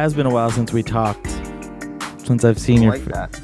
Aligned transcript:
has 0.00 0.14
been 0.14 0.26
a 0.26 0.30
while 0.30 0.50
since 0.50 0.72
we 0.72 0.82
talked. 0.82 1.28
Since 2.24 2.44
I've 2.44 2.58
seen 2.58 2.82
your. 2.82 2.92
like 2.92 3.04
that. 3.06 3.38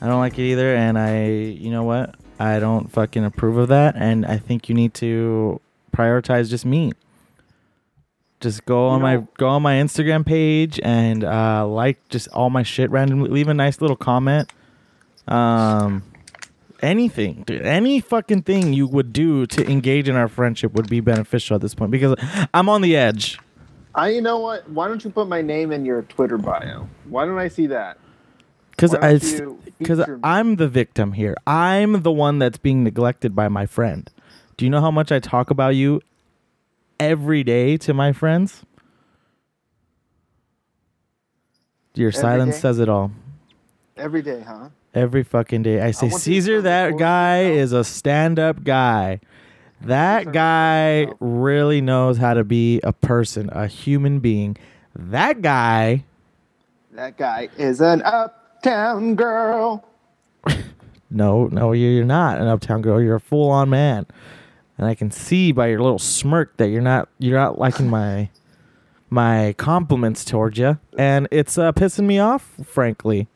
I 0.00 0.06
don't 0.08 0.18
like 0.18 0.38
it 0.38 0.42
either, 0.42 0.74
and 0.74 0.98
I, 0.98 1.26
you 1.26 1.70
know 1.70 1.84
what? 1.84 2.16
I 2.40 2.58
don't 2.58 2.90
fucking 2.90 3.24
approve 3.24 3.56
of 3.56 3.68
that, 3.68 3.94
and 3.96 4.26
I 4.26 4.36
think 4.38 4.68
you 4.68 4.74
need 4.74 4.94
to 4.94 5.60
prioritize 5.96 6.50
just 6.50 6.64
me. 6.64 6.92
Just 8.40 8.64
go 8.66 8.88
on 8.88 9.00
my 9.00 9.16
know- 9.16 9.28
go 9.38 9.46
on 9.46 9.62
my 9.62 9.74
Instagram 9.74 10.26
page 10.26 10.80
and 10.82 11.22
uh, 11.22 11.64
like 11.64 12.08
just 12.08 12.26
all 12.28 12.50
my 12.50 12.64
shit 12.64 12.90
randomly. 12.90 13.30
Leave 13.30 13.46
a 13.46 13.54
nice 13.54 13.80
little 13.80 13.94
comment. 13.94 14.50
Um, 15.28 16.02
anything, 16.80 17.44
dude, 17.46 17.62
any 17.62 18.00
fucking 18.00 18.42
thing 18.42 18.72
you 18.72 18.88
would 18.88 19.12
do 19.12 19.46
to 19.46 19.70
engage 19.70 20.08
in 20.08 20.16
our 20.16 20.26
friendship 20.26 20.72
would 20.72 20.88
be 20.88 20.98
beneficial 20.98 21.54
at 21.54 21.60
this 21.60 21.76
point 21.76 21.92
because 21.92 22.16
I'm 22.52 22.68
on 22.68 22.82
the 22.82 22.96
edge. 22.96 23.38
I, 23.94 24.08
you 24.10 24.20
know 24.20 24.38
what? 24.38 24.68
Why 24.70 24.88
don't 24.88 25.04
you 25.04 25.10
put 25.10 25.28
my 25.28 25.42
name 25.42 25.72
in 25.72 25.84
your 25.84 26.02
Twitter 26.02 26.38
bio? 26.38 26.88
Why 27.08 27.24
don't 27.26 27.38
I 27.38 27.48
see 27.48 27.66
that? 27.66 27.98
Because 28.70 28.94
I, 28.94 29.18
because 29.78 30.04
I'm 30.24 30.56
the 30.56 30.68
victim 30.68 31.12
here. 31.12 31.36
I'm 31.46 32.02
the 32.02 32.10
one 32.10 32.38
that's 32.38 32.58
being 32.58 32.82
neglected 32.82 33.34
by 33.36 33.48
my 33.48 33.66
friend. 33.66 34.10
Do 34.56 34.64
you 34.64 34.70
know 34.70 34.80
how 34.80 34.90
much 34.90 35.12
I 35.12 35.20
talk 35.20 35.50
about 35.50 35.74
you 35.76 36.00
every 36.98 37.44
day 37.44 37.76
to 37.78 37.92
my 37.92 38.12
friends? 38.12 38.64
Your 41.94 42.08
Every 42.08 42.20
silence 42.20 42.54
day? 42.56 42.60
says 42.60 42.78
it 42.78 42.88
all. 42.88 43.12
Every 43.96 44.22
day, 44.22 44.40
huh? 44.40 44.70
Every 44.94 45.22
fucking 45.22 45.62
day. 45.62 45.80
I 45.80 45.90
say, 45.90 46.08
to 46.08 46.18
Caesar, 46.18 46.62
that 46.62 46.96
guy 46.96 47.44
is 47.44 47.72
a 47.72 47.84
stand 47.84 48.38
up 48.38 48.64
guy. 48.64 49.20
That 49.86 50.32
guy 50.32 51.08
really 51.20 51.80
knows 51.80 52.18
how 52.18 52.34
to 52.34 52.44
be 52.44 52.80
a 52.84 52.92
person, 52.92 53.48
a 53.52 53.66
human 53.66 54.20
being. 54.20 54.56
That 54.94 55.42
guy 55.42 56.04
That 56.92 57.16
guy 57.16 57.48
is 57.58 57.80
an 57.80 58.02
uptown 58.02 59.14
girl. 59.14 59.84
No, 61.14 61.46
no, 61.48 61.72
you- 61.72 61.90
you're 61.90 62.06
not 62.06 62.38
an 62.40 62.46
uptown 62.46 62.80
girl. 62.80 62.98
You're 62.98 63.16
a 63.16 63.20
full 63.20 63.50
on 63.50 63.68
man, 63.68 64.06
and 64.78 64.86
I 64.86 64.94
can 64.94 65.10
see 65.10 65.52
by 65.52 65.66
your 65.66 65.80
little 65.82 65.98
smirk 65.98 66.56
that 66.56 66.68
you're 66.68 66.80
not 66.80 67.10
you're 67.18 67.38
not 67.38 67.58
liking 67.58 67.90
my 67.90 68.30
my 69.10 69.54
compliments 69.58 70.24
towards 70.24 70.56
you, 70.58 70.78
and 70.96 71.28
it's 71.30 71.58
uh, 71.58 71.70
pissing 71.72 72.06
me 72.06 72.18
off. 72.18 72.54
Frankly, 72.64 73.28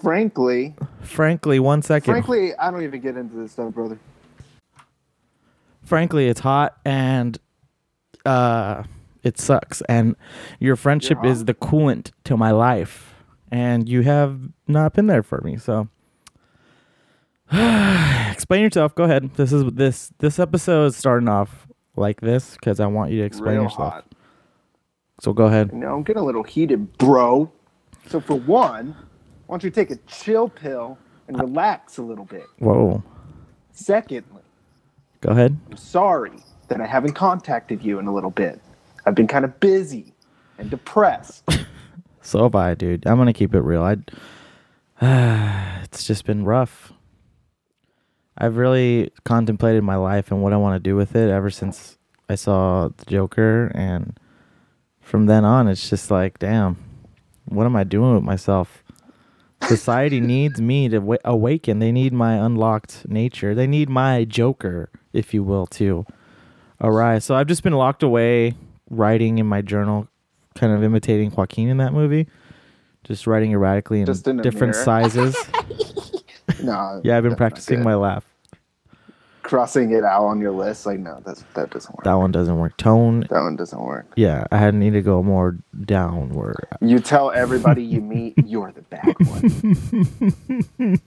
Frankly, 0.00 0.74
frankly, 1.02 1.58
one 1.60 1.82
second. 1.82 2.12
frankly, 2.14 2.54
I 2.54 2.70
don't 2.70 2.82
even 2.84 3.02
get 3.02 3.18
into 3.18 3.34
this 3.36 3.52
stuff, 3.52 3.74
brother. 3.74 3.98
Frankly, 5.88 6.28
it's 6.28 6.40
hot 6.40 6.76
and 6.84 7.38
uh, 8.24 8.84
it 9.22 9.38
sucks, 9.38 9.80
and 9.88 10.14
your 10.60 10.76
friendship 10.76 11.24
is 11.24 11.46
the 11.46 11.54
coolant 11.54 12.12
to 12.24 12.36
my 12.36 12.50
life, 12.50 13.14
and 13.50 13.88
you 13.88 14.02
have 14.02 14.38
not 14.66 14.92
been 14.92 15.06
there 15.06 15.22
for 15.22 15.40
me. 15.40 15.56
So, 15.56 15.88
explain 18.30 18.62
yourself. 18.62 18.94
Go 18.94 19.04
ahead. 19.04 19.34
This 19.34 19.52
is 19.52 19.64
this 19.72 20.12
this 20.18 20.38
episode 20.38 20.86
is 20.86 20.96
starting 20.96 21.28
off 21.28 21.66
like 21.96 22.20
this 22.20 22.54
because 22.54 22.80
I 22.80 22.86
want 22.86 23.10
you 23.10 23.18
to 23.20 23.24
explain 23.24 23.54
Real 23.54 23.64
yourself. 23.64 23.92
hot. 23.94 24.14
So 25.20 25.32
go 25.32 25.46
ahead. 25.46 25.70
You 25.72 25.78
know, 25.78 25.94
I'm 25.96 26.02
getting 26.04 26.22
a 26.22 26.24
little 26.24 26.44
heated, 26.44 26.96
bro. 26.98 27.50
So 28.06 28.20
for 28.20 28.36
one, 28.36 28.94
why 29.46 29.54
don't 29.54 29.64
you 29.64 29.70
take 29.70 29.90
a 29.90 29.96
chill 30.06 30.48
pill 30.48 30.96
and 31.26 31.38
relax 31.40 31.98
a 31.98 32.02
little 32.02 32.24
bit? 32.24 32.44
Whoa. 32.58 33.02
Secondly, 33.72 34.37
Go 35.20 35.30
ahead. 35.30 35.58
I'm 35.70 35.76
sorry 35.76 36.32
that 36.68 36.80
I 36.80 36.86
haven't 36.86 37.14
contacted 37.14 37.82
you 37.82 37.98
in 37.98 38.06
a 38.06 38.14
little 38.14 38.30
bit. 38.30 38.60
I've 39.06 39.14
been 39.14 39.26
kind 39.26 39.44
of 39.44 39.58
busy 39.60 40.14
and 40.58 40.70
depressed. 40.70 41.44
So 42.20 42.42
have 42.42 42.54
I, 42.54 42.74
dude. 42.74 43.06
I'm 43.06 43.16
gonna 43.16 43.32
keep 43.32 43.54
it 43.54 43.60
real. 43.62 43.82
I, 43.82 43.96
it's 45.84 46.04
just 46.06 46.26
been 46.26 46.44
rough. 46.44 46.92
I've 48.36 48.58
really 48.58 49.10
contemplated 49.24 49.82
my 49.82 49.96
life 49.96 50.30
and 50.30 50.42
what 50.42 50.52
I 50.52 50.58
want 50.58 50.74
to 50.74 50.90
do 50.90 50.94
with 50.94 51.16
it 51.16 51.30
ever 51.30 51.48
since 51.48 51.96
I 52.28 52.34
saw 52.34 52.88
the 52.94 53.04
Joker, 53.06 53.72
and 53.74 54.20
from 55.00 55.24
then 55.24 55.46
on, 55.46 55.68
it's 55.68 55.88
just 55.88 56.10
like, 56.10 56.38
damn, 56.38 56.76
what 57.46 57.64
am 57.64 57.76
I 57.76 57.84
doing 57.84 58.14
with 58.14 58.24
myself? 58.24 58.84
Society 59.62 60.20
needs 60.34 60.60
me 60.60 60.90
to 60.90 60.98
wa- 60.98 61.16
awaken. 61.24 61.78
They 61.78 61.92
need 61.92 62.12
my 62.12 62.34
unlocked 62.34 63.08
nature. 63.08 63.54
They 63.54 63.66
need 63.66 63.88
my 63.88 64.24
Joker, 64.24 64.90
if 65.12 65.32
you 65.34 65.42
will, 65.42 65.66
to 65.66 66.04
arise. 66.80 67.24
So 67.24 67.34
I've 67.34 67.46
just 67.46 67.62
been 67.62 67.72
locked 67.74 68.02
away, 68.02 68.54
writing 68.90 69.38
in 69.38 69.46
my 69.46 69.62
journal, 69.62 70.08
kind 70.54 70.72
of 70.72 70.82
imitating 70.82 71.30
Joaquin 71.30 71.68
in 71.68 71.76
that 71.78 71.92
movie, 71.92 72.26
just 73.04 73.26
writing 73.26 73.52
erratically 73.52 74.00
in 74.00 74.06
Just 74.06 74.26
in 74.28 74.38
different 74.38 74.74
mirror. 74.74 74.84
sizes. 74.84 75.36
No. 76.62 77.00
yeah, 77.04 77.16
I've 77.16 77.22
been 77.22 77.36
practicing 77.36 77.84
my 77.84 77.94
laugh. 77.94 78.24
crossing 79.42 79.92
it 79.92 80.02
out 80.02 80.24
on 80.24 80.40
your 80.40 80.50
list. 80.50 80.86
Like, 80.86 80.98
no, 80.98 81.20
that's 81.24 81.44
that 81.54 81.70
doesn't 81.70 81.94
work. 81.94 82.04
That 82.04 82.14
one 82.14 82.32
doesn't 82.32 82.58
work. 82.58 82.76
Tone, 82.78 83.20
That 83.30 83.42
one 83.42 83.54
doesn't 83.54 83.80
work. 83.80 84.06
yeah, 84.16 84.44
I 84.50 84.56
had 84.56 84.74
need 84.74 84.94
to 84.94 85.02
go 85.02 85.22
more 85.22 85.56
downward. 85.84 86.56
You 86.80 86.98
tell 86.98 87.30
everybody 87.30 87.84
you 87.84 88.00
meet, 88.00 88.34
you're 88.44 88.72
the 88.72 88.82
bad 88.82 89.14
one. 89.20 91.00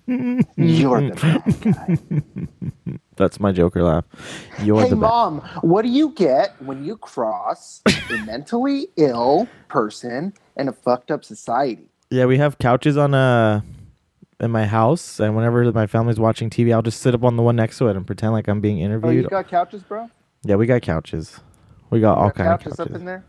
You're 0.58 1.10
the 1.10 1.16
bad 1.16 1.62
guy. 1.62 3.00
That's 3.22 3.40
my 3.40 3.52
Joker 3.52 3.84
laugh. 3.84 4.04
You're 4.64 4.82
hey, 4.82 4.90
the 4.90 4.96
best. 4.96 5.02
mom, 5.02 5.40
what 5.62 5.84
do 5.84 5.90
you 5.90 6.10
get 6.16 6.56
when 6.62 6.84
you 6.84 6.98
cross 6.98 7.82
a 7.88 8.18
mentally 8.26 8.88
ill 8.98 9.48
person 9.70 10.34
and 10.58 10.68
a 10.68 10.74
fucked 10.74 11.12
up 11.12 11.24
society? 11.24 11.86
Yeah, 12.10 12.26
we 12.26 12.38
have 12.40 12.58
couches 12.58 12.98
on 12.98 13.14
uh 13.14 13.62
in 14.40 14.50
my 14.50 14.66
house, 14.66 15.20
and 15.20 15.36
whenever 15.36 15.72
my 15.72 15.86
family's 15.86 16.20
watching 16.20 16.50
TV, 16.50 16.74
I'll 16.74 16.82
just 16.82 17.00
sit 17.00 17.14
up 17.14 17.24
on 17.24 17.36
the 17.38 17.44
one 17.44 17.56
next 17.56 17.78
to 17.78 17.88
it 17.90 17.96
and 17.96 18.08
pretend 18.08 18.34
like 18.34 18.48
I'm 18.48 18.60
being 18.60 18.80
Oh, 18.82 18.86
interviewed. 18.86 19.24
you 19.26 19.30
got 19.30 19.48
couches, 19.48 19.84
bro? 19.84 20.10
yeah, 20.44 20.56
we 20.56 20.66
got 20.66 20.82
couches. 20.82 21.40
We 21.92 22.00
got 22.00 22.18
all 22.18 22.26
You 22.26 22.30
got 22.32 22.36
kind 22.36 22.50
of 22.50 22.60
couches 22.60 22.78
couches. 22.78 22.92
up 22.96 23.00
in 23.00 23.06
there? 23.06 23.24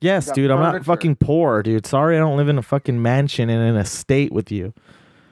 Yes, 0.00 0.26
got 0.26 0.34
dude. 0.34 0.50
I'm 0.50 0.58
not 0.58 0.72
furniture. 0.72 0.84
fucking 0.84 1.16
poor, 1.16 1.62
dude. 1.62 1.86
Sorry, 1.86 2.16
I 2.16 2.18
don't 2.18 2.36
live 2.36 2.48
in 2.48 2.58
a 2.58 2.62
fucking 2.62 3.00
mansion 3.00 3.48
and 3.48 3.62
in 3.68 3.76
a 3.76 3.84
state 3.84 4.32
with 4.32 4.50
you. 4.50 4.74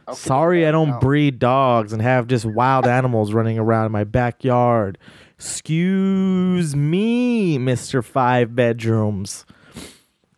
Okay, 0.07 0.17
Sorry, 0.17 0.67
I 0.67 0.71
don't 0.71 0.91
no. 0.91 0.99
breed 0.99 1.39
dogs 1.39 1.93
and 1.93 2.03
have 2.03 2.27
just 2.27 2.45
wild 2.45 2.87
animals 2.87 3.33
running 3.33 3.59
around 3.59 3.87
in 3.87 3.93
my 3.93 4.05
backyard. 4.05 4.99
Excuse 5.37 6.77
me, 6.77 7.59
Mister 7.59 8.03
Five 8.03 8.55
Bedrooms. 8.55 9.45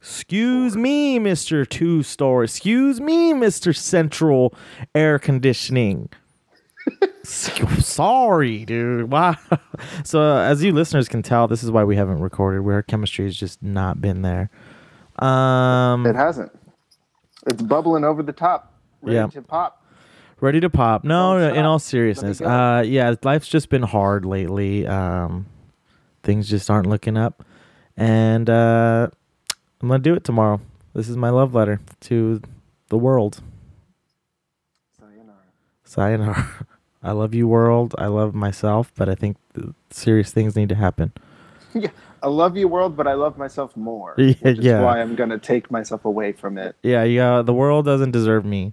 Excuse 0.01 0.77
me, 0.77 1.19
Mister 1.19 1.65
Two 1.65 2.03
Story. 2.05 2.45
Excuse 2.45 3.01
me, 3.01 3.33
Mister 3.33 3.73
Central 3.73 4.55
Air 4.95 5.19
Conditioning. 5.19 6.09
Sorry, 7.25 8.65
dude. 8.65 9.11
Wow. 9.11 9.37
So, 10.05 10.21
uh, 10.23 10.39
as 10.43 10.63
you 10.63 10.73
listeners 10.73 11.09
can 11.09 11.23
tell, 11.23 11.49
this 11.49 11.63
is 11.63 11.71
why 11.71 11.85
we 11.85 11.97
haven't 11.97 12.21
recorded. 12.21 12.61
Where 12.63 12.83
chemistry 12.83 13.25
has 13.27 13.37
just 13.37 13.63
not 13.63 14.01
been 14.01 14.23
there. 14.23 14.49
Um, 15.19 16.07
It 16.07 16.15
hasn't. 16.15 16.53
It's 17.47 17.61
bubbling 17.61 18.05
over 18.05 18.23
the 18.23 18.33
top. 18.33 18.73
Ready 19.03 19.17
Yeah. 19.17 19.27
to 19.29 19.43
pop. 19.43 19.83
Ready 20.41 20.61
to 20.61 20.69
pop. 20.71 21.05
No, 21.05 21.39
no, 21.39 21.55
in 21.55 21.65
all 21.65 21.79
seriousness. 21.79 22.41
Uh 22.41 22.83
yeah, 22.87 23.15
life's 23.23 23.49
just 23.49 23.69
been 23.69 23.83
hard 23.83 24.25
lately. 24.25 24.87
Um 24.87 25.47
things 26.23 26.49
just 26.49 26.71
aren't 26.71 26.87
looking 26.89 27.17
up. 27.17 27.45
And 27.97 28.51
uh 28.51 29.09
I'm 29.81 29.89
going 29.89 30.01
to 30.03 30.11
do 30.11 30.15
it 30.15 30.25
tomorrow. 30.25 30.61
This 30.95 31.09
is 31.09 31.17
my 31.19 31.29
love 31.29 31.55
letter 31.55 31.81
to 32.01 32.41
the 32.89 32.97
world. 32.97 33.43
Sayonara. 34.99 35.37
Sayonara. 35.85 36.67
I 37.03 37.13
love 37.13 37.35
you 37.35 37.47
world. 37.47 37.95
I 37.99 38.07
love 38.07 38.35
myself, 38.35 38.91
but 38.97 39.09
I 39.09 39.15
think 39.15 39.37
th- 39.55 39.69
serious 39.91 40.33
things 40.33 40.57
need 40.57 40.69
to 40.71 40.75
happen. 40.75 41.13
Yeah, 41.75 41.91
I 42.23 42.29
love 42.29 42.57
you, 42.57 42.69
world, 42.69 42.97
but 42.97 43.07
I 43.07 43.13
love 43.13 43.37
myself 43.37 43.77
more. 43.77 44.15
Yeah, 44.19 44.33
which 44.41 44.59
is 44.61 44.65
yeah. 44.65 44.81
why 44.81 45.03
I'm 45.03 45.15
gonna 45.15 45.39
take 45.39 45.71
myself 45.71 46.07
away 46.07 46.33
from 46.33 46.57
it. 46.57 46.75
Yeah, 46.83 47.03
yeah, 47.05 47.43
the 47.43 47.53
world 47.53 47.85
doesn't 47.85 48.13
deserve 48.13 48.47
me. 48.47 48.73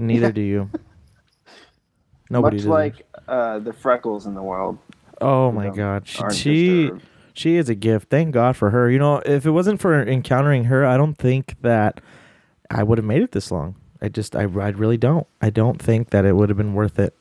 Neither 0.00 0.32
do 0.32 0.40
you. 0.40 0.70
Nobody 2.30 2.56
Much 2.56 2.62
does. 2.62 2.68
like 2.68 3.06
uh, 3.28 3.58
the 3.58 3.72
freckles 3.72 4.26
in 4.26 4.34
the 4.34 4.42
world. 4.42 4.78
Oh 5.20 5.50
my 5.52 5.68
god. 5.70 6.06
She 6.06 6.22
aren't 6.22 6.34
she, 6.34 6.90
she 7.34 7.56
is 7.56 7.68
a 7.68 7.74
gift. 7.74 8.08
Thank 8.08 8.32
God 8.32 8.56
for 8.56 8.70
her. 8.70 8.90
You 8.90 8.98
know, 8.98 9.18
if 9.26 9.44
it 9.46 9.50
wasn't 9.50 9.80
for 9.80 10.00
encountering 10.00 10.64
her, 10.64 10.86
I 10.86 10.96
don't 10.96 11.16
think 11.18 11.56
that 11.62 12.00
I 12.70 12.82
would 12.82 12.98
have 12.98 13.04
made 13.04 13.22
it 13.22 13.32
this 13.32 13.50
long. 13.50 13.74
I 14.00 14.08
just 14.08 14.34
I, 14.34 14.42
I 14.42 14.44
really 14.70 14.96
don't. 14.96 15.26
I 15.42 15.50
don't 15.50 15.80
think 15.82 16.10
that 16.10 16.24
it 16.24 16.34
would 16.36 16.48
have 16.48 16.56
been 16.58 16.74
worth 16.74 16.98
it. 16.98 17.14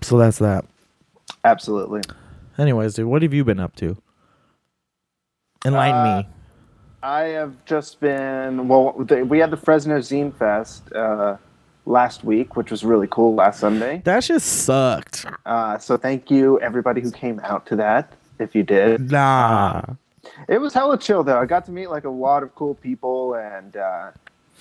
So 0.00 0.16
that's 0.18 0.38
that. 0.38 0.64
Absolutely. 1.44 2.02
Anyways, 2.56 2.94
dude, 2.94 3.06
what 3.06 3.22
have 3.22 3.34
you 3.34 3.44
been 3.44 3.60
up 3.60 3.74
to? 3.76 3.96
Enlighten 5.64 5.96
Uh, 5.96 6.16
me. 6.22 6.28
I 7.04 7.24
have 7.24 7.52
just 7.66 8.00
been 8.00 8.66
well. 8.66 8.92
We 8.92 9.38
had 9.38 9.50
the 9.50 9.58
Fresno 9.58 9.98
Zine 9.98 10.34
Fest 10.34 10.90
uh, 10.94 11.36
last 11.84 12.24
week, 12.24 12.56
which 12.56 12.70
was 12.70 12.82
really 12.82 13.06
cool 13.10 13.34
last 13.34 13.60
Sunday. 13.60 14.00
That 14.04 14.20
just 14.22 14.64
sucked. 14.64 15.26
Uh, 15.44 15.76
so 15.76 15.98
thank 15.98 16.30
you 16.30 16.58
everybody 16.60 17.02
who 17.02 17.10
came 17.10 17.40
out 17.44 17.66
to 17.66 17.76
that. 17.76 18.14
If 18.38 18.54
you 18.54 18.62
did, 18.62 19.10
Nah. 19.10 19.82
it 20.48 20.58
was 20.62 20.72
hella 20.72 20.96
chill 20.96 21.22
though. 21.22 21.38
I 21.38 21.44
got 21.44 21.66
to 21.66 21.72
meet 21.72 21.88
like 21.90 22.04
a 22.04 22.08
lot 22.10 22.42
of 22.42 22.54
cool 22.54 22.74
people, 22.74 23.34
and 23.34 23.76
uh, 23.76 24.10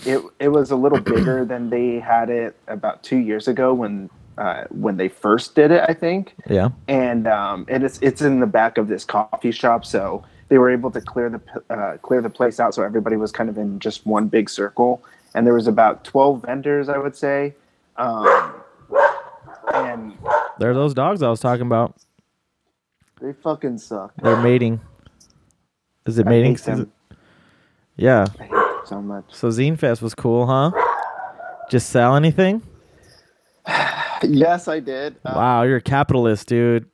it 0.05 0.21
it 0.39 0.49
was 0.49 0.69
a 0.71 0.75
little 0.75 0.99
bigger 0.99 1.45
than 1.51 1.69
they 1.69 1.99
had 1.99 2.29
it 2.29 2.57
about 2.67 3.03
two 3.03 3.17
years 3.17 3.47
ago 3.47 3.73
when 3.73 4.09
uh, 4.37 4.65
when 4.69 4.97
they 4.97 5.07
first 5.07 5.55
did 5.55 5.71
it. 5.71 5.85
I 5.87 5.93
think 5.93 6.35
Yeah. 6.49 6.69
and 6.89 7.25
um, 7.25 7.65
and 7.69 7.83
it's 7.85 7.99
it's 8.01 8.21
in 8.21 8.41
the 8.41 8.47
back 8.47 8.77
of 8.77 8.89
this 8.89 9.05
coffee 9.05 9.51
shop, 9.51 9.85
so 9.85 10.25
they 10.53 10.59
were 10.59 10.69
able 10.69 10.91
to 10.91 11.01
clear 11.01 11.31
the 11.31 11.73
uh, 11.73 11.97
clear 12.03 12.21
the 12.21 12.29
place 12.29 12.59
out, 12.59 12.75
so 12.75 12.83
everybody 12.83 13.15
was 13.15 13.31
kind 13.31 13.49
of 13.49 13.57
in 13.57 13.79
just 13.79 14.05
one 14.05 14.27
big 14.27 14.47
circle, 14.47 15.03
and 15.33 15.47
there 15.47 15.53
was 15.55 15.65
about 15.65 16.03
twelve 16.03 16.43
vendors, 16.43 16.89
I 16.89 16.99
would 16.99 17.15
say, 17.15 17.55
um, 17.97 18.53
and 19.73 20.13
There 20.59 20.69
are 20.69 20.75
those 20.75 20.93
dogs 20.93 21.23
I 21.23 21.29
was 21.31 21.39
talking 21.39 21.65
about. 21.65 21.95
they 23.19 23.33
fucking 23.33 23.79
suck. 23.79 24.13
They're 24.21 24.37
mating. 24.37 24.79
Is 26.05 26.19
it 26.19 26.27
I 26.27 26.29
mating 26.29 26.57
season? 26.57 26.91
Yeah. 27.95 28.27
I 28.39 28.43
hate 28.43 28.51
them 28.51 28.81
so 28.85 29.01
much. 29.01 29.23
So 29.29 29.47
Zine 29.49 29.79
Fest 29.79 30.03
was 30.03 30.13
cool, 30.13 30.45
huh? 30.45 30.69
Just 31.71 31.89
sell 31.89 32.15
anything? 32.15 32.61
Yes, 34.21 34.67
I 34.69 34.79
did. 34.79 35.15
Uh, 35.25 35.33
Wow, 35.35 35.63
you're 35.63 35.77
a 35.77 35.81
capitalist, 35.81 36.47
dude. 36.47 36.85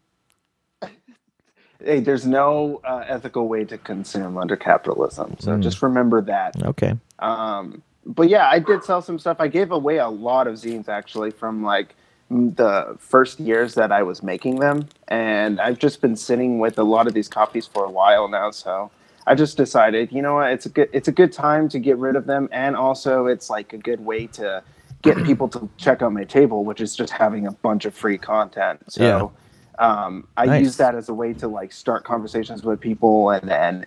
Hey, 1.83 2.01
there's 2.01 2.25
no 2.25 2.81
uh, 2.83 3.05
ethical 3.07 3.47
way 3.47 3.63
to 3.65 3.77
consume 3.77 4.37
under 4.37 4.57
capitalism, 4.57 5.35
so 5.39 5.53
Mm. 5.53 5.61
just 5.61 5.81
remember 5.81 6.21
that. 6.21 6.61
Okay. 6.63 6.95
Um, 7.19 7.81
but 8.05 8.27
yeah, 8.27 8.49
I 8.49 8.59
did 8.59 8.83
sell 8.83 9.01
some 9.01 9.17
stuff. 9.19 9.37
I 9.39 9.47
gave 9.47 9.71
away 9.71 9.97
a 9.97 10.09
lot 10.09 10.47
of 10.47 10.55
zines 10.55 10.89
actually 10.89 11.31
from 11.31 11.63
like 11.63 11.95
the 12.29 12.95
first 12.99 13.39
years 13.39 13.75
that 13.75 13.91
I 13.91 14.03
was 14.03 14.21
making 14.21 14.59
them, 14.59 14.87
and 15.07 15.59
I've 15.61 15.79
just 15.79 16.01
been 16.01 16.15
sitting 16.15 16.59
with 16.59 16.77
a 16.77 16.83
lot 16.83 17.07
of 17.07 17.13
these 17.13 17.27
copies 17.27 17.65
for 17.65 17.85
a 17.85 17.89
while 17.89 18.27
now. 18.27 18.51
So 18.51 18.91
I 19.25 19.35
just 19.35 19.57
decided, 19.57 20.11
you 20.11 20.21
know 20.21 20.35
what, 20.35 20.51
it's 20.51 20.65
a 20.65 20.69
good 20.69 20.89
it's 20.91 21.07
a 21.07 21.11
good 21.13 21.31
time 21.31 21.69
to 21.69 21.79
get 21.79 21.97
rid 21.97 22.15
of 22.15 22.25
them, 22.25 22.49
and 22.51 22.75
also 22.75 23.25
it's 23.27 23.49
like 23.49 23.73
a 23.73 23.77
good 23.77 24.03
way 24.05 24.27
to 24.27 24.63
get 25.01 25.23
people 25.23 25.47
to 25.47 25.69
check 25.77 26.01
out 26.01 26.11
my 26.11 26.25
table, 26.25 26.65
which 26.65 26.81
is 26.81 26.93
just 26.95 27.13
having 27.13 27.47
a 27.47 27.51
bunch 27.51 27.85
of 27.85 27.93
free 27.93 28.17
content. 28.17 28.81
So. 28.89 29.31
Um, 29.79 30.27
I 30.35 30.45
Nice. 30.45 30.63
use 30.63 30.77
that 30.77 30.93
as 30.93 31.07
a 31.07 31.13
way 31.13 31.33
to 31.35 31.47
like 31.47 31.71
start 31.71 32.03
conversations 32.03 32.63
with 32.63 32.81
people 32.81 33.29
and 33.29 33.49
then 33.49 33.85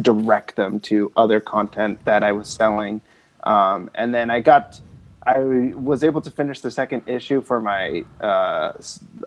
direct 0.00 0.56
them 0.56 0.80
to 0.80 1.12
other 1.16 1.38
content 1.38 2.02
that 2.06 2.24
I 2.24 2.32
was 2.32 2.48
selling. 2.48 3.02
Um, 3.44 3.90
and 3.94 4.14
then 4.14 4.30
I 4.30 4.40
got, 4.40 4.80
I 5.26 5.38
was 5.40 6.02
able 6.02 6.22
to 6.22 6.30
finish 6.30 6.60
the 6.60 6.70
second 6.70 7.02
issue 7.06 7.42
for 7.42 7.60
my 7.60 8.04
uh, 8.22 8.72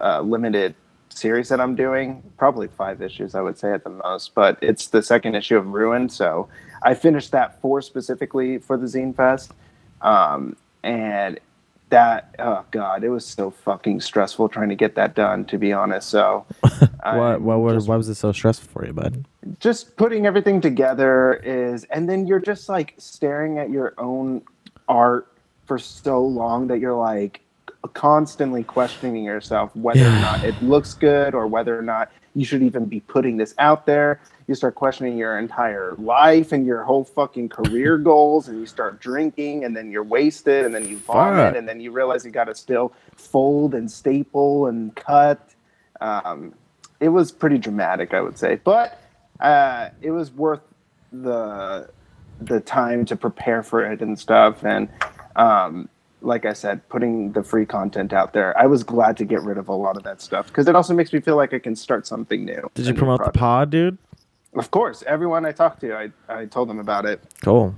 uh, 0.01 0.21
limited 0.21 0.73
series 1.09 1.49
that 1.49 1.61
I'm 1.61 1.75
doing. 1.75 2.23
Probably 2.37 2.67
five 2.67 3.01
issues, 3.03 3.35
I 3.35 3.41
would 3.41 3.59
say 3.59 3.71
at 3.71 3.83
the 3.83 3.91
most, 3.91 4.33
but 4.33 4.57
it's 4.61 4.87
the 4.87 5.03
second 5.03 5.35
issue 5.35 5.55
of 5.57 5.67
Ruin. 5.67 6.09
So 6.09 6.49
I 6.81 6.95
finished 6.95 7.31
that 7.31 7.61
for 7.61 7.79
specifically 7.81 8.57
for 8.57 8.75
the 8.75 8.87
Zine 8.87 9.15
Fest. 9.15 9.51
Um, 10.01 10.57
and 10.83 11.39
that, 11.89 12.35
oh 12.39 12.65
God, 12.71 13.03
it 13.03 13.09
was 13.09 13.25
so 13.25 13.49
fucking 13.51 14.01
stressful 14.01 14.49
trying 14.49 14.69
to 14.69 14.75
get 14.75 14.95
that 14.95 15.15
done, 15.15 15.45
to 15.45 15.57
be 15.57 15.71
honest. 15.73 16.09
So 16.09 16.45
What 16.61 16.91
I'm 17.03 17.43
what 17.43 17.59
was 17.59 17.73
just 17.75 17.87
why 17.87 17.95
was 17.95 18.09
it 18.09 18.15
so 18.15 18.31
stressful 18.31 18.69
for 18.71 18.85
you, 18.85 18.93
bud? 18.93 19.25
just 19.59 19.95
putting 19.95 20.25
everything 20.25 20.59
together 20.59 21.35
is 21.35 21.85
and 21.85 22.09
then 22.09 22.27
you're 22.27 22.39
just 22.39 22.67
like 22.67 22.93
staring 22.97 23.59
at 23.59 23.69
your 23.69 23.93
own 23.97 24.41
art 24.89 25.31
for 25.65 25.79
so 25.79 26.21
long 26.21 26.67
that 26.67 26.79
you're 26.79 26.93
like 26.93 27.41
constantly 27.93 28.63
questioning 28.63 29.23
yourself 29.23 29.73
whether 29.75 30.05
or 30.05 30.09
not 30.19 30.43
it 30.43 30.61
looks 30.61 30.93
good 30.93 31.33
or 31.33 31.47
whether 31.47 31.77
or 31.77 31.81
not 31.81 32.11
you 32.35 32.43
should 32.43 32.61
even 32.61 32.83
be 32.85 32.99
putting 33.01 33.37
this 33.37 33.55
out 33.59 33.85
there 33.85 34.19
you 34.47 34.55
start 34.55 34.75
questioning 34.75 35.17
your 35.17 35.37
entire 35.37 35.93
life 35.97 36.51
and 36.51 36.65
your 36.65 36.83
whole 36.83 37.03
fucking 37.03 37.49
career 37.49 37.97
goals 38.09 38.47
and 38.47 38.59
you 38.59 38.65
start 38.65 38.99
drinking 38.99 39.65
and 39.65 39.75
then 39.75 39.91
you're 39.91 40.03
wasted 40.03 40.65
and 40.65 40.73
then 40.73 40.87
you 40.87 40.97
vomit 40.99 41.55
and 41.55 41.67
then 41.67 41.79
you 41.79 41.91
realize 41.91 42.25
you 42.25 42.31
got 42.31 42.45
to 42.45 42.55
still 42.55 42.93
fold 43.15 43.73
and 43.73 43.91
staple 43.91 44.67
and 44.67 44.95
cut 44.95 45.53
um, 46.01 46.53
it 46.99 47.09
was 47.09 47.31
pretty 47.31 47.57
dramatic, 47.57 48.13
I 48.13 48.21
would 48.21 48.37
say, 48.37 48.59
but 48.63 49.01
uh, 49.39 49.89
it 50.01 50.11
was 50.11 50.31
worth 50.31 50.61
the 51.11 51.89
the 52.39 52.59
time 52.59 53.03
to 53.05 53.15
prepare 53.15 53.63
for 53.63 53.83
it 53.83 54.01
and 54.01 54.17
stuff. 54.17 54.63
And 54.63 54.89
um, 55.35 55.89
like 56.21 56.45
I 56.45 56.53
said, 56.53 56.87
putting 56.89 57.31
the 57.31 57.43
free 57.43 57.65
content 57.65 58.13
out 58.13 58.33
there, 58.33 58.57
I 58.57 58.67
was 58.67 58.83
glad 58.83 59.17
to 59.17 59.25
get 59.25 59.41
rid 59.41 59.57
of 59.57 59.69
a 59.69 59.73
lot 59.73 59.97
of 59.97 60.03
that 60.03 60.21
stuff 60.21 60.47
because 60.47 60.67
it 60.67 60.75
also 60.75 60.93
makes 60.93 61.13
me 61.13 61.19
feel 61.19 61.35
like 61.35 61.53
I 61.53 61.59
can 61.59 61.75
start 61.75 62.05
something 62.05 62.45
new. 62.45 62.69
Did 62.75 62.87
you 62.87 62.93
promote 62.93 63.23
the 63.23 63.31
pod, 63.31 63.69
dude? 63.71 63.97
Of 64.57 64.71
course, 64.71 65.03
everyone 65.05 65.45
I 65.45 65.51
talked 65.51 65.81
to, 65.81 65.93
I 65.95 66.11
I 66.27 66.45
told 66.45 66.67
them 66.69 66.79
about 66.79 67.05
it. 67.05 67.21
Cool. 67.43 67.73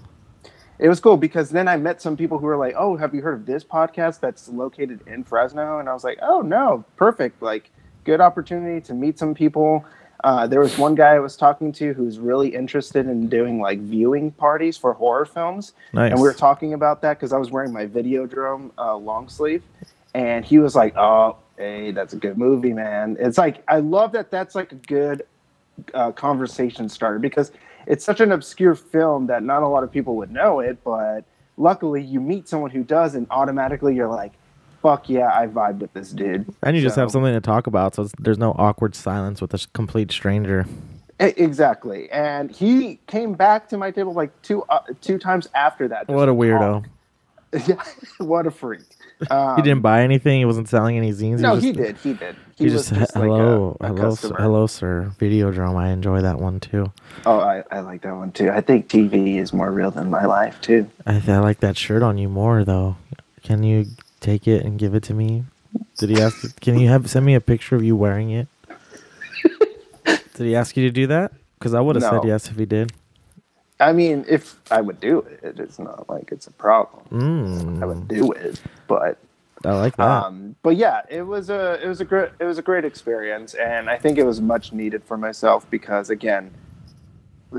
It 0.80 0.88
was 0.88 1.02
cool 1.02 1.18
because 1.18 1.50
then 1.50 1.68
I 1.68 1.76
met 1.76 2.02
some 2.02 2.16
people 2.16 2.38
who 2.40 2.46
were 2.46 2.56
like, 2.58 2.74
"Oh, 2.78 2.96
have 2.96 3.14
you 3.14 3.22
heard 3.22 3.34
of 3.34 3.46
this 3.46 3.64
podcast 3.66 4.22
that's 4.22 4.48
located 4.48 5.02
in 5.08 5.24
Fresno?" 5.26 5.80
And 5.80 5.90
I 5.90 5.94
was 5.94 6.06
like, 6.06 6.20
"Oh 6.22 6.40
no, 6.42 6.86
perfect! 6.96 7.42
Like, 7.42 7.70
good 8.06 8.22
opportunity 8.22 8.80
to 8.88 8.94
meet 8.94 9.20
some 9.20 9.34
people." 9.34 9.84
Uh, 10.24 10.48
there 10.48 10.60
was 10.60 10.78
one 10.78 10.96
guy 10.96 11.16
I 11.16 11.20
was 11.20 11.38
talking 11.38 11.72
to 11.74 11.94
who's 11.94 12.20
really 12.20 12.50
interested 12.54 13.08
in 13.08 13.28
doing 13.30 13.60
like 13.62 13.80
viewing 13.80 14.32
parties 14.32 14.78
for 14.78 14.94
horror 14.94 15.26
films, 15.26 15.74
Nice. 15.94 16.12
and 16.12 16.20
we 16.22 16.28
were 16.28 16.34
talking 16.34 16.74
about 16.74 17.02
that 17.02 17.18
because 17.18 17.32
I 17.34 17.38
was 17.38 17.52
wearing 17.52 17.72
my 17.74 17.86
Videodrome 17.86 18.72
uh, 18.78 18.96
long 18.96 19.28
sleeve, 19.30 19.64
and 20.14 20.46
he 20.46 20.60
was 20.60 20.76
like, 20.76 20.96
"Oh, 20.98 21.36
hey, 21.58 21.92
that's 21.92 22.14
a 22.14 22.18
good 22.18 22.38
movie, 22.38 22.74
man." 22.74 23.18
It's 23.20 23.38
like 23.38 23.64
I 23.68 23.80
love 23.80 24.14
that. 24.14 24.32
That's 24.32 24.56
like 24.56 24.72
a 24.72 24.76
good 24.76 25.24
uh, 25.94 26.12
conversation 26.12 26.90
starter 26.90 27.20
because 27.20 27.52
it's 27.88 28.06
such 28.06 28.20
an 28.22 28.32
obscure 28.32 28.76
film 28.76 29.28
that 29.28 29.44
not 29.44 29.64
a 29.64 29.68
lot 29.68 29.84
of 29.84 29.92
people 29.92 30.16
would 30.18 30.32
know 30.32 30.60
it, 30.60 30.84
but 30.84 31.26
luckily 31.58 32.02
you 32.02 32.22
meet 32.22 32.48
someone 32.48 32.72
who 32.72 32.84
does, 32.84 33.16
and 33.16 33.28
automatically 33.32 33.96
you're 33.96 34.08
like, 34.08 34.34
"Fuck 34.82 35.10
yeah, 35.10 35.32
I 35.34 35.48
vibe 35.48 35.80
with 35.80 35.94
this 35.94 36.12
dude." 36.12 36.54
and 36.64 36.76
you 36.76 36.82
just 36.82 36.96
have 36.96 37.12
something 37.12 37.34
to 37.34 37.42
talk 37.42 37.68
about, 37.68 37.96
so 37.96 38.04
it's, 38.04 38.14
there's 38.20 38.38
no 38.38 38.56
awkward 38.58 38.96
silence 38.96 39.42
with 39.42 39.54
a 39.54 39.66
complete 39.74 40.12
stranger. 40.12 40.66
Exactly, 41.20 42.10
and 42.12 42.50
he 42.50 43.00
came 43.08 43.34
back 43.34 43.68
to 43.70 43.78
my 43.78 43.92
table 43.92 44.14
like 44.14 44.40
two 44.42 44.64
uh, 44.70 44.80
two 45.02 45.18
times 45.18 45.50
after 45.54 45.88
that. 45.88 46.08
What 46.08 46.30
a 46.30 46.34
weirdo. 46.34 46.86
Yeah, 47.66 47.84
what 48.20 48.46
a 48.46 48.52
freak. 48.52 48.84
Um, 49.32 49.56
he 49.56 49.64
didn't 49.64 49.82
buy 49.82 50.04
anything. 50.04 50.38
He 50.38 50.46
wasn't 50.46 50.70
selling 50.70 50.98
any 50.98 51.12
zines. 51.12 51.40
No, 51.40 51.56
he 51.56 51.74
just, 51.74 51.78
did. 51.78 51.98
He 51.98 52.14
did. 52.14 52.36
He, 52.60 52.70
just, 52.70 52.92
like, 52.92 53.10
hello, 53.14 53.78
a- 53.80 53.86
a 53.86 53.88
hello, 53.88 54.08
s- 54.08 54.16
customer. 54.22 54.40
hello, 54.42 54.68
sir. 54.68 55.12
Videodrome. 55.20 55.76
I 55.78 55.90
enjoy 55.90 56.22
that 56.22 56.40
one 56.40 56.60
too. 56.60 56.92
Oh, 57.26 57.40
I, 57.40 57.64
I 57.72 57.80
like 57.82 58.02
that 58.02 58.16
one 58.16 58.32
too. 58.32 58.50
I 58.50 58.62
think 58.62 58.88
TV 58.90 59.38
is 59.38 59.54
more 59.54 59.72
real 59.72 59.92
than 59.92 60.10
my 60.10 60.26
life 60.26 60.60
too. 60.62 60.90
I, 61.06 61.22
I 61.28 61.38
like 61.40 61.60
that 61.62 61.78
shirt 61.78 62.04
on 62.04 62.18
you 62.18 62.30
more 62.30 62.64
though. 62.64 62.98
Can 63.44 63.64
you 63.64 63.88
take 64.20 64.48
it 64.48 64.66
and 64.66 64.78
give 64.78 64.94
it 64.94 65.04
to 65.04 65.14
me? 65.14 65.46
Did 65.98 66.10
he 66.10 66.20
ask? 66.22 66.60
Can 66.62 66.78
you 66.78 66.88
have 66.90 67.10
send 67.10 67.26
me 67.26 67.36
a 67.36 67.42
picture 67.42 67.76
of 67.76 67.84
you 67.84 67.96
wearing 67.96 68.30
it? 68.32 68.48
Did 70.06 70.46
he 70.48 70.56
ask 70.56 70.76
you 70.78 70.86
to 70.88 70.92
do 70.92 71.08
that? 71.08 71.32
Because 71.58 71.74
I 71.74 71.82
would 71.82 71.96
have 71.96 72.04
said 72.04 72.24
yes 72.26 72.50
if 72.50 72.58
he 72.58 72.66
did. 72.66 72.94
I 73.82 73.94
mean, 73.94 74.26
if 74.28 74.56
I 74.72 74.82
would 74.82 75.00
do 75.00 75.20
it, 75.20 75.60
it's 75.60 75.80
not 75.80 76.10
like 76.10 76.32
it's 76.32 76.48
a 76.48 76.52
problem. 76.52 77.04
I 77.12 77.16
Mm, 77.16 77.88
would 77.88 78.08
do 78.08 78.32
it, 78.34 78.60
but 78.88 79.18
I 79.66 79.74
like 79.74 79.98
that. 79.98 80.24
um, 80.26 80.56
but 80.64 80.76
yeah, 80.78 81.02
it 81.10 81.24
was 81.24 81.50
a 81.50 81.80
it 81.84 81.88
was 81.88 82.00
a 82.02 82.06
great 82.06 82.30
it 82.40 82.46
was 82.46 82.58
a 82.58 82.62
great 82.62 82.86
experience, 82.86 83.54
and 83.54 83.90
I 83.90 83.98
think 83.98 84.18
it 84.18 84.26
was 84.26 84.40
much 84.42 84.72
needed 84.74 85.04
for 85.04 85.18
myself 85.18 85.70
because 85.70 86.10
again, 86.10 86.52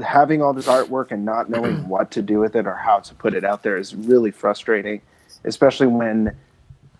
having 0.02 0.40
all 0.42 0.52
this 0.52 0.66
artwork 0.66 1.11
and 1.11 1.25
not 1.25 1.50
knowing 1.50 1.76
what 1.88 2.11
to 2.12 2.23
do 2.23 2.38
with 2.38 2.57
it 2.57 2.66
or 2.66 2.75
how 2.75 3.00
to 3.00 3.14
put 3.14 3.35
it 3.35 3.45
out 3.45 3.62
there 3.62 3.76
is 3.76 3.95
really 3.95 4.30
frustrating, 4.30 5.00
especially 5.45 5.87
when 5.88 6.35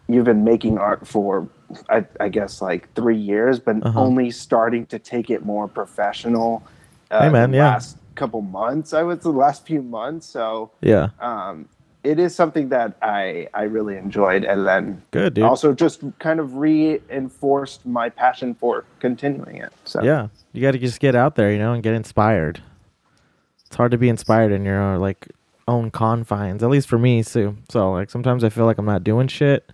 you've 0.09 0.25
been 0.25 0.45
making 0.45 0.77
art 0.77 1.07
for 1.07 1.49
I, 1.89 2.05
I 2.19 2.29
guess 2.29 2.61
like 2.61 2.93
three 2.95 3.17
years, 3.17 3.61
but 3.61 3.77
Uh-huh. 3.83 4.01
only 4.01 4.31
starting 4.31 4.87
to 4.87 4.99
take 4.99 5.31
it 5.31 5.45
more 5.45 5.69
professional. 5.69 6.63
Uh, 7.11 7.25
Hey, 7.25 7.29
man, 7.31 7.51
the 7.53 7.59
yeah. 7.59 7.71
Last 7.71 7.97
couple 8.17 8.43
months, 8.43 8.93
I 8.93 9.03
say, 9.09 9.21
the 9.23 9.31
last 9.31 9.65
few 9.67 9.83
months. 9.83 10.27
So 10.27 10.73
yeah, 10.83 11.11
um, 11.21 11.69
it 12.03 12.19
is 12.19 12.35
something 12.35 12.71
that 12.71 12.97
I 13.03 13.49
I 13.55 13.65
really 13.65 13.97
enjoyed, 13.97 14.45
and 14.45 14.67
then 14.67 15.03
good 15.11 15.35
dude. 15.35 15.45
also 15.45 15.73
just 15.73 16.03
kind 16.19 16.41
of 16.41 16.57
reinforced 16.57 17.85
my 17.85 18.09
passion 18.09 18.55
for 18.55 18.85
continuing 19.01 19.57
it. 19.57 19.73
So 19.85 20.03
Yeah, 20.03 20.29
you 20.53 20.63
got 20.63 20.73
to 20.73 20.79
just 20.79 21.01
get 21.01 21.15
out 21.15 21.37
there, 21.37 21.53
you 21.53 21.59
know, 21.59 21.73
and 21.73 21.83
get 21.83 21.95
inspired. 21.95 22.63
It's 23.67 23.77
hard 23.77 23.91
to 23.93 23.99
be 23.99 24.09
inspired 24.09 24.53
in 24.53 24.65
your 24.65 24.95
uh, 24.95 24.99
like 24.99 25.29
own 25.69 25.91
confines, 25.91 26.63
at 26.63 26.71
least 26.71 26.89
for 26.89 26.99
me, 26.99 27.23
Sue. 27.23 27.57
So 27.69 27.93
like 27.93 28.11
sometimes 28.11 28.45
I 28.45 28.49
feel 28.49 28.65
like 28.65 28.79
I'm 28.79 28.87
not 28.87 29.05
doing 29.05 29.29
shit, 29.29 29.71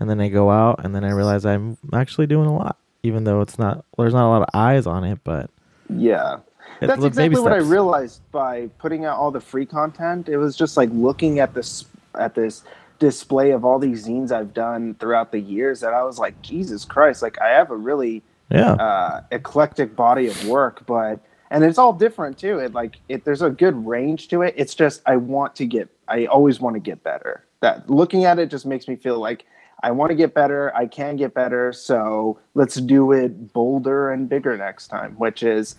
and 0.00 0.10
then 0.10 0.20
I 0.20 0.28
go 0.28 0.50
out, 0.50 0.84
and 0.84 0.94
then 0.94 1.04
I 1.04 1.12
realize 1.12 1.46
I'm 1.46 1.78
actually 1.92 2.26
doing 2.26 2.46
a 2.46 2.54
lot, 2.54 2.76
even 3.02 3.24
though 3.24 3.40
it's 3.40 3.58
not. 3.58 3.84
There's 3.96 4.14
not 4.14 4.26
a 4.26 4.30
lot 4.30 4.42
of 4.42 4.48
eyes 4.52 4.86
on 4.86 5.04
it, 5.04 5.20
but 5.22 5.48
yeah. 5.88 6.38
That's 6.86 7.04
exactly 7.04 7.40
what 7.40 7.52
I 7.52 7.56
realized 7.58 8.20
by 8.32 8.68
putting 8.78 9.04
out 9.04 9.18
all 9.18 9.30
the 9.30 9.40
free 9.40 9.66
content. 9.66 10.28
It 10.28 10.36
was 10.36 10.56
just 10.56 10.76
like 10.76 10.90
looking 10.92 11.38
at 11.38 11.54
this 11.54 11.84
at 12.14 12.34
this 12.34 12.62
display 12.98 13.50
of 13.50 13.64
all 13.64 13.78
these 13.78 14.06
zines 14.06 14.30
I've 14.30 14.54
done 14.54 14.94
throughout 14.94 15.32
the 15.32 15.40
years 15.40 15.80
that 15.80 15.92
I 15.92 16.04
was 16.04 16.18
like, 16.18 16.40
Jesus 16.42 16.84
Christ, 16.84 17.20
like 17.22 17.40
I 17.40 17.48
have 17.48 17.70
a 17.70 17.76
really 17.76 18.22
Yeah. 18.50 18.72
uh, 18.74 19.22
eclectic 19.32 19.96
body 19.96 20.28
of 20.28 20.46
work, 20.46 20.84
but 20.86 21.18
and 21.50 21.64
it's 21.64 21.78
all 21.78 21.92
different 21.92 22.38
too. 22.38 22.58
It 22.58 22.72
like 22.74 22.96
it 23.08 23.24
there's 23.24 23.42
a 23.42 23.50
good 23.50 23.86
range 23.86 24.28
to 24.28 24.42
it. 24.42 24.54
It's 24.56 24.74
just 24.74 25.02
I 25.06 25.16
want 25.16 25.56
to 25.56 25.66
get 25.66 25.88
I 26.08 26.26
always 26.26 26.60
want 26.60 26.74
to 26.74 26.80
get 26.80 27.02
better. 27.02 27.44
That 27.60 27.88
looking 27.90 28.24
at 28.24 28.38
it 28.38 28.50
just 28.50 28.66
makes 28.66 28.88
me 28.88 28.96
feel 28.96 29.18
like 29.18 29.44
I 29.84 29.90
want 29.90 30.10
to 30.10 30.14
get 30.14 30.32
better. 30.32 30.74
I 30.76 30.86
can 30.86 31.16
get 31.16 31.34
better. 31.34 31.72
So 31.72 32.38
let's 32.54 32.76
do 32.76 33.10
it 33.12 33.52
bolder 33.52 34.10
and 34.12 34.28
bigger 34.28 34.56
next 34.56 34.88
time. 34.88 35.14
Which 35.14 35.42
is 35.42 35.74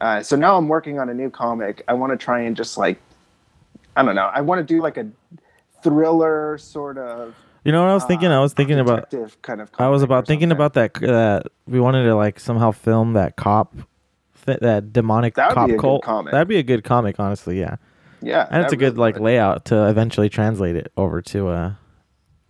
uh, 0.00 0.22
so 0.22 0.36
now 0.36 0.56
I'm 0.56 0.68
working 0.68 0.98
on 0.98 1.08
a 1.08 1.14
new 1.14 1.30
comic. 1.30 1.82
I 1.88 1.94
want 1.94 2.12
to 2.12 2.16
try 2.16 2.40
and 2.40 2.56
just 2.56 2.76
like 2.78 3.00
I 3.96 4.02
don't 4.02 4.14
know. 4.14 4.30
I 4.32 4.40
want 4.42 4.60
to 4.60 4.64
do 4.74 4.80
like 4.80 4.96
a 4.96 5.08
thriller 5.82 6.58
sort 6.58 6.98
of. 6.98 7.34
you 7.64 7.72
know 7.72 7.82
what 7.82 7.90
I 7.90 7.94
was 7.94 8.04
thinking? 8.04 8.28
I 8.30 8.40
was 8.40 8.52
thinking 8.52 8.78
about. 8.78 9.12
kind 9.42 9.60
of. 9.60 9.70
I 9.78 9.88
was 9.88 10.02
about 10.02 10.26
thinking 10.26 10.50
something. 10.50 10.56
about 10.56 10.74
that. 10.74 10.94
That 10.94 11.46
we 11.66 11.80
wanted 11.80 12.04
to 12.04 12.14
like 12.14 12.38
somehow 12.40 12.70
film 12.70 13.14
that 13.14 13.36
cop, 13.36 13.74
th- 14.46 14.60
that 14.60 14.92
demonic 14.92 15.34
That 15.34 15.52
cop 15.52 15.66
be 15.66 15.72
a 15.72 15.76
good 15.76 15.80
cult. 15.82 16.02
comic. 16.04 16.32
That'd 16.32 16.48
be 16.48 16.58
a 16.58 16.62
good 16.62 16.84
comic, 16.84 17.18
honestly. 17.18 17.58
Yeah, 17.58 17.76
Yeah, 18.22 18.46
and 18.50 18.62
it's 18.62 18.72
a 18.72 18.76
good 18.76 18.94
really 18.94 18.98
like 19.00 19.14
would. 19.16 19.22
layout 19.24 19.64
to 19.66 19.88
eventually 19.88 20.28
translate 20.28 20.76
it 20.76 20.92
over 20.96 21.20
to 21.22 21.48
uh 21.48 21.72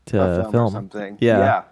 to 0.06 0.22
a 0.22 0.40
film, 0.42 0.52
film. 0.52 0.66
or 0.66 0.70
something. 0.70 1.18
Yeah. 1.20 1.62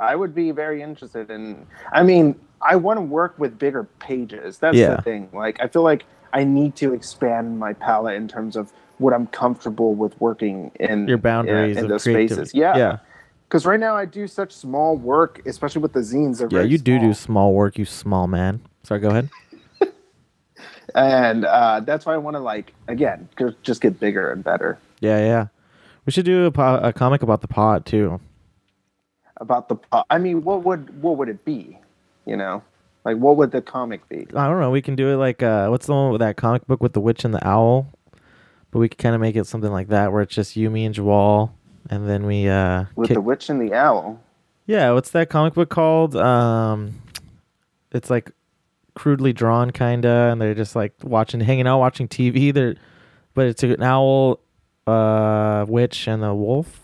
I 0.00 0.16
would 0.16 0.34
be 0.34 0.50
very 0.50 0.82
interested 0.82 1.30
in. 1.30 1.66
I 1.92 2.02
mean, 2.02 2.34
I 2.60 2.76
want 2.76 2.96
to 2.98 3.02
work 3.02 3.38
with 3.38 3.58
bigger 3.58 3.84
pages. 4.00 4.58
That's 4.58 4.76
Yeah. 4.76 4.96
the 4.96 5.02
thing. 5.02 5.28
Like, 5.32 5.60
I 5.60 5.68
feel 5.68 5.82
like 5.82 6.04
I 6.32 6.44
need 6.44 6.74
to 6.76 6.92
expand 6.94 7.58
my 7.58 7.72
palette 7.74 8.16
in 8.16 8.26
terms 8.28 8.56
of 8.56 8.72
what 8.98 9.12
I'm 9.12 9.26
comfortable 9.28 9.94
with 9.94 10.18
working 10.20 10.70
in. 10.80 11.06
Your 11.08 11.18
boundaries 11.18 11.76
in, 11.76 11.88
those 11.88 12.02
creativity. 12.02 12.34
spaces. 12.34 12.54
Yeah. 12.54 12.76
yeah, 12.76 12.98
Because 13.48 13.66
right 13.66 13.78
now 13.80 13.96
I 13.96 14.04
do 14.04 14.26
such 14.26 14.52
small 14.52 14.96
work, 14.96 15.42
especially 15.46 15.82
with 15.82 15.92
the 15.92 16.00
zines. 16.00 16.40
Yeah. 16.52 16.62
You 16.62 16.78
do 16.78 16.98
do 16.98 17.12
small. 17.12 17.14
small 17.14 17.54
work, 17.54 17.78
you 17.78 17.84
small 17.84 18.26
man. 18.26 18.60
Sorry, 18.82 19.00
go 19.00 19.08
ahead. 19.10 19.28
and 20.94 21.44
uh, 21.44 21.80
that's 21.80 22.06
why 22.06 22.14
I 22.14 22.18
want 22.18 22.34
to 22.34 22.40
like 22.40 22.72
again 22.88 23.28
just 23.62 23.80
get 23.80 23.98
bigger 23.98 24.30
and 24.30 24.44
better 24.44 24.78
Yeah, 25.00 25.18
yeah. 25.18 25.46
We 26.06 26.12
should 26.12 26.26
do 26.26 26.44
a, 26.44 26.50
po- 26.50 26.80
a 26.82 26.92
comic 26.92 27.22
about 27.22 27.40
the 27.40 27.48
pod 27.48 27.86
too. 27.86 28.20
About 29.38 29.68
the. 29.68 29.76
po- 29.76 30.04
I 30.10 30.18
mean, 30.18 30.42
what 30.44 30.64
would 30.64 31.02
what 31.02 31.16
would 31.18 31.28
it 31.28 31.44
be? 31.44 31.78
You 32.26 32.36
know, 32.36 32.62
like 33.04 33.16
what 33.16 33.36
would 33.36 33.50
the 33.50 33.60
comic 33.62 34.08
be? 34.08 34.26
I 34.34 34.48
don't 34.48 34.60
know. 34.60 34.70
We 34.70 34.82
can 34.82 34.94
do 34.96 35.08
it 35.10 35.16
like 35.16 35.42
uh, 35.42 35.68
what's 35.68 35.86
the 35.86 35.92
one 35.92 36.10
with 36.12 36.20
that 36.20 36.36
comic 36.36 36.66
book 36.66 36.82
with 36.82 36.92
the 36.94 37.00
witch 37.00 37.24
and 37.24 37.34
the 37.34 37.46
owl? 37.46 37.92
But 38.70 38.78
we 38.80 38.88
could 38.88 38.98
kind 38.98 39.14
of 39.14 39.20
make 39.20 39.36
it 39.36 39.46
something 39.46 39.70
like 39.70 39.88
that, 39.88 40.12
where 40.12 40.22
it's 40.22 40.34
just 40.34 40.56
you, 40.56 40.68
me, 40.70 40.84
and 40.84 40.94
Jawal, 40.94 41.50
and 41.90 42.08
then 42.08 42.26
we 42.26 42.48
uh, 42.48 42.84
With 42.96 43.08
kick- 43.08 43.14
the 43.16 43.20
witch 43.20 43.48
and 43.48 43.60
the 43.60 43.72
owl. 43.74 44.20
yeah. 44.66 44.90
What's 44.92 45.10
that 45.10 45.30
comic 45.30 45.54
book 45.54 45.68
called? 45.68 46.16
Um, 46.16 47.00
it's 47.92 48.10
like 48.10 48.32
crudely 48.94 49.32
drawn, 49.32 49.70
kinda, 49.70 50.08
and 50.32 50.40
they're 50.40 50.54
just 50.54 50.74
like 50.74 50.92
watching, 51.02 51.40
hanging 51.40 51.66
out, 51.68 51.78
watching 51.78 52.08
TV. 52.08 52.52
They're, 52.52 52.74
but 53.34 53.46
it's 53.46 53.62
an 53.62 53.82
owl, 53.82 54.40
uh, 54.88 55.64
witch, 55.68 56.08
and 56.08 56.24
a 56.24 56.34
wolf. 56.34 56.83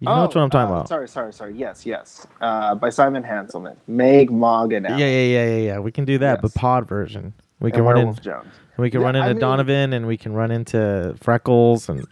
You 0.00 0.06
know 0.06 0.22
what 0.22 0.34
I'm 0.36 0.48
talking 0.50 0.70
uh, 0.72 0.76
about? 0.78 0.88
Sorry, 0.88 1.06
sorry, 1.08 1.32
sorry. 1.32 1.54
Yes, 1.54 1.84
yes. 1.84 2.26
Uh, 2.40 2.74
by 2.74 2.88
Simon 2.88 3.22
Hanselmann. 3.22 3.76
Megg, 3.86 4.30
Mogg, 4.30 4.72
and 4.72 4.86
Yeah, 4.86 4.96
yeah, 4.96 5.06
yeah, 5.06 5.46
yeah, 5.46 5.56
yeah. 5.58 5.78
We 5.78 5.92
can 5.92 6.04
do 6.06 6.16
that, 6.18 6.40
but 6.40 6.54
pod 6.54 6.88
version. 6.88 7.34
We 7.60 7.66
And 7.68 7.74
can 7.74 7.84
run 7.84 7.98
in. 7.98 8.14
Jones. 8.14 8.46
We 8.78 8.88
can 8.90 9.00
Yeah, 9.00 9.06
run 9.06 9.16
I 9.16 9.18
into 9.20 9.34
mean- 9.34 9.40
Donovan 9.40 9.92
and 9.92 10.06
we 10.06 10.16
can 10.16 10.32
run 10.32 10.50
into 10.50 11.14
Freckles 11.20 11.90
and 11.90 12.06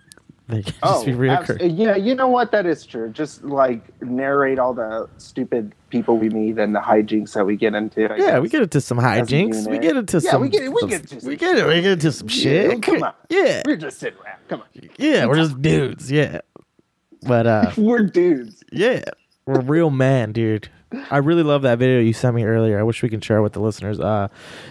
they 0.49 0.63
can 0.63 0.75
Oh, 0.83 1.03
just 1.03 1.07
be 1.07 1.13
abs- 1.31 1.49
reoccurring. 1.49 1.79
yeah. 1.79 1.97
You 1.97 2.15
know 2.15 2.29
what? 2.29 2.53
That 2.53 2.67
is 2.67 2.85
true. 2.85 3.09
Just 3.11 3.43
like 3.45 3.81
narrate 4.03 4.59
all 4.59 4.75
the 4.75 5.09
stupid 5.17 5.75
people 5.89 6.19
we 6.19 6.29
meet 6.29 6.59
and 6.59 6.75
the 6.75 6.81
hijinks 6.81 7.33
that 7.33 7.47
we 7.47 7.57
get 7.57 7.75
into. 7.75 8.03
I 8.13 8.17
Yeah, 8.17 8.27
guess. 8.33 8.41
we 8.43 8.49
get 8.51 8.63
into 8.63 8.81
some 8.83 8.99
hijinks. 8.99 9.67
We 9.71 9.79
get 9.79 9.97
into 9.97 10.19
Yeah, 10.19 10.31
some. 10.31 10.43
we 10.43 10.49
get- 10.51 10.71
we 10.71 10.81
some- 10.81 10.89
get 10.91 11.01
into 11.01 11.21
some 11.21 11.29
we 11.31 11.37
get 11.37 11.57
it. 11.57 11.67
We 11.67 11.75
get 11.81 11.93
into 11.93 12.13
some 12.13 12.29
Yeah, 12.29 12.35
shit. 12.35 12.83
come 12.83 13.03
on. 13.03 13.15
Yeah, 13.31 13.63
We're 13.67 13.77
just 13.77 13.99
sitting 13.99 14.19
around. 14.23 14.37
Come 14.49 14.61
on. 14.61 14.67
yeah. 14.99 15.25
We're 15.27 15.37
just 15.37 15.61
dudes. 15.63 16.11
Yeah, 16.13 16.41
but 17.23 17.47
uh, 17.47 17.73
We're 17.77 18.03
dudes. 18.05 18.63
yeah, 18.73 19.03
we're 19.47 19.61
real 19.61 19.91
man, 19.91 20.33
dude. 20.33 20.69
I 21.11 21.19
really 21.19 21.43
love 21.43 21.63
that 21.63 21.79
video 21.79 22.01
you 22.01 22.13
sent 22.15 22.35
me 22.35 22.45
earlier. 22.45 22.79
I 22.79 22.83
wish 22.83 23.03
we 23.03 23.09
can 23.11 23.21
share 23.21 23.39
it 23.39 23.43
with 23.43 23.53
the 23.53 23.61
listeners. 23.61 24.01
Uh, 24.01 24.29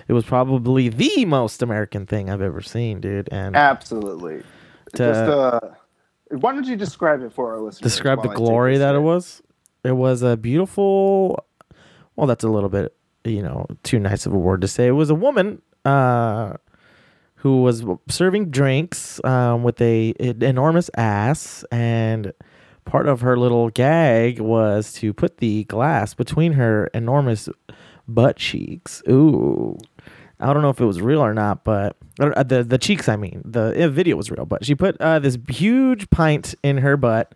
it 0.08 0.14
was 0.14 0.26
probably 0.26 0.90
the 0.90 1.26
most 1.26 1.62
American 1.62 2.06
thing 2.08 2.30
I've 2.30 2.42
ever 2.42 2.62
seen, 2.62 3.02
dude. 3.02 3.30
And 3.32 3.56
Absolutely. 3.56 4.42
To- 4.96 4.98
just 4.98 5.20
uh, 5.20 5.60
why 6.32 6.54
don't 6.54 6.66
you 6.66 6.76
describe 6.76 7.22
it 7.22 7.34
for 7.34 7.54
our 7.54 7.60
listeners? 7.60 7.92
describe 7.92 8.24
the 8.24 8.30
while 8.30 8.38
I 8.38 8.40
take 8.40 8.46
glory 8.46 8.78
that 8.80 8.96
it 8.96 9.00
was. 9.00 9.42
It 9.84 9.92
was 9.92 10.24
a 10.24 10.36
beautiful. 10.38 11.46
Well, 12.16 12.26
that's 12.28 12.44
a 12.44 12.50
little 12.50 12.70
bit, 12.70 12.96
you 13.24 13.44
know, 13.44 13.68
too 13.84 14.00
nice 14.00 14.26
of 14.26 14.34
a 14.34 14.38
word 14.38 14.62
to 14.62 14.68
say. 14.68 14.88
It 14.88 14.92
was 14.92 15.10
a 15.12 15.16
woman 15.16 15.62
uh, 15.86 16.54
who 17.38 17.62
was 17.62 17.84
serving 18.10 18.50
drinks 18.50 19.24
um, 19.24 19.64
with 19.64 19.80
a 19.82 20.14
an 20.20 20.44
enormous 20.44 20.90
ass, 20.96 21.64
and 21.72 22.34
part 22.86 23.08
of 23.08 23.22
her 23.22 23.38
little 23.38 23.70
gag 23.70 24.40
was 24.40 24.94
to 24.94 25.14
put 25.14 25.38
the 25.38 25.64
glass 25.66 26.14
between 26.14 26.54
her 26.54 26.88
enormous 26.94 27.50
butt 28.08 28.38
cheeks. 28.38 29.04
Ooh. 29.10 29.78
I 30.40 30.54
don't 30.54 30.62
know 30.62 30.70
if 30.70 30.80
it 30.80 30.86
was 30.86 31.02
real 31.02 31.22
or 31.22 31.34
not, 31.34 31.64
but 31.64 31.98
or, 32.20 32.38
uh, 32.38 32.44
the 32.44 32.64
the 32.64 32.78
cheeks. 32.78 33.10
I 33.10 33.16
mean, 33.16 33.42
the 33.44 33.86
uh, 33.86 33.88
video 33.90 34.16
was 34.16 34.30
real, 34.30 34.46
but 34.46 34.66
she 34.66 34.76
put 34.76 35.00
uh, 35.02 35.20
this 35.20 35.38
huge 35.50 36.10
pint 36.12 36.54
in 36.62 36.78
her 36.78 36.96
butt 36.96 37.34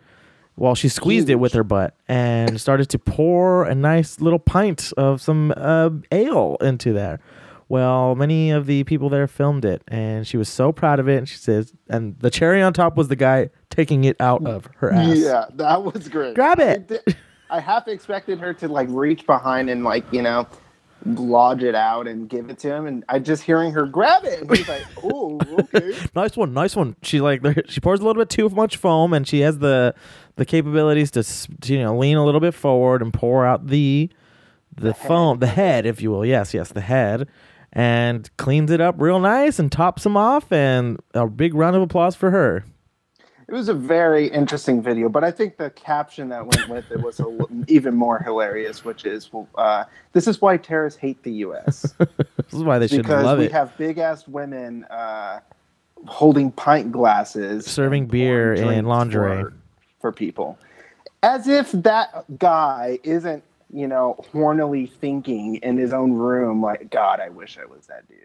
while 0.55 0.75
she 0.75 0.88
squeezed 0.89 1.29
it 1.29 1.36
with 1.36 1.53
her 1.53 1.63
butt 1.63 1.96
and 2.08 2.62
started 2.62 2.89
to 2.89 3.00
pour 3.00 3.63
a 3.63 3.74
nice 3.74 4.20
little 4.20 4.38
pint 4.38 4.93
of 4.98 5.20
some 5.22 5.53
uh, 5.58 5.89
ale 6.12 6.58
into 6.62 6.93
there. 6.93 7.20
Well, 7.71 8.15
many 8.15 8.51
of 8.51 8.65
the 8.65 8.83
people 8.83 9.07
there 9.07 9.29
filmed 9.29 9.63
it, 9.63 9.81
and 9.87 10.27
she 10.27 10.35
was 10.35 10.49
so 10.49 10.73
proud 10.73 10.99
of 10.99 11.07
it. 11.07 11.19
And 11.19 11.29
she 11.29 11.37
says, 11.37 11.71
and 11.87 12.19
the 12.19 12.29
cherry 12.29 12.61
on 12.61 12.73
top 12.73 12.97
was 12.97 13.07
the 13.07 13.15
guy 13.15 13.49
taking 13.69 14.03
it 14.03 14.17
out 14.19 14.45
of 14.45 14.67
her 14.79 14.91
ass. 14.91 15.17
Yeah, 15.17 15.45
that 15.53 15.81
was 15.81 16.09
great. 16.09 16.35
Grab 16.35 16.59
it. 16.59 16.89
did- 16.89 17.15
I 17.49 17.61
half 17.61 17.87
expected 17.87 18.39
her 18.39 18.53
to 18.55 18.67
like 18.67 18.89
reach 18.91 19.25
behind 19.25 19.69
and 19.69 19.85
like 19.85 20.03
you 20.11 20.21
know 20.21 20.47
lodge 21.05 21.63
it 21.63 21.73
out 21.75 22.07
and 22.07 22.27
give 22.27 22.49
it 22.49 22.59
to 22.59 22.73
him, 22.75 22.87
and 22.87 23.05
I 23.07 23.19
just 23.19 23.43
hearing 23.43 23.71
her 23.71 23.85
grab 23.85 24.25
it, 24.25 24.41
and 24.41 24.53
he's 24.53 24.67
like, 24.67 24.85
"Oh, 25.03 25.39
okay." 25.59 25.95
nice 26.13 26.35
one, 26.35 26.53
nice 26.53 26.75
one. 26.75 26.97
She 27.03 27.21
like 27.21 27.41
she 27.69 27.79
pours 27.79 28.01
a 28.01 28.03
little 28.03 28.21
bit 28.21 28.29
too 28.29 28.49
much 28.49 28.75
foam, 28.75 29.13
and 29.13 29.25
she 29.25 29.39
has 29.41 29.59
the 29.59 29.95
the 30.35 30.43
capabilities 30.43 31.09
to, 31.11 31.23
to 31.23 31.73
you 31.73 31.79
know 31.79 31.97
lean 31.97 32.17
a 32.17 32.25
little 32.25 32.41
bit 32.41 32.53
forward 32.53 33.01
and 33.01 33.13
pour 33.13 33.45
out 33.45 33.67
the 33.67 34.09
the, 34.75 34.93
foam, 34.93 35.39
the 35.39 35.47
head, 35.47 35.85
if 35.85 36.01
you 36.01 36.11
will. 36.11 36.25
Yes, 36.25 36.53
yes, 36.53 36.69
the 36.69 36.81
head, 36.81 37.27
and 37.73 38.29
cleans 38.37 38.71
it 38.71 38.81
up 38.81 38.95
real 38.99 39.19
nice 39.19 39.59
and 39.59 39.71
tops 39.71 40.03
them 40.03 40.17
off. 40.17 40.51
And 40.51 40.99
a 41.13 41.27
big 41.27 41.53
round 41.53 41.75
of 41.75 41.81
applause 41.81 42.15
for 42.15 42.31
her. 42.31 42.65
It 43.47 43.53
was 43.53 43.67
a 43.67 43.73
very 43.73 44.27
interesting 44.27 44.81
video, 44.81 45.09
but 45.09 45.25
I 45.25 45.31
think 45.31 45.57
the 45.57 45.71
caption 45.71 46.29
that 46.29 46.45
went 46.47 46.69
with 46.69 46.89
it 46.89 47.01
was 47.01 47.19
a, 47.19 47.37
even 47.67 47.93
more 47.95 48.17
hilarious, 48.19 48.85
which 48.85 49.03
is, 49.05 49.29
uh, 49.55 49.83
"This 50.13 50.25
is 50.27 50.39
why 50.39 50.55
terrorists 50.55 50.97
hate 50.97 51.21
the 51.23 51.33
U.S. 51.33 51.93
This 51.97 52.53
is 52.53 52.63
why 52.63 52.79
they 52.79 52.87
should 52.87 53.07
love 53.09 53.39
it." 53.39 53.43
because 53.43 53.49
we 53.49 53.51
have 53.51 53.77
big 53.77 53.97
ass 53.97 54.25
women 54.25 54.85
uh, 54.85 55.41
holding 56.07 56.51
pint 56.53 56.93
glasses, 56.93 57.65
Serving 57.65 58.03
and 58.03 58.11
beer 58.11 58.53
in 58.53 58.85
lingerie. 58.85 59.41
for, 59.43 59.53
for 59.99 60.11
people, 60.13 60.57
as 61.21 61.49
if 61.49 61.73
that 61.73 62.23
guy 62.39 62.99
isn't, 63.03 63.43
you 63.73 63.87
know, 63.87 64.23
hornily 64.33 64.89
thinking 64.89 65.55
in 65.57 65.77
his 65.77 65.93
own 65.93 66.13
room, 66.13 66.61
like, 66.61 66.89
God, 66.89 67.19
I 67.19 67.29
wish 67.29 67.57
I 67.57 67.65
was 67.65 67.87
that 67.87 68.07
dude. 68.07 68.17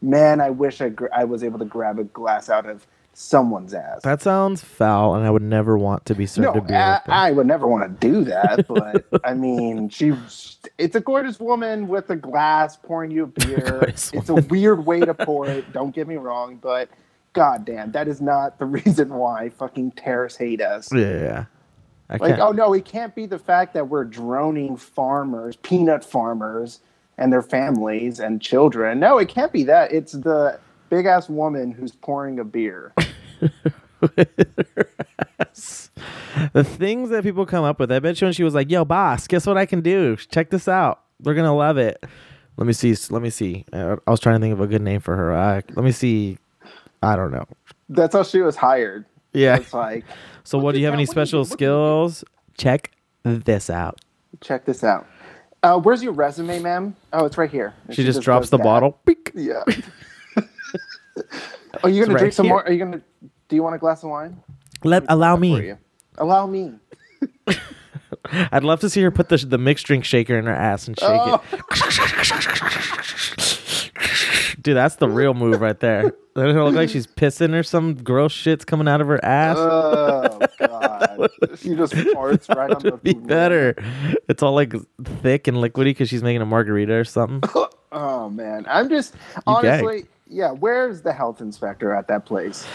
Man, 0.00 0.40
I 0.40 0.50
wish 0.50 0.80
I, 0.80 0.90
gr- 0.90 1.06
I 1.14 1.24
was 1.24 1.42
able 1.42 1.58
to 1.58 1.64
grab 1.64 1.98
a 1.98 2.04
glass 2.04 2.48
out 2.48 2.66
of 2.66 2.86
someone's 3.18 3.74
ass. 3.74 4.02
that 4.02 4.22
sounds 4.22 4.62
foul, 4.62 5.16
and 5.16 5.26
I 5.26 5.30
would 5.30 5.42
never 5.42 5.76
want 5.76 6.06
to 6.06 6.14
be 6.14 6.24
served 6.24 6.54
no, 6.54 6.60
a 6.60 6.60
beer. 6.60 7.02
I. 7.06 7.28
I 7.28 7.30
would 7.32 7.48
never 7.48 7.66
want 7.66 8.00
to 8.00 8.08
do 8.08 8.24
that, 8.24 8.68
but 8.68 9.06
I 9.24 9.34
mean, 9.34 9.88
she 9.88 10.12
it's 10.78 10.94
a 10.94 11.00
gorgeous 11.00 11.40
woman 11.40 11.88
with 11.88 12.08
a 12.10 12.16
glass 12.16 12.76
pouring 12.76 13.10
you 13.10 13.24
a 13.24 13.26
beer. 13.26 13.80
It's 13.88 14.28
a 14.28 14.36
weird 14.36 14.86
way 14.86 15.00
to 15.00 15.14
pour 15.26 15.48
it, 15.48 15.72
don't 15.72 15.92
get 15.92 16.06
me 16.06 16.16
wrong, 16.16 16.56
but 16.62 16.88
goddamn, 17.32 17.90
that 17.92 18.06
is 18.06 18.20
not 18.20 18.58
the 18.60 18.66
reason 18.66 19.08
why 19.10 19.48
fucking 19.48 19.92
terrorists 19.92 20.38
hate 20.38 20.60
us. 20.60 20.88
yeah, 20.92 21.00
yeah, 21.00 21.22
yeah. 21.22 21.44
I 21.44 21.57
Like, 22.10 22.38
oh 22.38 22.52
no, 22.52 22.72
it 22.72 22.84
can't 22.84 23.14
be 23.14 23.26
the 23.26 23.38
fact 23.38 23.74
that 23.74 23.88
we're 23.88 24.04
droning 24.04 24.76
farmers, 24.76 25.56
peanut 25.56 26.04
farmers, 26.04 26.80
and 27.18 27.32
their 27.32 27.42
families 27.42 28.18
and 28.18 28.40
children. 28.40 28.98
No, 28.98 29.18
it 29.18 29.28
can't 29.28 29.52
be 29.52 29.64
that. 29.64 29.92
It's 29.92 30.12
the 30.12 30.58
big 30.88 31.06
ass 31.06 31.28
woman 31.28 31.70
who's 31.72 31.92
pouring 31.92 32.38
a 32.38 32.44
beer. 32.44 32.94
the 36.52 36.64
things 36.64 37.10
that 37.10 37.22
people 37.22 37.44
come 37.44 37.64
up 37.64 37.78
with. 37.78 37.92
I 37.92 37.98
bet 37.98 38.20
you 38.20 38.26
when 38.26 38.32
she 38.32 38.44
was 38.44 38.54
like, 38.54 38.70
"Yo, 38.70 38.84
boss, 38.84 39.26
guess 39.26 39.46
what 39.46 39.58
I 39.58 39.66
can 39.66 39.82
do? 39.82 40.16
Check 40.16 40.50
this 40.50 40.66
out. 40.68 41.02
They're 41.20 41.34
gonna 41.34 41.54
love 41.56 41.76
it." 41.76 42.02
Let 42.56 42.66
me 42.66 42.72
see. 42.72 42.96
Let 43.10 43.22
me 43.22 43.30
see. 43.30 43.64
Uh, 43.72 43.96
I 44.06 44.10
was 44.10 44.18
trying 44.18 44.36
to 44.36 44.40
think 44.40 44.52
of 44.52 44.60
a 44.60 44.66
good 44.66 44.82
name 44.82 45.00
for 45.00 45.14
her. 45.14 45.32
Uh, 45.32 45.60
let 45.74 45.84
me 45.84 45.92
see. 45.92 46.38
I 47.02 47.14
don't 47.14 47.30
know. 47.30 47.44
That's 47.88 48.14
how 48.14 48.24
she 48.24 48.40
was 48.40 48.56
hired. 48.56 49.04
Yeah. 49.32 49.56
It's 49.56 49.72
like, 49.74 50.04
So, 50.44 50.58
what 50.58 50.72
do 50.74 50.78
you 50.80 50.86
have 50.86 50.94
any 50.94 51.02
what 51.06 51.14
do 51.14 51.20
you 51.20 51.26
special 51.26 51.44
do? 51.44 51.50
What 51.50 51.58
do 51.58 51.64
you 51.64 51.68
skills? 51.68 52.24
Check 52.56 52.90
this 53.24 53.68
out. 53.70 54.00
check 54.40 54.64
this 54.64 54.82
out. 54.84 55.06
Uh, 55.62 55.78
where's 55.78 56.02
your 56.02 56.12
resume, 56.12 56.60
ma'am? 56.60 56.94
Oh, 57.12 57.24
it's 57.26 57.36
right 57.36 57.50
here. 57.50 57.74
And 57.86 57.96
She, 57.96 58.04
just, 58.04 58.18
does 58.18 58.24
drops 58.24 58.50
the 58.50 58.56
that. 58.58 58.62
bottle. 58.64 58.98
Beep. 59.04 59.30
Yeah. 59.34 59.62
Are 61.82 61.90
you 61.90 62.02
gonna 62.04 62.14
right 62.14 62.20
drink 62.20 62.32
some 62.34 62.46
here. 62.46 62.54
more? 62.54 62.64
Are 62.64 62.72
you 62.72 62.78
gonna? 62.78 63.00
Do 63.48 63.56
you 63.56 63.62
want 63.62 63.74
a 63.74 63.78
glass 63.78 64.02
of 64.04 64.10
wine? 64.10 64.40
Let 64.84 65.04
allow 65.08 65.36
me. 65.36 65.74
Allow 66.16 66.46
me. 66.56 66.74
I'd 68.52 68.62
love 68.64 68.80
to 68.80 68.90
see 68.90 69.02
her 69.02 69.10
put 69.10 69.28
the 69.28 69.36
the 69.38 69.58
mixed 69.58 69.86
drink 69.86 70.04
shaker 70.04 70.38
in 70.38 70.46
her 70.46 70.54
ass 70.54 70.86
and 70.88 70.98
shake 70.98 71.08
Oh. 71.10 71.42
it. 71.52 71.62
Dude, 74.60 74.76
that's 74.76 74.96
the 74.96 75.08
real 75.08 75.34
move 75.34 75.60
right 75.60 75.78
there. 75.78 76.12
Doesn't 76.34 76.56
it 76.56 76.62
look 76.62 76.74
like 76.74 76.88
she's 76.88 77.06
pissing 77.06 77.54
or 77.54 77.62
some 77.62 77.94
gross 77.94 78.32
shit's 78.32 78.64
coming 78.64 78.86
out 78.88 79.00
of 79.00 79.08
her 79.08 79.24
ass? 79.24 79.56
Oh 79.58 80.38
god. 80.58 81.30
she 81.58 81.74
just 81.74 81.92
farts 81.94 82.48
right 82.54 82.70
on 82.70 82.82
the 82.82 82.92
be 82.96 83.12
food. 83.12 83.26
better. 83.26 83.74
It's 84.28 84.42
all 84.42 84.54
like 84.54 84.72
thick 85.22 85.48
and 85.48 85.56
liquidy 85.58 85.86
because 85.86 86.08
she's 86.08 86.22
making 86.22 86.42
a 86.42 86.46
margarita 86.46 86.92
or 86.94 87.04
something. 87.04 87.42
Oh 87.90 88.28
man, 88.30 88.66
I'm 88.68 88.88
just 88.88 89.14
gay. 89.14 89.18
honestly, 89.46 90.04
yeah. 90.28 90.50
Where's 90.52 91.02
the 91.02 91.12
health 91.12 91.40
inspector 91.40 91.92
at 91.94 92.06
that 92.08 92.24
place? 92.26 92.66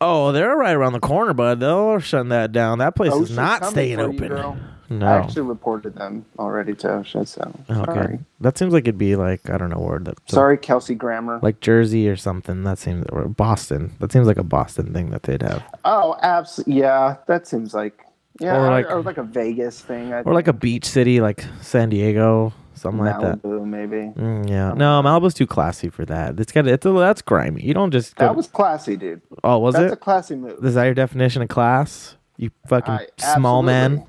Oh, 0.00 0.30
they're 0.32 0.56
right 0.56 0.74
around 0.74 0.92
the 0.92 1.00
corner, 1.00 1.34
bud. 1.34 1.60
They're 1.60 2.00
shutting 2.00 2.28
that 2.28 2.52
down. 2.52 2.78
That 2.78 2.94
place 2.94 3.12
Oh, 3.12 3.22
is 3.22 3.30
not 3.34 3.64
staying 3.66 3.96
for 3.96 4.12
you, 4.12 4.34
open. 4.34 4.58
no. 4.90 5.06
I 5.06 5.18
actually 5.18 5.42
reported 5.42 5.96
them 5.96 6.24
already 6.38 6.74
to 6.76 6.86
OSHA, 6.86 7.26
so 7.26 7.52
okay. 7.68 7.92
sorry. 7.92 8.18
That 8.40 8.56
seems 8.56 8.72
like 8.72 8.84
it'd 8.84 8.96
be 8.96 9.16
like 9.16 9.50
I 9.50 9.58
don't 9.58 9.70
know 9.70 9.80
where 9.80 9.98
that. 9.98 10.16
Sorry, 10.30 10.56
Kelsey 10.56 10.94
Grammer. 10.94 11.40
Like 11.42 11.60
Jersey 11.60 12.08
or 12.08 12.16
something. 12.16 12.62
That 12.62 12.78
seems 12.78 13.04
or 13.10 13.26
Boston. 13.28 13.92
That 13.98 14.12
seems 14.12 14.26
like 14.26 14.38
a 14.38 14.42
Boston 14.44 14.94
thing 14.94 15.10
that 15.10 15.24
they'd 15.24 15.42
have, 15.42 15.62
oh, 15.84 16.16
absolutely. 16.22 16.80
Yeah, 16.80 17.16
that 17.26 17.46
seems 17.46 17.74
like 17.74 18.04
yeah, 18.40 18.56
Or 18.56 18.70
like- 18.70 18.90
or 18.90 19.02
like 19.02 19.18
a 19.18 19.24
Vegas 19.24 19.80
thing. 19.80 20.12
I 20.14 20.20
or 20.22 20.32
like 20.32 20.46
a 20.48 20.52
beach 20.52 20.84
city, 20.84 21.20
like 21.20 21.44
San 21.60 21.88
Diego, 21.90 22.52
something 22.80 23.04
like 23.04 23.20
that. 23.20 23.42
Malibu, 23.42 23.66
maybe. 23.66 24.12
Mm, 24.14 24.48
yeah. 24.48 24.72
No, 24.72 25.02
Malibu's 25.02 25.34
too 25.34 25.46
classy 25.46 25.88
for 25.88 26.04
that. 26.06 26.38
It's 26.40 26.52
got 26.52 26.66
it's 26.66 26.86
a, 26.86 26.92
that's 26.92 27.22
grimy. 27.22 27.62
You 27.62 27.74
don't 27.74 27.90
just 27.90 28.16
go. 28.16 28.26
That 28.26 28.36
was 28.36 28.46
classy, 28.46 28.96
dude. 28.96 29.22
oh, 29.44 29.58
was 29.58 29.74
it? 29.74 29.78
That's 29.78 29.92
a 29.92 29.96
classy 29.96 30.36
move. 30.36 30.64
Is 30.64 30.74
that 30.74 30.84
your 30.84 30.94
definition 30.94 31.42
of 31.42 31.48
class? 31.48 32.16
You 32.36 32.50
fucking 32.68 32.94
I- 32.94 33.34
small 33.34 33.62
man. 33.62 34.06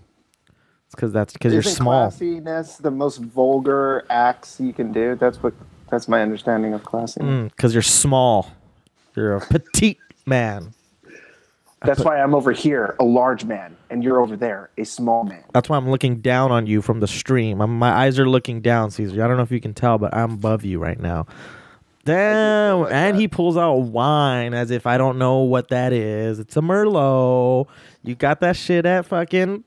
It's 0.86 0.96
because 0.96 1.12
that's 1.12 1.34
because 1.34 1.54
you're 1.54 1.62
small. 1.62 2.10
Classiness 2.10 2.82
the 2.82 2.92
most 2.92 3.18
vulgar 3.18 4.06
acts 4.10 4.60
you 4.60 4.74
can 4.74 4.92
do. 4.92 5.16
That's 5.16 5.42
what. 5.44 5.54
That's 5.92 6.08
my 6.08 6.22
understanding 6.22 6.74
of 6.74 6.84
classy. 6.84 7.20
Because 7.20 7.74
you're 7.74 7.82
small. 7.82 8.52
You're 9.16 9.36
a 9.36 9.42
petite 9.42 9.98
man. 10.26 10.74
That's 11.82 12.04
why 12.04 12.20
I'm 12.22 12.36
over 12.36 12.52
here, 12.52 12.96
a 13.00 13.06
large 13.06 13.46
man, 13.46 13.78
and 13.90 14.04
you're 14.04 14.20
over 14.20 14.36
there, 14.36 14.70
a 14.78 14.84
small 14.84 15.24
man. 15.24 15.44
That's 15.54 15.70
why 15.70 15.78
I'm 15.78 15.90
looking 15.90 16.20
down 16.20 16.52
on 16.52 16.68
you 16.68 16.82
from 16.82 17.00
the 17.00 17.08
stream. 17.08 17.62
I'm, 17.62 17.80
my 17.80 17.92
eyes 17.92 18.20
are 18.20 18.28
looking 18.28 18.62
down, 18.62 18.92
Caesar. 18.92 19.24
I 19.24 19.28
don't 19.28 19.38
know 19.38 19.44
if 19.44 19.52
you 19.52 19.62
can 19.62 19.74
tell, 19.74 19.98
but 19.98 20.14
I'm 20.14 20.34
above 20.34 20.66
you 20.66 20.80
right 20.80 21.00
now. 21.00 21.26
Damn. 22.06 22.82
like 22.82 22.92
and 22.92 23.16
that. 23.16 23.20
he 23.20 23.28
pulls 23.28 23.56
out 23.56 23.74
wine 23.76 24.54
as 24.54 24.72
if 24.72 24.88
I 24.88 24.98
don't 24.98 25.18
know 25.18 25.40
what 25.40 25.70
that 25.70 25.94
is. 25.94 26.40
It's 26.40 26.58
a 26.58 26.62
Merlot. 26.62 27.68
You 28.04 28.16
got 28.16 28.40
that 28.42 28.56
shit 28.56 28.86
at 28.86 29.06
fucking 29.06 29.64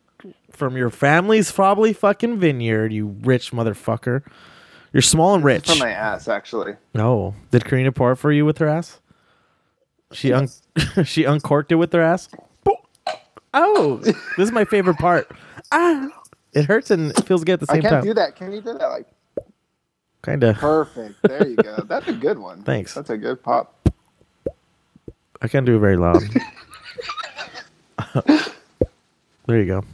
from 0.51 0.77
your 0.77 0.90
family's 0.90 1.51
probably 1.51 1.92
fucking 1.92 2.38
vineyard, 2.38 2.92
you 2.92 3.16
rich 3.22 3.53
motherfucker. 3.53 4.22
You're 4.92 5.03
small 5.03 5.35
and 5.35 5.42
rich. 5.42 5.68
From 5.68 5.79
my 5.79 5.90
ass, 5.90 6.29
actually. 6.29 6.75
No. 6.94 7.35
Did 7.51 7.64
Karina 7.64 7.92
pour 7.92 8.12
it 8.12 8.16
for 8.16 8.31
you 8.31 8.44
with 8.44 8.59
her 8.59 8.68
ass? 8.68 9.01
She 10.12 10.33
un- 10.33 10.48
she 11.05 11.25
uncorked 11.25 11.72
it 11.72 11.77
with 11.77 11.92
her 11.92 12.03
ass. 12.03 12.29
Oh, 13.55 13.96
this 13.98 14.16
is 14.38 14.53
my 14.53 14.64
favorite 14.64 14.98
part. 14.98 15.31
Ah, 15.72 16.09
it 16.53 16.64
hurts 16.64 16.90
and 16.90 17.11
it 17.12 17.25
feels 17.27 17.44
good 17.44 17.55
at 17.55 17.61
the 17.61 17.66
same 17.66 17.79
I 17.79 17.81
same 17.81 17.83
can't 17.83 17.92
time. 17.94 18.05
do 18.05 18.14
that. 18.14 18.37
Can 18.37 18.53
you 18.53 18.61
do 18.61 18.79
that? 18.79 18.88
Like 18.88 19.07
Kind 20.22 20.44
of. 20.44 20.57
perfect. 20.57 21.16
There 21.22 21.46
you 21.48 21.57
go. 21.57 21.77
That's 21.87 22.07
a 22.09 22.12
good 22.12 22.38
one. 22.38 22.62
Thanks. 22.62 22.94
That's 22.94 23.11
a 23.11 23.18
good 23.18 23.42
pop. 23.42 23.88
I 25.42 25.48
can't 25.48 25.66
do 25.66 25.77
it 25.77 25.81
very 25.81 25.96
loud. 25.96 26.22
there 29.46 29.59
you 29.59 29.66
go. 29.66 29.85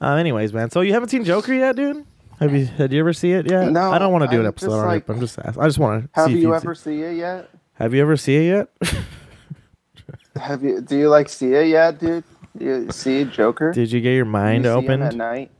Uh, 0.00 0.14
anyways, 0.16 0.52
man. 0.52 0.70
So 0.70 0.80
you 0.80 0.92
haven't 0.92 1.08
seen 1.10 1.24
Joker 1.24 1.54
yet, 1.54 1.76
dude? 1.76 2.04
Have 2.40 2.54
you? 2.54 2.66
Had 2.66 2.92
you 2.92 3.00
ever 3.00 3.12
see 3.12 3.32
it 3.32 3.48
yet? 3.50 3.70
No, 3.70 3.92
I 3.92 3.98
don't 3.98 4.12
want 4.12 4.24
to 4.24 4.28
do 4.28 4.36
an 4.40 4.46
I'm 4.46 4.48
episode 4.48 4.66
just 4.70 4.78
on 4.80 4.86
like- 4.86 5.02
it. 5.02 5.06
But 5.06 5.12
I'm 5.14 5.20
just. 5.20 5.38
Ask, 5.38 5.58
I 5.58 5.66
just 5.66 5.78
want 5.78 6.04
to. 6.04 6.10
Have 6.20 6.26
see 6.26 6.34
if 6.36 6.42
you 6.42 6.54
ever 6.54 6.74
seen- 6.74 6.98
see 6.98 7.02
it 7.02 7.16
yet? 7.16 7.50
Have 7.74 7.94
you 7.94 8.02
ever 8.02 8.16
see 8.16 8.36
it 8.48 8.68
yet? 8.82 8.94
Have 10.36 10.62
you? 10.62 10.80
Do 10.80 10.96
you 10.96 11.08
like 11.08 11.28
see 11.28 11.52
it 11.54 11.68
yet, 11.68 11.98
dude? 12.00 12.24
You 12.58 12.90
see 12.90 13.24
Joker? 13.24 13.72
Did 13.72 13.90
you 13.92 14.00
get 14.00 14.12
your 14.14 14.24
mind 14.24 14.66
him 14.66 14.72
opened? 14.76 15.02
at 15.02 15.14
night? 15.14 15.50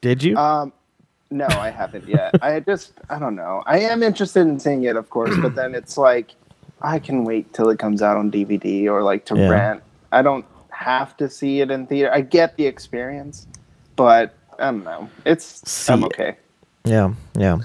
Did 0.00 0.22
you? 0.22 0.36
Um, 0.36 0.72
no, 1.30 1.46
I 1.46 1.70
haven't 1.70 2.08
yet. 2.08 2.34
I 2.42 2.60
just, 2.60 2.92
I 3.08 3.18
don't 3.18 3.36
know. 3.36 3.62
I 3.66 3.80
am 3.80 4.02
interested 4.02 4.40
in 4.40 4.58
seeing 4.58 4.84
it, 4.84 4.96
of 4.96 5.10
course, 5.10 5.36
but 5.40 5.54
then 5.54 5.74
it's 5.74 5.96
like, 5.98 6.30
I 6.82 6.98
can 6.98 7.24
wait 7.24 7.52
till 7.52 7.68
it 7.70 7.78
comes 7.78 8.02
out 8.02 8.16
on 8.16 8.30
DVD 8.30 8.86
or 8.86 9.02
like 9.02 9.24
to 9.26 9.36
Yeah. 9.36 9.48
rent. 9.48 9.82
I 10.12 10.22
don't 10.22 10.44
have 10.70 11.16
to 11.18 11.28
see 11.28 11.60
it 11.60 11.70
in 11.70 11.86
theater. 11.86 12.12
I 12.12 12.22
get 12.22 12.56
the 12.56 12.66
experience, 12.66 13.46
but 13.96 14.34
I 14.58 14.64
don't 14.70 14.84
know. 14.84 15.08
It's 15.24 15.62
See 15.70 15.92
I'm 15.92 16.02
it. 16.02 16.06
okay. 16.06 16.36
yeah. 16.84 17.12
Yeah. 17.36 17.58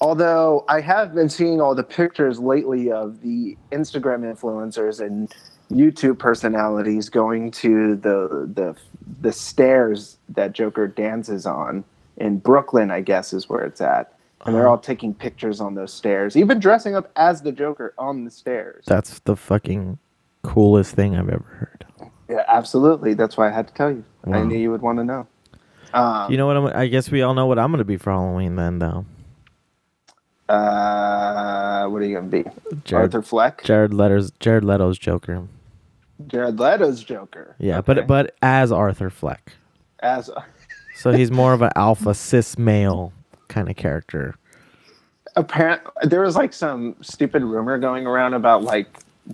Although 0.00 0.64
I 0.68 0.80
have 0.80 1.14
been 1.14 1.28
seeing 1.28 1.60
all 1.60 1.74
the 1.74 1.82
pictures 1.82 2.38
lately 2.38 2.90
of 2.90 3.20
the 3.20 3.56
Instagram 3.70 4.20
influencers 4.22 4.98
and 5.04 5.32
YouTube 5.70 6.18
personalities 6.18 7.08
going 7.08 7.50
to 7.52 7.96
the 7.96 8.50
the 8.54 8.74
the 9.20 9.32
stairs 9.32 10.16
that 10.30 10.52
Joker 10.52 10.86
dances 10.88 11.44
on 11.46 11.84
in 12.16 12.38
Brooklyn, 12.38 12.90
I 12.90 13.02
guess 13.02 13.32
is 13.32 13.48
where 13.48 13.62
it's 13.64 13.80
at. 13.80 14.14
And 14.46 14.54
they're 14.54 14.62
Uh-huh. 14.62 14.70
all 14.70 14.78
taking 14.78 15.12
pictures 15.12 15.60
on 15.60 15.74
those 15.74 15.92
stairs, 15.92 16.34
even 16.34 16.58
dressing 16.58 16.96
up 16.96 17.10
as 17.16 17.42
the 17.42 17.52
Joker 17.52 17.92
on 17.98 18.24
the 18.24 18.30
stairs. 18.30 18.84
That's 18.86 19.18
the 19.20 19.36
fucking 19.36 19.98
coolest 20.42 20.94
thing 20.94 21.14
I've 21.14 21.28
ever 21.28 21.44
heard. 21.44 21.84
Yeah, 22.28 22.44
absolutely. 22.48 23.12
That's 23.12 23.36
why 23.36 23.48
I 23.48 23.52
had 23.52 23.68
to 23.68 23.74
tell 23.74 23.90
you. 23.90 24.02
I 24.32 24.42
knew 24.42 24.56
you 24.56 24.70
would 24.70 24.80
want 24.80 24.98
to 24.98 25.04
know. 25.04 25.26
Um, 25.92 26.30
You 26.32 26.38
know 26.38 26.46
what? 26.46 26.56
I'm, 26.56 26.66
I 26.68 26.86
guess 26.86 27.10
we 27.10 27.20
all 27.20 27.34
know 27.34 27.44
what 27.46 27.58
I'm 27.58 27.70
gonna 27.70 27.84
be 27.84 27.98
for 27.98 28.10
Halloween 28.12 28.56
then, 28.56 28.78
though. 28.78 29.04
Uh, 30.50 31.86
what 31.86 32.02
are 32.02 32.04
you 32.06 32.16
gonna 32.16 32.28
be? 32.28 32.44
Jared, 32.84 33.14
Arthur 33.14 33.22
Fleck, 33.22 33.62
Jared 33.64 33.94
Leto's 33.94 34.30
Jared 34.40 34.64
Leto's 34.64 34.98
Joker. 34.98 35.46
Jared 36.26 36.58
Leto's 36.58 37.02
Joker. 37.02 37.54
Yeah, 37.58 37.78
Okay. 37.78 37.94
but 37.94 38.06
but 38.06 38.34
as 38.42 38.70
Arthur 38.72 39.10
Fleck, 39.10 39.52
as 40.00 40.28
A- 40.28 40.44
so 40.96 41.12
he's 41.12 41.30
more 41.30 41.52
of 41.54 41.62
an 41.62 41.70
alpha 41.76 42.14
cis 42.14 42.58
male 42.58 43.12
kind 43.48 43.68
of 43.70 43.76
character. 43.76 44.34
apparent 45.36 45.80
there 46.02 46.20
was 46.22 46.36
like 46.36 46.52
some 46.52 46.94
stupid 47.00 47.42
rumor 47.42 47.78
going 47.78 48.06
around 48.06 48.34
about 48.34 48.62
like 48.62 48.88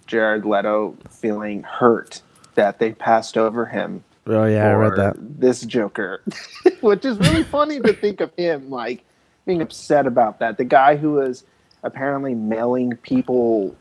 Jared 0.07 0.45
Leto 0.45 0.97
feeling 1.11 1.63
hurt 1.63 2.21
that 2.55 2.79
they 2.79 2.93
passed 2.93 3.37
over 3.39 3.67
him. 3.67 4.05
Oh 4.27 4.45
yeah, 4.45 4.69
I 4.69 4.73
read 4.75 4.97
that. 4.97 5.17
This 5.19 5.63
Joker, 5.63 6.23
which 6.81 7.05
is 7.05 7.19
really 7.19 7.43
funny 7.45 7.81
to 7.81 7.93
think 7.93 8.21
of 8.21 8.33
him 8.37 8.71
like 8.71 9.03
being 9.47 9.63
upset 9.63 10.07
about 10.07 10.39
that. 10.41 10.59
The 10.59 10.65
guy 10.65 10.97
who 10.97 11.13
was 11.13 11.45
apparently 11.83 12.35
mailing 12.35 12.97
people 12.97 13.75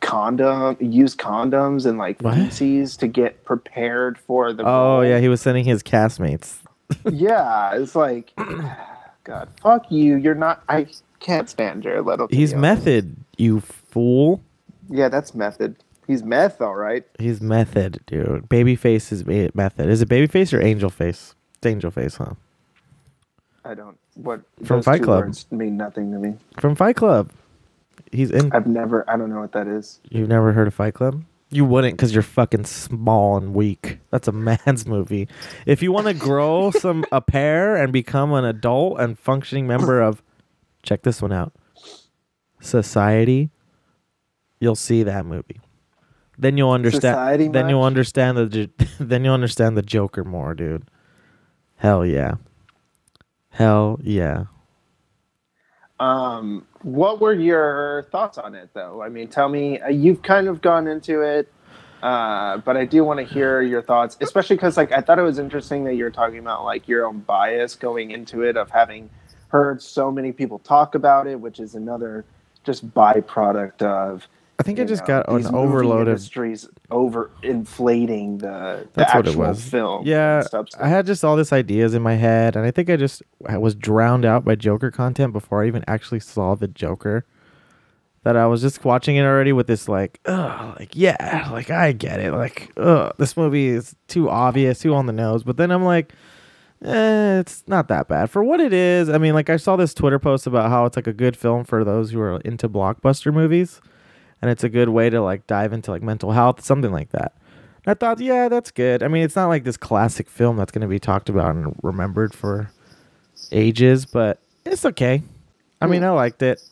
condom 0.00 0.76
used 0.78 1.18
condoms 1.18 1.86
and 1.86 1.96
like 1.96 2.20
What? 2.20 2.34
feces 2.36 2.98
to 2.98 3.06
get 3.08 3.44
prepared 3.44 4.18
for 4.18 4.52
the 4.52 4.62
Oh 4.62 4.96
role. 4.98 5.04
yeah, 5.06 5.18
he 5.20 5.28
was 5.28 5.40
sending 5.40 5.64
his 5.64 5.82
castmates. 5.82 6.58
yeah 7.10 7.74
it's 7.76 7.94
like 7.94 8.32
god 9.24 9.48
fuck 9.62 9.90
you 9.92 10.16
you're 10.16 10.34
not 10.34 10.62
i 10.68 10.86
can't 11.20 11.48
stand 11.48 11.82
jared 11.84 12.04
leto 12.04 12.26
to 12.26 12.34
He's 12.34 12.52
method, 12.52 13.16
you 13.38 13.60
fool. 13.60 14.42
Yeah, 14.88 15.08
that's 15.08 15.34
method. 15.34 15.76
He's 16.08 16.24
meth, 16.24 16.60
all 16.60 16.74
right. 16.74 17.04
He's 17.20 17.40
method, 17.40 18.00
dude. 18.08 18.48
Babyface 18.48 19.12
is 19.12 19.24
method. 19.54 19.88
Is 19.88 20.02
it 20.02 20.08
babyface 20.08 20.52
or 20.52 20.60
angel 20.60 20.90
face? 20.90 21.36
It's 21.58 21.66
angel 21.66 21.92
face, 21.92 22.16
huh? 22.16 22.32
I 23.64 23.74
don't. 23.74 23.96
What 24.14 24.42
From 24.64 24.82
Fight 24.82 25.02
Club. 25.02 25.34
mean 25.50 25.76
nothing 25.76 26.12
to 26.12 26.18
me. 26.18 26.36
From 26.58 26.74
Fight 26.74 26.96
Club. 26.96 27.30
He's 28.12 28.30
in. 28.30 28.52
I've 28.52 28.66
never. 28.66 29.08
I 29.08 29.16
don't 29.16 29.30
know 29.30 29.40
what 29.40 29.52
that 29.52 29.66
is. 29.66 30.00
You've 30.10 30.28
never 30.28 30.52
heard 30.52 30.66
of 30.66 30.74
Fight 30.74 30.94
Club? 30.94 31.24
You 31.52 31.64
wouldn't 31.64 31.94
because 31.94 32.12
you're 32.14 32.22
fucking 32.22 32.64
small 32.64 33.36
and 33.36 33.54
weak. 33.54 33.98
That's 34.10 34.28
a 34.28 34.32
man's 34.66 34.86
movie. 34.86 35.28
If 35.66 35.82
you 35.82 35.92
want 35.92 36.06
to 36.06 36.14
grow 36.14 36.70
some 36.78 37.04
a 37.12 37.20
pair 37.20 37.76
and 37.76 37.92
become 37.92 38.32
an 38.32 38.44
adult 38.44 39.00
and 39.00 39.18
functioning 39.18 39.66
member 39.66 40.00
of, 40.00 40.22
check 40.82 41.02
this 41.02 41.20
one 41.22 41.32
out, 41.32 41.52
society, 42.60 43.50
you'll 44.60 44.76
see 44.76 45.02
that 45.02 45.26
movie. 45.26 45.60
Then 46.38 46.56
you'll 46.56 46.70
understand. 46.70 47.14
Society 47.14 47.48
then 47.48 47.68
you'll 47.68 47.82
understand 47.84 48.38
the. 48.38 48.70
Then 49.00 49.24
you'll 49.24 49.34
understand 49.34 49.76
the 49.76 49.82
Joker 49.82 50.24
more, 50.24 50.54
dude. 50.54 50.84
Hell 51.76 52.04
yeah. 52.04 52.34
Hell 53.50 53.98
yeah. 54.02 54.44
Um, 55.98 56.66
what 56.82 57.20
were 57.20 57.34
your 57.34 58.08
thoughts 58.10 58.38
on 58.38 58.54
it, 58.54 58.70
though? 58.72 59.02
I 59.02 59.10
mean, 59.10 59.28
tell 59.28 59.48
me. 59.48 59.80
Uh, 59.80 59.88
you've 59.88 60.22
kind 60.22 60.48
of 60.48 60.62
gone 60.62 60.86
into 60.86 61.20
it. 61.20 61.52
Uh, 62.02 62.56
but 62.58 62.76
I 62.76 62.86
do 62.86 63.04
want 63.04 63.18
to 63.20 63.26
hear 63.26 63.60
your 63.60 63.82
thoughts, 63.82 64.16
especially 64.20 64.56
because 64.56 64.76
like 64.76 64.90
I 64.90 65.02
thought 65.02 65.18
it 65.18 65.22
was 65.22 65.38
interesting 65.38 65.84
that 65.84 65.96
you're 65.96 66.10
talking 66.10 66.38
about 66.38 66.64
like 66.64 66.88
your 66.88 67.04
own 67.04 67.20
bias 67.20 67.76
going 67.76 68.10
into 68.10 68.42
it 68.42 68.56
of 68.56 68.70
having 68.70 69.10
heard 69.48 69.82
so 69.82 70.10
many 70.10 70.32
people 70.32 70.58
talk 70.60 70.94
about 70.94 71.26
it, 71.26 71.38
which 71.38 71.60
is 71.60 71.74
another 71.74 72.24
just 72.64 72.88
byproduct 72.94 73.82
of. 73.82 74.26
I 74.60 74.62
think 74.62 74.78
I 74.78 74.84
just 74.84 75.02
know, 75.04 75.22
got 75.24 75.28
an 75.30 75.46
overload 75.54 76.06
of 76.06 76.18
industries 76.18 76.68
over 76.90 77.30
inflating 77.42 78.36
the, 78.38 78.86
the 78.86 78.88
That's 78.92 79.14
what 79.14 79.26
it 79.26 79.30
actual 79.30 79.46
was. 79.46 79.64
film. 79.64 80.06
Yeah. 80.06 80.42
I 80.78 80.86
had 80.86 81.06
just 81.06 81.24
all 81.24 81.34
this 81.34 81.50
ideas 81.50 81.94
in 81.94 82.02
my 82.02 82.16
head, 82.16 82.56
and 82.56 82.66
I 82.66 82.70
think 82.70 82.90
I 82.90 82.96
just 82.96 83.22
I 83.46 83.56
was 83.56 83.74
drowned 83.74 84.26
out 84.26 84.44
by 84.44 84.56
Joker 84.56 84.90
content 84.90 85.32
before 85.32 85.64
I 85.64 85.66
even 85.66 85.82
actually 85.88 86.20
saw 86.20 86.54
the 86.56 86.68
Joker. 86.68 87.24
That 88.22 88.36
I 88.36 88.46
was 88.48 88.60
just 88.60 88.84
watching 88.84 89.16
it 89.16 89.22
already 89.22 89.54
with 89.54 89.66
this 89.66 89.88
like, 89.88 90.20
ugh, 90.26 90.76
like 90.78 90.94
yeah, 90.94 91.48
like 91.50 91.70
I 91.70 91.92
get 91.92 92.20
it, 92.20 92.32
like, 92.32 92.70
ugh, 92.76 93.14
this 93.16 93.34
movie 93.34 93.68
is 93.68 93.96
too 94.08 94.28
obvious, 94.28 94.80
too 94.80 94.94
on 94.94 95.06
the 95.06 95.14
nose. 95.14 95.42
But 95.42 95.56
then 95.56 95.70
I'm 95.70 95.84
like, 95.86 96.12
eh, 96.84 97.38
it's 97.38 97.64
not 97.66 97.88
that 97.88 98.08
bad 98.08 98.28
for 98.28 98.44
what 98.44 98.60
it 98.60 98.74
is. 98.74 99.08
I 99.08 99.16
mean, 99.16 99.32
like 99.32 99.48
I 99.48 99.56
saw 99.56 99.76
this 99.76 99.94
Twitter 99.94 100.18
post 100.18 100.46
about 100.46 100.68
how 100.68 100.84
it's 100.84 100.96
like 100.96 101.06
a 101.06 101.14
good 101.14 101.34
film 101.34 101.64
for 101.64 101.82
those 101.82 102.10
who 102.10 102.20
are 102.20 102.40
into 102.40 102.68
blockbuster 102.68 103.32
movies, 103.32 103.80
and 104.42 104.50
it's 104.50 104.64
a 104.64 104.68
good 104.68 104.88
way 104.88 105.10
to 105.10 105.20
like 105.20 105.46
dive 105.46 105.72
into 105.72 105.90
like 105.90 106.02
mental 106.02 106.32
health, 106.32 106.64
something 106.64 106.92
like 106.92 107.10
that. 107.10 107.32
I 107.86 107.94
thought, 107.94 108.20
yeah, 108.20 108.48
that's 108.48 108.70
good. 108.70 109.02
I 109.02 109.08
mean, 109.08 109.22
it's 109.22 109.36
not 109.36 109.48
like 109.48 109.64
this 109.64 109.76
classic 109.76 110.28
film 110.28 110.56
that's 110.56 110.70
going 110.70 110.82
to 110.82 110.88
be 110.88 110.98
talked 110.98 111.28
about 111.28 111.54
and 111.54 111.74
remembered 111.82 112.34
for 112.34 112.70
ages, 113.52 114.04
but 114.04 114.38
it's 114.66 114.84
okay. 114.84 115.22
I 115.80 115.86
mean, 115.86 116.04
I 116.04 116.10
liked 116.10 116.42
it. 116.42 116.62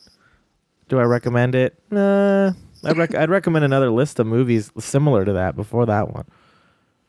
Do 0.89 0.99
I 0.99 1.05
recommend 1.05 1.55
it? 1.55 1.79
Nah. 1.91 2.53
I'd, 2.85 2.97
rec- 2.97 3.15
I'd 3.15 3.31
recommend 3.31 3.65
another 3.65 3.91
list 3.91 4.19
of 4.19 4.27
movies 4.27 4.71
similar 4.79 5.25
to 5.25 5.33
that 5.33 5.57
before 5.57 5.87
that 5.87 6.13
one. 6.13 6.27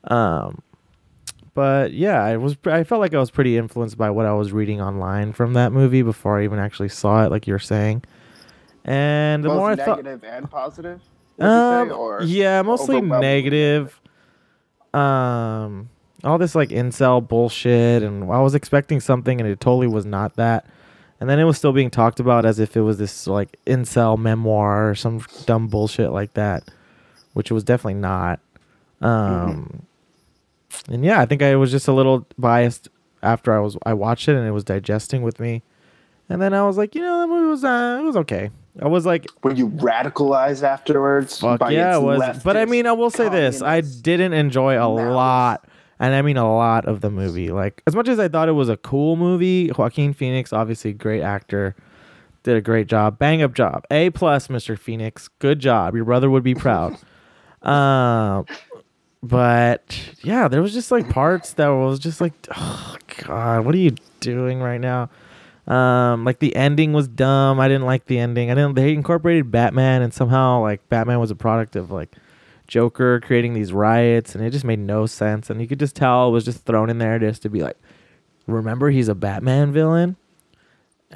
Um, 0.05 0.61
but 1.53 1.91
yeah, 1.91 2.23
I 2.23 2.37
was 2.37 2.55
I 2.65 2.83
felt 2.83 3.01
like 3.01 3.13
I 3.13 3.19
was 3.19 3.31
pretty 3.31 3.57
influenced 3.57 3.97
by 3.97 4.09
what 4.09 4.25
I 4.25 4.33
was 4.33 4.53
reading 4.53 4.81
online 4.81 5.33
from 5.33 5.53
that 5.53 5.71
movie 5.71 6.01
before 6.01 6.39
I 6.39 6.45
even 6.45 6.57
actually 6.57 6.89
saw 6.89 7.25
it, 7.25 7.31
like 7.31 7.47
you're 7.47 7.59
saying. 7.59 8.03
And 8.89 9.43
the 9.43 9.49
Both 9.49 9.57
more 9.57 9.69
I 9.71 9.75
thought, 9.75 10.03
negative 10.03 10.23
and 10.23 10.49
positive. 10.49 10.99
um, 11.39 11.89
say, 11.89 11.93
or 11.93 12.23
yeah, 12.23 12.61
mostly 12.63 12.99
negative. 13.01 13.99
Um, 14.95 15.89
all 16.23 16.39
this 16.39 16.55
like 16.55 16.69
incel 16.69 17.25
bullshit, 17.25 18.01
and 18.01 18.23
I 18.23 18.39
was 18.41 18.55
expecting 18.55 18.99
something, 18.99 19.39
and 19.39 19.47
it 19.47 19.59
totally 19.59 19.85
was 19.87 20.05
not 20.05 20.35
that. 20.37 20.65
And 21.19 21.29
then 21.29 21.37
it 21.37 21.43
was 21.43 21.55
still 21.57 21.71
being 21.71 21.91
talked 21.91 22.19
about 22.19 22.45
as 22.45 22.57
if 22.59 22.75
it 22.75 22.81
was 22.81 22.97
this 22.97 23.27
like 23.27 23.57
incel 23.67 24.17
memoir 24.17 24.89
or 24.89 24.95
some 24.95 25.21
dumb 25.45 25.67
bullshit 25.67 26.11
like 26.11 26.33
that, 26.33 26.63
which 27.33 27.51
it 27.51 27.53
was 27.53 27.63
definitely 27.63 27.95
not. 28.01 28.39
Um, 29.01 29.83
and 30.89 31.05
yeah, 31.05 31.19
I 31.21 31.27
think 31.27 31.43
I 31.43 31.55
was 31.57 31.69
just 31.69 31.87
a 31.87 31.93
little 31.93 32.25
biased 32.39 32.87
after 33.21 33.53
I 33.53 33.59
was 33.59 33.77
I 33.85 33.93
watched 33.93 34.27
it 34.27 34.35
and 34.35 34.47
it 34.47 34.51
was 34.51 34.63
digesting 34.63 35.21
with 35.21 35.39
me, 35.39 35.61
and 36.27 36.41
then 36.41 36.55
I 36.55 36.63
was 36.65 36.75
like, 36.77 36.95
you 36.95 37.01
know, 37.01 37.19
that 37.19 37.27
movie 37.27 37.49
was 37.49 37.63
uh, 37.63 37.99
it 38.01 38.03
was 38.03 38.15
okay. 38.17 38.49
I 38.81 38.87
was 38.87 39.05
like, 39.05 39.27
Were 39.43 39.53
you 39.53 39.69
radicalized 39.69 40.63
afterwards? 40.63 41.39
Fuck 41.39 41.59
by 41.59 41.71
yeah, 41.71 41.97
it 41.97 42.01
was. 42.01 42.43
But 42.43 42.57
I 42.57 42.65
mean, 42.65 42.85
I 42.85 42.91
will 42.91 43.09
say 43.09 43.29
this: 43.29 43.61
I 43.61 43.81
didn't 43.81 44.33
enjoy 44.33 44.75
a 44.75 44.79
malice. 44.79 45.15
lot, 45.15 45.65
and 45.99 46.13
I 46.13 46.21
mean 46.21 46.37
a 46.37 46.51
lot 46.51 46.85
of 46.85 47.01
the 47.01 47.09
movie. 47.09 47.49
Like 47.49 47.81
as 47.87 47.95
much 47.95 48.07
as 48.07 48.19
I 48.19 48.27
thought 48.27 48.47
it 48.47 48.53
was 48.53 48.69
a 48.69 48.77
cool 48.77 49.15
movie, 49.15 49.71
Joaquin 49.77 50.13
Phoenix, 50.13 50.53
obviously 50.53 50.93
great 50.93 51.21
actor, 51.21 51.75
did 52.43 52.55
a 52.55 52.61
great 52.61 52.87
job, 52.87 53.19
bang 53.19 53.41
up 53.41 53.53
job, 53.53 53.85
A 53.91 54.09
plus, 54.11 54.47
Mr. 54.47 54.77
Phoenix, 54.77 55.27
good 55.39 55.59
job. 55.59 55.95
Your 55.95 56.05
brother 56.05 56.29
would 56.29 56.43
be 56.43 56.55
proud. 56.55 56.97
um, 57.63 58.45
but 59.23 59.99
yeah, 60.23 60.47
there 60.47 60.61
was 60.61 60.73
just 60.73 60.91
like 60.91 61.09
parts 61.09 61.53
that 61.53 61.67
was 61.67 61.99
just 61.99 62.21
like, 62.21 62.33
oh 62.55 62.95
god, 63.25 63.65
what 63.65 63.75
are 63.75 63.79
you 63.79 63.95
doing 64.21 64.61
right 64.61 64.79
now? 64.79 65.09
Um, 65.67 66.25
like 66.25 66.39
the 66.39 66.55
ending 66.55 66.93
was 66.93 67.07
dumb. 67.07 67.59
I 67.59 67.67
didn't 67.67 67.85
like 67.85 68.05
the 68.05 68.17
ending. 68.17 68.49
I 68.49 68.55
didn't. 68.55 68.75
They 68.75 68.93
incorporated 68.93 69.51
Batman, 69.51 70.01
and 70.01 70.13
somehow 70.13 70.61
like 70.61 70.87
Batman 70.89 71.19
was 71.19 71.31
a 71.31 71.35
product 71.35 71.75
of 71.75 71.91
like 71.91 72.15
Joker 72.67 73.19
creating 73.19 73.53
these 73.53 73.71
riots, 73.71 74.35
and 74.35 74.43
it 74.43 74.51
just 74.51 74.65
made 74.65 74.79
no 74.79 75.05
sense. 75.05 75.49
And 75.49 75.61
you 75.61 75.67
could 75.67 75.79
just 75.79 75.95
tell 75.95 76.29
it 76.29 76.31
was 76.31 76.45
just 76.45 76.65
thrown 76.65 76.89
in 76.89 76.97
there 76.97 77.19
just 77.19 77.41
to 77.43 77.49
be 77.49 77.61
like, 77.61 77.77
remember 78.47 78.89
he's 78.89 79.07
a 79.07 79.15
Batman 79.15 79.71
villain. 79.71 80.15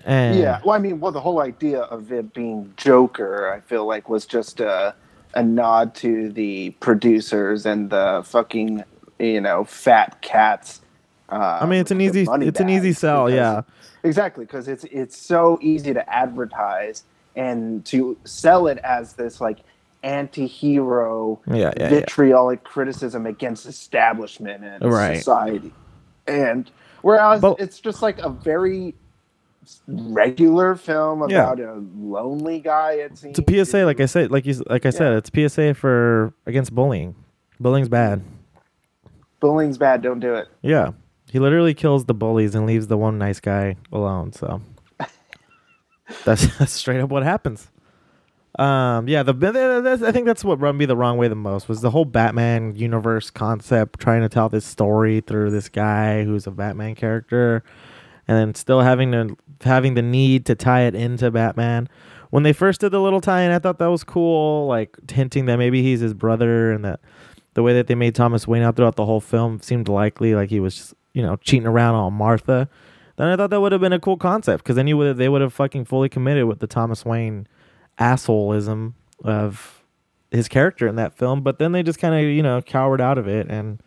And 0.05 0.37
Yeah, 0.39 0.59
well, 0.65 0.75
I 0.75 0.79
mean, 0.79 0.99
well, 0.99 1.11
the 1.11 1.21
whole 1.21 1.39
idea 1.39 1.81
of 1.81 2.11
it 2.11 2.33
being 2.33 2.73
Joker, 2.77 3.51
I 3.51 3.59
feel 3.61 3.85
like, 3.85 4.09
was 4.09 4.25
just 4.25 4.59
a 4.59 4.95
a 5.35 5.43
nod 5.43 5.95
to 5.95 6.31
the 6.31 6.71
producers 6.79 7.65
and 7.65 7.89
the 7.89 8.21
fucking 8.25 8.83
you 9.19 9.41
know 9.41 9.63
fat 9.63 10.21
cats. 10.21 10.81
Uh, 11.29 11.59
I 11.61 11.65
mean, 11.65 11.79
it's 11.79 11.91
an 11.91 12.01
easy, 12.01 12.27
it's 12.29 12.59
an 12.59 12.69
easy 12.69 12.93
sell. 12.93 13.29
Yeah, 13.29 13.61
exactly 14.03 14.45
because 14.45 14.67
it's 14.67 14.83
it's 14.85 15.17
so 15.17 15.57
easy 15.61 15.93
to 15.93 16.13
advertise 16.13 17.03
and 17.35 17.83
to 17.85 18.17
sell 18.25 18.67
it 18.67 18.77
as 18.79 19.13
this 19.13 19.41
like 19.41 19.59
anti-hero 20.03 21.39
yeah, 21.47 21.55
yeah, 21.55 21.71
yeah. 21.77 21.89
vitriolic 21.89 22.63
criticism 22.63 23.25
against 23.25 23.65
establishment 23.65 24.63
and 24.63 24.83
Right. 24.83 25.17
society 25.17 25.73
and 26.27 26.69
whereas 27.01 27.41
But- 27.41 27.59
it's 27.59 27.79
just 27.79 28.01
like 28.01 28.19
a 28.19 28.29
very 28.29 28.95
regular 29.87 30.75
film 30.75 31.27
Yeah. 31.29 31.43
about 31.51 31.59
a 31.61 31.81
lonely 31.97 32.59
guy 32.59 32.93
it 32.93 33.17
seems 33.17 33.37
It's 33.37 33.49
a 33.49 33.65
PSA, 33.65 33.85
like 33.85 34.01
I 34.01 34.05
said, 34.07 34.29
like 34.29 34.45
you, 34.45 34.61
like 34.69 34.85
I 34.85 34.89
said, 34.89 35.13
it's 35.13 35.29
PSA 35.33 35.73
for 35.73 36.33
against 36.45 36.75
bullying. 36.75 37.15
Bullying's 37.61 37.87
bad. 37.89 38.21
bullying's 39.39 39.77
bad 39.77 40.01
don't 40.01 40.19
do 40.19 40.35
it 40.35 40.47
Yeah, 40.61 40.91
he 41.33 41.39
literally 41.39 41.73
kills 41.73 42.05
the 42.05 42.13
bullies 42.13 42.53
and 42.53 42.67
leaves 42.67 42.85
the 42.87 42.95
one 42.95 43.17
nice 43.17 43.39
guy 43.39 43.75
alone. 43.91 44.31
So 44.33 44.61
that's, 46.25 46.57
that's 46.57 46.71
straight 46.71 47.01
up 47.01 47.09
what 47.09 47.23
happens. 47.23 47.69
Um, 48.59 49.07
yeah, 49.07 49.23
the, 49.23 49.33
the- 49.33 49.51
the- 49.51 49.81
that's- 49.83 50.03
I 50.03 50.11
think 50.11 50.27
that's 50.27 50.43
what 50.45 50.59
rubbed 50.61 50.77
me 50.77 50.85
the 50.85 50.95
wrong 50.95 51.17
way 51.17 51.27
the 51.27 51.33
most 51.35 51.67
was 51.67 51.81
the 51.81 51.89
whole 51.89 52.05
Batman 52.05 52.75
universe 52.75 53.31
concept, 53.31 53.99
trying 53.99 54.21
to 54.21 54.29
tell 54.29 54.47
this 54.47 54.63
story 54.63 55.21
through 55.21 55.49
this 55.49 55.69
guy 55.69 56.23
who's 56.23 56.45
a 56.45 56.51
Batman 56.51 56.93
character, 56.93 57.63
and 58.27 58.37
then 58.37 58.53
still 58.53 58.81
having 58.81 59.11
to 59.11 59.35
having 59.63 59.95
the 59.95 60.03
need 60.03 60.45
to 60.45 60.53
tie 60.55 60.81
it 60.81 60.93
into 60.93 61.31
Batman. 61.31 61.89
When 62.29 62.43
they 62.43 62.53
first 62.53 62.81
did 62.81 62.91
the 62.91 62.99
little 63.01 63.21
tie-in, 63.21 63.49
I 63.51 63.57
thought 63.59 63.79
that 63.79 63.87
was 63.87 64.03
cool, 64.03 64.67
like 64.67 64.95
hinting 65.09 65.45
that 65.47 65.57
maybe 65.57 65.81
he's 65.81 65.99
his 66.01 66.13
brother, 66.13 66.71
and 66.71 66.85
that 66.85 66.99
the 67.55 67.63
way 67.63 67.73
that 67.73 67.87
they 67.87 67.95
made 67.95 68.13
Thomas 68.13 68.47
Wayne 68.47 68.61
out 68.61 68.75
throughout 68.75 68.97
the 68.97 69.05
whole 69.05 69.21
film 69.21 69.59
seemed 69.61 69.87
likely, 69.87 70.35
like 70.35 70.49
he 70.51 70.59
was, 70.59 70.75
just, 70.75 70.93
you 71.13 71.21
know, 71.21 71.35
cheating 71.37 71.67
around 71.67 71.95
on 71.95 72.13
Martha. 72.13 72.67
Then 73.15 73.27
I 73.27 73.35
thought 73.35 73.51
that 73.51 73.61
would 73.61 73.71
have 73.71 73.81
been 73.81 73.93
a 73.93 73.99
cool 73.99 74.17
concept 74.17 74.63
because 74.63 74.75
then 74.75 74.87
you 74.87 74.97
would 74.97 75.17
they 75.17 75.29
would 75.29 75.41
have 75.41 75.53
fucking 75.53 75.85
fully 75.85 76.09
committed 76.09 76.45
with 76.45 76.59
the 76.59 76.67
Thomas 76.67 77.05
Wayne 77.05 77.47
assholeism 77.99 78.93
of 79.23 79.83
his 80.31 80.47
character 80.47 80.87
in 80.87 80.95
that 80.95 81.15
film. 81.15 81.41
But 81.41 81.59
then 81.59 81.71
they 81.71 81.83
just 81.83 81.99
kind 81.99 82.15
of 82.15 82.21
you 82.31 82.41
know 82.43 82.61
cowered 82.61 83.01
out 83.01 83.17
of 83.17 83.27
it 83.27 83.47
and 83.49 83.81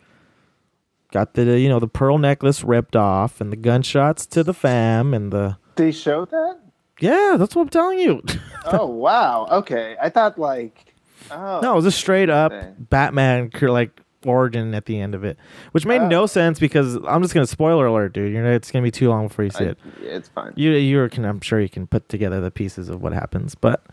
got 1.11 1.33
the 1.33 1.59
you 1.59 1.69
know 1.69 1.79
the 1.79 1.87
pearl 1.87 2.17
necklace 2.17 2.63
ripped 2.63 2.95
off 2.95 3.39
and 3.41 3.51
the 3.51 3.55
gunshots 3.57 4.25
to 4.27 4.43
the 4.43 4.53
fam 4.53 5.13
and 5.13 5.31
the 5.31 5.57
they 5.75 5.91
showed 5.91 6.29
that 6.31 6.59
yeah 6.99 7.35
that's 7.37 7.55
what 7.55 7.61
I'm 7.63 7.69
telling 7.69 7.99
you. 7.99 8.21
oh 8.65 8.85
wow 8.87 9.47
okay 9.49 9.95
i 10.01 10.09
thought 10.09 10.37
like 10.37 10.93
oh 11.31 11.59
No, 11.61 11.71
it 11.71 11.75
was 11.75 11.85
a 11.85 11.91
straight 11.91 12.29
up. 12.29 12.51
Batman 12.77 13.49
like 13.61 14.01
origin 14.25 14.73
at 14.73 14.85
the 14.85 14.99
end 14.99 15.13
of 15.15 15.23
it, 15.23 15.37
which 15.71 15.85
made 15.85 16.01
Oh. 16.01 16.07
no 16.07 16.25
sense 16.25 16.59
because 16.59 16.95
I'm 17.07 17.21
just 17.21 17.33
gonna 17.33 17.47
spoiler 17.47 17.85
alert, 17.85 18.13
dude. 18.13 18.33
You 18.33 18.41
know, 18.41 18.51
it's 18.51 18.71
gonna 18.71 18.83
be 18.83 18.91
too 18.91 19.09
long 19.09 19.27
before 19.27 19.45
you 19.45 19.51
see 19.51 19.65
I- 19.65 19.69
it. 19.69 19.77
it's 20.01 20.29
fine 20.29 20.53
You 20.55 20.71
you 20.71 21.07
can 21.09 21.23
I'm 21.25 21.39
sure 21.41 21.59
you 21.59 21.69
can 21.69 21.87
put 21.87 22.09
together 22.09 22.41
the 22.41 22.51
pieces 22.51 22.89
of 22.89 23.01
what 23.01 23.13
happens, 23.13 23.55
but 23.55 23.83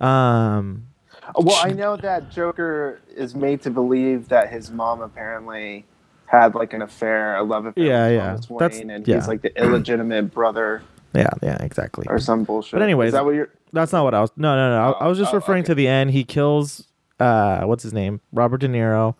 um 0.00 0.86
Well, 1.34 1.58
I 1.62 1.70
know 1.70 1.96
that 1.96 2.30
Joker 2.30 3.00
is 3.14 3.34
made 3.34 3.60
to 3.62 3.70
believe 3.70 4.28
that 4.28 4.50
his 4.50 4.70
mom 4.70 5.00
apparently 5.00 5.84
had 6.26 6.54
like 6.54 6.72
an 6.72 6.82
affair, 6.82 7.36
a 7.36 7.42
love 7.42 7.66
affair 7.66 7.84
Yeah, 7.84 8.06
with 8.08 8.14
yeah. 8.14 8.26
Thomas 8.26 8.46
That's- 8.58 8.80
and 8.80 9.06
yeah. 9.08 9.14
he's 9.16 9.28
like 9.28 9.42
the 9.42 9.54
illegitimate 9.60 10.32
brother 10.32 10.82
yeah 11.14 11.30
yeah 11.42 11.56
exactly. 11.62 12.06
or 12.08 12.18
some 12.18 12.44
bullshit. 12.44 12.72
But 12.72 12.82
anyways, 12.82 13.08
is 13.08 13.12
that 13.14 13.24
what 13.24 13.34
you're? 13.34 13.48
That's 13.72 13.92
not 13.92 14.04
what 14.04 14.14
I 14.14 14.20
was. 14.20 14.30
No, 14.36 14.54
no, 14.56 14.70
no. 14.70 14.92
I, 14.98 15.04
I 15.04 15.08
was 15.08 15.18
just 15.18 15.32
Oh, 15.32 15.36
referring 15.36 15.60
okay. 15.60 15.68
to 15.68 15.74
the 15.74 15.88
end. 15.88 16.10
He 16.12 16.24
kills, 16.24 16.86
uh, 17.20 17.62
what's 17.62 17.82
his 17.82 17.92
name? 17.92 18.20
Robert 18.32 18.58
De 18.58 18.68
Niro. 18.68 19.14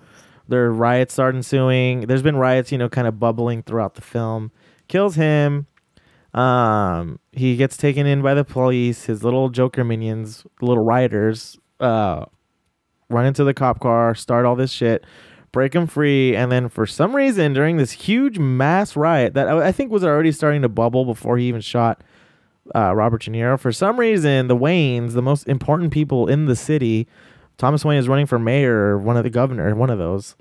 There 0.48 0.70
riots 0.70 1.14
start 1.14 1.34
ensuing. 1.34 2.02
There's 2.02 2.22
been 2.22 2.36
riots, 2.36 2.72
you 2.72 2.78
know, 2.78 2.88
kind 2.88 3.06
of 3.06 3.18
bubbling 3.18 3.62
throughout 3.62 3.94
the 3.94 4.02
film. 4.02 4.52
Kills 4.88 5.16
him. 5.16 5.66
Um, 6.34 7.18
he 7.32 7.56
gets 7.56 7.76
taken 7.76 8.06
in 8.06 8.22
by 8.22 8.34
the 8.34 8.44
police. 8.44 9.04
His 9.04 9.24
little 9.24 9.48
Joker 9.48 9.84
minions, 9.84 10.46
little 10.60 10.84
rioters, 10.84 11.58
uh, 11.80 12.26
run 13.08 13.26
into 13.26 13.44
the 13.44 13.54
cop 13.54 13.80
car, 13.80 14.14
start 14.14 14.44
all 14.44 14.56
this 14.56 14.70
shit, 14.70 15.04
break 15.52 15.74
him 15.74 15.86
free, 15.86 16.36
and 16.36 16.52
then 16.52 16.68
for 16.68 16.86
some 16.86 17.16
reason 17.16 17.52
during 17.52 17.78
this 17.78 17.92
huge 17.92 18.38
mass 18.38 18.96
riot 18.96 19.34
that 19.34 19.48
I 19.48 19.68
I 19.68 19.72
think 19.72 19.90
was 19.90 20.04
already 20.04 20.32
starting 20.32 20.62
to 20.62 20.68
bubble 20.68 21.04
before 21.04 21.38
he 21.38 21.46
even 21.46 21.60
shot 21.60 22.02
uh, 22.74 22.94
Robert 22.94 23.22
De 23.22 23.30
Niro. 23.30 23.58
For 23.58 23.72
some 23.72 23.98
reason, 23.98 24.48
the 24.48 24.56
Waynes, 24.56 25.12
the 25.12 25.22
most 25.22 25.48
important 25.48 25.92
people 25.92 26.28
in 26.28 26.46
the 26.46 26.56
city, 26.56 27.06
Thomas 27.58 27.84
Wayne 27.84 27.98
is 27.98 28.08
running 28.08 28.26
for 28.26 28.38
mayor 28.38 28.74
or 28.74 28.98
one 28.98 29.16
of 29.16 29.24
the 29.24 29.30
governor, 29.30 29.74
one 29.74 29.90
of 29.90 29.98
those, 29.98 30.36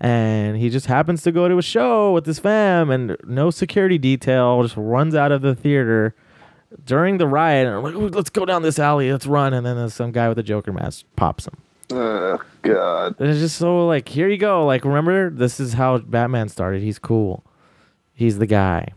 and 0.00 0.56
he 0.56 0.70
just 0.70 0.86
happens 0.86 1.22
to 1.22 1.32
go 1.32 1.48
to 1.48 1.58
a 1.58 1.62
show 1.62 2.12
with 2.12 2.26
his 2.26 2.38
fam 2.38 2.90
and 2.90 3.16
no 3.24 3.50
security 3.50 3.98
detail, 3.98 4.62
just 4.62 4.76
runs 4.76 5.14
out 5.14 5.32
of 5.32 5.42
the 5.42 5.54
theater 5.54 6.14
during 6.84 7.18
the 7.18 7.26
riot. 7.26 7.66
And 7.66 7.76
I'm 7.76 7.82
like, 7.82 8.14
let's 8.14 8.30
go 8.30 8.44
down 8.44 8.62
this 8.62 8.78
alley, 8.78 9.10
let's 9.10 9.26
run, 9.26 9.54
and 9.54 9.64
then 9.64 9.76
there's 9.76 9.94
some 9.94 10.12
guy 10.12 10.28
with 10.28 10.38
a 10.38 10.42
Joker 10.42 10.72
mask 10.72 11.04
pops 11.16 11.46
him. 11.46 11.56
Oh 11.90 12.38
God. 12.62 13.16
And 13.18 13.30
It's 13.30 13.40
just 13.40 13.56
so 13.56 13.86
like, 13.86 14.08
here 14.08 14.28
you 14.28 14.36
go. 14.36 14.66
Like, 14.66 14.84
remember, 14.84 15.30
this 15.30 15.58
is 15.58 15.72
how 15.72 15.98
Batman 15.98 16.48
started. 16.48 16.82
He's 16.82 16.98
cool. 16.98 17.44
He's 18.12 18.38
the 18.38 18.46
guy. 18.46 18.92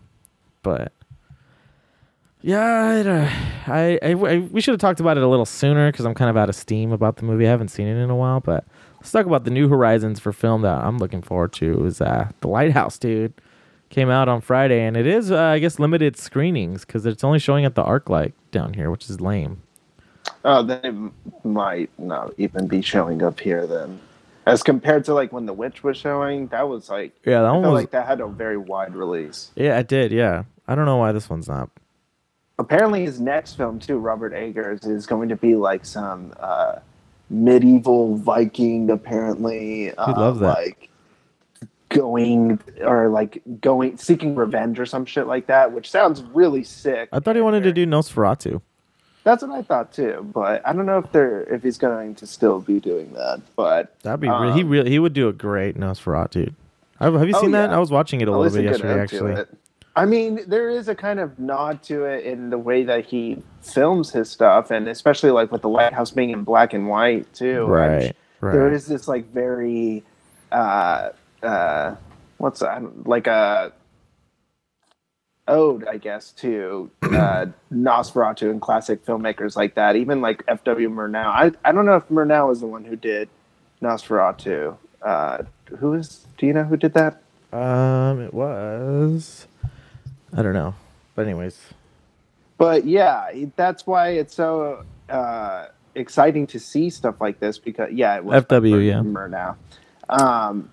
But 0.61 0.91
yeah, 2.41 3.29
I, 3.67 3.99
I, 4.01 4.11
I- 4.13 4.37
we 4.51 4.61
should 4.61 4.73
have 4.73 4.79
talked 4.79 4.99
about 4.99 5.17
it 5.17 5.23
a 5.23 5.27
little 5.27 5.45
sooner 5.45 5.91
because 5.91 6.05
I'm 6.05 6.13
kind 6.13 6.29
of 6.29 6.37
out 6.37 6.49
of 6.49 6.55
steam 6.55 6.91
about 6.91 7.17
the 7.17 7.23
movie. 7.23 7.45
I 7.47 7.49
haven't 7.49 7.69
seen 7.69 7.87
it 7.87 8.01
in 8.01 8.09
a 8.09 8.15
while. 8.15 8.39
But 8.39 8.65
let's 8.95 9.11
talk 9.11 9.25
about 9.25 9.43
the 9.45 9.51
new 9.51 9.67
horizons 9.67 10.19
for 10.19 10.31
film 10.33 10.61
that 10.63 10.79
I'm 10.83 10.97
looking 10.97 11.21
forward 11.21 11.53
to. 11.53 11.85
Is 11.85 12.01
uh, 12.01 12.29
the 12.41 12.47
Lighthouse, 12.47 12.97
dude? 12.97 13.33
Came 13.89 14.09
out 14.09 14.29
on 14.29 14.39
Friday, 14.39 14.81
and 14.85 14.95
it 14.95 15.05
is, 15.05 15.31
uh, 15.31 15.37
I 15.37 15.59
guess, 15.59 15.77
limited 15.77 16.17
screenings 16.17 16.85
because 16.85 17.05
it's 17.05 17.23
only 17.25 17.39
showing 17.39 17.65
at 17.65 17.75
the 17.75 17.83
ArcLight 17.83 18.31
down 18.51 18.73
here, 18.73 18.89
which 18.89 19.09
is 19.09 19.19
lame. 19.19 19.61
Oh, 20.45 20.63
then 20.63 21.11
it 21.43 21.45
might 21.45 21.89
not 21.99 22.33
even 22.37 22.67
be 22.67 22.81
showing 22.81 23.21
up 23.21 23.39
here 23.39 23.67
then. 23.67 23.99
As 24.45 24.63
compared 24.63 25.03
to 25.05 25.13
like 25.13 25.31
when 25.33 25.45
The 25.45 25.53
Witch 25.53 25.83
was 25.83 25.97
showing, 25.97 26.47
that 26.47 26.67
was 26.69 26.89
like 26.89 27.13
Yeah, 27.25 27.41
that 27.41 27.45
I 27.47 27.51
one 27.51 27.61
was. 27.63 27.73
like 27.73 27.91
that 27.91 28.07
had 28.07 28.21
a 28.21 28.27
very 28.27 28.57
wide 28.57 28.95
release. 28.95 29.51
yeah, 29.55 29.77
it 29.77 29.87
did. 29.87 30.11
Yeah, 30.11 30.43
I 30.67 30.73
don't 30.75 30.85
know 30.85 30.97
why 30.97 31.11
this 31.11 31.29
one's 31.29 31.47
not. 31.49 31.69
Apparently, 32.61 33.03
his 33.03 33.19
next 33.19 33.55
film 33.55 33.79
too, 33.79 33.97
Robert 33.97 34.33
Eggers, 34.33 34.85
is 34.85 35.07
going 35.07 35.29
to 35.29 35.35
be 35.35 35.55
like 35.55 35.83
some 35.83 36.31
uh, 36.39 36.75
medieval 37.31 38.15
Viking. 38.17 38.89
Apparently, 38.91 39.91
uh, 39.95 40.13
love 40.15 40.37
that. 40.39 40.57
Like 40.57 40.89
going 41.89 42.59
or 42.81 43.09
like 43.09 43.41
going 43.59 43.97
seeking 43.97 44.35
revenge 44.35 44.79
or 44.79 44.85
some 44.85 45.05
shit 45.05 45.25
like 45.25 45.47
that, 45.47 45.71
which 45.71 45.89
sounds 45.89 46.21
really 46.21 46.63
sick. 46.63 47.09
I 47.11 47.19
thought 47.19 47.35
he 47.35 47.41
wanted 47.41 47.63
to 47.63 47.73
do 47.73 47.85
Nosferatu. 47.87 48.61
That's 49.23 49.41
what 49.43 49.51
I 49.51 49.63
thought 49.63 49.91
too, 49.91 50.29
but 50.33 50.61
I 50.65 50.71
don't 50.73 50.85
know 50.85 50.99
if 50.99 51.11
they're 51.11 51.41
if 51.43 51.63
he's 51.63 51.79
going 51.79 52.13
to 52.15 52.27
still 52.27 52.59
be 52.61 52.79
doing 52.79 53.11
that. 53.13 53.41
But 53.55 53.99
That'd 54.01 54.19
be 54.19 54.29
re- 54.29 54.53
he 54.53 54.61
um, 54.61 54.69
really 54.69 54.91
he 54.91 54.99
would 54.99 55.13
do 55.13 55.27
a 55.27 55.33
great 55.33 55.77
Nosferatu. 55.77 56.53
Have, 56.99 57.15
have 57.15 57.27
you 57.27 57.33
Oh, 57.35 57.41
seen 57.41 57.51
that? 57.51 57.71
yeah. 57.71 57.75
I 57.75 57.79
was 57.79 57.89
watching 57.89 58.21
it 58.21 58.27
a 58.27 58.31
I'll 58.31 58.39
little 58.39 58.55
bit 58.57 58.65
yesterday, 58.65 58.99
actually. 59.01 59.45
I 59.95 60.05
mean, 60.05 60.39
there 60.47 60.69
is 60.69 60.87
a 60.87 60.95
kind 60.95 61.19
of 61.19 61.37
nod 61.37 61.83
to 61.83 62.05
it 62.05 62.25
in 62.25 62.49
the 62.49 62.57
way 62.57 62.83
that 62.83 63.05
he 63.05 63.41
films 63.61 64.11
his 64.11 64.29
stuff, 64.29 64.71
and 64.71 64.87
especially 64.87 65.31
like 65.31 65.51
with 65.51 65.61
the 65.61 65.69
lighthouse 65.69 66.11
being 66.11 66.29
in 66.29 66.43
black 66.43 66.73
and 66.73 66.87
white 66.87 67.31
too. 67.33 67.65
Right, 67.65 68.15
There 68.41 68.63
right. 68.65 68.73
is 68.73 68.85
this 68.87 69.07
like 69.09 69.31
very, 69.33 70.03
uh, 70.51 71.09
uh, 71.43 71.95
what's 72.37 72.61
that? 72.61 73.05
Like 73.05 73.27
a 73.27 73.73
ode, 75.47 75.85
I 75.87 75.97
guess, 75.97 76.31
to 76.33 76.89
uh, 77.03 77.47
Nosferatu 77.73 78.49
and 78.49 78.61
classic 78.61 79.05
filmmakers 79.05 79.57
like 79.57 79.75
that. 79.75 79.97
Even 79.97 80.21
like 80.21 80.41
F.W. 80.47 80.89
Murnau. 80.89 81.25
I 81.25 81.51
I 81.65 81.73
don't 81.73 81.85
know 81.85 81.97
if 81.97 82.07
Murnau 82.07 82.49
is 82.53 82.61
the 82.61 82.67
one 82.67 82.85
who 82.85 82.95
did 82.95 83.27
Nosferatu. 83.81 84.77
Uh, 85.01 85.43
who 85.79 85.95
is? 85.95 86.25
Do 86.37 86.45
you 86.45 86.53
know 86.53 86.63
who 86.63 86.77
did 86.77 86.93
that? 86.93 87.21
Um, 87.51 88.21
it 88.21 88.33
was. 88.33 89.47
I 90.33 90.41
don't 90.41 90.53
know, 90.53 90.75
but 91.15 91.25
anyways, 91.25 91.59
but 92.61 92.85
yeah 92.85 93.31
that's 93.55 93.87
why 93.87 94.09
it's 94.09 94.35
so 94.35 94.85
uh, 95.09 95.65
exciting 95.95 96.45
to 96.45 96.59
see 96.59 96.91
stuff 96.91 97.19
like 97.19 97.39
this 97.39 97.57
because 97.57 97.91
yeah 97.91 98.15
it 98.15 98.23
was 98.23 98.43
FW, 98.45 98.85
yeah. 98.85 98.99
Murnau. 98.99 99.55
um 100.09 100.71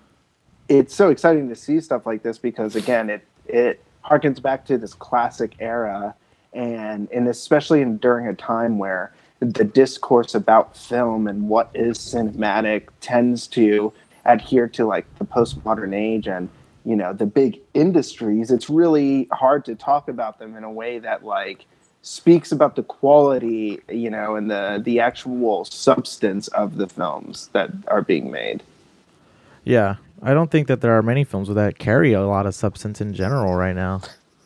it's 0.67 0.93
so 0.93 1.09
exciting 1.09 1.49
to 1.49 1.55
see 1.55 1.81
stuff 1.81 2.05
like 2.05 2.21
this 2.21 2.37
because 2.37 2.75
again 2.75 3.09
it 3.09 3.25
it 3.47 3.83
harkens 4.05 4.39
back 4.39 4.65
to 4.65 4.77
this 4.77 4.93
classic 4.93 5.55
era 5.59 6.13
and 6.53 7.09
and 7.11 7.27
especially 7.27 7.81
in, 7.81 7.97
during 7.97 8.27
a 8.27 8.35
time 8.35 8.77
where 8.77 9.11
the 9.39 9.63
discourse 9.63 10.35
about 10.35 10.77
film 10.77 11.27
and 11.27 11.49
what 11.49 11.71
is 11.73 11.97
cinematic 11.97 12.89
tends 13.01 13.47
to 13.47 13.91
adhere 14.25 14.67
to 14.67 14.85
like 14.85 15.05
the 15.17 15.25
postmodern 15.25 15.95
age 15.95 16.27
and 16.27 16.49
you 16.89 16.95
know 16.95 17.13
the 17.13 17.25
big 17.25 17.59
industries 17.73 18.51
it's 18.51 18.69
really 18.69 19.27
hard 19.31 19.63
to 19.65 19.75
talk 19.75 20.09
about 20.09 20.39
them 20.39 20.55
in 20.55 20.63
a 20.63 20.71
way 20.71 20.99
that 20.99 21.23
like 21.23 21.65
speaks 22.01 22.51
about 22.51 22.75
the 22.75 22.83
quality 22.83 23.79
you 23.89 24.09
know 24.09 24.35
and 24.35 24.49
the 24.49 24.81
the 24.83 24.99
actual 24.99 25.65
substance 25.65 26.47
of 26.49 26.77
the 26.77 26.87
films 26.87 27.49
that 27.53 27.69
are 27.87 28.01
being 28.01 28.31
made 28.31 28.63
yeah, 29.63 29.97
I 30.21 30.33
don't 30.33 30.49
think 30.49 30.67
that 30.67 30.81
there 30.81 30.97
are 30.97 31.03
many 31.03 31.23
films 31.23 31.47
that 31.47 31.77
carry 31.77 32.13
a 32.13 32.25
lot 32.25 32.45
of 32.45 32.55
substance 32.55 33.01
in 33.01 33.13
general 33.13 33.53
right 33.53 33.75
now. 33.75 34.01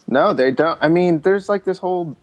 No, 0.08 0.34
they 0.34 0.52
don't. 0.52 0.78
I 0.82 0.90
mean, 0.90 1.22
there's 1.22 1.50
like 1.50 1.64
this 1.64 1.78
whole 1.78 2.18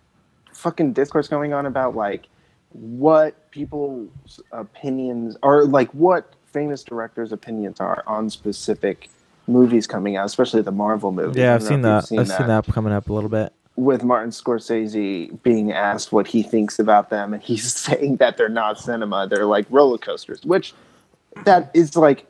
fucking 0.52 0.92
discourse 0.92 1.28
going 1.28 1.54
on 1.54 1.64
about 1.64 1.96
like 1.96 2.26
what 2.72 3.50
people's 3.50 4.40
opinions 4.52 5.36
are 5.42 5.64
like 5.64 5.88
what 5.92 6.34
famous 6.44 6.84
directors' 6.84 7.32
opinions 7.32 7.80
are 7.80 8.04
on 8.06 8.28
specific 8.28 9.08
movies 9.50 9.86
coming 9.86 10.16
out, 10.16 10.26
especially 10.26 10.62
the 10.62 10.72
Marvel 10.72 11.12
movies. 11.12 11.36
Yeah, 11.36 11.54
I've 11.54 11.62
seen 11.62 11.82
that. 11.82 12.10
you've 12.10 12.20
I've 12.20 12.28
seen 12.28 12.46
that 12.46 12.66
coming 12.66 12.92
up 12.92 13.08
a 13.08 13.12
little 13.12 13.30
bit. 13.30 13.52
With 13.76 14.04
Martin 14.04 14.30
Scorsese 14.30 15.42
being 15.42 15.72
asked 15.72 16.12
what 16.12 16.26
he 16.26 16.42
thinks 16.42 16.78
about 16.78 17.10
them, 17.10 17.34
and 17.34 17.42
he's 17.42 17.72
saying 17.74 18.16
that 18.16 18.36
they're 18.36 18.48
not 18.48 18.78
cinema; 18.78 19.26
they're 19.26 19.46
like 19.46 19.66
roller 19.70 19.98
coasters, 19.98 20.42
which 20.44 20.74
that 21.44 21.70
is 21.74 21.96
like 21.96 22.26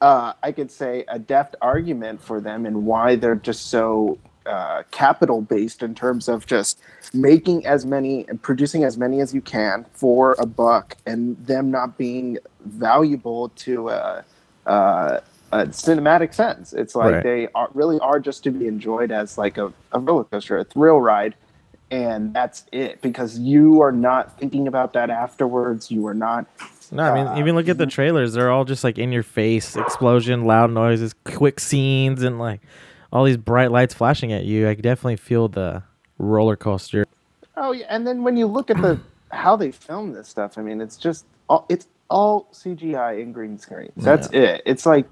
uh, 0.00 0.32
I 0.42 0.52
could 0.52 0.70
say 0.70 1.04
a 1.08 1.18
deft 1.18 1.56
argument 1.60 2.22
for 2.22 2.40
them 2.40 2.66
and 2.66 2.84
why 2.84 3.16
they're 3.16 3.34
just 3.34 3.66
so 3.66 4.18
uh, 4.46 4.82
capital 4.90 5.42
based 5.42 5.82
in 5.82 5.94
terms 5.94 6.28
of 6.28 6.46
just 6.46 6.80
making 7.12 7.66
as 7.66 7.84
many 7.84 8.26
and 8.28 8.40
producing 8.40 8.84
as 8.84 8.96
many 8.96 9.20
as 9.20 9.34
you 9.34 9.40
can 9.40 9.84
for 9.92 10.36
a 10.38 10.46
buck 10.46 10.96
and 11.06 11.36
them 11.46 11.70
not 11.70 11.98
being 11.98 12.38
valuable 12.64 13.50
to 13.50 13.88
a, 13.88 14.24
a, 14.66 15.22
a 15.52 15.66
cinematic 15.66 16.34
sense. 16.34 16.72
It's 16.72 16.94
like 16.94 17.14
Right. 17.14 17.22
they 17.22 17.48
are, 17.54 17.68
really 17.74 17.98
are 18.00 18.20
just 18.20 18.44
to 18.44 18.50
be 18.50 18.66
enjoyed 18.66 19.10
as 19.10 19.38
like 19.38 19.58
a, 19.58 19.72
a 19.92 19.98
roller 20.00 20.24
coaster, 20.24 20.58
a 20.58 20.64
thrill 20.64 21.00
ride. 21.00 21.34
And 21.90 22.34
that's 22.34 22.64
it 22.70 23.00
because 23.00 23.38
you 23.38 23.80
are 23.80 23.92
not 23.92 24.38
thinking 24.38 24.68
about 24.68 24.92
that 24.92 25.08
afterwards. 25.08 25.90
You 25.90 26.06
are 26.06 26.14
not 26.14 26.46
No, 26.92 27.02
I 27.02 27.14
mean, 27.14 27.26
Uh, 27.26 27.38
even 27.38 27.54
look 27.54 27.68
at 27.68 27.78
the 27.78 27.86
trailers. 27.86 28.34
They're 28.34 28.50
all 28.50 28.64
just 28.66 28.84
like 28.84 28.98
in 28.98 29.10
your 29.10 29.22
face, 29.22 29.74
explosion, 29.76 30.44
loud 30.44 30.70
noises, 30.70 31.14
quick 31.24 31.60
scenes, 31.60 32.22
and 32.22 32.38
like 32.38 32.60
all 33.10 33.24
these 33.24 33.38
bright 33.38 33.70
lights 33.72 33.94
flashing 33.94 34.32
at 34.32 34.44
you. 34.44 34.68
I 34.68 34.74
definitely 34.74 35.16
feel 35.16 35.48
the 35.48 35.82
roller 36.18 36.56
coaster. 36.56 37.06
Oh 37.56 37.72
yeah, 37.72 37.86
and 37.88 38.06
then 38.06 38.22
when 38.22 38.36
you 38.36 38.46
look 38.46 38.70
at 38.70 38.76
the 38.82 39.00
how 39.32 39.56
they 39.56 39.70
film 39.72 40.12
this 40.12 40.28
stuff, 40.28 40.58
I 40.58 40.62
mean, 40.62 40.80
it's 40.82 40.96
just 40.98 41.24
all, 41.48 41.64
it's 41.70 41.86
all 42.10 42.48
CGI 42.52 43.22
and 43.22 43.32
green 43.32 43.58
screen. 43.58 43.92
That's 43.96 44.28
it. 44.32 44.62
It's 44.66 44.84
like 44.84 45.06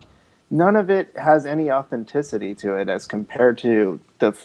none 0.51 0.77
of 0.77 0.91
it 0.91 1.13
has 1.17 1.47
any 1.47 1.71
authenticity 1.71 2.55
to 2.57 2.75
it 2.77 2.89
as 2.89 3.07
compared 3.07 3.59
to 3.59 4.01
the 4.19 4.37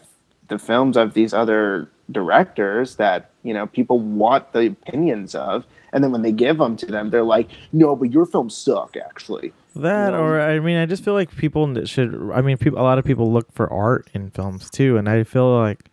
the 0.48 0.60
films 0.60 0.98
of 0.98 1.14
these 1.14 1.34
other 1.34 1.90
directors 2.12 2.98
that 2.98 3.30
you 3.44 3.54
know 3.54 3.68
people 3.68 4.00
want 4.00 4.52
the 4.54 4.68
opinions 4.68 5.34
of, 5.34 5.66
and 5.94 6.04
then 6.04 6.12
when 6.12 6.22
they 6.24 6.32
give 6.32 6.58
them 6.58 6.76
to 6.78 6.86
them, 6.86 7.10
they're 7.10 7.24
like, 7.24 7.50
"No, 7.72 7.96
but 7.96 8.12
your 8.12 8.26
films 8.26 8.56
suck." 8.56 8.98
Actually, 8.98 9.54
That, 9.76 10.12
No. 10.12 10.22
or 10.22 10.42
I 10.42 10.60
mean, 10.60 10.78
I 10.78 10.86
just 10.86 11.04
feel 11.06 11.14
like 11.14 11.34
people 11.38 11.86
should. 11.86 12.32
I 12.34 12.42
mean, 12.42 12.58
people. 12.58 12.80
A 12.80 12.84
lot 12.84 12.98
of 13.00 13.06
people 13.06 13.32
look 13.32 13.52
for 13.54 13.72
art 13.72 14.10
in 14.14 14.30
films 14.32 14.70
too, 14.70 14.98
and 14.98 15.08
I 15.08 15.24
feel 15.24 15.58
like 15.58 15.86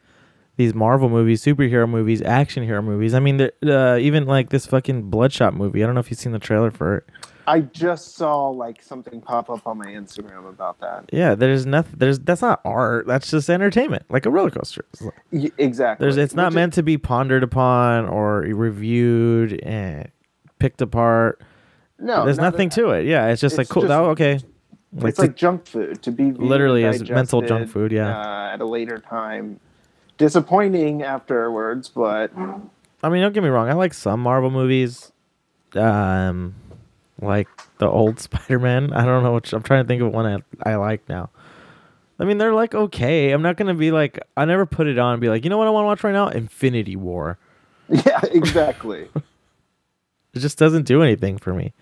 these 0.56 0.74
Marvel 0.74 1.08
movies, 1.08 1.44
superhero 1.44 1.88
movies, 1.88 2.20
action 2.22 2.64
hero 2.64 2.82
movies. 2.82 3.14
I 3.14 3.20
mean, 3.20 3.40
uh, 3.64 3.96
even 4.00 4.26
like 4.26 4.50
this 4.50 4.66
fucking 4.66 5.02
Bloodshot 5.08 5.54
movie. 5.54 5.84
I 5.84 5.86
don't 5.86 5.94
know 5.94 6.00
if 6.00 6.10
you've 6.10 6.18
seen 6.18 6.32
the 6.32 6.40
trailer 6.40 6.72
for 6.72 6.96
it. 6.96 7.04
I 7.48 7.60
just 7.60 8.14
saw 8.16 8.48
like 8.50 8.82
something 8.82 9.20
pop 9.20 9.48
up 9.50 9.66
on 9.66 9.78
my 9.78 9.86
Instagram 9.86 10.48
about 10.48 10.78
that. 10.80 11.08
Yeah, 11.12 11.34
there's 11.34 11.66
nothing. 11.66 11.94
There's 11.96 12.18
that's 12.18 12.42
not 12.42 12.60
art. 12.64 13.06
That's 13.06 13.30
just 13.30 13.48
entertainment, 13.50 14.04
like 14.10 14.26
a 14.26 14.30
roller 14.30 14.50
coaster. 14.50 14.84
Like- 15.00 15.52
exactly. 15.58 16.04
There's, 16.04 16.16
it's 16.16 16.34
not 16.34 16.46
Which 16.46 16.50
is- 16.52 16.54
meant 16.56 16.72
to 16.74 16.82
be 16.82 16.98
pondered 16.98 17.42
upon 17.42 18.06
or 18.08 18.40
reviewed 18.40 19.60
and 19.62 20.08
picked 20.58 20.82
apart. 20.82 21.40
No, 21.98 22.24
there's 22.24 22.36
not 22.36 22.52
nothing 22.52 22.68
to 22.70 22.90
it. 22.90 23.06
Yeah, 23.06 23.26
it's 23.28 23.40
just 23.40 23.58
like 23.58 23.68
cool. 23.68 23.82
just- 23.82 23.88
that, 23.90 24.00
okay, 24.00 24.40
it's 24.98 25.16
to- 25.16 25.22
like 25.22 25.34
junk 25.36 25.66
food 25.66 26.02
to 26.02 26.12
be 26.12 26.30
Literally 26.32 26.84
as 26.84 27.08
mental 27.08 27.42
junk 27.42 27.68
food, 27.70 27.90
yeah. 27.92 28.16
uh, 28.18 28.54
at 28.54 28.60
a 28.60 28.66
later 28.66 28.98
time. 28.98 29.58
Disappointing 30.16 31.02
afterwards, 31.02 31.88
but 31.88 32.32
I 33.02 33.08
mean, 33.08 33.22
don't 33.22 33.32
get 33.32 33.42
me 33.42 33.48
wrong. 33.48 33.68
I 33.68 33.74
like 33.74 33.94
some 33.94 34.20
Marvel 34.20 34.50
movies, 34.50 35.12
um, 35.74 36.54
like 37.20 37.48
the 37.78 37.88
old 37.88 38.20
Spider-Man. 38.20 38.92
I 38.92 39.04
don't 39.04 39.22
know 39.22 39.34
which. 39.34 39.52
I'm 39.52 39.62
trying 39.62 39.84
to 39.84 39.88
think 39.88 40.02
of 40.02 40.12
one 40.12 40.26
I 40.64 40.70
I 40.70 40.76
like 40.76 41.08
now. 41.08 41.30
I 42.20 42.24
mean, 42.24 42.38
they're 42.38 42.54
like 42.54 42.74
okay. 42.74 43.30
I'm 43.30 43.42
not 43.42 43.56
gonna 43.56 43.74
be 43.74 43.90
like. 43.90 44.18
I 44.36 44.44
never 44.44 44.66
put 44.66 44.86
it 44.86 44.98
on 44.98 45.14
and 45.14 45.20
be 45.20 45.28
like, 45.28 45.44
you 45.44 45.50
know 45.50 45.58
what 45.58 45.66
I 45.66 45.70
want 45.70 45.84
to 45.84 45.86
watch 45.86 46.04
right 46.04 46.12
now? 46.12 46.28
Infinity 46.28 46.96
War. 46.96 47.38
yeah, 47.88 48.20
exactly. 48.30 49.08
It 50.34 50.40
just 50.40 50.58
doesn't 50.58 50.84
do 50.84 51.02
anything 51.02 51.38
for 51.38 51.54
me. 51.54 51.72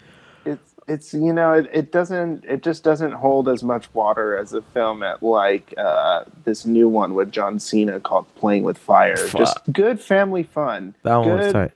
it's 0.44 0.77
it's 0.87 1.12
you 1.12 1.33
know 1.33 1.53
it, 1.53 1.68
it 1.72 1.92
doesn't 1.92 2.44
it 2.44 2.62
just 2.62 2.85
doesn't 2.85 3.12
hold 3.12 3.49
as 3.49 3.64
much 3.64 3.92
water 3.92 4.38
as 4.38 4.53
a 4.53 4.62
film 4.62 5.03
at 5.03 5.20
like 5.20 5.75
uh, 5.77 6.25
this 6.44 6.64
new 6.64 6.88
one 6.88 7.14
with 7.14 7.33
John 7.33 7.59
Cena 7.59 7.99
called 7.99 8.33
Playing 8.37 8.62
with 8.62 8.79
Fire. 8.79 9.16
Fuck. 9.16 9.38
Just 9.38 9.72
good 9.72 10.01
family 10.01 10.44
fun. 10.44 10.94
That 11.03 11.16
one 11.16 11.29
good, 11.29 11.38
was 11.38 11.53
tight. 11.53 11.72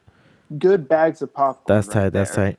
Good 0.58 0.88
bags 0.88 1.22
of 1.22 1.34
popcorn. 1.34 1.76
That's 1.76 1.88
right 1.88 1.94
tight. 1.94 2.10
That's 2.10 2.34
tight. 2.34 2.58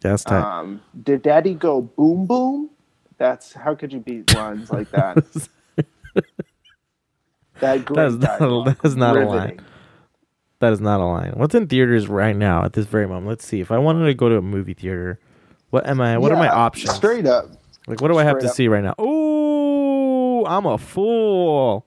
That's 0.00 0.24
tight. 0.24 0.42
Um, 0.42 0.80
did 1.02 1.22
Daddy 1.22 1.54
go 1.54 1.82
boom 1.82 2.26
boom? 2.26 2.70
That's 3.18 3.52
how 3.52 3.74
could 3.74 3.92
you 3.92 4.00
beat 4.00 4.34
lines 4.34 4.70
like 4.70 4.90
that? 4.92 5.16
that 7.60 7.86
That 7.86 8.06
is 8.06 8.16
not- 8.16 8.38
dialogue. 8.38 8.66
that 8.66 8.84
is 8.84 8.96
not 8.96 9.16
a 9.16 9.26
line. 9.26 9.60
That 10.60 10.72
is 10.74 10.80
not 10.80 11.00
a 11.00 11.04
line. 11.06 11.32
What's 11.36 11.54
in 11.54 11.66
theaters 11.68 12.06
right 12.08 12.36
now 12.36 12.64
at 12.64 12.74
this 12.74 12.84
very 12.86 13.06
moment? 13.06 13.26
Let's 13.28 13.46
see. 13.46 13.60
If 13.60 13.70
I 13.70 13.78
wanted 13.78 14.04
to 14.06 14.14
go 14.14 14.28
to 14.28 14.36
a 14.36 14.42
movie 14.42 14.74
theater, 14.74 15.18
what 15.70 15.86
am 15.86 16.00
I? 16.00 16.18
What 16.18 16.32
are 16.32 16.36
my 16.38 16.48
options? 16.48 16.94
Straight 16.94 17.26
up. 17.26 17.46
Like, 17.86 18.00
what 18.02 18.08
do 18.08 18.18
I 18.18 18.24
have 18.24 18.38
to 18.40 18.46
up. 18.48 18.54
see 18.54 18.68
right 18.68 18.84
now? 18.84 18.94
Oh, 18.98 20.44
I'm 20.46 20.66
a 20.66 20.76
fool. 20.76 21.86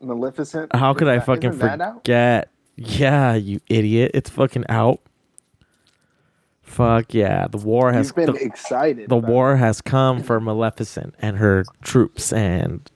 Maleficent. 0.00 0.74
How 0.74 0.94
could 0.94 1.08
I 1.08 1.20
fucking 1.20 1.50
isn't 1.50 1.60
that 1.60 1.80
out? 1.80 1.94
forget? 1.96 2.48
Yeah, 2.76 3.34
you 3.34 3.60
idiot. 3.68 4.12
It's 4.14 4.30
fucking 4.30 4.64
out. 4.70 5.00
Fuck 6.72 7.12
yeah. 7.12 7.48
The 7.48 7.58
war 7.58 7.92
has 7.92 8.08
You've 8.08 8.16
been 8.16 8.32
the, 8.34 8.42
excited. 8.42 9.08
the 9.10 9.16
war 9.18 9.56
has 9.56 9.82
come 9.82 10.22
for 10.22 10.40
Maleficent 10.40 11.14
and 11.18 11.36
her 11.36 11.64
troops 11.82 12.32
and 12.32 12.90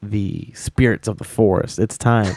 the 0.00 0.52
spirits 0.54 1.08
of 1.08 1.18
the 1.18 1.24
forest. 1.24 1.80
It's 1.80 1.98
time. 1.98 2.36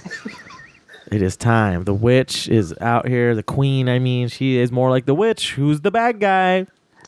it 1.12 1.22
is 1.22 1.38
time. 1.38 1.84
The 1.84 1.94
witch 1.94 2.50
is 2.50 2.74
out 2.82 3.08
here. 3.08 3.36
The 3.36 3.44
queen, 3.44 3.88
I 3.88 4.00
mean, 4.00 4.30
she 4.30 4.58
is 4.58 4.72
more 4.72 4.90
like 4.90 5.06
the 5.06 5.14
witch. 5.14 5.54
Who's 5.54 5.82
the 5.82 5.92
bad 5.92 6.20
guy? 6.20 6.66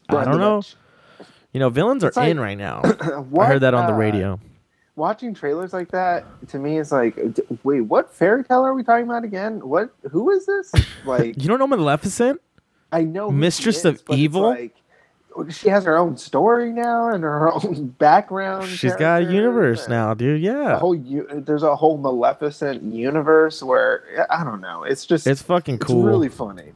I 0.10 0.26
don't 0.26 0.38
know. 0.38 0.58
Witch. 0.58 0.76
You 1.52 1.60
know, 1.60 1.70
villains 1.70 2.04
are 2.04 2.12
like- 2.16 2.30
in 2.30 2.40
right 2.40 2.58
now. 2.58 2.82
What, 3.32 3.46
I 3.46 3.48
heard 3.54 3.62
that 3.62 3.74
on 3.74 3.88
the 3.88 3.94
uh, 3.94 3.98
radio. 3.98 4.40
Watching 4.96 5.34
trailers 5.34 5.74
like 5.74 5.90
that 5.90 6.26
to 6.50 6.60
me 6.60 6.78
is 6.78 6.92
like, 6.92 7.16
d- 7.34 7.42
wait, 7.64 7.82
what 7.82 8.14
fairy 8.14 8.44
tale 8.44 8.64
are 8.64 8.76
we 8.76 8.84
talking 8.84 9.06
about 9.06 9.24
again? 9.24 9.68
What? 9.68 9.90
Who 10.12 10.30
is 10.30 10.46
this? 10.46 10.72
Like, 11.06 11.42
You 11.42 11.48
don't 11.48 11.58
know 11.58 11.66
Maleficent? 11.66 12.40
I 12.92 13.04
know 13.04 13.32
Mistress 13.32 13.86
of 13.86 13.96
is, 13.96 14.02
it's 14.02 14.18
Evil? 14.18 14.42
Like, 14.50 14.76
she 15.50 15.70
has 15.70 15.86
her 15.86 15.98
own 15.98 16.18
story 16.18 16.72
now 16.74 17.10
and 17.10 17.24
her 17.24 17.50
own 17.54 17.88
background. 17.98 18.68
She's 18.68 18.96
got 18.98 19.22
a 19.24 19.32
universe 19.32 19.88
now, 19.88 20.14
dude. 20.14 20.38
a 20.38 20.40
Yeah. 20.44 20.78
whole 20.80 20.94
u- 20.96 21.28
there's 21.46 21.64
a 21.64 21.74
whole 21.76 21.98
Maleficent 21.98 22.84
universe 22.84 23.64
where 23.64 24.26
I 24.30 24.44
don't 24.44 24.60
know. 24.60 24.84
It's 24.84 25.06
just 25.06 25.26
It's 25.28 25.42
fucking 25.42 25.76
it's 25.76 25.86
cool. 25.86 26.04
really 26.04 26.28
funny. 26.30 26.74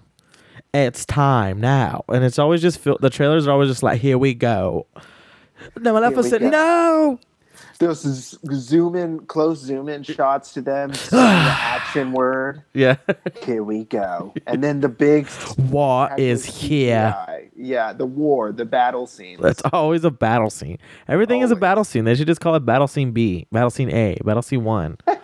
it's 0.73 1.05
time 1.05 1.59
now. 1.59 2.03
And 2.07 2.23
it's 2.23 2.39
always 2.39 2.61
just 2.61 2.79
feel 2.79 2.97
the 2.99 3.09
trailers 3.09 3.45
are 3.47 3.51
always 3.51 3.69
just 3.69 3.83
like, 3.83 3.99
here 4.01 4.17
we 4.17 4.33
go. 4.33 4.87
No, 5.79 5.93
Maleficent, 5.93 6.41
go. 6.41 6.49
no. 6.49 7.19
Those 7.79 8.37
zoom 8.53 8.95
in, 8.95 9.25
close 9.25 9.59
zoom 9.59 9.89
in 9.89 10.03
shots 10.03 10.53
to 10.53 10.61
them. 10.61 10.91
the 11.09 11.17
action 11.17 12.13
word. 12.13 12.63
Yeah. 12.73 12.97
Here 13.43 13.63
we 13.63 13.83
go. 13.85 14.33
And 14.47 14.63
then 14.63 14.79
the 14.79 14.89
big 14.89 15.27
War 15.69 16.09
is 16.17 16.45
here. 16.45 17.13
CGI. 17.17 17.49
Yeah, 17.55 17.93
the 17.93 18.05
war, 18.05 18.51
the 18.51 18.65
battle 18.65 19.07
scene. 19.07 19.39
That's 19.41 19.61
always 19.73 20.03
a 20.03 20.11
battle 20.11 20.49
scene. 20.49 20.77
Everything 21.07 21.41
is 21.41 21.51
a 21.51 21.55
battle 21.55 21.83
scene. 21.83 22.05
They 22.05 22.15
should 22.15 22.27
just 22.27 22.41
call 22.41 22.55
it 22.55 22.65
battle 22.65 22.87
scene 22.87 23.11
B, 23.11 23.47
battle 23.51 23.69
scene 23.69 23.89
A, 23.91 24.17
battle 24.23 24.41
scene 24.41 24.63
1. 24.63 24.97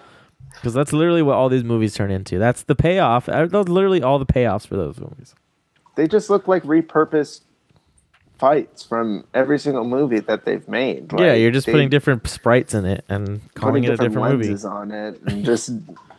Because 0.54 0.74
that's 0.74 0.94
literally 0.94 1.22
what 1.24 1.36
all 1.36 1.50
these 1.50 1.64
movies 1.64 1.96
turn 1.96 2.12
into. 2.12 2.38
That's 2.38 2.64
the 2.64 2.76
payoff. 2.76 3.26
That's 3.26 3.70
literally 3.70 4.04
all 4.04 4.20
the 4.20 4.28
payoffs 4.28 4.68
for 4.68 4.76
those 4.76 5.00
movies. 5.00 5.34
They 5.96 6.08
just 6.08 6.30
look 6.30 6.48
like 6.48 6.62
repurposed 6.64 7.42
fights 8.42 8.82
from 8.82 9.24
every 9.36 9.60
single 9.60 9.84
movie 9.84 10.20
that 10.20 10.46
they've 10.46 10.68
made. 10.68 11.12
yeah, 11.20 11.34
you're 11.36 11.52
just 11.52 11.68
putting 11.68 11.90
different 11.90 12.28
sprites 12.28 12.74
in 12.74 12.86
it 12.86 13.06
and 13.08 13.40
calling 13.54 13.84
it 13.84 13.92
a 13.92 13.98
different 13.98 14.40
movie. 14.40 14.66
on 14.66 14.90
it 14.90 15.22
and 15.28 15.46
just 15.46 15.70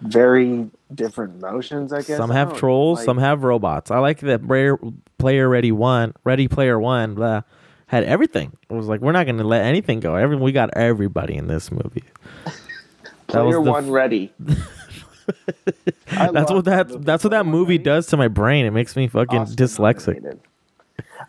very 0.00 0.70
different 0.94 1.40
motions. 1.40 1.92
I 1.92 2.02
guess 2.02 2.16
Some 2.16 2.30
have 2.30 2.56
trolls, 2.56 2.98
like- 3.00 3.06
some 3.06 3.18
have 3.18 3.42
robots. 3.42 3.90
I 3.90 3.98
like 3.98 4.20
that 4.20 4.46
Player, 4.46 4.78
player 5.18 5.48
Ready 5.48 5.72
One, 5.72 6.14
Ready 6.22 6.46
Player 6.46 6.78
One, 6.78 7.16
blah, 7.16 7.42
had 7.86 8.04
everything. 8.04 8.56
It 8.70 8.72
was 8.74 8.86
like 8.86 9.00
we're 9.00 9.10
not 9.10 9.26
going 9.26 9.38
to 9.38 9.44
let 9.44 9.64
anything 9.64 9.98
go. 9.98 10.14
Every 10.14 10.36
we 10.36 10.52
got 10.52 10.70
everybody 10.76 11.34
in 11.34 11.48
this 11.48 11.72
movie. 11.72 12.04
Player 13.26 13.60
one 13.60 13.90
ready. 13.90 14.32
That's 16.06 16.50
what 16.50 16.66
that 16.66 16.88
movie 16.90 17.04
that's 17.04 17.24
what 17.24 17.30
that 17.30 17.46
movie 17.46 17.78
does 17.78 18.06
to 18.08 18.16
my 18.16 18.28
brain. 18.28 18.66
It 18.66 18.72
makes 18.72 18.94
me 18.94 19.08
fucking 19.08 19.46
dyslexic. 19.56 20.38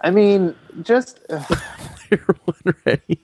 I 0.01 0.11
mean, 0.11 0.55
just 0.81 1.19
uh, 1.29 1.43
One 2.45 2.75
Ready. 2.85 3.19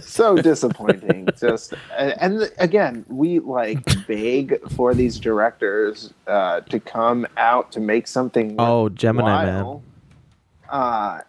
so 0.00 0.36
disappointing. 0.36 1.28
Just 1.40 1.72
and, 1.96 2.50
again, 2.58 3.04
we 3.08 3.38
like 3.38 3.84
beg 4.06 4.60
for 4.70 4.94
these 4.94 5.18
directors 5.18 6.12
uh, 6.26 6.60
to 6.62 6.80
come 6.80 7.26
out 7.36 7.72
to 7.72 7.80
make 7.80 8.06
something. 8.06 8.56
Oh, 8.58 8.88
Gemini 8.88 9.46
Man. 9.46 9.80
Uh, 10.68 11.20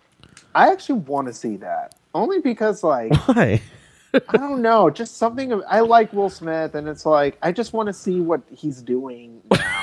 I 0.55 0.71
actually 0.71 0.99
want 0.99 1.27
to 1.27 1.33
see 1.33 1.57
that 1.57 1.95
only 2.13 2.39
because, 2.39 2.83
like, 2.83 3.13
Why? 3.27 3.61
I 4.13 4.37
don't 4.37 4.61
know, 4.61 4.89
just 4.89 5.17
something. 5.17 5.51
of- 5.51 5.63
I 5.69 5.81
like 5.81 6.11
Will 6.11 6.29
Smith, 6.29 6.75
and 6.75 6.87
it's 6.87 7.05
like 7.05 7.37
I 7.43 7.51
just 7.51 7.73
want 7.73 7.87
to 7.87 7.93
see 7.93 8.19
what 8.19 8.41
he's 8.51 8.81
doing 8.81 9.41
now. 9.51 9.76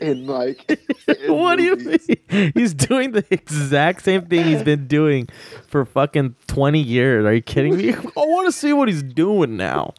In 0.00 0.26
like, 0.26 0.68
in 1.08 1.32
what 1.32 1.56
do 1.56 1.64
you 1.64 1.76
movies. 1.76 2.08
mean? 2.30 2.52
He's 2.54 2.74
doing 2.74 3.12
the 3.12 3.24
exact 3.30 4.02
same 4.02 4.26
thing 4.26 4.44
he's 4.44 4.62
been 4.62 4.86
doing 4.86 5.28
for 5.68 5.84
fucking 5.84 6.34
20 6.46 6.80
years. 6.80 7.24
Are 7.24 7.34
you 7.34 7.42
kidding 7.42 7.76
me? 7.76 7.92
I 7.94 8.00
want 8.16 8.46
to 8.46 8.52
see 8.52 8.72
what 8.72 8.88
he's 8.88 9.02
doing 9.02 9.56
now. 9.56 9.94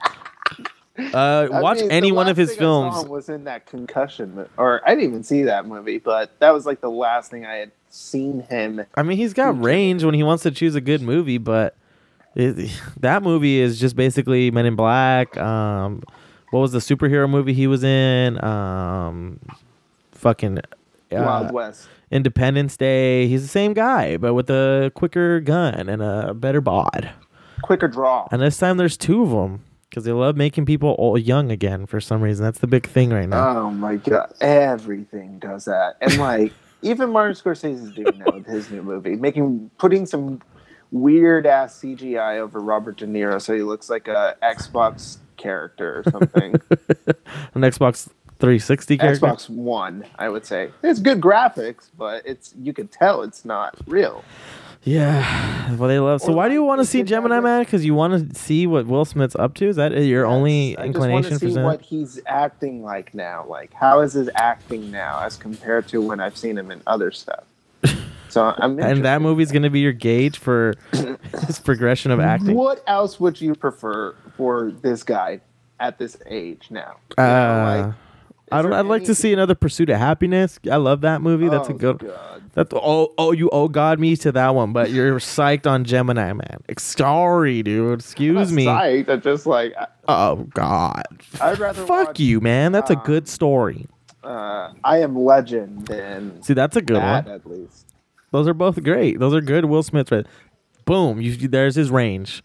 Uh, 0.98 1.48
watch 1.52 1.80
mean, 1.80 1.92
any 1.92 2.12
one 2.12 2.30
of 2.30 2.38
his 2.38 2.52
thing 2.52 2.60
I 2.60 2.62
saw 2.62 2.92
films. 2.92 3.10
was 3.10 3.28
in 3.30 3.44
that 3.44 3.66
concussion, 3.66 4.48
or 4.58 4.82
I 4.88 4.92
didn't 4.96 5.10
even 5.10 5.24
see 5.24 5.44
that 5.44 5.68
movie, 5.68 5.98
but 5.98 6.40
that 6.40 6.52
was 6.52 6.66
like 6.66 6.80
the 6.80 6.90
last 6.90 7.32
thing 7.32 7.46
I 7.46 7.56
had 7.56 7.72
seen 7.90 8.42
him. 8.42 8.86
I 8.96 9.04
mean, 9.04 9.18
he's 9.18 9.34
got 9.34 9.62
range 9.62 10.06
when 10.06 10.14
he 10.14 10.24
wants 10.24 10.44
to 10.44 10.52
choose 10.52 10.74
a 10.76 10.82
good 10.82 11.02
movie, 11.02 11.38
but 11.38 11.76
it, 12.34 12.72
that 13.02 13.24
movie 13.24 13.60
is 13.60 13.78
just 13.80 13.98
basically 13.98 14.52
Men 14.52 14.66
in 14.66 14.76
Black. 14.78 15.36
Um, 15.38 16.02
what 16.52 16.62
was 16.62 16.72
the 16.72 16.80
superhero 16.80 17.30
movie 17.30 17.54
he 17.54 17.68
was 17.68 17.84
in? 17.84 18.42
Um, 18.42 19.40
fucking 20.26 20.58
uh, 20.58 20.62
Wild 21.12 21.52
West. 21.52 21.88
Independence 22.10 22.76
Day. 22.78 23.28
He's 23.28 23.44
the 23.44 23.48
same 23.48 23.74
guy, 23.74 24.18
but 24.18 24.34
with 24.34 24.50
a 24.50 24.92
quicker 24.96 25.40
gun 25.40 25.88
and 25.88 26.02
a 26.02 26.34
better 26.34 26.62
bod. 26.62 27.12
Quicker 27.62 27.88
draw. 27.88 28.28
And 28.32 28.42
this 28.42 28.58
time 28.58 28.78
there's 28.78 28.98
two 28.98 29.22
of 29.22 29.30
them 29.30 29.64
because 29.88 30.04
they 30.04 30.12
love 30.12 30.36
making 30.36 30.66
people 30.66 30.96
all 30.98 31.16
young 31.16 31.52
again 31.52 31.86
for 31.86 32.02
some 32.02 32.22
reason. 32.22 32.44
That's 32.44 32.58
the 32.58 32.66
big 32.66 32.88
thing 32.88 33.12
right 33.12 33.30
now. 33.30 33.60
Oh 33.60 33.70
my 33.70 33.98
god, 33.98 34.34
everything 34.42 35.38
does 35.38 35.66
that, 35.66 35.98
and 36.02 36.18
like 36.18 36.52
even 36.82 37.12
Martin 37.12 37.36
Scorsese 37.36 37.84
is 37.84 37.92
doing 37.92 38.18
that 38.20 38.34
with 38.34 38.48
his 38.48 38.72
new 38.72 38.82
movie, 38.82 39.16
making 39.16 39.70
putting 39.78 40.08
some 40.08 40.42
weird 40.92 41.46
ass 41.46 41.82
CGI 41.82 42.40
over 42.40 42.60
Robert 42.60 42.98
De 42.98 43.06
Niro 43.06 43.40
so 43.40 43.54
he 43.54 43.62
looks 43.62 43.90
like 43.90 44.08
a 44.08 44.36
Xbox 44.42 45.18
character 45.38 46.00
or 46.00 46.12
something. 46.12 46.54
An 47.54 47.62
Xbox 47.62 48.10
360 48.40 48.98
character. 48.98 49.26
Xbox 49.26 49.50
One, 49.50 50.06
I 50.20 50.30
would 50.30 50.46
say. 50.46 50.72
It's 50.84 51.00
good 51.00 51.22
graphics, 51.22 51.90
but 51.98 52.26
it's 52.26 52.54
you 52.62 52.74
can 52.74 52.88
tell 52.88 53.22
it's 53.24 53.46
not 53.46 53.76
real. 53.88 54.24
Yeah, 54.84 55.74
well, 55.78 55.90
they 55.90 55.98
love. 55.98 56.22
So 56.22 56.32
Or 56.32 56.36
why 56.36 56.48
do 56.48 56.54
you 56.54 56.64
want 56.64 56.80
to 56.80 56.86
see 56.86 57.02
Gemini 57.02 57.40
Man? 57.40 57.64
Because 57.64 57.84
you 57.84 57.96
want 57.96 58.30
to 58.30 58.40
see 58.40 58.68
what 58.68 58.86
Will 58.86 59.04
Smith's 59.04 59.36
up 59.36 59.56
to? 59.56 59.66
Is 59.68 59.78
that 59.78 59.92
your 59.94 60.28
only 60.28 60.72
Yes, 60.72 60.80
I 60.80 60.86
inclination 60.86 61.30
just 61.32 61.42
for 61.42 61.48
want 61.48 61.82
to 61.82 61.88
see 61.88 61.96
what 61.98 62.02
he's 62.02 62.20
acting 62.28 62.84
like 62.84 63.16
now. 63.16 63.46
Like, 63.48 63.74
how 63.74 64.02
is 64.02 64.14
his 64.14 64.30
acting 64.36 64.92
now 64.92 65.22
as 65.24 65.38
compared 65.38 65.88
to 65.88 66.02
when 66.02 66.20
I've 66.20 66.38
seen 66.38 66.56
him 66.56 66.70
in 66.72 66.82
other 66.88 67.12
stuff? 67.12 67.46
So 68.28 68.54
I'm 68.58 68.78
And 68.82 69.06
that 69.06 69.22
movie's 69.22 69.50
going 69.50 69.64
to 69.64 69.70
be 69.70 69.80
your 69.80 69.94
gauge 69.94 70.40
for 70.40 70.74
his 71.48 71.58
progression 71.58 72.12
of 72.12 72.20
acting. 72.20 72.54
What 72.54 72.84
else 72.86 73.18
would 73.18 73.40
you 73.40 73.56
prefer 73.56 74.14
for 74.36 74.74
this 74.82 75.04
guy 75.04 75.40
at 75.80 75.98
this 76.00 76.18
age 76.26 76.68
now? 76.70 76.98
You 77.18 77.24
know, 77.24 77.24
Uh, 77.24 77.86
like, 77.86 77.96
I 78.52 78.62
don't. 78.62 78.74
I'd 78.74 78.86
like 78.86 79.06
to 79.06 79.16
see 79.16 79.34
another 79.34 79.56
Pursuit 79.56 79.90
of 79.90 79.98
Happiness. 79.98 80.60
I 80.72 80.76
love 80.78 81.02
that 81.02 81.22
movie. 81.22 81.48
That's 81.50 81.70
a 81.70 81.74
Oh, 81.74 81.78
good. 81.78 82.00
God. 82.00 82.44
That's 82.54 82.72
oh 82.74 83.14
oh 83.18 83.32
you 83.34 83.50
oh 83.52 83.68
God 83.68 84.00
me 84.00 84.16
to 84.18 84.32
that 84.32 84.56
one, 84.56 84.72
but 84.72 84.90
you're 84.90 85.20
psyched 85.20 85.68
on 85.68 85.84
Gemini 85.84 86.32
Man. 86.32 86.60
Sorry, 86.78 87.62
dude. 87.64 88.00
Excuse 88.00 88.52
me. 88.52 88.66
Psyched, 88.66 89.10
I'm 89.10 89.22
just 89.22 89.46
like 89.46 89.74
I- 89.78 89.88
Oh 90.08 90.48
God. 90.54 91.04
I'd 91.42 91.60
rather 91.60 91.86
Fuck 91.86 92.08
watch, 92.08 92.20
you, 92.20 92.40
man. 92.40 92.72
That's 92.72 92.92
a 92.92 92.98
um, 92.98 93.04
good 93.04 93.28
story. 93.28 93.88
Uh, 94.24 94.72
I 94.84 95.00
am 95.00 95.18
Legend 95.18 95.88
than 95.88 96.42
See, 96.42 96.54
that's 96.54 96.76
a 96.78 96.82
good 96.82 96.96
that 96.98 97.26
one. 97.26 97.34
at 97.36 97.46
least. 97.46 97.88
Those 98.32 98.48
are 98.48 98.54
both 98.54 98.82
great. 98.84 99.20
Those 99.20 99.34
are 99.34 99.42
good 99.42 99.66
Will 99.66 99.84
Smith. 99.84 100.12
Right? 100.12 100.26
Boom. 100.86 101.20
You, 101.22 101.36
there's 101.48 101.76
his 101.76 101.90
range. 101.92 102.42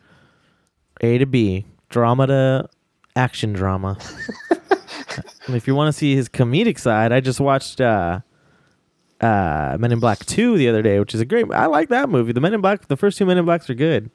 A 1.03 1.19
to 1.19 1.27
B. 1.27 1.67
Drama 1.89 2.27
to 2.27 2.69
action 3.17 3.53
drama. 3.53 3.97
and 5.47 5.57
if 5.57 5.67
you 5.67 5.75
want 5.75 5.89
to 5.89 5.93
see 5.93 6.15
his 6.15 6.29
comedic 6.29 6.79
side, 6.79 7.13
I 7.13 7.21
just 7.21 7.41
watched 7.41 7.81
uh 7.81 8.21
uh, 9.21 9.77
Men 9.79 9.93
in 9.93 10.01
Black 10.01 10.25
Two 10.25 10.57
the 10.57 10.69
other 10.69 10.83
day, 10.83 10.99
which 10.99 11.15
is 11.15 11.21
a 11.21 11.25
great. 11.25 11.51
I 11.53 11.67
like 11.67 11.91
that 11.91 12.09
movie. 12.09 12.33
The 12.33 12.41
Men 12.41 12.55
in 12.55 12.61
Black, 12.61 12.89
the 12.89 12.97
first 12.97 13.19
two 13.19 13.27
Men 13.27 13.39
in 13.39 13.45
Blacks 13.45 13.69
are 13.69 13.75
good. 13.75 14.11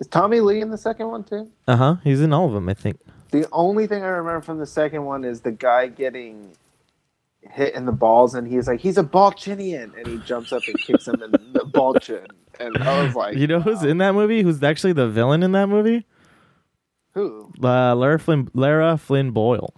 Is 0.00 0.08
Tommy 0.08 0.40
Lee 0.40 0.60
in 0.60 0.70
the 0.70 0.78
second 0.78 1.08
one 1.08 1.24
too? 1.24 1.50
Uh 1.66 1.76
huh. 1.76 1.96
He's 2.04 2.20
in 2.20 2.32
all 2.32 2.46
of 2.46 2.52
them, 2.52 2.68
I 2.68 2.74
think. 2.74 2.98
The 3.30 3.46
only 3.52 3.86
thing 3.86 4.02
I 4.02 4.08
remember 4.08 4.40
from 4.40 4.58
the 4.58 4.66
second 4.66 5.04
one 5.04 5.24
is 5.24 5.40
the 5.40 5.52
guy 5.52 5.86
getting 5.86 6.52
hit 7.50 7.74
in 7.74 7.86
the 7.86 7.92
balls, 7.92 8.34
and 8.34 8.46
he's 8.46 8.66
like, 8.66 8.80
"He's 8.80 8.98
a 8.98 9.04
Balchinian," 9.04 9.96
and 9.96 10.06
he 10.06 10.18
jumps 10.26 10.52
up 10.52 10.62
and 10.66 10.78
kicks 10.80 11.06
him 11.06 11.22
in 11.22 11.30
the 11.52 11.64
ball 11.64 11.94
chin. 11.94 12.26
And 12.58 12.76
I 12.78 13.04
was 13.04 13.14
like, 13.14 13.36
You 13.36 13.46
know 13.46 13.60
who's 13.60 13.82
wow. 13.82 13.88
in 13.88 13.98
that 13.98 14.14
movie? 14.14 14.42
Who's 14.42 14.62
actually 14.62 14.94
the 14.94 15.08
villain 15.08 15.42
in 15.42 15.52
that 15.52 15.68
movie? 15.68 16.06
Who? 17.16 17.50
Uh, 17.64 17.96
Lara 17.96 18.18
Flynn, 18.18 18.50
Lara 18.52 18.98
Flynn 18.98 19.30
Boyle. 19.30 19.72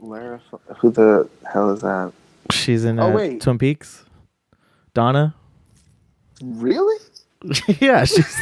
Lara? 0.00 0.40
Who 0.78 0.90
the 0.90 1.28
hell 1.50 1.70
is 1.70 1.82
that? 1.82 2.12
She's 2.50 2.84
in 2.84 2.98
Oh, 2.98 3.10
uh, 3.12 3.14
wait. 3.14 3.40
Twin 3.40 3.58
Peaks. 3.58 4.04
Donna. 4.92 5.36
Really? 6.42 7.00
yeah, 7.80 8.04
she's. 8.04 8.36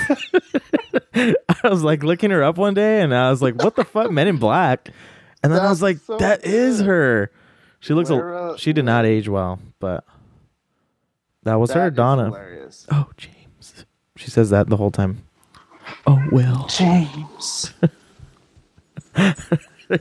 I 1.14 1.34
was 1.64 1.82
like 1.82 2.02
looking 2.02 2.30
her 2.30 2.42
up 2.42 2.56
one 2.56 2.72
day, 2.72 3.02
and 3.02 3.14
I 3.14 3.28
was 3.28 3.42
like, 3.42 3.62
"What 3.62 3.76
the 3.76 3.84
fuck, 3.84 4.10
Men 4.10 4.28
in 4.28 4.38
Black?" 4.38 4.88
And 5.42 5.52
then 5.52 5.60
I 5.60 5.68
was 5.68 5.82
like, 5.82 5.98
so 5.98 6.16
"That 6.16 6.46
is 6.46 6.78
good. 6.78 6.86
her." 6.86 7.30
She 7.80 7.92
looks. 7.92 8.08
A, 8.08 8.54
she 8.56 8.72
did 8.72 8.86
not 8.86 9.04
age 9.04 9.28
well, 9.28 9.58
but 9.78 10.04
that 11.42 11.56
was 11.56 11.70
her, 11.72 11.80
That 11.80 11.92
is 11.92 11.96
Donna. 11.96 12.24
Hilarious. 12.26 12.86
Oh, 12.90 13.10
James. 13.18 13.84
She 14.16 14.30
says 14.30 14.48
that 14.50 14.68
the 14.68 14.78
whole 14.78 14.90
time. 14.90 15.22
Oh, 16.06 16.22
Will. 16.32 16.66
James. 16.68 17.72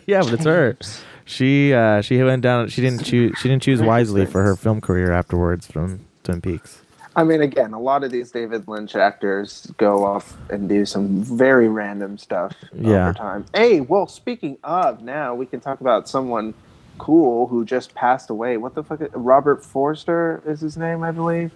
yeah, 0.06 0.22
but 0.22 0.34
it's 0.34 0.46
her. 0.46 0.78
She 1.26 1.74
uh, 1.74 2.02
she 2.02 2.22
went 2.24 2.42
down. 2.42 2.70
She 2.70 2.82
didn't 2.82 3.04
choose. 3.04 3.38
She 3.40 3.48
didn't 3.50 3.64
choose 3.64 3.82
wisely 3.82 4.26
for 4.26 4.44
her 4.44 4.56
film 4.56 4.82
career 4.82 5.12
afterwards 5.12 5.68
from 5.68 6.06
Twin 6.24 6.42
Peaks. 6.42 6.82
I 7.16 7.24
mean, 7.24 7.42
again, 7.42 7.74
a 7.74 7.80
lot 7.80 8.04
of 8.04 8.12
these 8.12 8.32
David 8.32 8.68
Lynch 8.68 8.96
actors 8.96 9.72
go 9.78 10.06
off 10.06 10.38
and 10.50 10.70
do 10.70 10.86
some 10.86 11.22
very 11.24 11.68
random 11.68 12.18
stuff 12.18 12.56
Yeah. 12.74 13.10
over 13.10 13.14
time. 13.14 13.46
Hey, 13.54 13.82
well, 13.82 14.08
speaking 14.08 14.58
of, 14.64 15.02
now 15.02 15.34
we 15.36 15.46
can 15.46 15.60
talk 15.60 15.82
about 15.82 16.08
someone 16.08 16.54
cool 16.98 17.48
who 17.48 17.66
just 17.66 17.94
passed 17.96 18.30
away. 18.30 18.58
What 18.58 18.76
the 18.76 18.84
fuck? 18.84 19.02
Is, 19.02 19.10
Robert 19.14 19.66
Forster 19.66 20.42
is 20.46 20.62
his 20.62 20.78
name, 20.78 21.04
I 21.04 21.12
believe. 21.12 21.52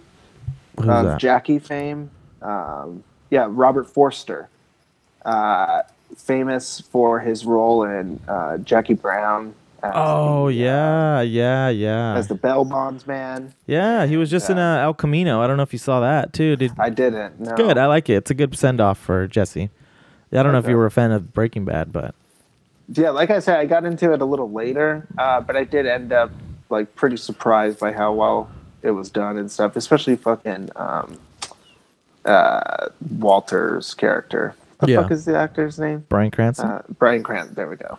Who's 0.76 0.88
of 0.88 1.04
that? 1.04 1.20
Jackie 1.20 1.60
fame. 1.60 2.10
Um, 2.42 3.02
yeah, 3.34 3.48
Robert 3.50 3.90
Forster. 3.90 4.48
Uh, 5.24 5.82
famous 6.16 6.80
for 6.80 7.18
his 7.18 7.44
role 7.44 7.82
in 7.82 8.20
uh, 8.28 8.58
Jackie 8.58 8.94
Brown. 8.94 9.54
As 9.82 9.90
Oh 9.94 10.48
the, 10.48 10.68
uh, 10.68 11.20
yeah, 11.20 11.20
yeah, 11.22 11.68
yeah, 11.68 12.14
as 12.14 12.28
the 12.28 12.36
bail 12.36 12.64
bonds 12.64 13.06
man. 13.08 13.52
yeah. 13.66 14.06
He 14.06 14.16
was 14.16 14.30
just 14.30 14.48
in 14.48 14.56
uh, 14.56 14.78
El 14.78 14.94
Camino. 14.94 15.42
I 15.42 15.48
don't 15.48 15.56
know 15.56 15.64
if 15.64 15.72
you 15.72 15.80
saw 15.80 15.98
that 16.00 16.32
too. 16.32 16.54
Did 16.54 16.72
I 16.78 16.90
didn't. 16.90 17.40
No. 17.40 17.50
It's 17.50 17.60
good. 17.60 17.76
I 17.76 17.86
like 17.86 18.08
it. 18.08 18.14
It's 18.14 18.30
a 18.30 18.34
good 18.34 18.56
send 18.56 18.80
off 18.80 18.98
for 18.98 19.26
Jesse. 19.26 19.68
I 20.32 20.42
don't 20.42 20.52
know 20.52 20.58
if 20.58 20.68
you 20.68 20.76
were 20.76 20.86
a 20.86 20.90
fan 20.90 21.10
of 21.10 21.32
Breaking 21.32 21.64
Bad, 21.64 21.92
but 21.92 22.14
yeah, 22.88 23.10
like 23.10 23.30
I 23.30 23.40
said, 23.40 23.58
I 23.58 23.66
got 23.66 23.84
into 23.84 24.12
it 24.12 24.22
a 24.22 24.24
little 24.24 24.50
later, 24.50 25.06
uh, 25.18 25.40
but 25.40 25.56
I 25.56 25.64
did 25.64 25.86
end 25.86 26.12
up 26.12 26.30
like 26.70 26.94
pretty 26.94 27.16
surprised 27.16 27.78
by 27.80 27.92
how 27.92 28.12
well 28.12 28.50
it 28.82 28.92
was 28.92 29.10
done 29.10 29.36
and 29.38 29.50
stuff, 29.50 29.74
especially 29.76 30.16
fucking 30.16 30.70
um, 30.76 31.18
uh, 32.24 32.88
Walter's 33.18 33.94
character. 33.94 34.54
The 34.80 34.92
Yeah. 34.92 35.02
fuck 35.02 35.10
is 35.12 35.24
the 35.24 35.36
actor's 35.36 35.78
name? 35.78 36.04
Bryan 36.08 36.30
Cranston. 36.30 36.66
Uh, 36.68 36.82
Bryan 36.98 37.22
Cranston. 37.22 37.54
There 37.54 37.68
we 37.68 37.76
go. 37.76 37.98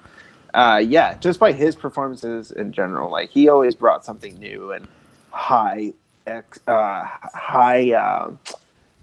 Uh, 0.54 0.78
yeah, 0.86 1.16
just 1.20 1.40
by 1.40 1.52
his 1.52 1.76
performances 1.76 2.52
in 2.52 2.72
general, 2.72 3.10
like 3.12 3.30
he 3.30 3.50
always 3.50 3.76
brought 3.76 4.06
something 4.06 4.38
new 4.40 4.72
and 4.72 4.88
high, 5.32 5.94
ex, 6.28 6.60
uh, 6.68 7.04
high. 7.34 7.92
Uh, 7.92 8.32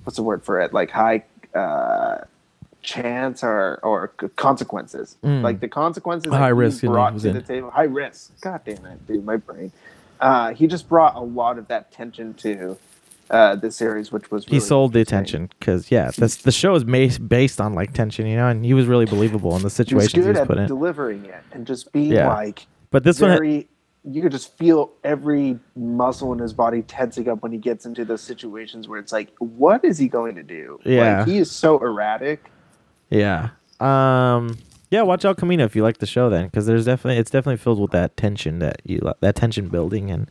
what's 0.05 0.17
the 0.17 0.23
word 0.23 0.43
for 0.45 0.61
it? 0.61 0.73
Like 0.73 0.91
high 0.91 1.25
uh, 1.55 2.19
chance 2.83 3.45
or 3.45 3.81
or 3.83 4.09
consequences. 4.37 5.17
Mm. 5.23 5.43
Like 5.43 5.61
the 5.61 5.69
consequences. 5.69 6.33
High 6.33 6.39
that 6.39 6.47
he 6.47 6.53
risk, 6.53 6.83
you 6.83 6.89
brought 6.89 7.19
to 7.19 7.29
in. 7.29 7.35
the 7.35 7.43
table. 7.43 7.71
High 7.71 7.83
risk. 7.85 8.41
God 8.41 8.63
damn 8.65 8.85
it, 8.87 9.07
dude, 9.07 9.25
my 9.25 9.37
brain. 9.37 9.73
Uh, 10.21 10.55
he 10.55 10.67
just 10.67 10.89
brought 10.89 11.17
a 11.17 11.21
lot 11.21 11.59
of 11.59 11.69
that 11.69 11.93
tension 11.93 12.33
to 12.35 12.79
uh, 13.31 13.57
the 13.57 13.71
series, 13.71 14.13
which 14.13 14.31
was 14.31 14.45
he 14.47 14.61
sold 14.61 14.93
the 14.93 15.01
attention 15.01 15.49
because 15.59 15.91
yeah, 15.91 16.11
this, 16.17 16.37
the 16.37 16.53
show 16.53 16.75
is 16.75 16.85
based 16.85 17.61
on 17.61 17.75
like 17.75 17.93
tension, 17.93 18.27
you 18.27 18.37
know, 18.37 18.49
and 18.49 18.65
he 18.65 18.75
was 18.75 18.87
really 18.87 19.07
believable 19.07 19.51
in 19.57 19.63
the 19.63 19.63
He 19.63 19.65
was 19.65 19.75
situations 19.75 20.25
he 20.25 20.31
was 20.31 20.41
put 20.47 20.59
in. 20.59 20.67
delivering 20.67 21.25
it 21.25 21.43
and 21.53 21.67
just 21.67 21.93
being 21.93 22.13
Yeah. 22.13 22.29
like 22.29 22.67
But 22.91 23.05
this 23.05 23.21
one, 23.21 23.31
very 23.31 23.69
you 24.05 24.21
could 24.21 24.33
just 24.33 24.59
feel 24.59 24.91
every 25.05 25.59
muscle 25.77 26.33
in 26.33 26.41
his 26.41 26.53
body 26.53 26.83
tensing 26.83 27.29
up 27.29 27.41
when 27.43 27.53
he 27.53 27.59
gets 27.59 27.87
into 27.87 28.05
those 28.05 28.21
situations 28.21 28.89
where 28.89 28.99
it's 28.99 29.13
like 29.13 29.31
what 29.39 29.85
is 29.85 29.97
he 29.97 30.09
going 30.09 30.35
to 30.35 30.43
do 30.43 30.79
Yeah. 30.85 31.19
like, 31.21 31.29
he 31.29 31.39
is 31.39 31.51
so 31.51 31.79
erratic 31.79 32.51
Yeah. 33.11 33.51
Um. 33.81 34.59
Yeah. 34.91 35.03
Watch 35.03 35.25
out, 35.25 35.37
Camino, 35.39 35.65
if 35.65 35.75
you 35.75 35.83
like 35.83 35.99
the 35.99 36.07
show, 36.07 36.29
then, 36.29 36.47
because 36.47 36.67
there's 36.67 36.85
definitely 36.85 37.19
it's 37.19 37.31
definitely 37.31 37.57
filled 37.57 37.81
with 37.81 37.93
that 37.93 38.17
tension 38.17 38.59
that 38.59 38.83
you 38.85 39.01
that 39.21 39.37
tension 39.37 39.69
building 39.69 40.11
and 40.11 40.31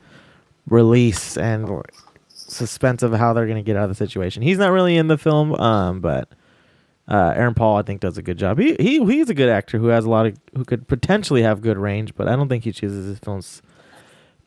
release 0.67 1.37
and 1.37 1.83
suspense 2.51 3.01
of 3.03 3.13
how 3.13 3.33
they're 3.33 3.47
gonna 3.47 3.61
get 3.63 3.75
out 3.75 3.83
of 3.83 3.89
the 3.89 3.95
situation. 3.95 4.41
He's 4.43 4.57
not 4.57 4.71
really 4.71 4.97
in 4.97 5.07
the 5.07 5.17
film, 5.17 5.53
um, 5.55 6.01
but 6.01 6.29
uh, 7.07 7.33
Aaron 7.35 7.53
Paul 7.53 7.77
I 7.77 7.81
think 7.81 8.01
does 8.01 8.17
a 8.17 8.21
good 8.21 8.37
job. 8.37 8.59
He 8.59 8.75
he 8.79 9.03
he's 9.05 9.29
a 9.29 9.33
good 9.33 9.49
actor 9.49 9.77
who 9.77 9.87
has 9.87 10.05
a 10.05 10.09
lot 10.09 10.25
of 10.27 10.37
who 10.55 10.65
could 10.65 10.87
potentially 10.87 11.41
have 11.43 11.61
good 11.61 11.77
range, 11.77 12.13
but 12.15 12.27
I 12.27 12.35
don't 12.35 12.49
think 12.49 12.63
he 12.63 12.71
chooses 12.71 13.05
his 13.07 13.19
films 13.19 13.61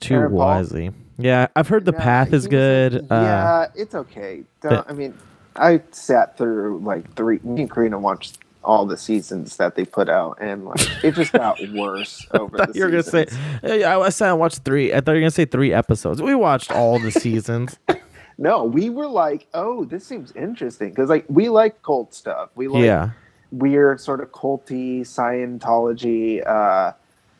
too 0.00 0.14
Aaron 0.14 0.30
Paul? 0.30 0.38
wisely. 0.38 0.90
Yeah, 1.18 1.46
I've 1.56 1.68
heard 1.68 1.84
the 1.84 1.92
Yeah, 1.92 2.00
path 2.02 2.32
is 2.32 2.46
good. 2.48 2.94
uh, 2.96 3.06
yeah 3.10 3.66
it's 3.74 3.94
okay 3.94 4.42
but- 4.60 4.90
i 4.90 4.92
mean 4.92 5.14
i 5.56 5.80
sat 5.92 6.36
through 6.36 6.80
like 6.80 7.14
three 7.14 7.38
me 7.44 7.62
and 7.62 7.70
karina 7.70 7.96
watched 7.98 8.38
all 8.64 8.86
the 8.86 8.96
seasons 8.96 9.56
that 9.58 9.74
they 9.76 9.84
put 9.84 10.08
out 10.08 10.38
and 10.40 10.64
like 10.64 11.04
it 11.04 11.14
just 11.14 11.32
got 11.32 11.58
worse 11.72 12.26
over 12.32 12.56
thought 12.58 12.72
the 12.72 12.78
you 12.78 12.84
were 12.84 12.90
gonna 12.90 13.02
say. 13.02 13.26
I, 13.62 13.98
I 14.00 14.08
said 14.08 14.28
I 14.30 14.32
watched 14.32 14.60
three. 14.64 14.92
I 14.92 15.00
thought 15.00 15.12
you 15.12 15.16
were 15.16 15.20
gonna 15.20 15.30
say 15.30 15.44
three 15.44 15.72
episodes. 15.72 16.20
We 16.22 16.34
watched 16.34 16.70
all 16.72 16.98
the 16.98 17.10
seasons. 17.10 17.78
no 18.36 18.64
we 18.64 18.90
were 18.90 19.06
like 19.06 19.46
oh 19.54 19.84
this 19.84 20.04
seems 20.04 20.32
interesting 20.32 20.88
because 20.88 21.08
like 21.08 21.24
we 21.28 21.48
like 21.48 21.80
cult 21.84 22.12
stuff 22.12 22.50
we 22.56 22.66
like 22.66 22.82
yeah, 22.82 23.10
weird 23.52 24.00
sort 24.00 24.20
of 24.20 24.32
culty 24.32 25.02
Scientology, 25.02 26.46
uh, 26.46 26.92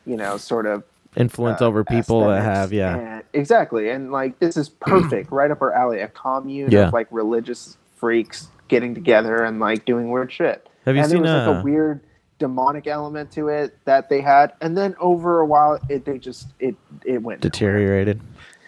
you 0.06 0.16
know, 0.16 0.36
sort 0.36 0.66
of 0.66 0.84
influence 1.16 1.60
uh, 1.60 1.66
over 1.66 1.84
people 1.84 2.26
that 2.28 2.42
have 2.42 2.72
yeah. 2.72 2.96
And- 2.96 3.22
exactly. 3.32 3.90
And 3.90 4.12
like 4.12 4.38
this 4.38 4.56
is 4.56 4.68
perfect, 4.68 5.30
right 5.32 5.50
up 5.50 5.62
our 5.62 5.72
alley. 5.72 6.00
A 6.00 6.08
commune 6.08 6.70
Yeah. 6.70 6.88
of 6.88 6.92
like 6.92 7.08
religious 7.10 7.76
freaks 7.96 8.48
getting 8.68 8.94
together 8.94 9.42
and 9.44 9.60
like 9.60 9.84
doing 9.84 10.10
weird 10.10 10.30
shit. 10.32 10.68
Have 10.84 10.96
you 10.96 11.02
and 11.02 11.10
seen 11.10 11.22
there 11.22 11.34
was 11.34 11.46
like 11.46 11.56
uh, 11.56 11.60
a 11.60 11.62
weird 11.62 12.00
demonic 12.38 12.86
element 12.86 13.30
to 13.32 13.48
it 13.48 13.78
that 13.84 14.08
they 14.08 14.20
had, 14.20 14.52
and 14.60 14.76
then 14.76 14.94
over 14.98 15.40
a 15.40 15.46
while, 15.46 15.78
it 15.88 16.04
they 16.04 16.18
just 16.18 16.48
it 16.58 16.76
it 17.04 17.22
went 17.22 17.40
nowhere. 17.40 17.50
deteriorated? 17.50 18.20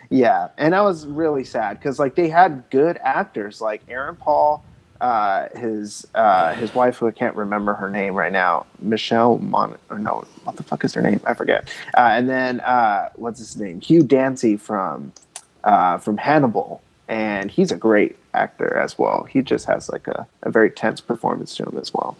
Yeah, 0.09 0.49
and 0.57 0.75
I 0.75 0.83
was 0.83 1.07
really 1.07 1.45
sad 1.45 1.79
because 1.79 1.99
like 1.99 2.15
they 2.15 2.29
had 2.29 2.65
good 2.71 2.99
actors 3.03 3.61
like 3.61 3.83
Aaron 3.89 4.17
Paul, 4.17 4.65
uh, 5.01 5.49
his 5.57 6.07
uh, 6.15 6.55
his 6.55 6.75
wife 6.75 6.97
who 6.99 7.09
I 7.09 7.11
can't 7.11 7.35
remember 7.35 7.75
her 7.75 7.91
name 7.91 8.15
right 8.15 8.33
now, 8.33 8.67
Michelle 8.79 9.39
Mon 9.39 9.77
or 9.91 9.99
no, 9.99 10.25
what 10.45 10.57
the 10.57 10.63
fuck 10.63 10.85
is 10.85 10.95
her 10.95 11.03
name? 11.03 11.21
I 11.27 11.35
forget. 11.35 11.69
Uh, 11.97 12.11
and 12.13 12.29
then 12.29 12.61
uh, 12.61 13.11
what's 13.17 13.39
his 13.39 13.57
name? 13.57 13.81
Hugh 13.81 14.05
Dancy 14.05 14.57
from 14.57 15.13
uh, 15.65 15.99
from 15.99 16.17
Hannibal, 16.17 16.81
and 17.09 17.51
he's 17.51 17.71
a 17.73 17.77
great 17.77 18.17
actor 18.35 18.77
as 18.77 18.99
well. 18.99 19.25
He 19.25 19.43
just 19.43 19.67
has 19.67 19.89
like 19.89 20.07
a, 20.09 20.27
a 20.43 20.51
very 20.51 20.71
tense 20.71 21.01
performance 21.01 21.55
to 21.57 21.65
him 21.65 21.79
as 21.79 21.93
well. 21.95 22.17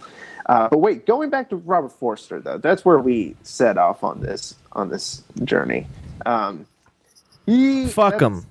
Uh, 0.47 0.69
but 0.69 0.79
wait, 0.79 1.07
going 1.07 1.29
back 1.29 1.51
to 1.51 1.57
Robert 1.57 1.93
Forster 1.93 2.41
though, 2.41 2.59
that's 2.59 2.85
where 2.85 2.99
we 2.99 3.35
set 3.43 3.79
off 3.79 4.05
on 4.05 4.21
this 4.21 4.55
on 4.73 4.91
this 4.91 5.23
journey. 5.45 5.87
Um, 6.25 6.67
he, 7.47 7.87
Fuck 7.89 8.21
him. 8.21 8.47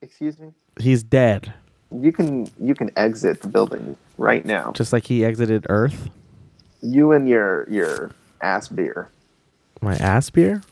Excuse 0.00 0.38
me. 0.38 0.52
He's 0.80 1.02
dead, 1.02 1.52
You 1.90 2.12
can 2.12 2.48
you 2.60 2.74
can 2.74 2.90
exit 2.96 3.42
the 3.42 3.48
building 3.48 3.96
right 4.18 4.44
now. 4.44 4.72
just 4.72 4.92
like 4.92 5.06
he 5.06 5.24
exited 5.24 5.66
Earth. 5.68 6.08
You 6.82 7.12
and 7.12 7.28
your 7.28 7.68
your 7.70 8.10
ass 8.40 8.68
beer. 8.68 9.08
My 9.80 9.96
ass 9.96 10.30
beer. 10.30 10.62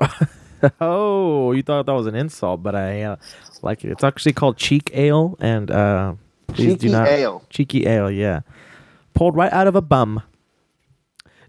oh, 0.80 1.52
you 1.52 1.62
thought 1.62 1.86
that 1.86 1.92
was 1.92 2.06
an 2.06 2.14
insult, 2.14 2.62
but 2.62 2.74
I 2.74 3.02
uh, 3.02 3.16
like 3.62 3.84
it. 3.84 3.90
It's 3.90 4.04
actually 4.04 4.32
called 4.32 4.56
cheek 4.56 4.90
ale, 4.94 5.36
and 5.40 5.70
uh, 5.70 6.14
please 6.48 6.76
do 6.76 6.88
not 6.88 7.08
ale. 7.08 7.44
cheeky 7.50 7.86
ale. 7.86 8.10
Yeah, 8.10 8.40
pulled 9.14 9.36
right 9.36 9.52
out 9.52 9.66
of 9.66 9.76
a 9.76 9.82
bum. 9.82 10.22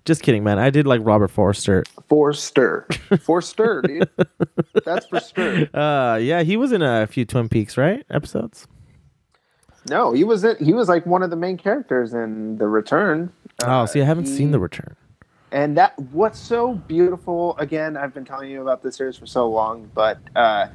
Just 0.05 0.21
kidding, 0.21 0.43
man. 0.43 0.59
I 0.59 0.69
did 0.69 0.85
like 0.85 0.99
Robert 1.03 1.29
Forster. 1.29 1.83
Forster. 2.09 2.85
Forster, 3.21 3.81
dude. 3.83 4.09
That's 4.85 5.05
for 5.05 5.21
stir. 5.21 5.69
Uh, 5.73 6.17
yeah, 6.17 6.43
he 6.43 6.57
was 6.57 6.73
in 6.73 6.81
a 6.81 7.07
few 7.07 7.23
Twin 7.23 7.47
Peaks, 7.47 7.77
right? 7.77 8.05
Episodes. 8.09 8.67
No, 9.89 10.11
he 10.11 10.25
was 10.25 10.43
it. 10.43 10.59
He 10.59 10.73
was 10.73 10.89
like 10.89 11.05
one 11.05 11.23
of 11.23 11.29
the 11.29 11.37
main 11.37 11.57
characters 11.57 12.13
in 12.13 12.57
The 12.57 12.67
Return. 12.67 13.31
oh, 13.63 13.85
see, 13.85 14.01
I 14.01 14.05
haven't 14.05 14.27
he- 14.27 14.35
seen 14.35 14.51
The 14.51 14.59
Return. 14.59 14.95
And 15.53 15.77
that 15.77 15.97
what's 16.11 16.39
so 16.39 16.73
beautiful. 16.73 17.55
Again, 17.57 17.95
I've 17.95 18.13
been 18.13 18.25
telling 18.25 18.49
you 18.49 18.61
about 18.61 18.81
this 18.83 18.97
series 18.97 19.15
for 19.15 19.27
so 19.27 19.47
long, 19.49 19.89
but 19.93 20.17
uh, 20.35 20.65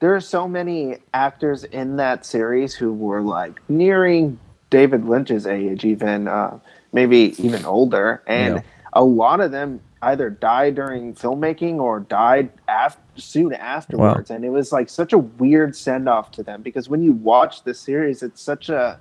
there 0.00 0.14
are 0.16 0.20
so 0.20 0.48
many 0.48 0.96
actors 1.14 1.64
in 1.64 1.96
that 1.98 2.24
series 2.26 2.74
who 2.74 2.92
were 2.92 3.20
like 3.22 3.60
nearing 3.68 4.40
David 4.70 5.04
Lynch's 5.04 5.46
age, 5.46 5.84
even 5.84 6.26
uh, 6.26 6.58
maybe 6.92 7.34
even 7.38 7.64
older, 7.66 8.22
and 8.26 8.56
Yeah. 8.56 8.62
a 8.94 9.04
lot 9.04 9.40
of 9.40 9.52
them 9.52 9.80
either 10.00 10.30
died 10.30 10.74
during 10.74 11.14
filmmaking 11.14 11.76
or 11.76 12.00
died 12.00 12.50
af- 12.68 12.96
soon 13.16 13.52
afterwards, 13.52 14.30
and 14.30 14.44
it 14.44 14.50
was 14.50 14.72
like 14.72 14.88
such 14.88 15.12
a 15.12 15.18
weird 15.18 15.76
send 15.76 16.08
off 16.08 16.30
to 16.32 16.42
them 16.42 16.62
because 16.62 16.88
when 16.88 17.02
you 17.02 17.12
watch 17.12 17.62
the 17.64 17.74
series, 17.74 18.22
it's 18.22 18.40
such 18.40 18.70
a 18.70 18.98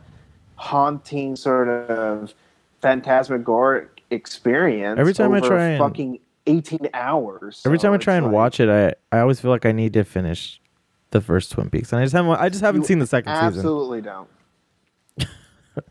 haunting 0.58 1.36
sort 1.38 1.70
of 1.70 2.34
phantasmagoric 2.82 3.91
experience. 4.12 5.00
Every 5.00 5.14
time 5.14 5.34
I 5.34 5.40
try 5.40 5.70
and- 5.70 5.80
fucking 5.80 6.20
eighteen 6.48 6.90
hours. 6.94 7.62
Every 7.66 7.78
So 7.80 7.84
time 7.84 7.94
I 7.94 7.98
try 7.98 8.16
and 8.16 8.26
like- 8.28 8.34
watch 8.36 8.60
it, 8.60 8.70
I 8.70 8.94
I 9.16 9.22
always 9.22 9.40
feel 9.40 9.52
like 9.52 9.66
I 9.66 9.72
need 9.72 9.94
to 9.94 10.04
finish 10.04 10.60
the 11.12 11.22
first 11.22 11.52
Twin 11.52 11.70
Peaks, 11.70 11.92
and 11.92 12.00
I 12.02 12.06
just 12.06 12.14
haven't. 12.14 12.32
I 12.40 12.50
just 12.50 12.62
haven't 12.62 12.86
seen 12.86 13.00
the 13.00 13.08
second 13.08 13.34
season. 13.34 13.48
Absolutely 13.48 14.02
don't. 14.02 14.28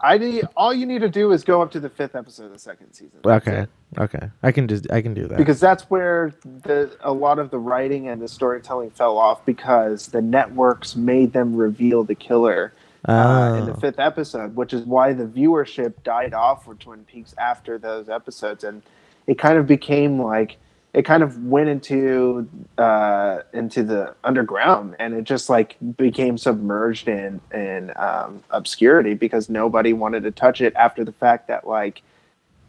I 0.01 0.19
need 0.19 0.45
all 0.57 0.75
you 0.75 0.85
need 0.85 1.01
to 1.01 1.09
do 1.09 1.33
is 1.33 1.43
go 1.43 1.63
up 1.63 1.71
to 1.73 1.81
the 1.81 1.89
fifth 1.89 2.15
episode 2.15 2.45
of 2.47 2.53
the 2.53 2.59
second 2.59 2.93
season. 2.93 3.19
Okay, 3.25 3.67
okay, 3.99 4.31
I 4.43 4.53
can 4.53 4.69
just 4.69 4.91
I 4.93 5.01
can 5.01 5.15
do 5.15 5.27
that. 5.27 5.39
Because 5.39 5.59
that's 5.59 5.85
where 5.85 6.35
the 6.65 6.95
a 7.01 7.13
lot 7.13 7.39
of 7.39 7.51
the 7.51 7.59
writing 7.59 8.09
and 8.09 8.21
the 8.21 8.29
storytelling 8.29 8.91
fell 8.91 9.17
off 9.17 9.45
because 9.47 10.09
the 10.09 10.21
networks 10.21 10.97
made 10.97 11.33
them 11.33 11.57
reveal 11.57 12.05
the 12.05 12.15
killer 12.15 12.75
uh, 13.05 13.55
in 13.59 13.67
the 13.67 13.75
fifth 13.75 13.99
episode, 13.99 14.55
which 14.55 14.73
is 14.73 14.83
why 14.83 15.13
the 15.13 15.25
viewership 15.25 15.95
died 16.05 16.35
off 16.35 16.65
for 16.65 16.75
Twin 16.75 17.05
Peaks 17.05 17.35
after 17.39 17.79
those 17.79 18.09
episodes, 18.09 18.65
and 18.65 18.83
it 19.27 19.39
kind 19.39 19.59
of 19.59 19.67
became 19.67 20.21
like 20.21 20.57
it 20.93 21.05
kind 21.05 21.23
of 21.23 21.45
went 21.45 21.69
into 21.69 22.49
uh, 22.77 23.41
into 23.53 23.83
the 23.83 24.15
underground, 24.25 24.97
and 24.99 25.15
it 25.15 25.25
just 25.25 25.49
like 25.49 25.77
became 25.97 26.37
submerged 26.37 27.09
in 27.09 27.41
in 27.55 27.93
um, 27.97 28.43
obscurity 28.51 29.15
because 29.15 29.49
nobody 29.49 29.93
wanted 29.93 30.25
to 30.25 30.31
touch 30.31 30.61
it 30.61 30.75
after 30.75 31.05
the 31.05 31.13
fact 31.13 31.49
that 31.49 31.67
like 31.67 32.03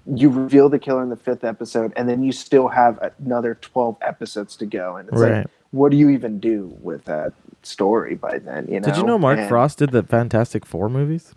you 0.05 0.29
reveal 0.29 0.69
the 0.69 0.79
killer 0.79 1.03
in 1.03 1.09
the 1.09 1.15
fifth 1.15 1.43
episode, 1.43 1.93
and 1.95 2.07
then 2.07 2.23
you 2.23 2.31
still 2.31 2.67
have 2.67 2.99
another 3.19 3.55
twelve 3.55 3.97
episodes 4.01 4.55
to 4.57 4.65
go, 4.65 4.97
and 4.97 5.09
it's 5.09 5.17
Right. 5.17 5.37
like, 5.37 5.47
what 5.71 5.91
do 5.91 5.97
you 5.97 6.09
even 6.09 6.39
do 6.39 6.77
with 6.81 7.05
that 7.05 7.33
story 7.63 8.15
by 8.15 8.39
then? 8.39 8.67
You 8.69 8.79
know? 8.79 8.85
Did 8.85 8.97
you 8.97 9.03
know 9.03 9.17
Mark 9.17 9.39
And- 9.39 9.49
Frost 9.49 9.79
did 9.79 9.91
the 9.91 10.03
Fantastic 10.03 10.65
Four 10.65 10.89
movies? 10.89 11.33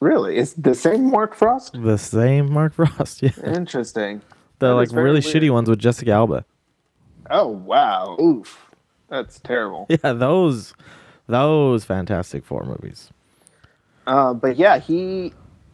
Really, 0.00 0.36
it's 0.36 0.52
the 0.54 0.74
same 0.74 1.10
Mark 1.10 1.34
Frost. 1.34 1.80
The 1.80 1.96
same 1.98 2.52
Mark 2.52 2.74
Frost, 2.74 3.22
yeah. 3.22 3.30
Interesting. 3.44 4.20
The 4.58 4.68
That 4.68 4.74
like 4.74 4.90
really 4.92 5.20
weird. 5.20 5.24
shitty 5.24 5.50
ones 5.50 5.68
with 5.68 5.78
Jessica 5.78 6.10
Alba. 6.12 6.44
Oh 7.30 7.46
wow, 7.48 8.16
oof, 8.20 8.70
that's 9.08 9.38
terrible. 9.40 9.86
Yeah, 10.04 10.12
those 10.12 10.74
those 11.28 11.84
Fantastic 11.84 12.44
Four 12.44 12.64
movies. 12.64 13.10
Uh, 14.06 14.34
but 14.34 14.56
yeah, 14.56 14.78
he 14.78 15.32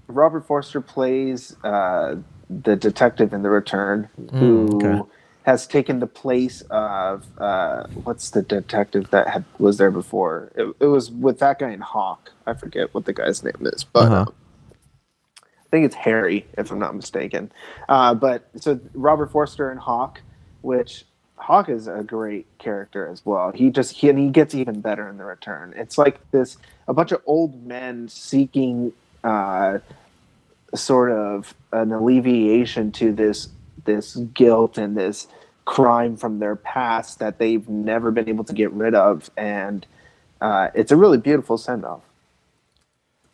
Robert 0.08 0.46
Forster 0.46 0.82
plays 0.82 1.56
uh, 1.64 2.16
the 2.50 2.76
detective 2.76 3.32
in 3.32 3.42
The 3.42 3.50
Return 3.50 4.08
who 4.32 4.68
Mm, 4.68 4.74
okay. 4.84 5.10
Has 5.48 5.66
taken 5.66 5.98
the 5.98 6.06
place 6.06 6.60
of 6.68 7.24
uh, 7.38 7.86
what's 8.04 8.28
the 8.32 8.42
detective 8.42 9.08
that 9.12 9.28
had 9.28 9.46
was 9.58 9.78
there 9.78 9.90
before? 9.90 10.52
It, 10.54 10.74
it 10.78 10.86
was 10.86 11.10
with 11.10 11.38
that 11.38 11.58
guy 11.58 11.70
in 11.70 11.80
Hawk. 11.80 12.32
I 12.46 12.52
forget 12.52 12.92
what 12.92 13.06
the 13.06 13.14
guy's 13.14 13.42
name 13.42 13.56
is, 13.62 13.82
but 13.82 14.12
Uh-huh. 14.12 14.20
um, 14.28 14.34
I 15.40 15.70
think 15.70 15.86
it's 15.86 15.94
Harry, 15.94 16.46
if 16.58 16.70
I'm 16.70 16.78
not 16.78 16.94
mistaken. 16.94 17.50
Uh, 17.88 18.12
but 18.12 18.50
so 18.56 18.78
Robert 18.92 19.32
Forster 19.32 19.70
and 19.70 19.80
Hawk, 19.80 20.20
which 20.60 21.06
Hawk 21.36 21.70
is 21.70 21.86
a 21.88 22.02
great 22.02 22.46
character 22.58 23.08
as 23.08 23.24
well. 23.24 23.50
He 23.50 23.70
just 23.70 23.92
he 23.92 24.10
and 24.10 24.18
he 24.18 24.28
gets 24.28 24.54
even 24.54 24.82
better 24.82 25.08
in 25.08 25.16
the 25.16 25.24
return. 25.24 25.72
It's 25.78 25.96
like 25.96 26.30
this 26.30 26.58
a 26.88 26.92
bunch 26.92 27.10
of 27.12 27.22
old 27.24 27.66
men 27.66 28.08
seeking 28.08 28.92
uh, 29.24 29.78
sort 30.74 31.10
of 31.10 31.54
an 31.72 31.90
alleviation 31.92 32.92
to 32.92 33.12
this 33.14 33.48
this 33.86 34.16
guilt 34.34 34.76
and 34.76 34.94
this 34.94 35.26
crime 35.68 36.16
from 36.16 36.38
their 36.38 36.56
past 36.56 37.18
that 37.18 37.38
they've 37.38 37.68
never 37.68 38.10
been 38.10 38.26
able 38.26 38.42
to 38.44 38.54
get 38.54 38.72
rid 38.72 38.94
of, 38.94 39.30
and 39.36 39.86
uh, 40.40 40.68
it's 40.74 40.90
a 40.90 40.96
really 40.96 41.18
beautiful 41.18 41.58
send 41.58 41.84
off. 41.84 42.00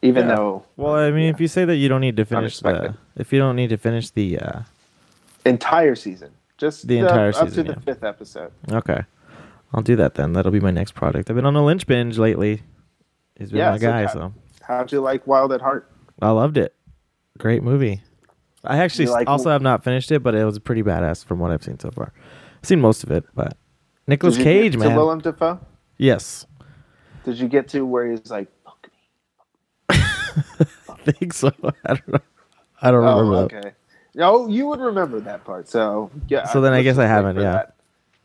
Even 0.03 0.26
Yeah. 0.28 0.35
though 0.35 0.64
Well, 0.76 0.95
I 0.97 1.11
mean, 1.12 1.28
if 1.32 1.41
you 1.41 1.47
say 1.49 1.64
that 1.64 1.76
you 1.76 1.89
don't 1.89 2.01
need 2.01 2.16
to 2.16 2.24
finish 2.24 2.59
the, 2.59 2.95
if 3.16 3.32
you 3.32 3.39
don't 3.39 3.55
need 3.57 3.68
to 3.70 3.76
finish 3.78 4.11
the, 4.11 4.39
uh, 4.41 4.61
entire 5.45 5.95
season, 5.95 6.30
just 6.59 6.89
The 6.89 6.99
entire 6.99 7.28
up 7.28 7.37
season, 7.49 7.66
to 7.66 7.72
the 7.72 7.78
yeah. 7.78 7.85
fifth 7.85 8.03
episode. 8.05 8.51
okay, 8.72 9.03
I'll 9.72 9.82
do 9.82 9.95
that 9.97 10.14
then. 10.16 10.32
That'll 10.32 10.51
be 10.53 10.61
my 10.61 10.72
next 10.72 10.95
project. 10.95 11.30
I've 11.30 11.37
been 11.37 11.47
on 11.47 11.55
a 11.57 11.64
Lynch 11.64 11.87
binge 11.87 12.18
lately. 12.18 12.62
He's 13.39 13.51
been 13.51 13.59
Yeah, 13.59 13.70
my 13.70 13.78
so 13.78 13.87
guy, 13.87 14.05
ca- 14.07 14.12
so 14.12 14.32
How'd 14.62 14.91
you 14.93 15.01
like 15.01 15.24
Wild 15.26 15.53
at 15.53 15.61
Heart? 15.61 15.89
I 16.20 16.30
loved 16.30 16.57
it. 16.59 16.74
Great 17.39 17.62
movie. 17.62 18.03
I 18.67 18.79
actually 18.79 19.07
like- 19.07 19.29
also 19.29 19.51
have 19.51 19.62
not 19.62 19.85
finished 19.85 20.11
it, 20.12 20.23
but 20.23 20.35
it 20.35 20.45
was 20.45 20.59
pretty 20.59 20.83
badass 20.83 21.25
from 21.25 21.39
what 21.39 21.51
I've 21.51 21.62
seen 21.62 21.79
so 21.79 21.91
far. 21.91 22.12
I've 22.62 22.67
seen 22.69 22.81
most 22.81 23.03
of 23.05 23.11
it, 23.11 23.25
but 23.35 23.57
Nicolas 24.07 24.37
Cage, 24.37 24.77
man. 24.77 24.91
To 24.91 24.97
Willem 24.97 25.21
Dafoe? 25.21 25.61
yes, 25.99 26.47
Did 27.25 27.39
you 27.39 27.49
get 27.49 27.69
to 27.69 27.85
where 27.87 28.11
he's 28.11 28.31
like, 28.31 28.49
"Fuck 28.65 28.89
me"? 29.91 29.97
I 30.89 31.12
think 31.12 31.33
so. 31.33 31.51
I 31.85 31.89
don't 31.95 32.09
know. 32.09 32.19
I 32.83 32.91
don't 32.91 33.05
Oh, 33.05 33.19
remember 33.21 33.49
that. 33.49 33.59
okay. 33.67 33.75
No, 34.15 34.47
you 34.49 34.67
would 34.67 34.81
remember 34.81 35.21
that 35.21 35.45
part. 35.45 35.69
So 35.69 36.11
yeah. 36.29 36.45
So 36.47 36.61
then 36.61 36.73
I 36.73 36.83
guess 36.83 36.99
I 36.99 37.07
haven't, 37.07 37.37
yeah. 37.37 37.43
that. 37.53 37.75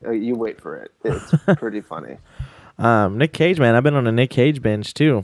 Uh, 0.06 0.12
you 0.12 0.36
wait 0.36 0.60
for 0.62 0.76
it. 0.78 0.92
It's 1.04 1.34
pretty 1.60 1.82
funny. 1.82 2.18
Um, 2.78 3.18
Nick 3.18 3.34
Cage, 3.34 3.60
man. 3.60 3.76
I've 3.76 3.84
been 3.84 3.96
on 3.96 4.06
a 4.08 4.12
Nick 4.12 4.30
Cage 4.30 4.62
binge 4.62 4.94
too. 4.94 5.24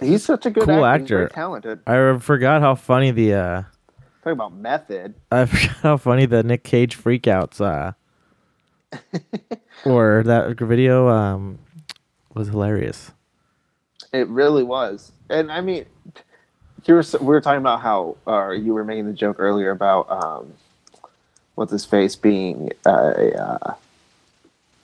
He's 0.00 0.24
such 0.24 0.44
a 0.46 0.50
good 0.50 0.64
Cool 0.64 0.84
actor. 0.84 1.24
Actor. 1.24 1.34
talented. 1.34 1.80
I 1.86 2.18
forgot 2.18 2.60
how 2.60 2.74
funny 2.74 3.10
the 3.12 3.32
uh, 3.34 3.62
Talk 4.26 4.32
about 4.32 4.54
method. 4.54 5.14
I 5.30 5.44
forgot 5.44 5.76
how 5.76 5.96
funny 5.98 6.26
the 6.26 6.42
Nick 6.42 6.64
Cage 6.64 6.98
freakouts 6.98 7.60
uh, 7.60 7.92
or 9.84 10.24
that 10.24 10.58
video 10.58 11.08
um 11.08 11.60
was 12.34 12.48
hilarious. 12.48 13.12
It 14.12 14.26
really 14.26 14.64
was. 14.64 15.12
And 15.30 15.52
I 15.52 15.60
mean, 15.60 15.86
you 16.86 16.94
were, 16.94 17.04
we 17.20 17.26
were 17.26 17.40
talking 17.40 17.60
about 17.60 17.82
how, 17.82 18.16
or 18.26 18.52
you 18.52 18.74
were 18.74 18.82
making 18.82 19.06
the 19.06 19.12
joke 19.12 19.36
earlier 19.38 19.70
about 19.70 20.10
um, 20.10 20.54
what's 21.54 21.70
his 21.70 21.84
face 21.84 22.16
being 22.16 22.72
a, 22.84 23.32
uh, 23.40 23.74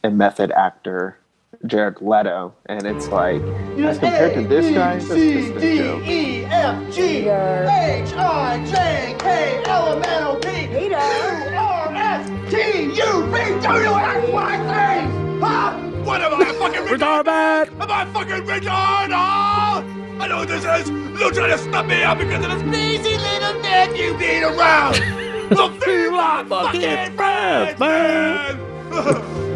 a 0.05 0.11
method 0.11 0.53
actor, 0.53 1.19
Jared 1.67 2.01
Leto, 2.01 2.55
and 2.67 2.87
it's 2.87 3.09
like 3.09 3.41
as 3.79 3.99
compared 3.99 4.35
to 4.35 4.47
this 4.49 4.75
guy, 4.75 4.97
that's 4.97 5.07
just 5.07 5.53
a 5.63 5.77
joke. 5.77 6.07
E 6.07 6.45
F 6.45 6.95
G 6.95 7.03
H 7.29 8.13
I 8.15 8.65
J 8.67 9.17
K 9.19 9.63
L 9.67 9.93
M 9.93 10.03
N 10.05 10.23
O 10.25 10.37
P 10.37 10.67
Q 10.67 10.95
R 10.95 11.95
S 11.95 12.29
T 12.51 12.57
U 12.83 13.27
V 13.27 13.63
W 13.63 13.95
X 13.95 14.29
Y 14.33 14.57
Z. 14.59 15.41
Huh? 15.41 15.79
What 16.03 16.21
am 16.21 16.35
I, 16.35 16.51
a 16.51 16.53
fucking 16.55 16.83
retard? 16.83 17.29
Am 17.29 17.91
I 17.91 18.05
fucking 18.13 18.45
retard? 18.45 19.13
Huh? 19.13 19.83
I 20.21 20.27
know 20.29 20.39
what 20.39 20.49
this 20.49 20.65
is. 20.65 20.91
You're 20.91 21.33
trying 21.33 21.51
to 21.53 21.59
stop 21.59 21.87
me 21.87 22.03
out 22.03 22.19
because 22.19 22.45
of 22.45 22.51
this 22.51 22.63
crazy 22.63 23.17
little 23.19 23.61
man 23.63 23.95
you 23.95 24.17
need 24.19 24.43
around. 24.43 24.95
The 25.49 25.85
feel 25.85 26.13
like 26.13 26.49
fucking 26.49 27.17
friends, 27.17 27.79
man. 27.79 29.49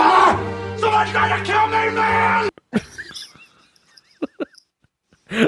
Ah! 0.00 0.76
Someone's 0.78 1.10
trying 1.10 1.38
to 1.44 1.50
kill 1.50 1.66
me, 1.66 1.90
man! 1.94 2.50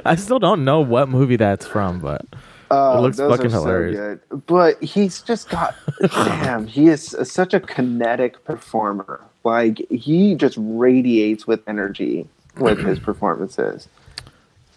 I 0.05 0.15
still 0.17 0.39
don't 0.39 0.65
know 0.65 0.81
what 0.81 1.09
movie 1.09 1.37
that's 1.37 1.67
from, 1.67 2.01
but 2.01 2.27
Oh, 2.73 2.99
It 2.99 3.01
looks 3.01 3.17
those 3.17 3.31
fucking 3.31 3.47
are 3.47 3.51
so 3.51 3.61
hilarious. 3.63 3.97
good. 4.29 4.47
But 4.47 4.83
he's 4.83 5.23
just 5.23 5.49
got 5.49 5.75
damn, 6.13 6.67
he 6.67 6.89
is 6.89 7.17
such 7.25 7.55
a 7.55 7.61
kinetic 7.61 8.45
performer. 8.45 9.21
Like 9.43 9.79
he 9.91 10.35
just 10.35 10.57
radiates 10.61 11.47
with 11.47 11.67
energy 11.67 12.29
with 12.59 12.79
his 12.85 12.99
performances. 13.09 13.89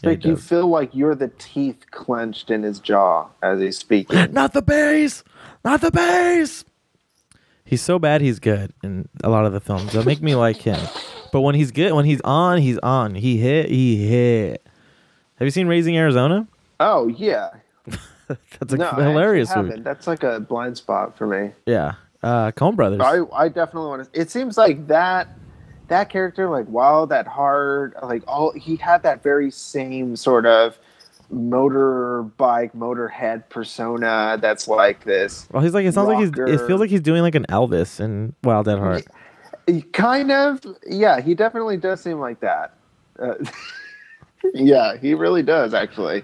Yeah, 0.02 0.10
like 0.12 0.26
you 0.26 0.36
does. 0.36 0.48
feel 0.48 0.68
like 0.68 0.96
you're 0.96 1.16
the 1.16 1.32
teeth 1.38 1.86
clenched 1.92 2.50
in 2.50 2.64
his 2.64 2.80
jaw 2.80 3.28
as 3.44 3.60
he's 3.60 3.78
speaking. 3.78 4.18
not 4.34 4.54
the 4.54 4.62
bass, 4.62 5.24
not 5.66 5.82
the 5.82 5.92
bass. 5.92 6.64
He's 7.66 7.82
so 7.82 7.98
bad, 8.00 8.22
he's 8.22 8.40
good 8.40 8.74
in 8.84 9.08
a 9.24 9.30
lot 9.30 9.46
of 9.46 9.54
the 9.54 9.60
films. 9.60 9.94
That 9.94 10.06
make 10.06 10.22
me 10.22 10.36
like 10.36 10.58
him. 10.58 10.80
But 11.32 11.42
when 11.42 11.56
he's 11.56 11.72
good, 11.72 11.94
when 11.94 12.06
he's 12.06 12.22
on, 12.22 12.60
he's 12.60 12.78
on. 12.80 13.16
He 13.16 13.38
hit, 13.38 13.70
he 13.70 14.08
hit. 14.08 14.66
Have 15.38 15.46
you 15.46 15.52
seen 15.52 15.68
Raising 15.68 15.98
Arizona? 15.98 16.48
oh 16.80 17.08
yeah. 17.08 17.50
That's 18.60 18.74
a 18.74 18.78
no, 18.78 18.90
I 18.90 19.04
hilarious 19.04 19.54
movie. 19.56 19.82
That's 19.82 20.08
like 20.08 20.24
a 20.24 20.40
blind 20.40 20.78
spot 20.78 21.18
for 21.18 21.28
me. 21.28 21.52
Yeah, 21.66 21.96
uh, 22.22 22.52
Coen 22.52 22.76
Brothers. 22.76 23.02
I 23.02 23.22
I 23.34 23.50
definitely 23.50 23.90
want 23.90 24.12
to. 24.14 24.20
It 24.20 24.32
seems 24.32 24.58
like 24.58 24.88
that 24.88 25.28
that 25.88 26.10
character, 26.10 26.50
like 26.50 26.68
Wild, 26.70 27.10
that 27.10 27.28
hard, 27.28 27.96
like 28.02 28.24
all 28.28 28.54
he 28.54 28.76
had 28.76 29.04
that 29.04 29.22
very 29.22 29.52
same 29.52 30.16
sort 30.16 30.46
of 30.46 30.78
motorbike, 31.34 32.76
motorhead 32.76 33.50
persona 33.50 34.38
that's 34.40 34.68
like 34.68 35.04
this. 35.04 35.48
Well, 35.52 35.64
he's 35.64 35.74
like 35.74 35.86
it 35.86 35.94
sounds 35.94 36.08
like 36.08 36.20
he's. 36.20 36.30
It 36.30 36.66
feels 36.68 36.80
like 36.80 36.90
he's 36.90 37.02
doing 37.02 37.22
like 37.22 37.36
an 37.36 37.46
Elvis 37.50 38.00
in 38.00 38.36
Wild 38.44 38.68
at 38.68 38.80
Heart. 38.80 39.06
He 39.66 39.82
kind 39.82 40.32
of, 40.32 40.60
yeah, 40.86 41.22
he 41.22 41.36
definitely 41.36 41.78
does 41.78 42.02
seem 42.02 42.20
like 42.20 42.42
that. 42.42 42.74
Uh, 43.18 43.36
yeah, 44.54 44.98
he 44.98 45.14
really 45.14 45.44
does 45.44 45.74
actually. 45.74 46.24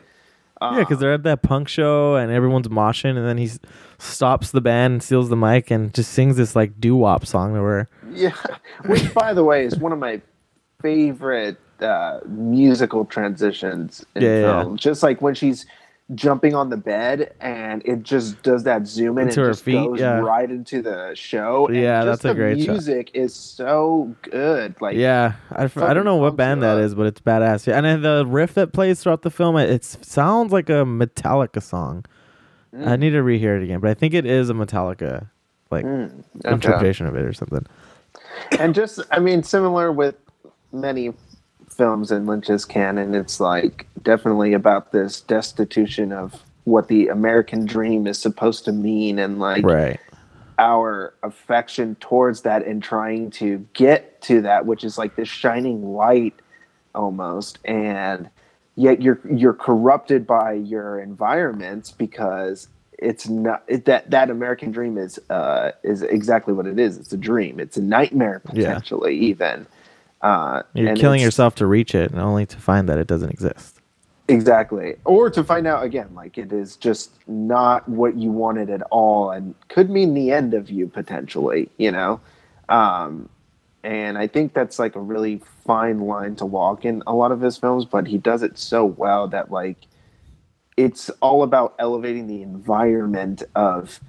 Uh, 0.62 0.72
Yeah, 0.74 0.80
because 0.80 0.99
they're 0.99 1.14
at 1.14 1.24
that 1.24 1.41
punk 1.41 1.70
show 1.70 2.16
and 2.16 2.32
everyone's 2.32 2.68
moshing, 2.68 3.16
and 3.16 3.26
then 3.26 3.38
he 3.38 3.49
stops 3.97 4.51
the 4.51 4.60
band 4.62 4.93
and 4.93 5.03
steals 5.03 5.30
the 5.30 5.38
mic 5.38 5.72
and 5.72 5.93
just 5.93 6.12
sings 6.12 6.36
this 6.36 6.55
like 6.55 6.80
doo 6.82 6.95
wop 6.97 7.26
song 7.26 7.53
to 7.53 7.62
her. 7.62 7.88
Yeah, 8.12 8.36
which 8.86 9.14
by 9.14 9.34
the 9.34 9.43
way 9.43 9.64
is 9.64 9.78
one 9.78 9.93
of 9.93 9.99
my 9.99 10.22
favorite 10.82 11.57
uh, 11.82 12.20
musical 12.28 13.06
transitions 13.06 14.06
in 14.16 14.22
Yeah, 14.24 14.40
yeah. 14.42 14.62
film. 14.64 14.78
Just 14.78 15.04
like 15.04 15.22
when 15.22 15.34
she's 15.36 15.66
jumping 16.16 16.56
on 16.56 16.72
the 16.72 16.78
bed 16.78 17.32
and 17.40 17.84
it 17.86 18.02
just 18.02 18.42
does 18.42 18.64
that 18.64 18.88
zoom 18.88 19.20
in 19.20 19.28
Into 19.28 19.42
and 19.42 19.46
her 19.48 19.52
just 19.52 19.64
feet, 19.64 19.76
goes 19.76 20.00
yeah. 20.00 20.18
right 20.20 20.50
into 20.50 20.82
the 20.82 21.14
show. 21.14 21.68
and 21.68 21.76
Yeah, 21.76 22.04
that's 22.04 22.26
a 22.26 22.30
the 22.30 22.34
great 22.34 22.60
shot. 22.62 22.72
music 22.72 23.12
is 23.14 23.36
so 23.36 24.16
good. 24.24 24.74
Like 24.82 24.98
Yeah, 24.98 25.34
I, 25.52 25.66
f- 25.66 25.78
I 25.78 25.94
don't 25.94 26.06
know 26.06 26.16
what 26.16 26.36
band 26.36 26.64
that 26.64 26.78
up. 26.80 26.84
is, 26.84 26.96
but 26.96 27.06
it's 27.06 27.22
badass. 27.22 27.68
Yeah, 27.68 27.78
and 27.78 27.86
then 27.86 28.02
the 28.02 28.26
riff 28.26 28.56
that 28.56 28.74
plays 28.74 29.04
throughout 29.04 29.22
the 29.22 29.30
film, 29.30 29.56
it, 29.58 29.70
it 29.70 29.84
sounds 29.84 30.52
like 30.52 30.68
a 30.70 30.84
Metallica 30.84 31.62
song. 31.62 32.06
I 32.74 32.78
Mm. 32.96 33.00
need 33.00 33.10
to 33.12 33.22
rehear 33.22 33.58
it 33.60 33.64
again, 33.64 33.80
but 33.80 33.90
I 33.90 33.94
think 33.96 34.14
it 34.16 34.26
is 34.26 34.50
a 34.50 34.54
Metallica 34.54 35.30
like 35.72 35.86
okay. 35.86 36.12
interpretation 36.46 37.06
of 37.06 37.16
it 37.16 37.24
or 37.24 37.34
something. 37.34 37.66
and 38.60 38.74
just 38.74 39.00
i 39.12 39.20
mean 39.20 39.44
similar 39.44 39.92
with 39.92 40.16
many 40.72 41.14
films 41.80 42.12
in 42.12 42.28
lynch's 42.28 42.66
canon 42.66 43.16
it's 43.16 43.40
like 43.42 43.88
definitely 44.04 44.54
about 44.54 44.94
this 44.94 45.22
destitution 45.22 46.14
of 46.14 46.44
what 46.66 46.90
the 46.90 47.10
american 47.10 47.66
dream 47.66 48.08
is 48.08 48.20
supposed 48.20 48.66
to 48.66 48.74
mean 48.74 49.20
and 49.20 49.40
like 49.40 49.64
Right. 49.66 50.02
our 50.60 51.16
affection 51.24 51.96
towards 52.02 52.44
that 52.44 52.66
and 52.68 52.84
trying 52.84 53.32
to 53.32 53.68
get 53.74 54.22
to 54.24 54.42
that 54.44 54.68
which 54.68 54.84
is 54.86 54.98
like 55.00 55.16
this 55.18 55.30
shining 55.30 55.94
light 55.94 56.36
almost 56.96 57.60
and 57.66 58.30
yet 58.78 59.02
you're 59.02 59.22
you're 59.32 59.54
corrupted 59.56 60.28
by 60.28 60.54
your 60.54 61.00
environments 61.02 61.92
because 61.92 62.70
it's 63.00 63.30
not 63.30 63.64
it, 63.68 63.86
that 63.86 64.10
that 64.12 64.30
American 64.32 64.72
dream 64.72 64.98
is 64.98 65.20
uh 65.32 65.72
is 65.84 66.04
exactly 66.04 66.54
what 66.54 66.68
it 66.68 66.80
is 66.80 66.98
it's 66.98 67.14
a 67.14 67.18
dream 67.18 67.60
it's 67.60 67.78
a 67.78 67.84
nightmare 67.84 68.42
Yeah. 68.54 68.82
potentially 68.82 69.18
even 69.18 69.68
uh 70.22 70.63
You're 70.74 70.95
killing 70.95 71.22
yourself 71.22 71.55
to 71.55 71.65
reach 71.65 71.95
it, 71.95 72.11
and 72.11 72.20
only 72.20 72.45
to 72.45 72.57
find 72.57 72.88
that 72.89 72.97
it 72.97 73.07
doesn't 73.07 73.30
exist. 73.30 73.80
Exactly. 74.30 74.95
Or 75.05 75.32
to 75.32 75.43
find 75.43 75.65
out 75.65 75.84
again, 75.84 76.13
like 76.13 76.38
it 76.38 76.53
is 76.53 76.76
just 76.76 77.11
not 77.28 77.89
what 77.89 78.15
you 78.15 78.30
wanted 78.30 78.70
at 78.70 78.84
all 78.91 79.32
and 79.32 79.55
could 79.70 79.89
mean 79.89 80.13
the 80.13 80.32
end 80.32 80.53
of 80.53 80.70
you 80.70 80.88
potentially, 80.88 81.67
you 81.78 81.91
know? 81.91 82.22
Um, 82.70 83.28
and 83.84 84.20
I 84.20 84.28
think 84.28 84.53
that's 84.53 84.78
like 84.78 84.95
a 84.95 84.99
really 84.99 85.41
fine 85.65 86.01
line 86.01 86.36
to 86.36 86.45
walk 86.45 86.86
in 86.86 87.01
a 87.07 87.13
lot 87.13 87.32
of 87.32 87.41
his 87.41 87.57
films, 87.57 87.86
but 87.86 88.05
he 88.05 88.20
does 88.20 88.43
it 88.43 88.59
so 88.59 88.86
well 88.86 89.28
that 89.30 89.51
like 89.51 89.78
it's 90.78 91.09
all 91.22 91.41
about 91.41 91.74
elevating 91.80 92.28
the 92.28 92.43
environment 92.43 93.41
of 93.55 93.99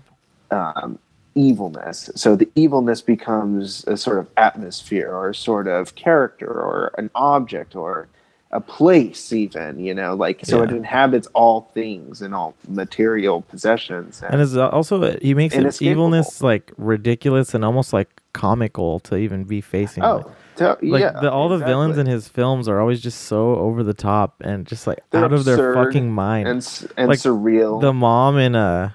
um, 0.50 0.98
evilness. 1.40 2.10
So 2.14 2.36
the 2.36 2.48
evilness 2.54 3.00
becomes 3.02 3.84
a 3.86 3.96
sort 3.96 4.18
of 4.18 4.28
atmosphere 4.36 5.10
or 5.10 5.30
a 5.30 5.34
sort 5.34 5.66
of 5.68 5.94
character 5.94 6.46
or 6.48 6.92
an 6.98 7.10
object 7.14 7.74
or 7.74 8.08
a 8.52 8.60
place 8.60 9.32
even 9.32 9.78
you 9.78 9.94
know 9.94 10.12
like 10.12 10.40
so 10.44 10.60
it 10.60 10.70
inhabits 10.70 11.28
all 11.34 11.70
things 11.72 12.20
and 12.20 12.34
all 12.34 12.52
material 12.66 13.42
possessions 13.42 14.22
And 14.28 14.40
it's 14.40 14.56
also 14.56 15.16
he 15.18 15.34
makes 15.34 15.54
it 15.54 15.80
evilness 15.80 16.42
like 16.42 16.72
ridiculous 16.76 17.54
and 17.54 17.64
almost 17.64 17.92
like 17.92 18.08
comical 18.32 18.98
to 19.00 19.16
even 19.16 19.44
be 19.44 19.60
facing. 19.60 20.02
oh 20.02 20.28
to- 20.56 20.76
like 20.82 21.00
yeah 21.00 21.12
the, 21.20 21.30
all 21.30 21.48
the 21.48 21.58
villains 21.58 21.96
in 21.96 22.06
his 22.06 22.26
films 22.26 22.66
are 22.66 22.80
always 22.80 23.00
just 23.00 23.20
so 23.22 23.54
over 23.54 23.84
the 23.84 23.94
top 23.94 24.34
and 24.40 24.66
just 24.66 24.84
like 24.84 24.98
They're 25.10 25.24
out 25.24 25.32
of 25.32 25.44
their 25.44 25.72
fucking 25.72 26.10
mind. 26.10 26.48
and 26.48 26.90
and 26.96 27.08
like, 27.08 27.20
surreal 27.20 27.80
the 27.80 27.92
mom 27.92 28.36
in 28.36 28.56
uh 28.56 28.90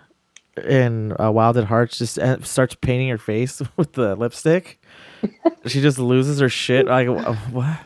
in 0.63 1.13
uh, 1.19 1.31
Wild 1.31 1.57
at 1.57 1.65
Heart 1.65 1.91
just 1.91 2.17
uh, 2.19 2.41
starts 2.41 2.75
painting 2.75 3.09
her 3.09 3.17
face 3.17 3.61
with 3.77 3.93
the 3.93 4.15
lipstick. 4.15 4.81
she 5.65 5.81
just 5.81 5.99
loses 5.99 6.39
her 6.39 6.49
shit. 6.49 6.85
Like 6.87 7.07
what? 7.51 7.79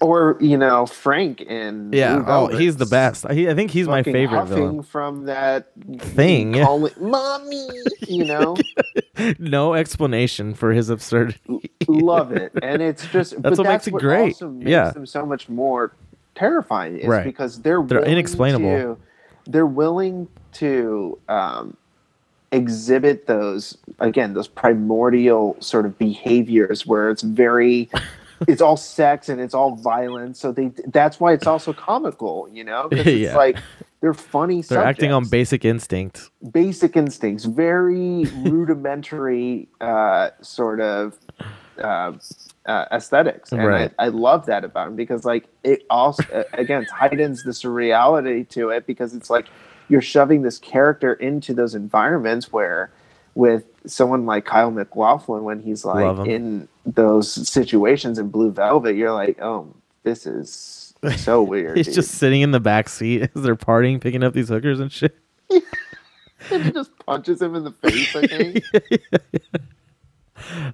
or 0.00 0.36
you 0.40 0.56
know 0.56 0.86
frank 0.86 1.40
in 1.40 1.90
Yeah. 1.92 2.22
Oh, 2.26 2.46
he's 2.46 2.76
the 2.76 2.86
best. 2.86 3.28
He, 3.30 3.48
I 3.48 3.54
think 3.54 3.72
he's 3.72 3.88
my 3.88 4.02
favorite 4.04 4.44
villain. 4.46 4.82
from 4.84 5.24
that 5.24 5.72
Thing, 5.98 6.52
calling, 6.62 6.92
mommy 7.00 7.68
you 8.06 8.24
know 8.24 8.56
No 9.40 9.74
explanation 9.74 10.54
for 10.54 10.72
his 10.72 10.90
absurdity. 10.90 11.40
love 11.88 12.30
it 12.30 12.52
and 12.62 12.80
it's 12.82 13.04
just 13.08 13.32
That's 13.42 13.56
but 13.56 13.58
what 13.58 13.72
makes 13.72 13.86
it 13.88 13.94
great. 13.94 14.40
makes 14.40 14.68
Yeah. 14.68 14.90
them 14.90 15.06
so 15.06 15.26
much 15.26 15.48
more 15.48 15.96
terrifying 16.36 16.98
is 16.98 17.08
Right. 17.08 17.24
because 17.24 17.60
they're 17.62 17.82
They're 17.82 17.98
willing 18.00 18.12
inexplainable. 18.12 18.70
to- 18.70 18.98
they're 19.46 19.66
willing 19.66 20.28
to 20.52 21.18
um, 21.28 21.76
exhibit 22.52 23.26
those 23.26 23.76
again 24.00 24.34
those 24.34 24.48
primordial 24.48 25.56
sort 25.60 25.86
of 25.86 25.96
behaviors 25.98 26.84
where 26.86 27.08
it's 27.10 27.22
very 27.22 27.88
it's 28.48 28.60
all 28.60 28.76
sex 28.76 29.28
and 29.28 29.40
it's 29.40 29.54
all 29.54 29.76
violence 29.76 30.40
so 30.40 30.50
they 30.50 30.72
that's 30.88 31.20
why 31.20 31.32
it's 31.32 31.46
also 31.46 31.72
comical 31.72 32.48
you 32.52 32.64
know 32.64 32.88
'Cause 32.90 33.06
it's 33.06 33.06
Yeah. 33.08 33.36
like 33.36 33.56
they're 34.00 34.14
funny 34.14 34.62
They're 34.62 34.82
acting 34.82 35.12
on 35.12 35.26
basic 35.28 35.64
instinct. 35.64 36.30
basic 36.52 36.96
instincts, 36.96 37.44
very 37.44 38.26
rudimentary 38.32 39.68
uh, 39.80 40.30
sort 40.40 40.80
of 40.80 41.18
uh, 41.82 42.12
uh, 42.66 42.84
aesthetics, 42.92 43.52
and 43.52 43.62
Right. 43.62 43.92
I, 43.98 44.06
I 44.06 44.08
love 44.08 44.46
that 44.46 44.64
about 44.64 44.88
him 44.88 44.96
because 44.96 45.24
like 45.26 45.48
it 45.64 45.82
also 45.90 46.44
again 46.54 46.86
heightens 46.90 47.42
the 47.42 47.50
surreality 47.52 48.48
to 48.50 48.70
it 48.70 48.86
because 48.86 49.14
it's 49.14 49.28
like 49.30 49.50
you're 49.90 50.00
shoving 50.00 50.42
this 50.42 50.58
character 50.58 51.14
into 51.14 51.52
those 51.52 51.74
environments 51.74 52.52
where 52.52 52.90
with 53.34 53.64
someone 53.86 54.24
like 54.24 54.44
Kyle 54.44 54.70
MacLachlan 54.70 55.44
when 55.44 55.60
he's 55.60 55.84
like 55.84 56.26
in 56.26 56.68
those 56.86 57.48
situations 57.48 58.18
in 58.18 58.28
Blue 58.28 58.50
Velvet, 58.50 58.96
you're 58.96 59.12
like, 59.12 59.40
oh, 59.42 59.74
this 60.02 60.26
is 60.26 60.94
so 61.16 61.42
weird. 61.42 61.76
He's 61.76 61.86
dude. 61.86 61.96
just 61.96 62.12
sitting 62.12 62.42
in 62.42 62.52
the 62.52 62.60
back 62.60 62.88
seat 62.88 63.22
as 63.34 63.42
they're 63.42 63.56
partying, 63.56 64.00
picking 64.00 64.22
up 64.22 64.32
these 64.32 64.48
hookers 64.48 64.80
and 64.80 64.90
shit. 64.92 65.16
and 65.50 66.62
he 66.64 66.70
just 66.70 66.96
punches 67.04 67.42
him 67.42 67.54
in 67.54 67.64
the 67.64 67.72
face. 67.72 68.16
I 68.16 68.26
think. 68.26 68.64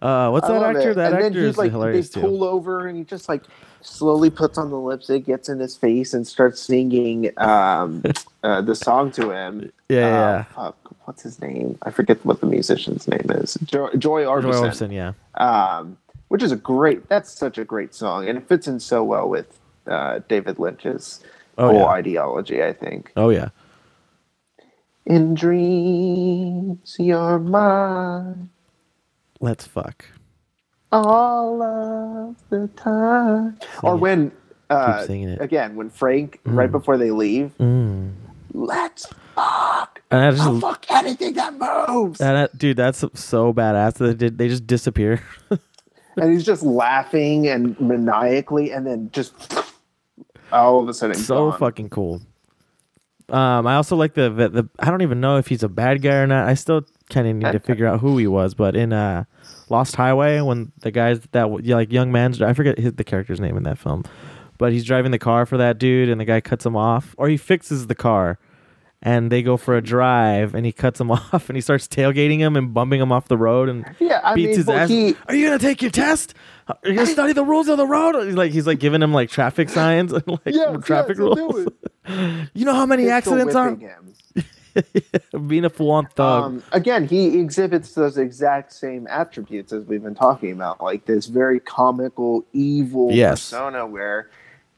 Uh, 0.03 0.31
what's 0.31 0.47
that 0.49 0.62
actor? 0.62 0.91
it. 0.91 0.95
That 0.95 1.12
and 1.14 1.25
actor 1.25 1.41
then 1.41 1.49
is 1.51 1.59
like, 1.59 1.71
hilarious 1.71 2.11
they 2.11 2.21
too. 2.21 2.27
pull 2.27 2.45
over 2.45 2.87
and 2.89 2.97
he 2.97 3.05
just 3.05 3.29
like 3.29 3.43
slowly 3.83 4.31
puts 4.31 4.59
on 4.59 4.71
the 4.71 4.79
lipstick, 4.79 5.27
gets 5.27 5.49
in 5.49 5.59
his 5.61 5.77
face, 5.77 6.12
and 6.14 6.27
starts 6.27 6.61
singing 6.61 7.31
um, 7.39 8.03
uh, 8.43 8.61
the 8.62 8.75
song 8.75 9.11
to 9.12 9.31
him. 9.31 9.71
Yeah, 9.89 10.07
Uh, 10.07 10.11
yeah. 10.11 10.43
fuck, 10.45 10.77
what's 11.07 11.23
his 11.23 11.41
name? 11.41 11.79
I 11.83 11.91
forget 11.91 12.25
what 12.25 12.41
the 12.41 12.47
musician's 12.47 13.07
name 13.07 13.27
is. 13.31 13.55
Jo- 13.64 13.91
Joy 13.97 14.25
Roy 14.25 14.43
Orbison. 14.43 14.91
Orbison, 14.91 14.93
yeah. 14.93 15.12
Um, 15.79 15.97
which 16.29 16.43
is 16.43 16.51
a 16.51 16.57
great. 16.57 17.09
That's 17.09 17.31
such 17.31 17.59
a 17.59 17.64
great 17.64 17.95
song, 17.95 18.29
and 18.29 18.37
it 18.37 18.49
fits 18.49 18.67
in 18.67 18.81
so 18.81 19.05
well 19.05 19.29
with 19.29 19.59
uh, 19.87 20.21
David 20.29 20.59
Lynch's 20.59 21.23
Oh, 21.59 21.69
whole 21.69 21.79
yeah. 21.81 21.87
ideology. 21.87 22.62
I 22.64 22.73
think. 22.73 23.12
Oh 23.17 23.31
yeah. 23.31 23.49
In 25.07 25.35
dreams, 25.35 26.97
you're 26.99 27.39
mine. 27.39 28.51
Let's 29.41 29.66
fuck. 29.66 30.05
all 30.93 31.61
of 31.62 32.37
the 32.49 32.68
time. 32.76 33.59
Or 33.82 33.97
when, 33.97 34.32
uh, 34.70 35.05
singing 35.05 35.28
it. 35.30 35.41
again, 35.41 35.74
when 35.76 35.91
Frank, 35.91 36.41
right 36.45 36.70
before 36.70 36.97
they 36.97 37.11
leave, 37.11 37.53
Mm. 37.59 38.12
let's 38.55 39.07
fuck. 39.34 40.01
And 40.11 40.22
I 40.22 40.30
just, 40.30 40.43
I'll 40.43 40.61
fuck 40.61 40.87
anything 40.91 41.34
that 41.34 41.55
moves. 41.55 42.20
and 42.20 42.39
I- 42.39 42.49
dude, 42.57 42.76
that's 42.76 43.05
so 43.14 43.53
badass. 43.53 43.95
They 43.95 44.14
did. 44.14 44.39
They 44.39 44.49
just 44.49 44.66
disappear. 44.66 45.20
and 46.16 46.32
he's 46.32 46.45
just 46.47 46.62
laughing 46.62 47.49
and 47.49 47.78
maniacally, 47.80 48.70
and 48.70 48.87
then 48.87 49.11
just 49.12 49.34
all 50.53 50.80
of 50.80 50.89
a 50.89 50.95
sudden, 50.95 51.16
so 51.16 51.51
gone. 51.51 51.59
fucking 51.59 51.91
cool. 51.91 52.22
Um, 53.28 53.66
I 53.66 53.74
also 53.74 53.97
like 53.97 54.14
the, 54.14 54.30
the 54.30 54.49
the 54.49 54.68
I 54.78 54.89
don't 54.91 55.03
even 55.03 55.20
know 55.20 55.37
if 55.37 55.49
he's 55.49 55.64
a 55.64 55.68
bad 55.68 56.01
guy 56.01 56.14
or 56.14 56.26
not. 56.28 56.49
I 56.49 56.55
still 56.55 56.87
kind 57.11 57.27
of 57.29 57.37
need 57.37 57.53
to 57.53 57.61
figure 57.61 57.87
out 57.87 58.01
who 58.01 58.19
he 58.19 58.27
was. 58.27 58.55
But 58.55 58.77
in 58.77 58.93
uh, 58.93 59.25
Lost 59.69 59.97
Highway, 59.97 60.41
when 60.41 60.73
the 60.81 60.91
guys 60.91 61.21
that 61.33 61.51
like 61.51 61.93
young 61.93 62.13
man's 62.13 62.41
I 62.43 62.53
forget 62.53 62.79
his, 62.79 62.95
the 62.95 63.05
character's 63.05 63.41
name 63.41 63.57
in 63.57 63.63
that 63.65 63.79
film, 63.79 64.05
but 64.59 64.73
he's 64.73 64.85
driving 64.85 65.11
the 65.13 65.19
car 65.19 65.47
for 65.47 65.57
that 65.57 65.79
dude, 65.79 66.09
and 66.09 66.21
the 66.21 66.25
guy 66.25 66.41
cuts 66.41 66.65
him 66.67 66.77
off, 66.77 67.15
or 67.19 67.29
he 67.29 67.37
fixes 67.37 67.87
the 67.89 67.95
car, 67.95 68.39
and 69.03 69.31
they 69.31 69.43
go 69.43 69.57
for 69.57 69.77
a 69.77 69.83
drive, 69.83 70.55
and 70.55 70.65
he 70.67 70.73
cuts 70.73 71.01
him 71.01 71.11
off, 71.13 71.49
and 71.49 71.57
he 71.57 71.61
starts 71.61 71.87
tailgating 71.87 72.39
him 72.39 72.57
and 72.57 72.73
bumping 72.75 73.01
him 73.01 73.13
off 73.13 73.29
the 73.29 73.37
road, 73.39 73.69
and 73.69 73.85
Yeah, 74.01 74.21
I 74.25 74.35
beats 74.35 74.47
mean, 74.49 74.57
his 74.57 74.69
ass. 74.69 74.89
he- 74.89 75.15
Are 75.29 75.35
you 75.35 75.47
gonna 75.47 75.59
take 75.59 75.83
your 75.83 75.91
test? 75.91 76.35
Are 76.69 76.77
you 76.85 76.95
gonna 76.95 77.07
study 77.07 77.33
the 77.33 77.45
rules 77.45 77.69
of 77.69 77.77
the 77.77 77.87
road? 77.87 78.21
He's 78.25 78.35
like 78.35 78.51
he's 78.53 78.67
like 78.67 78.81
giving 78.81 79.01
him 79.03 79.13
like 79.13 79.31
traffic 79.31 79.69
signs 79.69 80.13
and 80.13 80.27
like 80.27 80.41
Yes, 80.47 80.85
traffic 80.85 81.17
yes, 81.17 81.19
rules. 81.19 81.69
You 82.55 82.65
know 82.65 82.73
how 82.75 82.87
many 82.87 83.09
accidents 83.09 83.55
are 83.57 83.71
him. 83.71 83.81
being 85.47 85.64
a 85.64 85.70
full 85.70 85.91
on 85.91 86.07
thug. 86.16 86.45
Um, 86.45 86.62
again, 86.72 87.07
he 87.07 87.39
exhibits 87.39 87.95
those 87.95 88.18
exact 88.18 88.72
same 88.72 89.07
attributes 89.09 89.72
as 89.72 89.85
we've 89.85 90.03
been 90.03 90.14
talking 90.14 90.53
about, 90.53 90.81
like 90.83 91.05
this 91.07 91.27
very 91.27 91.61
comical, 91.61 92.45
evil 92.53 93.11
Yes. 93.12 93.51
persona 93.51 93.87
where 93.87 94.31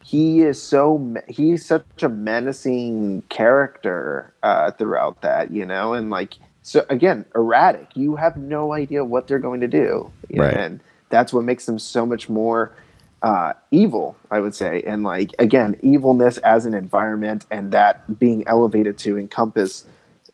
he 0.04 0.40
is 0.40 0.62
so 0.62 1.14
he's 1.28 1.66
such 1.66 1.84
a 2.02 2.08
menacing 2.08 3.22
character 3.28 4.32
uh, 4.42 4.70
throughout 4.72 5.20
that, 5.22 5.50
you 5.50 5.66
know, 5.66 5.92
and 5.94 6.10
like 6.10 6.34
so 6.62 6.84
again, 6.90 7.24
erratic. 7.34 7.88
You 7.94 8.16
have 8.16 8.36
no 8.36 8.72
idea 8.72 9.04
what 9.04 9.26
they're 9.26 9.38
going 9.38 9.60
to 9.60 9.68
do, 9.68 10.10
know, 10.30 10.42
Right. 10.44 10.54
and 10.56 10.80
that's 11.10 11.32
what 11.32 11.44
makes 11.44 11.66
them 11.66 11.78
so 11.78 12.04
much 12.04 12.28
more 12.28 12.72
uh, 13.22 13.52
evil, 13.70 14.16
I 14.30 14.40
would 14.40 14.54
say. 14.54 14.82
And 14.86 15.02
like 15.02 15.34
again, 15.38 15.76
evilness 15.82 16.38
as 16.38 16.66
an 16.66 16.74
environment 16.74 17.46
and 17.50 17.72
that 17.72 18.18
being 18.18 18.46
elevated 18.46 18.98
to 18.98 19.18
encompass 19.18 19.84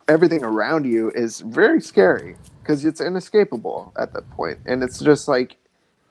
everything 0.09 0.45
around 0.45 0.85
you 0.85 1.11
is 1.13 1.41
very 1.41 1.81
scary 1.81 2.37
because 2.63 2.85
it's 2.85 3.01
inescapable 3.01 3.93
at 3.99 4.13
that 4.13 4.29
point. 4.31 4.59
And 4.67 4.83
it's 4.83 5.01
just 5.01 5.29
like, 5.29 5.57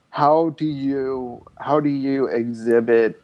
how 0.09 0.49
do 0.51 0.65
you 0.65 1.45
how 1.59 1.79
do 1.79 1.89
you 1.89 2.27
exhibit 2.27 3.21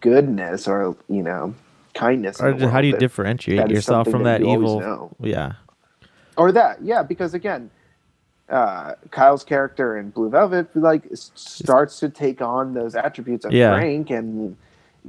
goodness 0.00 0.68
or 0.68 0.96
you 1.08 1.22
know 1.22 1.54
kindness? 1.94 2.40
or 2.40 2.54
how 2.68 2.80
do 2.80 2.86
you 2.86 2.96
differentiate 2.96 3.70
yourself 3.70 4.08
from 4.08 4.24
that 4.24 4.40
that 4.40 4.46
evil? 4.46 5.16
Yeah. 5.20 5.52
or 6.36 6.52
that 6.52 6.82
yeah 6.82 7.02
because 7.02 7.34
again 7.34 7.70
uh 8.52 8.94
kyle's 9.10 9.42
character 9.44 9.96
in 9.96 10.10
blue 10.10 10.28
velvet 10.30 10.68
like 10.76 11.04
starts 11.12 11.98
to 11.98 12.08
take 12.08 12.40
on 12.42 12.74
those 12.74 12.94
attributes 12.94 13.44
of 13.44 13.52
Yeah. 13.52 13.70
frank 13.72 14.10
and 14.10 14.56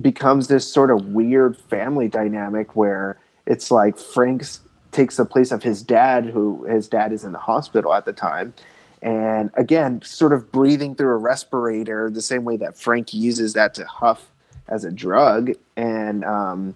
becomes 0.01 0.47
this 0.47 0.67
sort 0.71 0.89
of 0.89 1.07
weird 1.07 1.57
family 1.57 2.07
dynamic 2.07 2.75
where 2.75 3.17
it's 3.45 3.69
like 3.69 3.97
frank's 3.97 4.61
takes 4.91 5.17
the 5.17 5.25
place 5.25 5.51
of 5.51 5.61
his 5.61 5.83
dad 5.83 6.25
who 6.25 6.63
his 6.65 6.87
dad 6.87 7.11
is 7.11 7.23
in 7.25 7.31
the 7.33 7.37
hospital 7.39 7.93
at 7.93 8.05
the 8.05 8.13
time 8.13 8.53
and 9.01 9.51
again 9.55 10.01
sort 10.03 10.31
of 10.31 10.51
breathing 10.51 10.95
through 10.95 11.09
a 11.13 11.17
respirator 11.17 12.09
the 12.09 12.21
same 12.21 12.45
way 12.45 12.55
that 12.57 12.77
frank 12.77 13.13
uses 13.13 13.53
that 13.53 13.73
to 13.73 13.85
huff 13.85 14.29
as 14.69 14.85
a 14.85 14.91
drug 14.91 15.51
and 15.75 16.23
um 16.23 16.73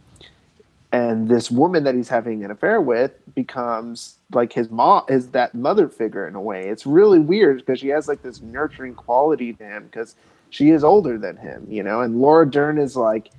and 0.92 1.28
this 1.28 1.52
woman 1.52 1.84
that 1.84 1.96
he's 1.96 2.08
having 2.08 2.46
an 2.46 2.52
affair 2.52 2.80
with 2.80 3.12
becomes 3.36 4.16
like 4.32 4.54
his 4.54 4.70
mom 4.70 5.04
is 5.10 5.30
that 5.30 5.54
mother 5.54 5.90
figure 5.90 6.28
in 6.28 6.36
a 6.36 6.42
way. 6.42 6.70
It's 6.70 6.86
really 6.86 7.20
weird 7.20 7.58
because 7.58 7.80
she 7.80 7.90
has 7.90 8.08
like 8.08 8.22
this 8.22 8.42
nurturing 8.42 8.96
quality 8.96 9.54
to 9.54 9.64
him 9.64 9.86
because 9.86 10.16
she 10.50 10.70
is 10.70 10.84
older 10.84 11.18
than 11.18 11.38
him 11.38 11.68
you 11.70 11.84
know? 11.84 12.02
And 12.02 12.22
laura 12.22 12.50
dern 12.50 12.78
is 12.78 12.96
like 12.96 13.30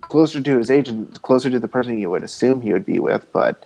closer 0.00 0.40
to 0.40 0.58
his 0.58 0.70
age 0.70 0.88
and 0.88 1.20
closer 1.22 1.50
to 1.50 1.58
the 1.58 1.68
person 1.68 1.98
you 1.98 2.10
would 2.10 2.22
assume 2.22 2.60
he 2.60 2.72
would 2.72 2.86
be 2.86 2.98
with 2.98 3.26
but 3.32 3.64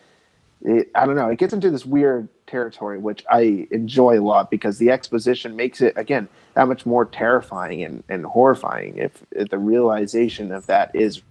it, 0.62 0.90
i 0.94 1.04
don't 1.06 1.16
know. 1.16 1.28
It 1.28 1.38
gets 1.38 1.52
into 1.52 1.70
this 1.70 1.86
weird 1.86 2.28
territory 2.46 2.98
which 2.98 3.24
i 3.30 3.66
enjoy 3.70 4.20
a 4.20 4.22
lot 4.22 4.50
because 4.50 4.76
the 4.76 4.90
exposition 4.90 5.56
makes 5.56 5.80
it 5.80 5.94
again 5.96 6.28
that 6.52 6.68
much 6.68 6.84
more 6.84 7.06
terrifying 7.06 7.82
and, 7.82 8.04
and 8.08 8.26
horrifying 8.26 8.96
if, 8.98 9.22
if 9.32 9.48
the 9.48 9.58
realization 9.58 10.52
of 10.52 10.66
that 10.66 10.94
is 10.94 11.22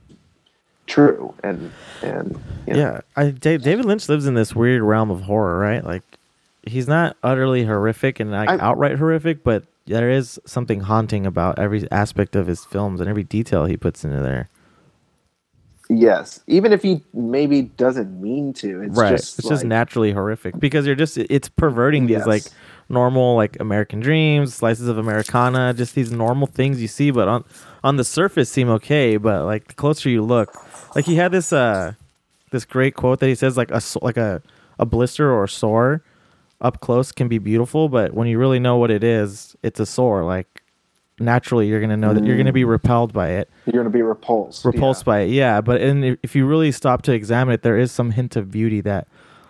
true 0.87 1.33
and 1.43 1.71
and 2.01 2.39
you 2.67 2.73
know, 2.73 2.79
Yeah, 2.79 3.01
I 3.15 3.29
David 3.31 3.85
Lynch 3.85 4.09
lives 4.09 4.25
in 4.27 4.33
this 4.33 4.53
weird 4.55 4.81
realm 4.81 5.09
of 5.11 5.21
horror, 5.21 5.57
right? 5.57 5.83
Like 5.83 6.03
he's 6.65 6.87
not 6.87 7.15
utterly 7.23 7.65
horrific 7.65 8.19
and 8.19 8.31
like 8.31 8.49
I- 8.49 8.57
outright 8.59 8.97
horrific, 8.97 9.43
but 9.43 9.63
there 9.85 10.09
is 10.09 10.39
something 10.45 10.81
haunting 10.81 11.25
about 11.25 11.59
every 11.59 11.89
aspect 11.91 12.35
of 12.35 12.47
his 12.47 12.63
films 12.65 13.01
and 13.01 13.09
every 13.09 13.23
detail 13.23 13.65
he 13.65 13.75
puts 13.77 14.03
into 14.05 14.19
there. 14.21 14.49
yes 15.89 16.39
even 16.47 16.71
if 16.71 16.81
he 16.81 17.01
maybe 17.13 17.63
doesn't 17.63 18.21
mean 18.21 18.53
to 18.53 18.81
it's 18.83 18.97
right. 18.97 19.11
just 19.11 19.37
it's 19.39 19.49
just 19.49 19.65
naturally 19.65 20.13
horrific 20.13 20.57
because 20.57 20.85
you're 20.85 20.95
just 20.95 21.17
it's 21.17 21.49
perverting 21.49 22.07
these 22.07 22.19
Yes. 22.19 22.25
like 22.27 22.43
normal 22.89 23.35
like 23.35 23.57
American 23.59 23.99
dreams, 23.99 24.53
slices 24.53 24.87
of 24.87 24.97
Americana, 24.97 25.73
just 25.73 25.95
these 25.95 26.11
normal 26.11 26.47
things 26.47 26.81
you 26.81 26.87
see, 26.87 27.11
but 27.11 27.27
on 27.27 27.43
on 27.83 27.95
the 27.97 28.03
surface 28.03 28.49
seem 28.49 28.69
okay, 28.69 29.17
but 29.17 29.45
like 29.45 29.67
the 29.69 29.73
closer 29.73 30.09
you 30.09 30.21
look, 30.21 30.53
like 30.95 31.05
he 31.05 31.15
had 31.15 31.31
this 31.31 31.51
uh 31.53 31.93
this 32.51 32.65
great 32.65 32.95
quote 32.95 33.19
that 33.19 33.27
he 33.27 33.35
says 33.35 33.57
like 33.57 33.71
a 33.71 33.81
like 34.01 34.17
a 34.17 34.41
a 34.79 34.85
blister 34.85 35.31
or 35.31 35.43
a 35.45 35.49
sore 35.49 36.03
up 36.61 36.79
close 36.79 37.11
can 37.11 37.27
be 37.27 37.37
beautiful, 37.39 37.89
but 37.89 38.13
when 38.13 38.25
you 38.27 38.39
really 38.39 38.59
know 38.59 38.77
what 38.77 38.89
it 38.89 39.03
is, 39.03 39.53
it's 39.63 39.79
a 39.81 39.85
sore. 39.85 40.23
Like 40.23 40.63
naturally, 41.19 41.67
you're 41.67 41.81
gonna 41.81 41.97
know 41.97 42.13
that 42.13 42.23
you're 42.25 42.37
gonna 42.37 42.53
be 42.53 42.63
repelled 42.63 43.11
by 43.11 43.31
it, 43.31 43.49
you're 43.65 43.73
going 43.73 43.83
to 43.85 43.89
be 43.89 44.01
repulsed 44.01 44.63
repulsed 44.63 45.03
by 45.05 45.21
it. 45.21 45.29
Yeah, 45.31 45.59
but 45.61 45.81
and 45.81 46.17
if 46.23 46.35
you 46.35 46.45
really 46.45 46.71
stop 46.71 47.01
to 47.03 47.11
examine 47.13 47.53
it, 47.53 47.63
there 47.63 47.77
is 47.77 47.91
some 47.91 48.11
hint 48.11 48.35
of 48.37 48.49
beauty 48.51 48.79
that 48.81 49.07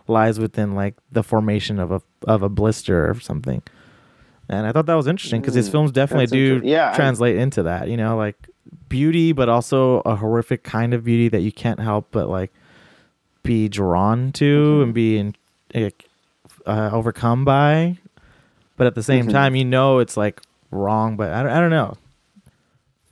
lies 0.07 0.39
within 0.39 0.73
like 0.75 0.95
the 1.11 1.21
formation 1.23 1.79
of 1.79 1.91
a 1.91 2.01
of 2.27 2.41
a 2.41 2.49
blister 2.49 3.07
or 3.09 3.19
something. 3.19 3.61
And 4.49 4.65
I 4.67 4.71
thought 4.71 4.87
that 4.87 4.95
was 4.95 5.07
interesting 5.07 5.39
because 5.41 5.53
his 5.53 5.69
Mm, 5.69 5.71
films 5.71 5.91
definitely 5.91 6.25
that's 6.25 6.31
do 6.31 6.67
yeah, 6.67 6.91
I- 6.91 6.95
translate 6.95 7.37
into 7.37 7.63
that. 7.63 7.87
You 7.89 7.97
know, 7.97 8.17
like 8.17 8.49
beauty, 8.89 9.31
but 9.31 9.49
also 9.49 9.99
a 10.01 10.15
horrific 10.15 10.63
kind 10.63 10.93
of 10.93 11.03
beauty 11.03 11.27
that 11.29 11.41
you 11.41 11.51
can't 11.51 11.79
help 11.79 12.07
but 12.11 12.29
like 12.29 12.51
be 13.43 13.67
drawn 13.67 14.31
to 14.33 14.45
Mm-hmm. 14.45 14.83
and 14.83 14.93
be 14.93 15.17
in, 15.17 15.35
uh, 16.65 16.89
overcome 16.93 17.43
by. 17.45 17.97
But 18.77 18.87
at 18.87 18.95
the 18.95 19.03
same 19.03 19.27
Mhm. 19.27 19.31
time, 19.31 19.55
you 19.55 19.65
know 19.65 19.99
it's 19.99 20.15
like 20.17 20.41
wrong. 20.71 21.15
But 21.17 21.31
I 21.31 21.43
don't, 21.43 21.51
I 21.51 21.59
don't 21.59 21.69
know. 21.69 21.97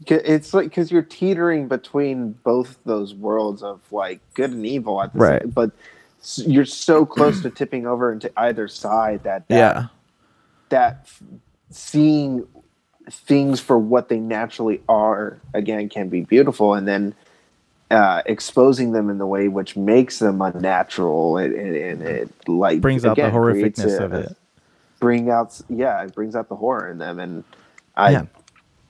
It's 0.08 0.54
like 0.54 0.66
because 0.70 0.91
you're 0.91 1.04
teetering 1.04 1.68
between 1.68 2.32
both 2.43 2.80
those 2.86 3.14
worlds 3.14 3.62
of 3.62 3.80
like 3.91 4.20
good 4.34 4.49
and 4.52 4.66
evil 4.66 5.02
at 5.02 5.14
the 5.14 5.20
Right. 5.20 5.41
same, 5.41 5.52
but 5.52 5.72
you're 6.38 6.66
so 6.66 7.06
close 7.06 7.41
to 7.41 7.49
tipping 7.52 7.86
over 7.86 8.12
into 8.12 8.32
either 8.38 8.68
side 8.68 9.24
that, 9.24 9.47
that 9.49 9.56
yeah. 9.56 9.88
that 10.70 11.08
seeing 11.70 12.47
things 13.12 13.59
for 13.59 13.78
what 13.78 14.09
they 14.09 14.20
naturally 14.20 14.82
are 14.89 15.39
again 15.53 15.89
can 15.89 16.09
be 16.09 16.22
beautiful 16.22 16.74
and 16.74 16.88
then 16.88 17.14
uh, 17.91 18.22
exposing 18.26 18.93
them 18.93 19.09
in 19.09 19.18
the 19.18 19.26
way 19.28 19.49
which 19.49 19.76
makes 19.76 20.20
them 20.20 20.41
unnatural 20.41 21.38
and, 21.38 21.53
and, 21.53 21.76
and 21.76 22.01
it 22.03 22.30
like 22.47 22.80
Brings 22.80 23.05
out 23.05 23.18
the 23.18 23.24
horrificness 23.24 23.99
a- 23.99 24.05
of 24.05 24.14
it. 24.14 24.38
bring 24.99 25.30
out 25.30 25.59
yeah 25.70 26.01
it 26.03 26.16
brings 26.16 26.36
out 26.36 26.47
the 26.47 26.55
horror 26.55 26.89
in 26.89 26.99
them 26.99 27.20
and 27.20 27.43
i 27.97 28.12
Yeah. 28.12 28.26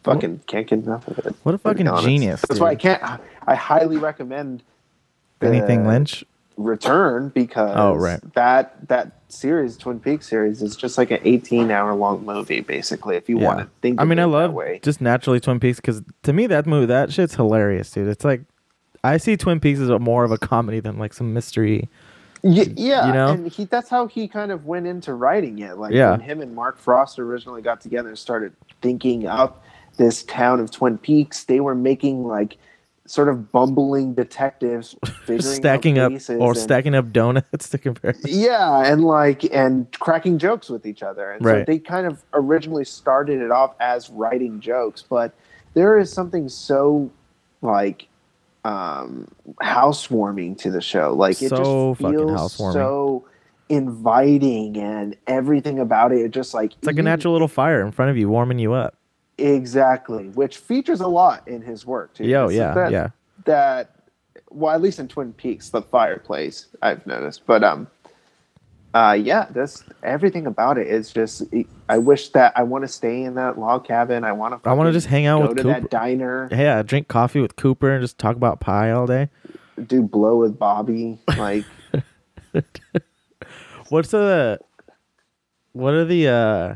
fucking 0.04 0.42
can't 0.46 0.68
get 0.68 0.80
enough 0.80 1.08
of 1.08 1.18
it 1.20 1.36
What 1.44 1.56
a 1.56 1.58
fucking 1.58 1.88
genius, 2.04 2.42
that's 2.42 2.60
why 2.60 2.70
i 2.72 2.76
can't 2.76 3.02
i 3.48 3.56
highly 3.56 3.98
recommend 3.98 4.62
Anything 5.42 5.82
the 5.84 5.90
Lynch? 5.90 6.24
Return 6.58 7.30
because 7.30 7.74
Oh, 7.76 7.96
right. 7.96 8.20
that 8.34 8.88
that 8.88 9.12
series 9.30 9.78
twin 9.78 10.00
peaks 10.00 10.28
series 10.28 10.62
is 10.62 10.76
just 10.76 10.98
like 10.98 11.10
an 11.10 11.20
18 11.24 11.72
hour 11.72 11.94
long 11.96 12.26
movie 12.26 12.60
basically 12.60 13.16
if 13.16 13.30
you 13.30 13.38
want 13.38 13.60
to 13.60 13.68
think 13.82 14.00
I 14.02 14.04
mean, 14.04 14.20
I 14.20 14.26
love 14.26 14.54
just 14.82 15.00
naturally 15.02 15.40
Twin 15.40 15.60
Peaks 15.60 15.80
because 15.80 16.02
to 16.24 16.34
me 16.34 16.48
that 16.48 16.66
movie 16.68 16.88
that 16.88 17.12
shit's 17.14 17.36
hilarious, 17.36 17.90
dude. 17.92 18.08
It's 18.10 18.26
like 18.26 18.42
I 19.04 19.18
see 19.18 19.38
Twin 19.38 19.60
Peaks 19.60 19.80
as 19.80 19.90
a 19.90 19.98
more 20.00 20.24
of 20.24 20.32
a 20.32 20.38
comedy 20.38 20.80
than 20.80 21.00
like 21.00 21.14
some 21.14 21.34
mystery. 21.34 21.88
Y- 22.44 22.74
yeah, 22.76 23.08
you 23.08 23.14
know? 23.14 23.28
and 23.30 23.48
he 23.52 23.66
that's 23.66 23.90
how 23.90 24.08
he 24.08 24.28
kind 24.28 24.52
of 24.52 24.66
went 24.66 24.86
into 24.88 25.14
writing 25.14 25.60
it. 25.60 25.78
Like 25.78 25.94
Yeah. 25.94 26.12
when 26.12 26.20
him 26.20 26.42
and 26.42 26.54
Mark 26.54 26.78
Frost 26.78 27.18
originally 27.20 27.62
got 27.62 27.80
together 27.82 28.10
and 28.10 28.18
started 28.18 28.54
thinking 28.82 29.26
up 29.28 29.64
this 29.98 30.24
town 30.24 30.60
of 30.60 30.72
Twin 30.72 30.98
Peaks, 30.98 31.44
they 31.46 31.60
were 31.62 31.76
making 31.76 32.26
like 32.26 32.58
sort 33.08 33.28
of 33.30 33.52
bumbling 33.52 34.14
detectives 34.14 34.96
figuring 35.26 35.42
stacking 35.42 35.98
up 36.00 36.12
or 36.30 36.52
and- 36.52 36.58
stacking 36.58 36.96
up 36.96 37.12
donuts 37.12 37.70
to 37.70 37.78
compare. 37.78 38.16
Yeah, 38.26 38.86
and 38.86 39.04
like 39.04 39.44
and 39.54 39.92
cracking 40.00 40.38
jokes 40.38 40.70
with 40.70 40.86
each 40.86 41.04
other. 41.04 41.32
And 41.32 41.44
Right. 41.46 41.62
so 41.68 41.72
they 41.72 41.80
kind 41.80 42.06
of 42.08 42.24
originally 42.34 42.86
started 42.86 43.42
it 43.42 43.52
off 43.52 43.76
as 43.80 44.10
writing 44.10 44.60
jokes, 44.60 45.02
but 45.08 45.34
there 45.74 45.98
is 45.98 46.12
something 46.14 46.48
so 46.50 47.10
like 47.62 48.08
um 48.64 49.28
housewarming 49.62 50.56
to 50.58 50.70
the 50.72 50.82
show. 50.82 51.14
Like 51.14 51.42
it 51.42 51.50
So 51.50 51.96
just 51.98 52.02
feels 52.12 52.32
housewarming. 52.32 52.74
so 52.74 53.26
inviting 53.70 54.78
and 54.78 55.16
everything 55.28 55.80
about 55.80 56.12
it, 56.12 56.20
it 56.20 56.32
just 56.32 56.54
like 56.54 56.74
It's 56.74 56.86
like 56.88 56.98
a 57.00 57.02
natural 57.04 57.34
little 57.34 57.48
fire 57.48 57.82
in 57.86 57.92
front 57.92 58.12
of 58.12 58.18
you, 58.18 58.30
warming 58.30 58.60
you 58.60 58.74
up. 58.74 58.96
Exactly, 59.38 60.30
which 60.30 60.58
features 60.58 61.02
a 61.02 61.08
lot 61.08 61.48
in 61.48 61.62
his 61.62 61.86
work 61.86 62.14
too. 62.14 62.26
Yo, 62.26 62.48
This 62.48 62.58
yeah, 62.58 62.74
that, 62.74 62.92
yeah. 62.92 63.10
that 63.46 63.96
well 64.50 64.74
at 64.76 64.82
least 64.82 65.00
in 65.00 65.08
twin 65.08 65.32
peaks 65.32 65.70
the 65.70 65.82
fireplace 65.82 66.68
i've 66.82 67.08
noticed 67.08 67.42
but 67.46 67.64
um 67.64 67.88
uh 68.94 69.18
yeah 69.18 69.46
this 69.52 69.82
everything 70.04 70.46
about 70.46 70.78
it 70.78 70.88
is 70.88 71.10
just 71.14 71.44
i 71.88 71.98
wish 71.98 72.28
that 72.30 72.52
i 72.58 72.62
want 72.62 72.84
to 72.84 72.88
stay 72.90 73.24
in 73.24 73.36
that 73.36 73.58
log 73.58 73.88
cabin 73.88 74.26
i 74.26 74.32
want 74.34 74.62
to 74.62 74.70
I 74.70 74.74
want 74.74 74.88
to 74.90 74.92
just 74.92 75.08
hang 75.08 75.26
out 75.26 75.40
go 75.42 75.48
with 75.48 75.58
to 75.58 75.64
Cooper. 75.64 75.80
that 75.80 75.90
diner 75.90 76.50
Yeah, 76.52 76.82
drink 76.84 77.08
coffee 77.08 77.40
with 77.40 77.56
Cooper 77.56 77.92
and 77.92 78.04
just 78.04 78.18
talk 78.18 78.36
about 78.36 78.60
pie 78.60 78.92
all 78.92 79.08
day. 79.08 79.30
do 79.88 80.02
blow 80.02 80.36
with 80.38 80.60
bobby 80.60 81.18
like 81.38 81.64
What's 83.90 84.12
the 84.12 84.60
what 85.72 85.94
are 85.94 86.04
the 86.06 86.28
uh 86.28 86.76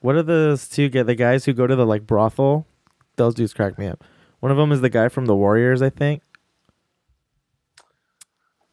What 0.00 0.16
are 0.16 0.22
those 0.22 0.68
two 0.68 0.88
get 0.88 1.06
the 1.06 1.14
guys 1.14 1.44
who 1.44 1.52
go 1.52 1.66
to 1.66 1.76
the 1.76 1.86
like 1.86 2.06
brothel? 2.06 2.66
Those 3.16 3.34
dudes 3.34 3.52
crack 3.52 3.78
me 3.78 3.86
up. 3.86 4.02
One 4.40 4.50
of 4.50 4.56
them 4.58 4.72
is 4.72 4.80
the 4.80 4.88
guy 4.88 5.08
from 5.08 5.26
the 5.26 5.36
Warriors, 5.36 5.82
I 5.82 5.90
think. 5.90 6.22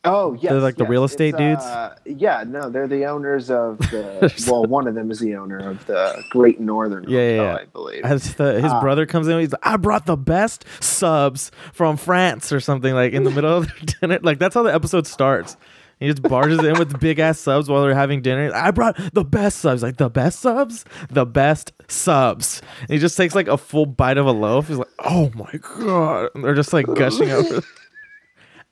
Oh 0.03 0.33
yes, 0.35 0.51
They're 0.53 0.61
like 0.61 0.77
the 0.77 0.85
real 0.85 1.03
estate 1.03 1.29
It's, 1.33 1.37
dudes? 1.37 1.63
Uh, 1.65 1.95
yeah, 2.05 2.45
no, 2.47 2.69
they're 2.69 2.87
the 2.87 3.05
owners 3.07 3.49
of 3.51 3.77
the. 3.91 4.45
well, 4.49 4.63
one 4.63 4.87
of 4.87 4.95
them 4.95 5.11
is 5.11 5.19
the 5.19 5.35
owner 5.35 5.57
of 5.57 5.85
the 5.85 6.23
Great 6.29 6.61
Northern 6.61 7.03
Yeah, 7.09 7.19
yeah, 7.19 7.29
Hotel, 7.37 7.45
yeah. 7.45 7.55
I 7.55 7.65
believe. 7.65 8.05
As 8.05 8.35
the, 8.35 8.53
his 8.61 8.71
Ah. 8.71 8.79
brother 8.79 9.05
comes 9.05 9.27
in, 9.27 9.37
he's 9.39 9.51
like, 9.51 9.67
"I 9.67 9.75
brought 9.75 10.05
the 10.05 10.15
best 10.15 10.63
subs 10.81 11.51
from 11.73 11.97
France 11.97 12.53
or 12.53 12.61
something." 12.61 12.93
Like 12.93 13.11
in 13.11 13.23
the 13.23 13.31
middle 13.31 13.51
of 13.53 13.69
dinner, 14.01 14.19
like 14.21 14.39
that's 14.39 14.55
how 14.55 14.63
the 14.63 14.73
episode 14.73 15.07
starts. 15.07 15.57
He 15.99 16.07
just 16.07 16.21
barges 16.21 16.59
in 16.63 16.77
with 16.77 16.99
big 16.99 17.17
ass 17.17 17.39
subs 17.39 17.67
while 17.69 17.81
they're 17.81 17.95
having 17.95 18.21
dinner. 18.21 18.51
I 18.53 18.69
brought 18.71 18.95
the 19.13 19.23
best 19.23 19.59
subs, 19.59 19.81
like 19.81 19.97
the 19.97 20.09
best 20.09 20.39
subs, 20.39 20.85
the 21.09 21.25
best 21.25 21.71
subs. 21.87 22.61
And 22.81 22.89
he 22.91 22.99
just 22.99 23.17
takes 23.17 23.33
like 23.33 23.47
a 23.47 23.57
full 23.57 23.87
bite 23.87 24.17
of 24.17 24.27
a 24.27 24.31
loaf. 24.31 24.67
He's 24.67 24.77
like, 24.77 24.87
"Oh 24.99 25.31
my 25.33 25.51
god!" 25.77 26.29
And 26.35 26.43
they're 26.43 26.53
just 26.53 26.73
like 26.73 26.85
gushing 26.95 27.31
over. 27.31 27.61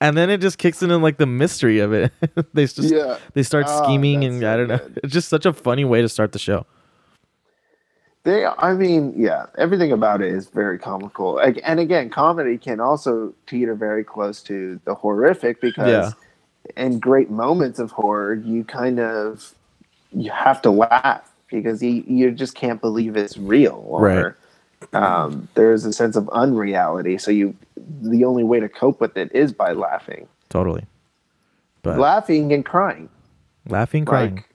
And 0.02 0.18
then 0.18 0.30
it 0.30 0.42
just 0.42 0.58
kicks 0.58 0.84
in, 0.84 0.90
like 1.02 1.18
the 1.18 1.26
mystery 1.26 1.80
of 1.80 1.94
it. 1.94 2.12
they 2.54 2.66
just 2.66 2.92
Yeah. 2.94 3.18
they 3.34 3.44
start 3.44 3.66
Ah, 3.70 3.84
scheming, 3.84 4.26
and 4.26 4.42
so 4.42 4.54
I 4.54 4.58
don't 4.58 4.68
know. 4.68 4.80
It's 4.98 5.14
just 5.14 5.30
such 5.30 5.46
a 5.46 5.54
funny 5.54 5.86
way 5.86 6.02
to 6.02 6.10
start 6.10 6.34
the 6.34 6.38
show. 6.38 6.66
They, 8.24 8.46
I 8.46 8.74
mean, 8.74 9.14
yeah, 9.16 9.46
everything 9.58 9.94
about 9.94 10.22
it 10.22 10.34
is 10.34 10.48
very 10.50 10.78
comical. 10.78 11.40
Ag- 11.40 11.62
And 11.64 11.80
again, 11.80 12.10
comedy 12.10 12.58
can 12.58 12.82
also 12.82 13.34
teeter 13.48 13.74
very 13.74 14.04
close 14.04 14.44
to 14.44 14.80
the 14.84 14.96
horrific 14.96 15.62
because 15.62 15.88
Yeah. 15.88 16.12
In 16.78 17.00
great 17.00 17.30
moments 17.30 17.80
of 17.80 17.92
horror, 17.92 18.34
you 18.36 18.64
kind 18.64 19.00
of 19.00 19.54
you 20.12 20.32
have 20.32 20.62
to 20.64 20.72
laugh 20.72 21.30
because 21.50 21.82
you, 21.84 22.04
you 22.08 22.32
just 22.32 22.56
can't 22.56 22.80
believe 22.82 23.16
it's 23.18 23.38
real. 23.38 23.84
Or, 23.88 24.36
Um, 24.94 25.48
there's 25.56 25.84
a 25.86 25.92
sense 25.94 26.16
of 26.16 26.30
unreality, 26.30 27.18
so 27.18 27.32
you 27.32 27.56
the 28.02 28.24
only 28.26 28.44
way 28.44 28.60
to 28.60 28.70
cope 28.70 29.00
with 29.02 29.18
it 29.18 29.32
is 29.34 29.52
by 29.52 29.72
laughing, 29.74 30.28
Totally. 30.50 30.86
But 31.82 31.98
laughing 32.00 32.52
and 32.54 32.64
crying. 32.66 33.10
laughing, 33.68 34.06
crying. 34.06 34.36
Like 34.36 34.46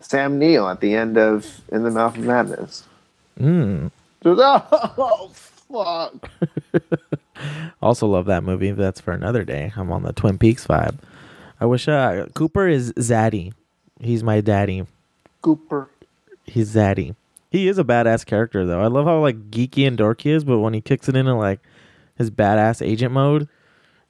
Sam 0.00 0.38
Neill 0.38 0.68
at 0.68 0.80
the 0.80 0.94
end 0.94 1.16
of 1.18 1.60
In 1.72 1.82
the 1.84 1.90
Mouth 1.90 2.16
of 2.16 2.24
Madness. 2.24 2.84
Mm. 3.38 3.90
Just, 4.22 4.40
oh 4.42 5.30
fuck. 5.34 6.30
Also 7.80 8.06
love 8.06 8.26
that 8.26 8.44
movie. 8.44 8.70
That's 8.72 9.00
for 9.00 9.12
another 9.12 9.44
day. 9.44 9.72
I'm 9.74 9.90
on 9.90 10.02
the 10.02 10.12
Twin 10.12 10.36
Peaks 10.36 10.66
vibe. 10.66 10.98
I 11.60 11.66
wish 11.66 11.88
uh, 11.88 12.26
Cooper 12.34 12.66
is 12.68 12.92
Zaddy. 12.94 13.52
He's 14.00 14.22
my 14.22 14.40
daddy. 14.40 14.86
Cooper. 15.42 15.90
He's 16.44 16.74
Zaddy. 16.74 17.14
He 17.50 17.68
is 17.68 17.78
a 17.78 17.84
badass 17.84 18.24
character 18.24 18.64
though. 18.64 18.80
I 18.80 18.86
love 18.86 19.06
how 19.06 19.20
like 19.20 19.50
geeky 19.50 19.86
and 19.86 19.98
dorky 19.98 20.22
he 20.22 20.30
is, 20.32 20.44
but 20.44 20.58
when 20.60 20.72
he 20.72 20.80
kicks 20.80 21.08
it 21.08 21.16
into 21.16 21.34
like 21.34 21.60
his 22.16 22.30
badass 22.30 22.84
agent 22.86 23.12
mode, 23.12 23.48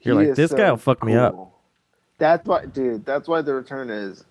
you're 0.02 0.20
He 0.20 0.28
like, 0.28 0.36
this 0.36 0.50
so 0.50 0.56
guy 0.56 0.70
will 0.70 0.76
fuck 0.76 1.02
me 1.02 1.14
up. 1.14 1.52
That's 2.18 2.46
why, 2.46 2.66
dude. 2.66 3.04
That's 3.06 3.26
why 3.28 3.40
the 3.42 3.54
return 3.54 3.88
is. 3.90 4.24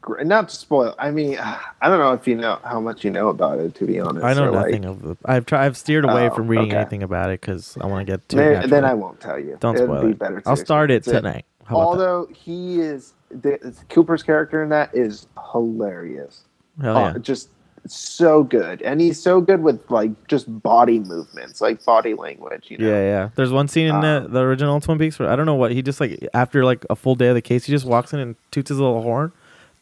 Great. 0.00 0.26
Not 0.26 0.48
to 0.48 0.54
spoil. 0.56 0.94
I 0.98 1.10
mean, 1.10 1.38
I 1.40 1.88
don't 1.88 1.98
know 1.98 2.12
if 2.12 2.26
you 2.26 2.34
know 2.36 2.58
how 2.64 2.80
much 2.80 3.04
you 3.04 3.10
know 3.10 3.28
about 3.28 3.58
it. 3.58 3.74
To 3.76 3.86
be 3.86 4.00
honest, 4.00 4.24
I 4.24 4.34
know 4.34 4.44
or, 4.48 4.50
like, 4.52 4.66
nothing 4.66 4.84
of 4.84 5.02
the. 5.02 5.16
I've 5.24 5.44
tried. 5.46 5.64
I've 5.66 5.76
steered 5.76 6.04
away 6.04 6.28
Oh, 6.28 6.34
from 6.34 6.48
reading 6.48 6.68
okay. 6.68 6.76
anything 6.78 7.02
about 7.02 7.30
it 7.30 7.40
because 7.40 7.76
I 7.80 7.86
want 7.86 8.06
to 8.06 8.12
get 8.12 8.28
too. 8.28 8.36
Then, 8.36 8.52
natural. 8.52 8.70
then 8.70 8.84
I 8.84 8.94
won't 8.94 9.20
tell 9.20 9.38
you. 9.38 9.56
Don't 9.60 9.76
It'd 9.76 9.86
spoil 9.88 10.12
be 10.12 10.24
it. 10.24 10.42
I'll 10.46 10.56
start 10.56 10.90
it 10.90 11.04
tonight. 11.04 11.44
Although 11.70 12.28
he 12.32 12.80
is 12.80 13.14
the, 13.30 13.74
Cooper's 13.88 14.22
character 14.22 14.62
in 14.62 14.68
that 14.70 14.90
is 14.94 15.26
hilarious. 15.52 16.42
Hell 16.80 16.94
yeah. 16.94 17.18
just 17.18 17.48
so 17.86 18.42
good, 18.42 18.82
and 18.82 19.00
he's 19.00 19.20
so 19.20 19.40
good 19.40 19.62
with 19.62 19.90
like 19.90 20.10
just 20.28 20.46
body 20.62 21.00
movements, 21.00 21.60
like 21.60 21.84
body 21.84 22.14
language. 22.14 22.66
You 22.68 22.78
know? 22.78 22.88
Yeah, 22.88 23.00
yeah. 23.02 23.28
There's 23.34 23.52
one 23.52 23.68
scene 23.68 23.86
in 23.86 24.00
the, 24.00 24.24
Um, 24.24 24.32
the 24.32 24.40
original 24.40 24.80
Twin 24.80 24.98
Peaks 24.98 25.18
where 25.18 25.28
I 25.28 25.36
don't 25.36 25.46
know 25.46 25.54
what 25.54 25.72
he 25.72 25.82
just 25.82 26.00
like 26.00 26.26
after 26.34 26.64
like 26.64 26.84
a 26.90 26.96
full 26.96 27.14
day 27.14 27.28
of 27.28 27.34
the 27.34 27.42
case, 27.42 27.64
he 27.64 27.72
just 27.72 27.86
walks 27.86 28.12
in 28.12 28.20
and 28.20 28.36
toots 28.50 28.68
his 28.68 28.78
little 28.78 29.02
horn. 29.02 29.32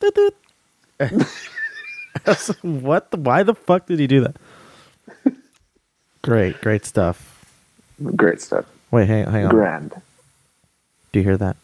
Doot, 0.01 0.15
doot. 0.15 0.35
I 1.01 1.09
was 2.27 2.49
like, 2.49 2.59
what? 2.59 3.11
The, 3.11 3.17
why 3.19 3.43
the 3.43 3.55
fuck 3.55 3.87
did 3.87 3.99
he 3.99 4.07
do 4.07 4.21
that? 4.23 4.37
Great, 6.23 6.61
great 6.61 6.85
stuff. 6.85 7.47
Great 8.17 8.41
stuff. 8.41 8.67
Wait, 8.91 9.09
hang, 9.09 9.25
hang 9.27 9.45
on. 9.45 9.51
Grand. 9.51 10.03
Do 11.13 11.19
you 11.19 11.25
hear 11.25 11.37
that? 11.39 11.57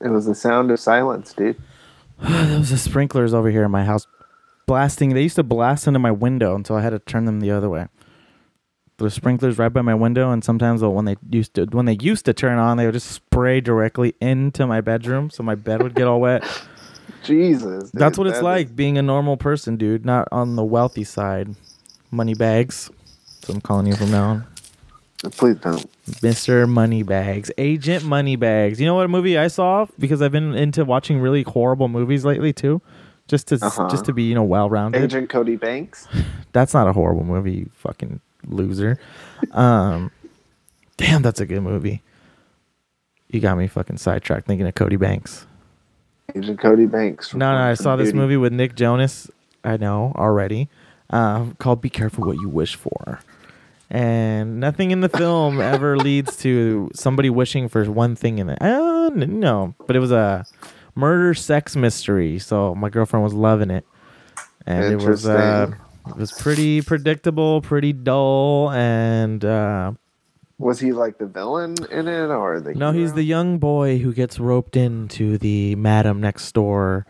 It 0.00 0.08
was 0.08 0.26
the 0.26 0.34
sound 0.34 0.70
of 0.70 0.80
silence, 0.80 1.32
dude. 1.32 1.56
There 2.20 2.58
was 2.58 2.70
the 2.70 2.78
sprinklers 2.78 3.32
over 3.32 3.50
here 3.50 3.64
in 3.64 3.70
my 3.70 3.84
house 3.84 4.06
blasting. 4.66 5.14
They 5.14 5.22
used 5.22 5.36
to 5.36 5.42
blast 5.42 5.86
into 5.86 5.98
my 5.98 6.10
window 6.10 6.54
until 6.54 6.76
I 6.76 6.82
had 6.82 6.90
to 6.90 6.98
turn 6.98 7.24
them 7.24 7.40
the 7.40 7.50
other 7.50 7.68
way. 7.68 7.86
The 8.98 9.10
sprinklers 9.10 9.58
right 9.58 9.72
by 9.72 9.82
my 9.82 9.94
window, 9.94 10.32
and 10.32 10.42
sometimes 10.42 10.82
when 10.82 11.04
they 11.04 11.16
used 11.30 11.54
to 11.54 11.66
when 11.66 11.86
they 11.86 11.96
used 12.00 12.24
to 12.24 12.32
turn 12.32 12.58
on, 12.58 12.76
they 12.76 12.84
would 12.84 12.94
just 12.94 13.10
spray 13.12 13.60
directly 13.60 14.14
into 14.20 14.66
my 14.66 14.80
bedroom, 14.80 15.30
so 15.30 15.44
my 15.44 15.54
bed 15.54 15.82
would 15.82 15.94
get 15.94 16.08
all 16.08 16.20
wet. 16.20 16.42
Jesus. 17.24 17.90
That's 17.92 18.16
dude, 18.16 18.18
what 18.18 18.26
it's 18.28 18.38
that 18.38 18.44
like 18.44 18.66
is- 18.66 18.72
being 18.72 18.98
a 18.98 19.02
normal 19.02 19.36
person, 19.36 19.76
dude. 19.76 20.04
Not 20.04 20.26
on 20.32 20.56
the 20.56 20.64
wealthy 20.64 21.04
side. 21.04 21.54
Money 22.10 22.34
bags. 22.34 22.90
So 23.44 23.52
I'm 23.54 23.60
calling 23.60 23.86
you 23.86 23.94
from 23.94 24.10
now 24.10 24.24
on. 24.30 24.46
Please 25.22 25.56
don't. 25.56 25.84
Mr. 26.22 26.68
Moneybags, 26.68 27.50
Agent 27.58 28.04
Moneybags. 28.04 28.80
You 28.80 28.86
know 28.86 28.94
what 28.94 29.04
a 29.04 29.08
movie 29.08 29.36
I 29.36 29.48
saw? 29.48 29.86
Because 29.98 30.22
I've 30.22 30.30
been 30.32 30.54
into 30.54 30.84
watching 30.84 31.18
really 31.20 31.42
horrible 31.42 31.88
movies 31.88 32.24
lately 32.24 32.52
too, 32.52 32.80
just 33.26 33.48
to 33.48 33.56
Uh-huh. 33.60 33.88
just 33.90 34.04
to 34.04 34.12
be 34.12 34.22
you 34.22 34.34
know 34.34 34.44
well 34.44 34.70
rounded. 34.70 35.02
Agent 35.02 35.28
Cody 35.28 35.56
Banks. 35.56 36.06
That's 36.52 36.72
not 36.72 36.86
a 36.86 36.92
horrible 36.92 37.24
movie, 37.24 37.52
you 37.52 37.70
fucking 37.74 38.20
loser. 38.46 38.98
Um, 39.52 40.10
damn, 40.96 41.22
that's 41.22 41.40
a 41.40 41.46
good 41.46 41.60
movie. 41.62 42.02
You 43.28 43.40
got 43.40 43.58
me 43.58 43.66
fucking 43.66 43.98
sidetracked 43.98 44.46
thinking 44.46 44.66
of 44.66 44.74
Cody 44.74 44.96
Banks. 44.96 45.46
Agent 46.34 46.58
Cody 46.60 46.86
Banks. 46.86 47.34
No, 47.34 47.52
no, 47.52 47.58
I 47.58 47.74
saw 47.74 47.96
this 47.96 48.12
movie 48.14 48.36
with 48.36 48.52
Nick 48.52 48.74
Jonas. 48.76 49.30
I 49.64 49.76
know 49.76 50.12
already. 50.16 50.68
Uh, 51.10 51.46
called 51.58 51.80
"Be 51.80 51.90
Careful 51.90 52.24
What 52.26 52.36
You 52.40 52.48
Wish 52.48 52.76
For," 52.76 53.20
and 53.90 54.60
nothing 54.60 54.90
in 54.90 55.00
the 55.00 55.08
film 55.08 55.60
ever 55.74 55.96
leads 55.96 56.36
to 56.38 56.90
somebody 56.94 57.30
wishing 57.30 57.68
for 57.68 57.84
one 57.90 58.14
thing 58.14 58.38
in 58.38 58.50
it. 58.50 58.60
Uh, 58.60 59.10
no, 59.14 59.74
but 59.86 59.96
it 59.96 60.00
was 60.00 60.12
a 60.12 60.44
murder 60.94 61.34
sex 61.34 61.76
mystery, 61.76 62.38
so 62.38 62.74
my 62.74 62.88
girlfriend 62.88 63.24
was 63.24 63.34
loving 63.34 63.70
it, 63.70 63.86
and 64.66 64.84
it 64.84 65.06
was 65.06 65.26
uh, 65.26 65.70
it 66.08 66.16
was 66.16 66.32
pretty 66.32 66.82
predictable, 66.82 67.60
pretty 67.62 67.92
dull, 67.92 68.70
and 68.72 69.44
uh, 69.44 69.92
Was 70.58 70.80
he 70.80 70.92
like 70.92 71.18
the 71.18 71.26
villain 71.26 71.76
in 71.90 72.08
it, 72.08 72.26
or 72.26 72.60
the? 72.60 72.74
no, 72.74 72.92
he's 72.92 73.14
the 73.14 73.22
young 73.22 73.58
boy 73.58 73.98
who 73.98 74.12
gets 74.12 74.38
roped 74.38 74.76
into 74.76 75.38
the 75.38 75.74
madam 75.76 76.20
next 76.20 76.52
door 76.52 77.06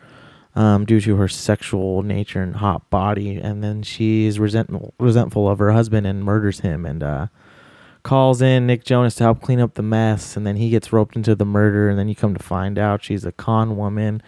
um, 0.58 0.84
due 0.84 1.00
to 1.00 1.16
her 1.16 1.28
sexual 1.28 2.02
nature 2.02 2.42
and 2.42 2.56
hot 2.56 2.88
body, 2.90 3.36
and 3.36 3.62
then 3.62 3.82
she's 3.82 4.38
resentful 4.40 4.92
resentful 4.98 5.48
of 5.48 5.58
her 5.60 5.72
husband 5.72 6.06
and 6.06 6.24
murders 6.24 6.60
him 6.60 6.84
and 6.84 7.02
uh, 7.02 7.26
calls 8.02 8.42
in 8.42 8.66
Nick 8.66 8.84
Jonas 8.84 9.14
to 9.16 9.24
help 9.24 9.40
clean 9.40 9.60
up 9.60 9.74
the 9.74 9.82
mess, 9.82 10.36
and 10.36 10.46
then 10.46 10.56
he 10.56 10.70
gets 10.70 10.92
roped 10.92 11.14
into 11.16 11.34
the 11.34 11.44
murder, 11.44 11.88
and 11.88 11.98
then 11.98 12.08
you 12.08 12.14
come 12.14 12.34
to 12.34 12.42
find 12.42 12.78
out 12.78 13.04
she's 13.04 13.24
a 13.24 13.32
con 13.32 13.76
woman. 13.76 14.22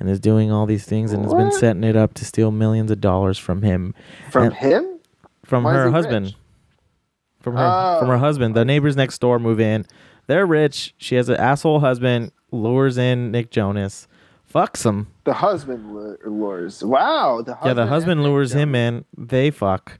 And 0.00 0.08
is 0.08 0.20
doing 0.20 0.52
all 0.52 0.64
these 0.64 0.84
things 0.84 1.12
and 1.12 1.24
has 1.24 1.34
been 1.34 1.50
setting 1.50 1.82
it 1.82 1.96
up 1.96 2.14
to 2.14 2.24
steal 2.24 2.52
millions 2.52 2.92
of 2.92 3.00
dollars 3.00 3.36
from 3.36 3.62
him, 3.62 3.94
from 4.30 4.44
and- 4.44 4.54
him. 4.54 4.98
from 5.44 5.64
Why 5.64 5.72
her 5.74 5.86
he 5.86 5.90
husband. 5.92 6.26
rich? 6.26 6.34
From 7.40 7.56
her, 7.56 7.98
from 7.98 8.06
her 8.08 8.14
Oh. 8.14 8.18
husband. 8.18 8.54
The 8.54 8.64
neighbors 8.64 8.94
next 8.96 9.20
door 9.20 9.40
move 9.40 9.58
in. 9.58 9.86
They're 10.28 10.46
rich. 10.46 10.94
She 10.98 11.16
has 11.16 11.28
an 11.28 11.36
asshole 11.38 11.80
husband. 11.80 12.30
Lures 12.52 12.96
in 12.96 13.32
Nick 13.32 13.50
Jonas. 13.50 14.06
Fucks 14.52 14.84
him. 14.86 15.08
The 15.24 15.34
husband 15.34 15.94
lures. 16.24 16.82
Wow. 16.82 17.42
The 17.42 17.54
husband 17.54 17.68
yeah, 17.68 17.84
the 17.84 17.86
husband 17.86 18.22
lures 18.22 18.52
him 18.52 18.74
in. 18.74 19.04
They 19.16 19.50
fuck. 19.50 19.98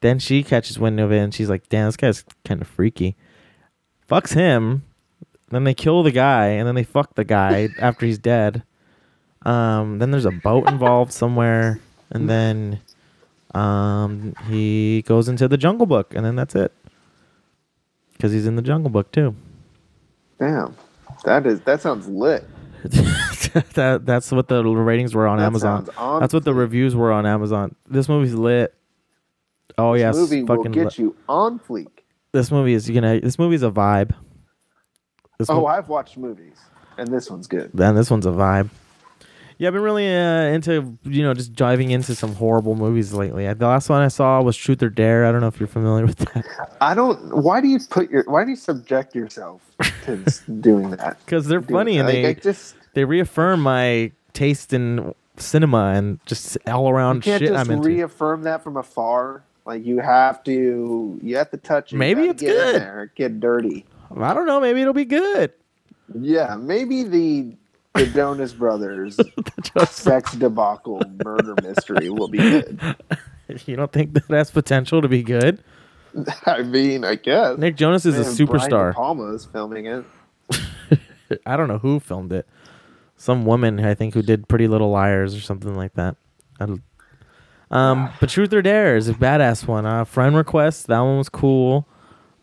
Then 0.00 0.18
she 0.18 0.42
catches 0.42 0.78
wind 0.78 0.98
of 1.00 1.12
it 1.12 1.18
and 1.18 1.32
she's 1.32 1.48
like, 1.48 1.68
"Damn, 1.68 1.86
this 1.86 1.96
guy's 1.96 2.24
kind 2.44 2.60
of 2.60 2.68
freaky." 2.68 3.16
Fucks 4.08 4.34
him. 4.34 4.82
Then 5.50 5.64
they 5.64 5.74
kill 5.74 6.02
the 6.02 6.10
guy 6.10 6.46
and 6.46 6.66
then 6.66 6.74
they 6.74 6.82
fuck 6.82 7.14
the 7.14 7.24
guy 7.24 7.68
after 7.80 8.06
he's 8.06 8.18
dead. 8.18 8.64
Um, 9.42 9.98
then 9.98 10.10
there's 10.10 10.24
a 10.24 10.32
boat 10.32 10.68
involved 10.68 11.12
somewhere, 11.12 11.78
and 12.10 12.28
then 12.28 12.80
um, 13.54 14.34
he 14.48 15.02
goes 15.02 15.28
into 15.28 15.46
the 15.46 15.56
Jungle 15.56 15.86
Book, 15.86 16.14
and 16.14 16.24
then 16.24 16.34
that's 16.34 16.56
it. 16.56 16.72
Because 18.12 18.32
he's 18.32 18.46
in 18.46 18.56
the 18.56 18.62
Jungle 18.62 18.90
Book 18.90 19.12
too. 19.12 19.36
Damn. 20.40 20.74
That 21.24 21.46
is. 21.46 21.60
That 21.60 21.80
sounds 21.80 22.08
lit. 22.08 22.44
that 23.74 24.02
that's 24.04 24.30
what 24.32 24.48
the 24.48 24.62
ratings 24.64 25.14
were 25.14 25.26
on 25.26 25.38
That 25.38 25.44
Amazon. 25.46 25.88
That's 26.20 26.34
what 26.34 26.44
the 26.44 26.54
reviews 26.54 26.94
were 26.94 27.12
on 27.12 27.26
Amazon. 27.26 27.74
This 27.88 28.08
movie's 28.08 28.34
lit. 28.34 28.74
Oh 29.78 29.94
yes. 29.94 30.14
This 30.16 30.30
movie 30.30 30.42
will 30.42 30.62
get 30.64 30.84
lit. 30.84 30.98
you 30.98 31.16
on 31.28 31.58
fleek. 31.58 31.88
This 32.32 32.50
movie 32.50 32.74
is 32.74 32.88
gonna. 32.90 33.20
This 33.20 33.38
movie's 33.38 33.62
a 33.62 33.70
vibe. 33.70 34.14
This 35.38 35.50
Oh, 35.50 35.60
mo- 35.60 35.66
I've 35.66 35.88
watched 35.88 36.16
movies, 36.16 36.56
and 36.98 37.08
this 37.08 37.30
one's 37.30 37.46
good. 37.46 37.70
then 37.74 37.94
this 37.94 38.10
one's 38.10 38.26
a 38.26 38.30
vibe. 38.30 38.70
Yeah, 39.58 39.68
I've 39.68 39.74
been 39.74 39.82
really 39.82 40.06
uh, 40.06 40.52
into 40.54 40.98
you 41.04 41.22
know 41.22 41.32
just 41.32 41.54
diving 41.54 41.90
into 41.90 42.14
some 42.14 42.34
horrible 42.34 42.74
movies 42.74 43.14
lately. 43.14 43.50
The 43.52 43.66
last 43.66 43.88
one 43.88 44.02
I 44.02 44.08
saw 44.08 44.42
was 44.42 44.54
Truth 44.54 44.82
or 44.82 44.90
Dare. 44.90 45.24
I 45.24 45.32
don't 45.32 45.40
know 45.40 45.46
if 45.46 45.58
you're 45.58 45.66
familiar 45.66 46.04
with 46.06 46.16
that 46.18 46.44
I 46.82 46.94
don't. 46.94 47.34
Why 47.34 47.62
do 47.62 47.68
you 47.68 47.78
put 47.88 48.10
your? 48.10 48.24
Why 48.26 48.44
do 48.44 48.50
you 48.50 48.56
subject 48.56 49.14
yourself 49.14 49.62
to 50.04 50.16
doing 50.60 50.90
that? 50.90 51.18
because 51.24 51.46
they're 51.46 51.60
Doing 51.60 51.72
funny 51.78 51.98
and 51.98 52.06
that? 52.08 52.14
Like, 52.14 52.22
they 52.42 52.50
I 52.50 52.52
just 52.52 52.75
they 52.96 53.04
reaffirm 53.04 53.60
my 53.60 54.10
taste 54.32 54.72
in 54.72 55.14
cinema 55.36 55.92
and 55.94 56.18
just 56.24 56.56
all 56.66 56.88
you 56.88 56.94
around 56.94 57.22
can't 57.22 57.40
shit 57.40 57.50
just 57.50 57.60
I'm 57.60 57.70
into. 57.70 57.86
reaffirm 57.86 58.44
that 58.44 58.64
from 58.64 58.78
afar. 58.78 59.44
Like 59.66 59.84
you 59.84 59.98
have 59.98 60.42
to. 60.44 61.20
You 61.22 61.36
have 61.36 61.50
to 61.50 61.58
touch 61.58 61.92
it. 61.92 61.96
Maybe 61.96 62.22
it's 62.22 62.40
get 62.40 62.50
in 62.50 62.56
good. 62.56 62.80
there, 62.80 63.12
get 63.14 63.38
dirty. 63.38 63.84
I 64.18 64.32
don't 64.32 64.46
know. 64.46 64.60
Maybe 64.60 64.80
it'll 64.80 64.94
be 64.94 65.04
good. 65.04 65.52
Yeah, 66.18 66.56
maybe 66.56 67.02
the 67.02 67.52
the 67.94 68.06
Jonas 68.14 68.54
Brothers 68.54 69.20
sex 69.88 70.32
debacle 70.32 71.02
murder 71.22 71.54
mystery 71.62 72.08
will 72.08 72.28
be 72.28 72.38
good. 72.38 72.80
you 73.66 73.76
don't 73.76 73.92
think 73.92 74.14
that 74.14 74.24
has 74.30 74.50
potential 74.50 75.02
to 75.02 75.08
be 75.08 75.22
good? 75.22 75.62
I 76.46 76.62
mean, 76.62 77.04
I 77.04 77.16
guess. 77.16 77.58
Nick 77.58 77.76
Jonas 77.76 78.06
is 78.06 78.14
a 78.14 78.22
Man, 78.22 78.46
Brian 78.46 78.70
superstar. 78.70 78.92
De 78.92 78.94
Palma 78.94 79.34
is 79.34 79.44
filming 79.44 79.84
it. 79.84 80.04
I 81.44 81.58
don't 81.58 81.68
know 81.68 81.78
who 81.78 82.00
filmed 82.00 82.32
it. 82.32 82.46
Some 83.16 83.44
woman, 83.46 83.80
I 83.84 83.94
think, 83.94 84.14
who 84.14 84.22
did 84.22 84.46
Pretty 84.48 84.68
Little 84.68 84.90
Liars 84.90 85.34
or 85.34 85.40
something 85.40 85.74
like 85.74 85.94
that. 85.94 86.16
Um, 87.70 88.10
but 88.20 88.28
Truth 88.28 88.52
or 88.52 88.62
Dare 88.62 88.96
is 88.96 89.08
a 89.08 89.14
badass 89.14 89.66
one. 89.66 89.86
Uh, 89.86 90.04
friend 90.04 90.36
request, 90.36 90.86
that 90.86 91.00
one 91.00 91.18
was 91.18 91.28
cool. 91.28 91.86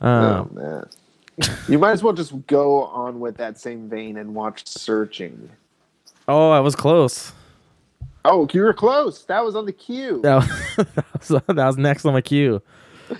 oh 0.01 0.07
Um, 0.07 0.49
man, 0.53 0.85
you 1.67 1.79
might 1.79 1.91
as 1.91 2.03
well 2.03 2.13
just 2.13 2.45
go 2.47 2.83
on 2.85 3.19
with 3.19 3.37
that 3.37 3.59
same 3.59 3.87
vein 3.89 4.17
and 4.17 4.35
watch 4.35 4.67
Searching. 4.67 5.49
oh, 6.27 6.51
I 6.51 6.59
was 6.59 6.75
close. 6.75 7.31
Oh, 8.25 8.47
you 8.51 8.61
were 8.61 8.73
close. 8.73 9.23
That 9.25 9.43
was 9.43 9.55
on 9.55 9.65
the 9.65 9.73
queue. 9.73 10.21
That 10.23 10.35
was, 11.19 11.27
that 11.47 11.55
was, 11.55 11.77
next 11.77 12.05
on 12.05 12.13
my 12.13 12.21
queue. 12.21 12.61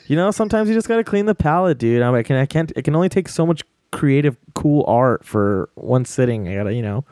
You 0.08 0.16
know, 0.16 0.32
sometimes 0.32 0.70
you 0.70 0.76
just 0.76 0.88
gotta 0.88 1.04
clean 1.04 1.26
the 1.26 1.36
palette, 1.36 1.78
dude. 1.78 2.01
I, 2.01 2.14
I 2.14 2.24
can, 2.24 2.36
I 2.36 2.45
can't. 2.45 2.72
It 2.76 2.84
can 2.84 2.95
only 2.95 3.10
take 3.10 3.28
so 3.30 3.45
much 3.45 3.64
creative, 3.91 4.36
cool 4.56 4.84
art 4.88 5.24
for 5.26 5.70
one 5.76 6.04
sitting. 6.06 6.47
I 6.47 6.56
gotta, 6.56 6.74
you 6.74 6.82
know. 6.82 7.06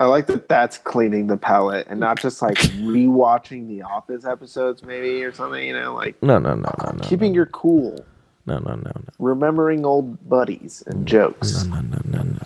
I 0.00 0.06
like 0.06 0.26
that. 0.26 0.48
That's 0.48 0.78
cleaning 0.78 1.26
the 1.28 1.36
palette 1.36 1.86
and 1.88 2.00
not 2.00 2.18
just 2.20 2.42
like 2.42 2.56
rewatching 2.56 3.68
the 3.68 3.82
Office 3.82 4.24
episodes, 4.24 4.82
maybe 4.82 5.22
or 5.24 5.32
something. 5.32 5.64
You 5.66 5.72
know, 5.74 5.94
like 5.94 6.20
No, 6.22 6.38
no, 6.38 6.54
no, 6.54 6.72
no, 6.84 6.90
no. 6.92 6.98
keeping 7.08 7.32
your 7.34 7.46
cool, 7.46 8.04
No, 8.46 8.58
no, 8.58 8.74
no, 8.74 8.90
no. 8.94 9.02
remembering 9.18 9.84
old 9.86 10.28
buddies 10.28 10.82
and 10.86 11.06
jokes. 11.06 11.64
No, 11.66 11.80
no, 11.80 11.98
no, 12.06 12.22
no, 12.22 12.36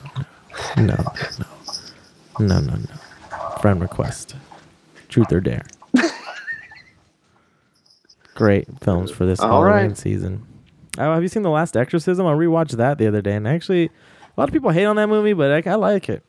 no, 0.76 0.84
no, 0.84 1.04
no, 1.38 2.46
no, 2.46 2.60
no, 2.60 2.74
no. 2.76 3.48
Friend 3.60 3.80
request. 3.80 4.36
Truth 5.08 5.32
or 5.32 5.40
dare. 5.40 5.64
Great 8.34 8.68
films 8.80 9.10
for 9.10 9.26
this 9.26 9.40
All 9.40 9.48
Halloween 9.64 9.88
right. 9.88 9.96
season. 9.96 10.46
Oh, 10.98 11.12
have 11.14 11.22
you 11.22 11.28
seen 11.28 11.42
The 11.42 11.50
Last 11.50 11.76
Exorcism? 11.76 12.26
I 12.26 12.32
rewatched 12.34 12.76
that 12.76 12.98
the 12.98 13.06
other 13.06 13.22
day, 13.22 13.34
and 13.34 13.48
actually, 13.48 13.86
a 13.86 13.90
lot 14.36 14.48
of 14.48 14.52
people 14.52 14.70
hate 14.70 14.84
on 14.84 14.96
that 14.96 15.08
movie, 15.08 15.32
but 15.32 15.66
I, 15.66 15.70
I 15.70 15.74
like 15.76 16.08
it. 16.08 16.22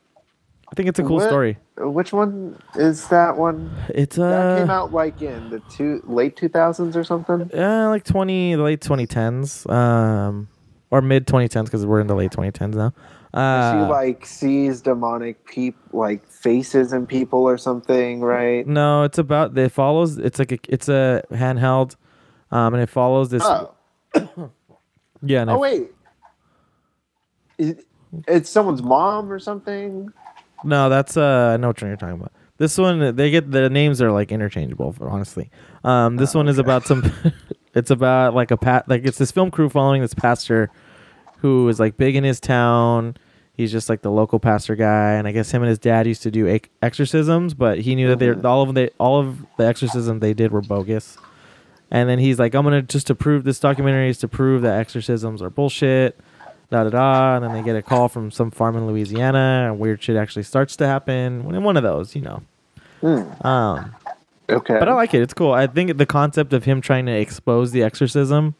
I 0.70 0.74
think 0.76 0.88
it's 0.88 0.98
a 0.98 1.02
cool 1.02 1.16
What- 1.16 1.28
story. 1.28 1.58
Which 1.78 2.12
one 2.12 2.56
is 2.76 3.08
that 3.08 3.36
one? 3.36 3.70
It's 3.88 4.16
That 4.16 4.58
came 4.58 4.70
uh, 4.70 4.72
out 4.74 4.92
like 4.92 5.20
in 5.22 5.50
the 5.50 5.60
two 5.70 6.02
late 6.06 6.36
two 6.36 6.48
thousands 6.48 6.96
or 6.96 7.02
something. 7.04 7.50
yeah, 7.54 7.88
like 7.88 8.04
twenty, 8.04 8.54
late 8.56 8.80
twenty 8.82 9.06
tens, 9.06 9.66
um, 9.68 10.48
or 10.90 11.00
mid 11.00 11.26
twenty 11.26 11.48
tens 11.48 11.68
because 11.68 11.84
we're 11.86 12.00
in 12.00 12.06
the 12.06 12.14
late 12.14 12.30
twenty 12.32 12.50
tens 12.52 12.76
now. 12.76 12.92
Uh, 13.32 13.72
she 13.86 13.90
like 13.90 14.26
sees 14.26 14.80
demonic 14.82 15.44
peep 15.46 15.76
like 15.92 16.26
faces 16.28 16.92
in 16.92 17.06
people 17.06 17.40
or 17.40 17.56
something, 17.56 18.20
right? 18.20 18.66
No, 18.66 19.04
it's 19.04 19.18
about 19.18 19.56
it 19.56 19.72
follows. 19.72 20.18
It's 20.18 20.38
like 20.38 20.52
a, 20.52 20.58
it's 20.68 20.88
a 20.88 21.22
handheld, 21.32 21.96
um, 22.50 22.74
and 22.74 22.82
it 22.82 22.88
follows 22.90 23.30
this. 23.30 23.42
Oh, 23.44 23.72
Yeah, 25.22 25.42
and 25.42 25.50
oh 25.50 25.54
it- 25.54 25.60
wait, 25.60 25.90
Is- 27.58 27.84
it's 28.28 28.50
someone's 28.50 28.82
mom 28.82 29.30
or 29.32 29.38
something. 29.38 30.12
No, 30.64 30.88
that's 30.88 31.16
uh, 31.16 31.52
I 31.54 31.56
know 31.56 31.68
what 31.68 31.80
you're 31.80 31.96
talking 31.96 32.16
about. 32.16 32.32
This 32.58 32.76
one, 32.76 33.16
they 33.16 33.30
get 33.30 33.50
the 33.50 33.70
names 33.70 34.02
are 34.02 34.12
like 34.12 34.30
interchangeable. 34.30 34.94
Honestly, 35.00 35.50
um, 35.82 36.16
this 36.16 36.34
one 36.34 36.48
is 36.48 36.58
about 36.58 36.84
some. 36.84 37.10
it's 37.74 37.90
about 37.90 38.34
like 38.34 38.50
a 38.50 38.56
pat, 38.56 38.88
like 38.88 39.04
it's 39.04 39.18
this 39.18 39.30
film 39.30 39.50
crew 39.50 39.70
following 39.70 40.02
this 40.02 40.14
pastor, 40.14 40.70
who 41.38 41.68
is 41.68 41.80
like 41.80 41.96
big 41.96 42.16
in 42.16 42.24
his 42.24 42.38
town. 42.38 43.16
He's 43.54 43.72
just 43.72 43.88
like 43.88 44.02
the 44.02 44.10
local 44.10 44.38
pastor 44.38 44.76
guy, 44.76 45.12
and 45.12 45.26
I 45.26 45.32
guess 45.32 45.50
him 45.50 45.62
and 45.62 45.68
his 45.68 45.78
dad 45.78 46.06
used 46.06 46.22
to 46.22 46.30
do 46.30 46.48
ex- 46.48 46.68
exorcisms, 46.82 47.54
but 47.54 47.78
he 47.78 47.94
knew 47.94 48.08
that 48.08 48.18
they 48.18 48.30
all 48.30 48.62
of 48.62 48.68
them, 48.68 48.74
they 48.74 48.90
all 48.98 49.20
of 49.20 49.38
the 49.56 49.66
exorcisms 49.66 50.20
they 50.20 50.34
did 50.34 50.52
were 50.52 50.62
bogus. 50.62 51.18
And 51.90 52.08
then 52.08 52.18
he's 52.18 52.38
like, 52.38 52.54
I'm 52.54 52.64
gonna 52.64 52.82
just 52.82 53.06
to 53.08 53.14
prove 53.14 53.44
this 53.44 53.58
documentary 53.58 54.10
is 54.10 54.18
to 54.18 54.28
prove 54.28 54.62
that 54.62 54.78
exorcisms 54.78 55.42
are 55.42 55.50
bullshit. 55.50 56.18
Da 56.70 56.84
da 56.84 56.90
da. 56.90 57.36
And 57.36 57.44
then 57.44 57.52
they 57.52 57.62
get 57.62 57.76
a 57.76 57.82
call 57.82 58.08
from 58.08 58.30
some 58.30 58.50
farm 58.50 58.76
in 58.76 58.86
Louisiana, 58.86 59.68
and 59.68 59.78
weird 59.78 60.02
shit 60.02 60.16
actually 60.16 60.44
starts 60.44 60.76
to 60.76 60.86
happen. 60.86 61.44
One 61.44 61.62
one 61.62 61.76
of 61.76 61.82
those, 61.82 62.14
you 62.14 62.22
know. 62.22 62.42
Hmm. 63.00 63.46
Um, 63.46 63.94
Okay, 64.50 64.78
but 64.78 64.88
I 64.88 64.94
like 64.94 65.14
it. 65.14 65.22
It's 65.22 65.34
cool. 65.34 65.52
I 65.52 65.66
think 65.66 65.96
the 65.96 66.06
concept 66.06 66.52
of 66.52 66.64
him 66.64 66.80
trying 66.80 67.06
to 67.06 67.12
expose 67.12 67.70
the 67.70 67.82
exorcism 67.82 68.54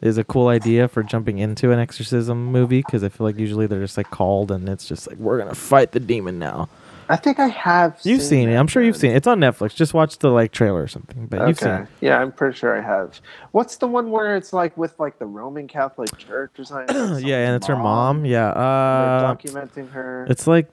is 0.00 0.18
a 0.18 0.24
cool 0.24 0.48
idea 0.48 0.88
for 0.88 1.02
jumping 1.02 1.38
into 1.38 1.70
an 1.70 1.78
exorcism 1.78 2.46
movie 2.46 2.82
because 2.84 3.04
I 3.04 3.08
feel 3.08 3.26
like 3.26 3.38
usually 3.38 3.66
they're 3.66 3.80
just 3.80 3.96
like 3.96 4.10
called 4.10 4.50
and 4.50 4.68
it's 4.68 4.86
just 4.86 5.08
like 5.08 5.16
we're 5.18 5.38
gonna 5.38 5.54
fight 5.54 5.92
the 5.92 6.00
demon 6.00 6.38
now. 6.38 6.68
I 7.08 7.16
think 7.16 7.38
I 7.38 7.48
have. 7.48 7.98
You've 8.02 8.22
seen 8.22 8.48
it. 8.48 8.52
that 8.52 8.58
I'm 8.58 8.66
sure 8.66 8.82
you've 8.82 8.96
seen 8.96 9.10
it. 9.12 9.16
It's 9.16 9.26
on 9.26 9.38
Netflix. 9.40 9.74
Just 9.74 9.94
watch 9.94 10.18
the 10.18 10.30
like 10.30 10.52
trailer 10.52 10.82
or 10.82 10.88
something. 10.88 11.26
But 11.26 11.46
you've 11.48 11.58
seen 11.58 11.68
Okay. 11.68 11.82
it. 11.82 11.88
Yeah, 12.00 12.18
I'm 12.20 12.32
pretty 12.32 12.56
sure 12.56 12.76
I 12.76 12.80
have. 12.80 13.20
What's 13.52 13.76
the 13.76 13.86
one 13.86 14.10
where 14.10 14.36
it's 14.36 14.52
like 14.52 14.76
with 14.76 14.98
like 14.98 15.18
the 15.18 15.26
Roman 15.26 15.68
Catholic 15.68 16.16
Church 16.18 16.52
or 16.58 16.64
something? 16.64 16.96
yeah, 17.26 17.46
and 17.46 17.56
it's 17.56 17.66
her 17.66 17.76
mom. 17.76 18.24
Yeah. 18.24 18.48
Uh, 18.48 19.34
documenting 19.34 19.90
her. 19.92 20.26
it's 20.28 20.46
like 20.46 20.68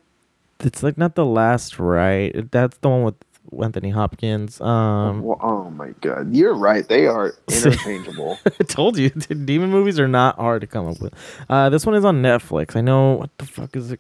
it's 0.59 0.83
like 0.83 0.97
not 0.97 1.15
the 1.15 1.25
last 1.25 1.79
right. 1.79 2.49
That's 2.51 2.77
the 2.77 2.89
one 2.89 3.03
with 3.03 3.15
Anthony 3.61 3.89
Hopkins. 3.89 4.61
Um, 4.61 5.23
Well, 5.23 5.39
oh 5.41 5.69
my 5.71 5.89
god, 6.01 6.33
you're 6.33 6.53
right. 6.53 6.87
They 6.87 7.07
are 7.07 7.33
interchangeable. 7.51 8.37
I 8.45 8.63
told 8.63 8.97
you, 8.97 9.09
demon 9.45 9.71
movies 9.71 9.99
are 9.99 10.07
not 10.07 10.37
hard 10.37 10.61
to 10.61 10.67
come 10.67 10.87
up 10.87 11.01
with. 11.01 11.13
Uh, 11.49 11.69
this 11.69 11.85
one 11.85 11.95
is 11.95 12.05
on 12.05 12.21
Netflix. 12.21 12.75
I 12.75 12.81
know 12.81 13.13
what 13.13 13.37
the 13.39 13.45
fuck 13.45 13.75
is 13.75 13.91
it? 13.91 13.99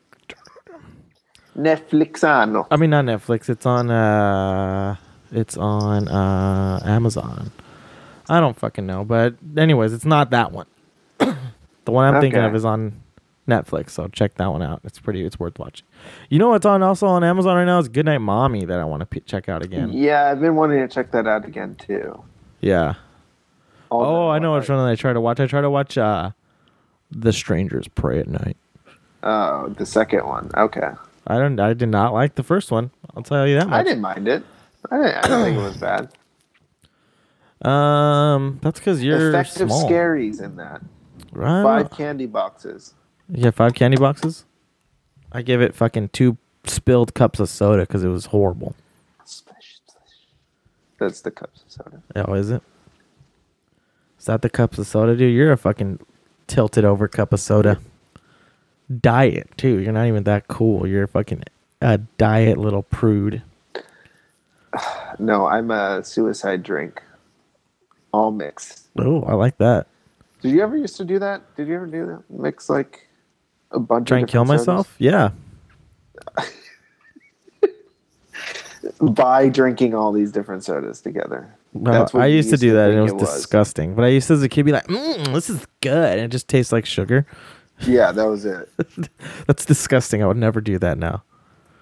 Netflixano. 1.57 2.67
I 2.71 2.77
mean, 2.77 2.89
not 2.89 3.05
Netflix. 3.05 3.49
It's 3.49 3.65
on. 3.65 3.89
uh 3.91 4.95
It's 5.31 5.57
on 5.57 6.07
uh 6.07 6.81
Amazon. 6.85 7.51
I 8.29 8.39
don't 8.39 8.57
fucking 8.57 8.85
know, 8.85 9.03
but 9.03 9.35
anyways, 9.57 9.91
it's 9.93 10.05
not 10.05 10.29
that 10.29 10.51
one. 10.51 10.67
the 11.17 11.35
one 11.91 12.13
I'm 12.13 12.21
thinking 12.21 12.39
of 12.41 12.55
is 12.55 12.63
on 12.63 13.01
Netflix, 13.47 13.89
so 13.89 14.07
check 14.07 14.35
that 14.35 14.47
one 14.47 14.61
out. 14.61 14.79
It's 14.85 14.99
pretty. 14.99 15.25
It's 15.25 15.37
worth 15.39 15.59
watching. 15.59 15.85
You 16.29 16.39
know 16.39 16.49
what's 16.49 16.65
on 16.65 16.81
also 16.83 17.07
on 17.07 17.23
Amazon 17.23 17.57
right 17.57 17.65
now 17.65 17.79
is 17.79 17.89
Goodnight 17.89 18.21
Mommy 18.21 18.63
that 18.65 18.79
I 18.79 18.85
want 18.85 19.01
to 19.01 19.05
p- 19.05 19.19
check 19.21 19.49
out 19.49 19.63
again. 19.63 19.91
Yeah, 19.91 20.29
I've 20.31 20.39
been 20.39 20.55
wanting 20.55 20.79
to 20.79 20.87
check 20.87 21.11
that 21.11 21.27
out 21.27 21.43
again 21.45 21.75
too. 21.75 22.23
Yeah. 22.61 22.93
All 23.89 24.05
Oh, 24.05 24.29
I 24.29 24.39
know 24.39 24.53
which 24.53 24.69
one 24.69 24.79
I 24.79 24.95
try 24.95 25.11
to 25.11 25.19
watch. 25.19 25.41
I 25.41 25.47
try 25.47 25.59
to 25.59 25.69
watch 25.69 25.97
uh 25.97 26.31
The 27.11 27.33
Strangers 27.33 27.89
Prey 27.89 28.19
at 28.19 28.27
Night. 28.29 28.55
Oh, 29.23 29.67
the 29.77 29.85
second 29.85 30.25
one. 30.25 30.49
Okay, 30.55 30.91
I 31.27 31.37
don't. 31.37 31.59
I 31.59 31.73
did 31.73 31.89
not 31.89 32.13
like 32.13 32.35
the 32.35 32.43
first 32.43 32.71
one. 32.71 32.91
I'll 33.15 33.23
tell 33.23 33.47
you 33.47 33.55
that 33.55 33.67
much. 33.69 33.79
I 33.79 33.83
didn't 33.83 34.01
mind 34.01 34.27
it. 34.27 34.43
I 34.89 34.97
didn't, 34.97 35.15
I 35.17 35.21
didn't 35.21 35.43
think 35.43 35.57
it 35.57 35.61
was 35.61 35.77
bad. 35.77 36.09
Um, 37.67 38.59
that's 38.63 38.79
because 38.79 39.03
you're 39.03 39.29
Effective 39.29 39.67
small. 39.69 39.87
scaries 39.89 40.41
in 40.41 40.55
that. 40.55 40.81
Right? 41.31 41.61
Five 41.63 41.91
candy 41.91 42.25
boxes. 42.25 42.95
You 43.29 43.43
have 43.45 43.55
five 43.55 43.75
candy 43.75 43.97
boxes. 43.97 44.45
I 45.31 45.43
give 45.43 45.61
it 45.61 45.75
fucking 45.75 46.09
two 46.09 46.37
spilled 46.65 47.13
cups 47.13 47.39
of 47.39 47.49
soda 47.49 47.83
because 47.83 48.03
it 48.03 48.09
was 48.09 48.27
horrible. 48.27 48.75
That's 50.99 51.21
the 51.21 51.31
cups 51.31 51.63
of 51.63 51.71
soda. 51.71 52.01
Oh, 52.15 52.33
is 52.33 52.49
it? 52.51 52.61
Is 54.19 54.25
that 54.25 54.41
the 54.41 54.49
cups 54.49 54.77
of 54.77 54.85
soda, 54.87 55.15
dude? 55.15 55.33
You're 55.33 55.51
a 55.51 55.57
fucking 55.57 55.99
tilted 56.47 56.83
over 56.85 57.07
cup 57.07 57.31
of 57.33 57.39
soda. 57.39 57.79
Diet 58.99 59.49
too. 59.57 59.79
You're 59.79 59.93
not 59.93 60.07
even 60.07 60.23
that 60.23 60.47
cool. 60.47 60.87
You're 60.87 61.03
a 61.03 61.07
fucking 61.07 61.43
a 61.81 61.97
diet 61.97 62.57
little 62.57 62.83
prude. 62.83 63.41
No, 65.19 65.45
I'm 65.45 65.69
a 65.71 66.03
suicide 66.03 66.63
drink. 66.63 67.03
All 68.13 68.31
mixed. 68.31 68.87
Oh, 68.97 69.21
I 69.23 69.33
like 69.33 69.57
that. 69.57 69.87
Did 70.41 70.51
you 70.53 70.61
ever 70.63 70.77
used 70.77 70.95
to 70.97 71.05
do 71.05 71.19
that? 71.19 71.55
Did 71.55 71.67
you 71.67 71.75
ever 71.75 71.85
do 71.85 72.05
that? 72.07 72.23
Mix 72.29 72.69
like 72.69 73.07
a 73.71 73.79
bunch 73.79 74.07
Try 74.07 74.17
of 74.17 74.21
and 74.23 74.29
kill 74.29 74.45
sodas? 74.45 74.59
myself? 74.67 74.95
Yeah. 74.97 75.31
by 79.01 79.49
drinking 79.49 79.93
all 79.93 80.11
these 80.11 80.31
different 80.31 80.63
sodas 80.63 81.01
together. 81.01 81.53
No, 81.73 81.91
That's 81.91 82.13
what 82.13 82.23
I 82.23 82.27
you 82.27 82.37
used 82.37 82.49
to 82.49 82.57
do 82.57 82.73
that, 82.73 82.89
and 82.89 82.99
it 82.99 83.01
was, 83.03 83.11
think 83.11 83.19
disgusting. 83.21 83.95
But 83.95 84.05
I 84.05 84.09
used 84.09 84.27
to, 84.27 84.33
as 84.33 84.43
a 84.43 84.49
kid, 84.49 84.65
be 84.65 84.71
like, 84.71 84.87
mm, 84.87 85.33
"This 85.33 85.49
is 85.49 85.65
good," 85.81 86.17
and 86.17 86.21
it 86.21 86.29
just 86.29 86.47
tastes 86.47 86.71
like 86.71 86.85
sugar. 86.85 87.25
Yeah, 87.87 88.11
that 88.11 88.25
was 88.25 88.45
it. 88.45 88.69
That's 89.47 89.65
disgusting. 89.65 90.23
I 90.23 90.27
would 90.27 90.37
never 90.37 90.61
do 90.61 90.77
that 90.79 90.97
now. 90.97 91.23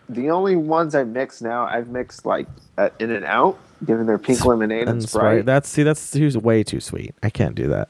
The 0.07 0.31
only 0.31 0.55
ones 0.55 0.95
I 0.95 1.03
mix 1.03 1.41
now, 1.41 1.65
I've 1.65 1.89
mixed 1.89 2.25
like 2.25 2.47
uh, 2.77 2.89
In-N-Out, 2.99 3.59
given 3.85 4.07
their 4.07 4.17
pink 4.17 4.43
lemonade 4.43 4.81
and, 4.81 4.89
And 4.89 5.03
Sprite. 5.03 5.21
Sprite. 5.21 5.45
That's 5.45 5.69
see, 5.69 5.83
that's 5.83 6.11
too, 6.11 6.29
way 6.39 6.63
too 6.63 6.79
sweet. 6.79 7.13
I 7.21 7.29
can't 7.29 7.53
do 7.53 7.67
that. 7.67 7.89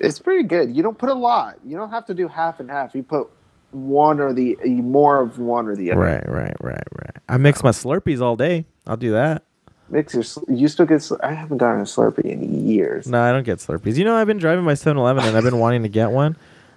It's 0.00 0.18
pretty 0.18 0.42
good. 0.42 0.74
You 0.74 0.82
don't 0.82 0.98
put 0.98 1.08
a 1.10 1.14
lot. 1.14 1.58
You 1.64 1.76
don't 1.76 1.90
have 1.90 2.06
to 2.06 2.14
do 2.14 2.26
half 2.26 2.58
and 2.58 2.68
half. 2.68 2.94
You 2.94 3.04
put 3.04 3.28
one 3.70 4.18
or 4.20 4.32
the 4.32 4.56
more 4.64 5.20
of 5.20 5.38
one 5.38 5.68
or 5.68 5.76
the 5.76 5.92
other. 5.92 6.00
Right, 6.00 6.28
right, 6.28 6.56
right, 6.60 6.82
right. 6.92 7.16
I 7.28 7.36
mix 7.36 7.62
my 7.62 7.70
Slurpees 7.70 8.20
all 8.20 8.36
day. 8.36 8.66
I'll 8.86 8.96
do 8.96 9.12
that. 9.12 9.44
Mix 9.88 10.14
your. 10.14 10.24
You 10.48 10.66
still 10.68 10.86
get. 10.86 11.08
I 11.22 11.32
haven't 11.32 11.58
gotten 11.58 11.80
a 11.80 11.84
Slurpee 11.84 12.24
in 12.24 12.66
years. 12.66 13.06
No, 13.06 13.22
I 13.22 13.30
don't 13.30 13.44
get 13.44 13.58
Slurpees. 13.58 13.96
You 13.96 14.04
know, 14.04 14.16
I've 14.16 14.26
been 14.26 14.38
driving 14.38 14.64
my 14.64 14.72
7-Eleven 14.72 15.24
and 15.24 15.36
I've 15.36 15.44
been 15.44 15.58
wanting 15.58 15.82
to 15.82 15.88
get 15.88 16.10
one. 16.10 16.36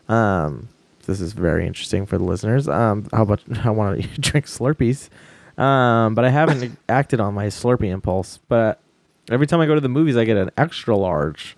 Um, 0.09 0.69
this 1.05 1.21
is 1.21 1.33
very 1.33 1.65
interesting 1.67 2.05
for 2.05 2.17
the 2.17 2.23
listeners. 2.23 2.67
Um, 2.67 3.07
how 3.11 3.23
about 3.23 3.41
I 3.65 3.69
want 3.69 4.01
to 4.01 4.07
drink 4.21 4.45
Slurpees, 4.47 5.09
um, 5.61 6.15
but 6.15 6.25
I 6.25 6.29
haven't 6.29 6.77
acted 6.89 7.19
on 7.19 7.33
my 7.33 7.47
Slurpee 7.47 7.89
impulse. 7.91 8.39
But 8.47 8.79
every 9.29 9.47
time 9.47 9.59
I 9.59 9.65
go 9.65 9.75
to 9.75 9.81
the 9.81 9.89
movies, 9.89 10.17
I 10.17 10.23
get 10.25 10.37
an 10.37 10.51
extra 10.57 10.95
large, 10.95 11.55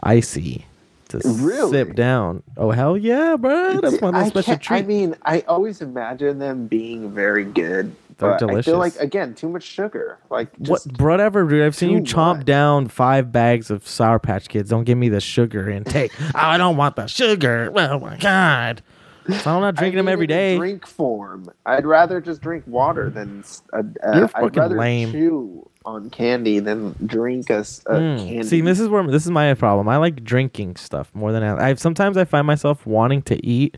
icy, 0.00 0.66
to 1.08 1.20
Really? 1.24 1.70
sip 1.70 1.94
down. 1.94 2.42
Oh 2.56 2.70
hell 2.70 2.96
yeah, 2.96 3.36
bro! 3.36 3.80
That's 3.80 4.00
my 4.00 4.28
special 4.28 4.56
treat. 4.58 4.78
I 4.78 4.82
mean, 4.82 5.16
I 5.22 5.40
always 5.40 5.80
imagine 5.80 6.38
them 6.38 6.66
being 6.66 7.10
very 7.12 7.44
good. 7.44 7.94
They're 8.18 8.30
but 8.30 8.34
I 8.34 8.38
delicious. 8.46 8.66
feel 8.66 8.78
like 8.78 8.96
again, 8.96 9.34
too 9.34 9.48
much 9.48 9.62
sugar. 9.64 10.18
Like 10.30 10.48
what, 10.58 10.82
whatever, 11.00 11.44
dude? 11.48 11.62
I've 11.64 11.74
seen 11.74 11.90
you 11.90 12.00
chomp 12.00 12.38
much. 12.38 12.46
down 12.46 12.88
five 12.88 13.32
bags 13.32 13.70
of 13.70 13.86
Sour 13.86 14.18
Patch 14.18 14.48
Kids. 14.48 14.70
Don't 14.70 14.84
give 14.84 14.98
me 14.98 15.08
the 15.08 15.20
sugar 15.20 15.68
intake. 15.68 16.12
oh, 16.20 16.30
I 16.34 16.56
don't 16.58 16.76
want 16.76 16.96
the 16.96 17.06
sugar. 17.06 17.72
Oh 17.74 17.98
my 17.98 18.16
god! 18.16 18.82
So 19.26 19.54
I'm 19.54 19.60
not 19.62 19.74
drinking 19.74 19.96
them 19.96 20.08
every 20.08 20.26
day. 20.26 20.52
in. 20.54 20.58
Drink 20.60 20.86
form. 20.86 21.48
I'd 21.66 21.86
rather 21.86 22.20
just 22.20 22.40
drink 22.40 22.64
water 22.66 23.10
than 23.10 23.42
a, 23.72 23.82
You're 24.14 24.24
I'd 24.24 24.30
fucking 24.30 24.60
rather 24.60 24.76
lame. 24.78 25.10
chew 25.12 25.68
on 25.86 26.08
candy 26.10 26.60
than 26.60 26.94
drink 27.06 27.50
a, 27.50 27.58
a 27.60 27.62
Mm. 27.62 28.18
candy. 28.18 28.42
See, 28.44 28.60
this 28.60 28.80
is 28.80 28.88
where 28.88 29.06
this 29.06 29.24
is 29.24 29.30
my 29.30 29.52
problem. 29.54 29.88
I 29.88 29.96
like 29.96 30.22
drinking 30.24 30.76
stuff 30.76 31.10
more 31.14 31.32
than 31.32 31.42
I. 31.42 31.70
I 31.70 31.74
sometimes 31.74 32.16
I 32.16 32.24
find 32.24 32.46
myself 32.46 32.86
wanting 32.86 33.22
to 33.22 33.44
eat 33.46 33.76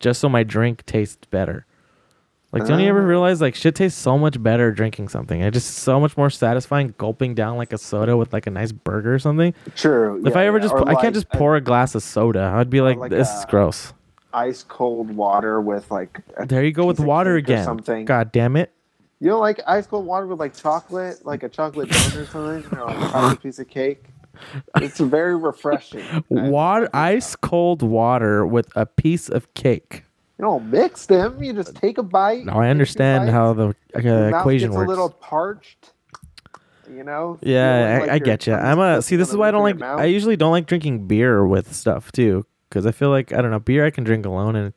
just 0.00 0.20
so 0.20 0.28
my 0.28 0.42
drink 0.42 0.84
tastes 0.86 1.24
better. 1.30 1.64
Like, 2.52 2.66
don't 2.66 2.80
you 2.80 2.88
ever 2.88 3.02
Ah. 3.02 3.06
realize 3.08 3.40
like 3.40 3.54
shit 3.54 3.74
tastes 3.74 4.00
so 4.00 4.16
much 4.16 4.40
better 4.42 4.70
drinking 4.72 5.08
something? 5.08 5.40
It's 5.42 5.54
just 5.54 5.78
so 5.78 6.00
much 6.00 6.16
more 6.16 6.30
satisfying 6.30 6.94
gulping 6.96 7.34
down 7.34 7.56
like 7.58 7.72
a 7.72 7.78
soda 7.78 8.16
with 8.16 8.32
like 8.32 8.46
a 8.46 8.50
nice 8.50 8.72
burger 8.72 9.14
or 9.14 9.18
something. 9.18 9.52
true. 9.74 10.22
if 10.24 10.32
yeah, 10.34 10.40
I 10.40 10.46
ever 10.46 10.58
yeah. 10.58 10.62
just, 10.62 10.74
pu- 10.76 10.86
I 10.86 10.94
can't 10.94 11.14
just 11.14 11.28
pour 11.30 11.56
a 11.56 11.60
glass 11.60 11.94
of 11.94 12.02
soda. 12.02 12.52
I'd 12.54 12.70
be 12.70 12.80
like, 12.80 12.96
like 12.98 13.10
this 13.10 13.28
is 13.30 13.44
gross. 13.46 13.92
ice 14.32 14.62
cold 14.62 15.14
water 15.14 15.60
with 15.60 15.90
like. 15.90 16.20
There 16.46 16.64
you 16.64 16.72
go 16.72 16.86
with 16.86 17.00
water 17.00 17.34
again. 17.36 17.64
Something. 17.64 18.04
God 18.04 18.32
damn 18.32 18.56
it. 18.56 18.72
You 19.20 19.28
know, 19.30 19.38
like 19.40 19.60
ice 19.66 19.86
cold 19.86 20.06
water 20.06 20.26
with 20.26 20.38
like 20.38 20.54
chocolate, 20.54 21.24
like 21.26 21.42
a 21.42 21.48
chocolate 21.48 21.88
donut 21.88 22.16
or 22.22 22.26
something, 22.26 22.78
or 22.78 22.86
like 22.86 23.36
a 23.38 23.40
piece 23.40 23.58
of 23.58 23.68
cake. 23.68 24.04
It's 24.76 24.98
very 25.00 25.34
refreshing. 25.34 26.04
Water, 26.28 26.90
ice 26.92 27.34
cold 27.34 27.82
water 27.82 28.46
with 28.46 28.68
a 28.76 28.84
piece 28.84 29.30
of 29.30 29.52
cake. 29.54 30.04
You 30.38 30.44
don't 30.44 30.70
mix 30.70 31.06
them. 31.06 31.42
You 31.42 31.54
just 31.54 31.74
take 31.76 31.96
a 31.96 32.02
bite. 32.02 32.44
Now 32.44 32.60
I 32.60 32.68
understand 32.68 33.30
how 33.30 33.54
the 33.54 33.74
uh, 33.94 34.38
equation 34.38 34.68
gets 34.68 34.76
works. 34.76 34.86
a 34.86 34.90
little 34.90 35.10
parched. 35.10 35.92
You 36.90 37.04
know. 37.04 37.38
Yeah, 37.40 37.96
I, 37.96 38.00
like 38.00 38.10
I 38.10 38.14
your 38.16 38.24
get 38.24 38.46
you. 38.46 38.54
I'm 38.54 38.78
a 38.78 39.00
see. 39.00 39.16
This 39.16 39.30
is 39.30 39.36
why 39.36 39.48
I 39.48 39.50
don't 39.50 39.62
like. 39.62 39.82
I 39.82 40.04
usually 40.04 40.36
don't 40.36 40.52
like 40.52 40.66
drinking 40.66 41.06
beer 41.06 41.46
with 41.46 41.74
stuff 41.74 42.12
too, 42.12 42.44
because 42.68 42.86
I 42.86 42.92
feel 42.92 43.08
like 43.08 43.32
I 43.32 43.40
don't 43.40 43.50
know. 43.50 43.58
Beer 43.58 43.86
I 43.86 43.90
can 43.90 44.04
drink 44.04 44.26
alone, 44.26 44.56
and 44.56 44.74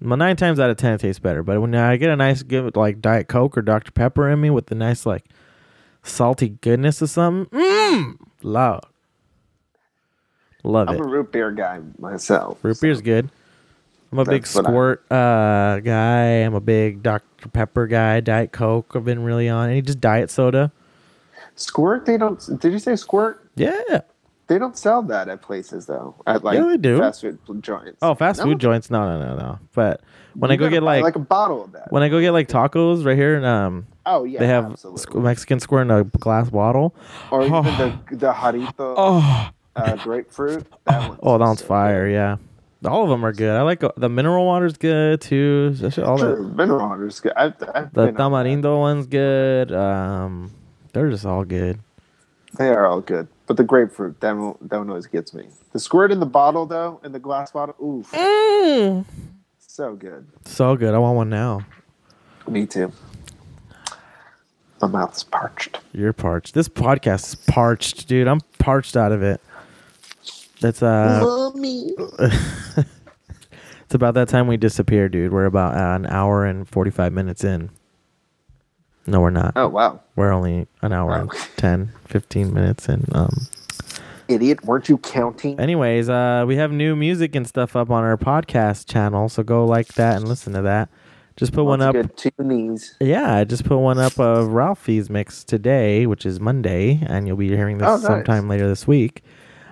nine 0.00 0.36
times 0.36 0.58
out 0.58 0.68
of 0.68 0.76
ten 0.76 0.94
it 0.94 1.00
tastes 1.00 1.20
better. 1.20 1.44
But 1.44 1.60
when 1.60 1.74
I 1.74 1.96
get 1.96 2.10
a 2.10 2.16
nice 2.16 2.42
good 2.42 2.76
like 2.76 3.00
Diet 3.00 3.28
Coke 3.28 3.56
or 3.56 3.62
Dr 3.62 3.92
Pepper 3.92 4.28
in 4.28 4.40
me 4.40 4.50
with 4.50 4.66
the 4.66 4.74
nice 4.74 5.06
like 5.06 5.26
salty 6.02 6.48
goodness 6.48 7.00
of 7.00 7.08
something, 7.08 7.58
mmm, 7.58 8.18
love, 8.42 8.82
love 10.64 10.88
I'm 10.88 10.96
it. 10.96 11.00
a 11.00 11.04
root 11.04 11.30
beer 11.30 11.52
guy 11.52 11.80
myself. 11.98 12.62
Root 12.64 12.80
beer's 12.80 13.00
good. 13.00 13.30
I'm 14.16 14.26
a 14.26 14.30
big 14.30 14.42
That's 14.42 14.54
squirt 14.54 15.04
uh, 15.12 15.80
guy. 15.80 16.22
I'm 16.44 16.54
a 16.54 16.60
big 16.60 17.02
Dr 17.02 17.48
Pepper 17.52 17.86
guy. 17.86 18.20
Diet 18.20 18.52
Coke 18.52 18.92
I've 18.94 19.04
been 19.04 19.22
really 19.24 19.48
on. 19.48 19.68
Any 19.70 19.82
just 19.82 20.00
diet 20.00 20.30
soda. 20.30 20.72
Squirt, 21.54 22.06
they 22.06 22.16
don't. 22.16 22.42
Did 22.60 22.72
you 22.72 22.78
say 22.78 22.96
squirt? 22.96 23.48
Yeah. 23.56 24.00
They 24.48 24.58
don't 24.58 24.78
sell 24.78 25.02
that 25.04 25.28
at 25.28 25.42
places 25.42 25.86
though. 25.86 26.14
At 26.26 26.44
like 26.44 26.56
Yeah, 26.58 26.66
they 26.66 26.76
do. 26.76 26.98
fast 26.98 27.20
food 27.22 27.62
joints. 27.62 27.98
Oh, 28.00 28.14
fast 28.14 28.38
No? 28.38 28.44
food 28.44 28.60
joints? 28.60 28.90
No, 28.90 29.18
no, 29.18 29.26
no, 29.26 29.36
no. 29.36 29.58
But 29.74 30.02
when 30.34 30.50
I 30.52 30.56
go 30.56 30.68
get 30.70 30.82
like, 30.84 31.02
like 31.02 31.16
a 31.16 31.18
bottle 31.18 31.64
of 31.64 31.72
that. 31.72 31.90
when 31.90 32.02
I 32.04 32.08
go 32.08 32.20
get 32.20 32.30
like 32.30 32.46
tacos 32.48 33.04
right 33.04 33.16
here, 33.16 33.36
and 33.36 33.44
um, 33.44 33.86
oh 34.06 34.22
yeah, 34.24 34.38
they 34.38 34.46
have 34.46 34.64
squ- 34.74 35.20
Mexican 35.22 35.58
squirt 35.58 35.82
in 35.82 35.90
a 35.90 36.04
glass 36.04 36.48
bottle. 36.50 36.94
or 37.32 37.42
even 37.42 37.64
the 37.64 37.98
the 38.12 38.32
jarrito 38.32 38.94
Oh, 38.96 39.50
uh, 39.74 39.96
grapefruit. 39.96 40.64
That 40.84 41.18
oh, 41.22 41.38
that 41.38 41.44
one's 41.44 41.60
so 41.60 41.66
fire. 41.66 42.08
Yeah, 42.08 42.36
all 42.86 43.02
of 43.04 43.08
them 43.10 43.24
are 43.24 43.32
good. 43.32 43.50
I 43.54 43.62
like 43.62 43.82
uh, 43.84 43.92
the 43.96 44.08
mineral 44.08 44.46
water's 44.46 44.76
good 44.76 45.20
too. 45.20 45.70
That 45.70 45.98
All 45.98 46.18
True, 46.18 46.36
the 46.36 46.42
mineral 46.42 46.88
water's 46.88 47.20
good. 47.20 47.32
I've, 47.36 47.54
I've 47.74 47.92
the 47.92 48.06
been 48.06 48.16
on 48.20 48.32
tamarindo 48.32 48.78
one's 48.78 49.06
good. 49.06 49.72
Um, 49.72 50.52
they're 50.92 51.10
just 51.10 51.26
all 51.26 51.44
good. 51.44 51.78
They 52.58 52.68
are 52.68 52.86
all 52.86 53.00
good, 53.02 53.28
but 53.46 53.56
the 53.58 53.64
grapefruit 53.64 54.20
that 54.20 54.36
one, 54.36 54.56
that 54.62 54.78
one 54.78 54.88
always 54.88 55.06
gets 55.06 55.34
me. 55.34 55.48
The 55.72 55.78
squirt 55.78 56.10
in 56.10 56.20
the 56.20 56.26
bottle 56.26 56.64
though, 56.66 57.00
in 57.04 57.12
the 57.12 57.18
glass 57.18 57.50
bottle, 57.50 57.74
oof, 57.82 58.10
Mm. 58.12 59.04
so 59.58 59.94
good. 59.94 60.26
So 60.44 60.74
good. 60.76 60.94
I 60.94 60.98
want 60.98 61.16
one 61.16 61.28
now. 61.28 61.60
Me 62.48 62.64
too. 62.66 62.92
My 64.80 64.88
mouth's 64.88 65.22
parched. 65.24 65.80
You're 65.92 66.12
parched. 66.12 66.54
This 66.54 66.68
podcast 66.68 67.28
is 67.28 67.34
parched, 67.34 68.06
dude. 68.08 68.28
I'm 68.28 68.40
parched 68.58 68.96
out 68.96 69.10
of 69.12 69.22
it. 69.22 69.40
That's 70.60 70.82
uh. 70.82 71.20
Mommy. 71.22 71.92
It's 73.86 73.94
about 73.94 74.14
that 74.14 74.28
time 74.28 74.48
we 74.48 74.56
disappear, 74.56 75.08
dude. 75.08 75.30
We're 75.32 75.44
about 75.44 75.76
an 75.76 76.06
hour 76.06 76.44
and 76.44 76.68
45 76.68 77.12
minutes 77.12 77.44
in. 77.44 77.70
No, 79.06 79.20
we're 79.20 79.30
not. 79.30 79.52
Oh 79.54 79.68
wow, 79.68 80.00
We're 80.16 80.32
only 80.32 80.66
an 80.82 80.92
hour 80.92 81.14
and 81.14 81.30
10, 81.56 81.92
15 82.08 82.52
minutes 82.52 82.88
in. 82.88 83.04
Um, 83.12 83.46
idiot! 84.26 84.64
Weren't 84.64 84.88
you 84.88 84.98
counting? 84.98 85.60
anyways, 85.60 86.08
uh, 86.08 86.44
we 86.48 86.56
have 86.56 86.72
new 86.72 86.96
music 86.96 87.36
and 87.36 87.46
stuff 87.46 87.76
up 87.76 87.88
on 87.88 88.02
our 88.02 88.16
podcast 88.16 88.90
channel, 88.92 89.28
so 89.28 89.44
go 89.44 89.64
like 89.64 89.86
that 89.94 90.16
and 90.16 90.26
listen 90.26 90.52
to 90.54 90.62
that. 90.62 90.88
Just 91.36 91.52
put 91.52 91.62
one 91.62 91.80
up. 91.80 91.92
Good 91.94 92.16
two 92.16 92.30
knees. 92.40 92.96
Yeah, 93.00 93.36
I 93.36 93.44
just 93.44 93.64
put 93.64 93.78
one 93.78 93.98
up 94.00 94.18
of 94.18 94.48
Ralphie's 94.48 95.08
mix 95.08 95.44
today, 95.44 96.06
which 96.06 96.26
is 96.26 96.40
Monday, 96.40 97.00
and 97.06 97.28
you'll 97.28 97.36
be 97.36 97.50
hearing 97.50 97.78
this 97.78 97.86
Oh, 97.86 97.96
nice. 97.98 98.02
sometime 98.04 98.48
later 98.48 98.66
this 98.66 98.84
week. 98.88 99.22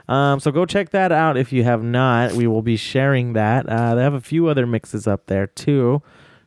Um, 0.08 0.38
so 0.40 0.50
go 0.50 0.66
check 0.66 0.90
that 0.90 1.12
out 1.12 1.36
if 1.36 1.52
you 1.52 1.64
have 1.64 1.82
not. 1.82 2.32
We 2.32 2.46
will 2.46 2.62
be 2.62 2.76
sharing 2.76 3.32
that. 3.34 3.68
Uh, 3.68 3.94
they 3.94 4.02
have 4.02 4.14
a 4.14 4.20
few 4.20 4.48
other 4.48 4.66
mixes 4.66 5.06
up 5.06 5.26
there 5.26 5.46
too. 5.46 6.02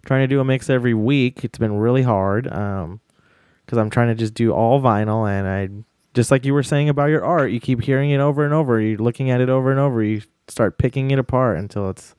Trying 0.06 0.24
to 0.24 0.28
do 0.28 0.40
a 0.40 0.46
mix 0.46 0.70
every 0.70 0.94
week. 0.94 1.44
It's 1.44 1.58
been 1.58 1.78
really 1.78 2.04
hard 2.04 2.48
um, 2.52 3.02
because 3.66 3.78
I'm 3.78 3.90
trying 3.90 4.08
to 4.10 4.16
just 4.16 4.34
do 4.34 4.54
all 4.54 4.82
vinyl, 4.82 5.30
and 5.30 5.48
I 5.48 5.70
just 6.14 6.32
like 6.32 6.46
you 6.46 6.54
were 6.54 6.64
saying 6.64 6.88
about 6.90 7.08
your 7.08 7.26
art, 7.26 7.52
you 7.52 7.60
keep 7.60 7.82
hearing 7.82 8.12
it 8.12 8.20
over 8.20 8.46
and 8.46 8.54
over. 8.54 8.80
You're 8.80 8.98
looking 9.00 9.30
at 9.30 9.42
it 9.42 9.50
over 9.50 9.70
and 9.70 9.80
over. 9.80 10.02
You 10.02 10.22
start 10.48 10.78
picking 10.78 11.12
it 11.12 11.20
apart 11.20 11.58
until 11.58 11.90
it's 11.90 12.16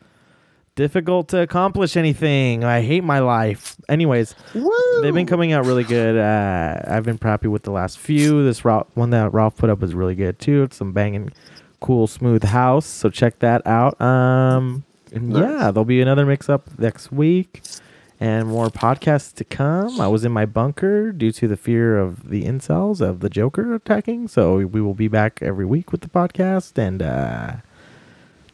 difficult 0.79 1.27
to 1.27 1.41
accomplish 1.41 1.97
anything. 1.97 2.63
I 2.63 2.83
hate 2.83 3.03
my 3.03 3.19
life. 3.19 3.75
Anyways, 3.89 4.37
Woo! 4.55 4.71
they've 5.03 5.13
been 5.13 5.27
coming 5.27 5.53
out 5.53 5.67
really 5.67 5.83
good. 5.83 6.17
Uh, 6.17 6.81
I've 6.87 7.03
been 7.03 7.19
happy 7.19 7.49
with 7.49 7.65
the 7.65 7.73
last 7.73 7.99
few. 7.99 8.45
This 8.45 8.65
Ralph, 8.65 8.87
one 8.95 9.11
that 9.11 9.33
Ralph 9.33 9.57
put 9.57 9.71
up 9.71 9.81
was 9.81 9.93
really 9.93 10.15
good 10.15 10.39
too. 10.39 10.63
It's 10.63 10.77
some 10.77 10.93
banging, 10.93 11.33
cool, 11.81 12.07
smooth 12.07 12.45
house. 12.45 12.87
So 12.87 13.11
check 13.11 13.41
that 13.41 13.67
out. 13.67 14.01
Um, 14.01 14.85
and 15.13 15.33
yeah, 15.33 15.73
there'll 15.73 15.85
be 15.85 16.01
another 16.01 16.25
mix 16.25 16.49
up 16.49 16.79
next 16.79 17.11
week, 17.11 17.61
and 18.21 18.47
more 18.47 18.69
podcasts 18.69 19.35
to 19.35 19.45
come. 19.45 20.01
I 20.01 20.07
was 20.07 20.25
in 20.25 20.31
my 20.31 20.47
bunker 20.47 21.11
due 21.11 21.33
to 21.33 21.49
the 21.49 21.57
fear 21.57 21.99
of 21.99 22.29
the 22.31 22.45
incels 22.45 23.01
of 23.01 23.19
the 23.19 23.29
Joker 23.29 23.75
attacking. 23.75 24.29
So 24.29 24.59
we 24.59 24.81
will 24.81 24.95
be 24.95 25.09
back 25.09 25.41
every 25.43 25.67
week 25.67 25.91
with 25.91 26.03
the 26.03 26.09
podcast. 26.09 26.79
And 26.79 27.03
uh, 27.03 27.57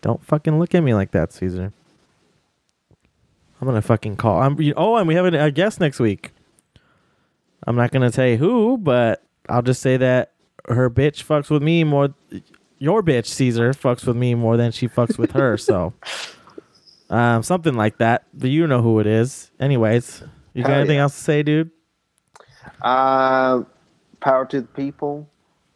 don't 0.00 0.24
fucking 0.24 0.58
look 0.58 0.74
at 0.74 0.82
me 0.82 0.94
like 0.94 1.10
that, 1.10 1.30
Caesar. 1.30 1.72
I'm 3.64 3.68
gonna 3.68 3.80
fucking 3.80 4.16
call. 4.16 4.42
I'm. 4.42 4.58
Oh, 4.76 4.96
and 4.96 5.08
we 5.08 5.14
have 5.14 5.24
a, 5.24 5.50
guest 5.50 5.80
next 5.80 5.98
week. 5.98 6.32
I'm 7.66 7.76
not 7.76 7.92
gonna 7.92 8.12
say 8.12 8.36
who, 8.36 8.76
but 8.76 9.22
I'll 9.48 9.62
just 9.62 9.80
say 9.80 9.96
that 9.96 10.32
her 10.66 10.90
bitch 10.90 11.24
fucks 11.24 11.48
with 11.48 11.62
me 11.62 11.82
more. 11.82 12.14
Your 12.78 13.02
bitch 13.02 13.24
Caesar 13.24 13.72
fucks 13.72 14.06
with 14.06 14.16
me 14.16 14.34
more 14.34 14.58
than 14.58 14.70
she 14.70 14.86
fucks 14.86 15.16
with 15.16 15.30
her. 15.30 15.56
so, 15.56 15.94
um, 17.08 17.42
something 17.42 17.72
like 17.72 17.96
that. 17.96 18.24
But 18.34 18.50
you 18.50 18.66
know 18.66 18.82
who 18.82 19.00
it 19.00 19.06
is. 19.06 19.50
Anyways, 19.58 20.22
you 20.52 20.62
got 20.62 20.72
Hell 20.72 20.80
anything 20.80 20.96
yeah. 20.96 21.02
else 21.04 21.16
to 21.16 21.20
say, 21.22 21.42
dude? 21.42 21.70
Uh, 22.82 23.62
power 24.20 24.44
to 24.44 24.60
the 24.60 24.66
people. 24.66 25.26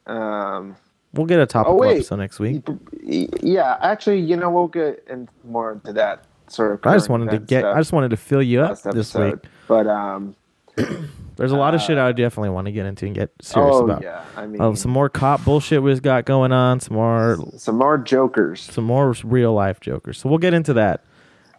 Um, 0.07 0.77
We'll 1.15 1.25
get 1.25 1.41
a 1.41 1.47
topical 1.47 1.79
wait. 1.79 1.97
episode 1.97 2.17
next 2.17 2.39
week. 2.39 2.69
yeah, 3.03 3.79
actually, 3.81 4.21
you 4.21 4.37
know, 4.37 4.51
we'll 4.51 4.69
get 4.69 5.03
in 5.09 5.27
more 5.43 5.73
into 5.73 5.95
that 5.95 6.28
sort 6.53 6.73
of. 6.73 6.81
I 6.87 6.95
just 6.95 7.09
wanted 7.09 7.31
to 7.31 7.39
get. 7.39 7.65
I 7.65 7.79
just 7.79 7.93
wanted 7.93 8.11
to 8.11 8.17
fill 8.17 8.43
you 8.43 8.61
up 8.63 8.81
this 8.83 9.15
week. 9.15 9.37
But 9.67 9.87
um, 9.87 10.35
There's 11.37 11.53
a 11.53 11.57
lot 11.57 11.75
of 11.75 11.81
shit 11.81 11.99
Uh, 11.99 12.07
I 12.07 12.13
definitely 12.13 12.51
want 12.51 12.67
to 12.67 12.73
get 12.73 12.85
into 12.87 13.07
and 13.07 13.15
get 13.15 13.31
serious 13.41 13.77
oh 13.77 13.85
about. 13.85 14.03
yeah, 14.03 14.25
I 14.37 14.47
mean, 14.47 14.75
some 14.77 14.91
more 14.91 15.09
cop 15.09 15.45
bullshit 15.45 15.83
we've 15.83 16.03
got 16.03 16.25
going 16.25 16.51
on. 16.51 16.81
Some 16.81 16.97
more, 16.97 17.39
some 17.57 17.77
more 17.79 17.97
jokers. 17.97 18.61
some 18.63 18.85
more 18.85 19.15
real 19.23 19.53
life 19.55 19.79
jokers. 19.81 20.19
So 20.19 20.29
we'll 20.29 20.39
get 20.39 20.53
into 20.55 20.75
that. 20.75 21.05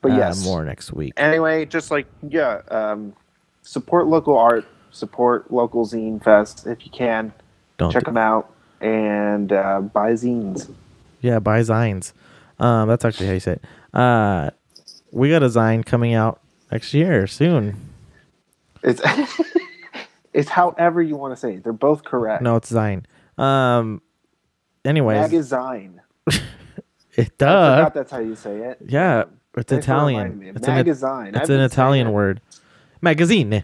But 0.01 0.11
uh, 0.13 0.17
yes, 0.17 0.43
more 0.43 0.65
next 0.65 0.91
week. 0.93 1.13
anyway, 1.17 1.65
just 1.65 1.91
like 1.91 2.07
yeah, 2.27 2.61
um, 2.69 3.13
support 3.61 4.07
local 4.07 4.37
art, 4.37 4.65
support 4.91 5.51
local 5.51 5.85
zine 5.85 6.21
fest 6.23 6.67
if 6.67 6.85
you 6.85 6.91
can. 6.91 7.31
Don't 7.77 7.91
Check 7.91 8.03
do- 8.03 8.11
them 8.11 8.17
out 8.17 8.53
and 8.81 9.51
uh, 9.53 9.79
buy 9.81 10.11
zines. 10.13 10.69
Yeah, 11.21 11.39
buy 11.39 11.59
Zines. 11.61 12.13
Um, 12.59 12.87
that's 12.89 13.03
actually 13.05 13.27
how 13.27 13.33
you 13.33 13.39
say 13.41 13.59
it. 13.93 14.53
We 15.11 15.29
got 15.29 15.43
a 15.43 15.47
Zine 15.47 15.85
coming 15.85 16.13
out 16.13 16.41
next 16.71 16.93
year 16.93 17.27
soon. 17.27 17.75
It's 18.83 19.01
it's 20.33 20.49
however 20.49 21.01
you 21.01 21.15
want 21.15 21.33
to 21.33 21.37
say. 21.37 21.55
it. 21.55 21.63
They're 21.63 21.73
both 21.73 22.03
correct. 22.03 22.41
No, 22.43 22.55
it's 22.55 22.71
Zine. 22.71 23.03
Um, 23.37 24.01
anyways, 24.85 25.21
Magazine. 25.21 26.01
it 26.27 26.41
I 27.17 27.77
forgot 27.77 27.93
that's 27.93 28.11
how 28.11 28.19
you 28.19 28.35
say 28.35 28.57
it. 28.57 28.79
Yeah, 28.87 29.25
it's 29.55 29.69
Thanks 29.71 29.85
Italian. 29.85 30.43
It's 30.43 30.67
an 30.67 30.75
Magazine. 30.75 31.27
it's 31.27 31.37
I've 31.37 31.49
an 31.49 31.61
Italian 31.61 32.11
word. 32.11 32.41
Magazine 33.01 33.63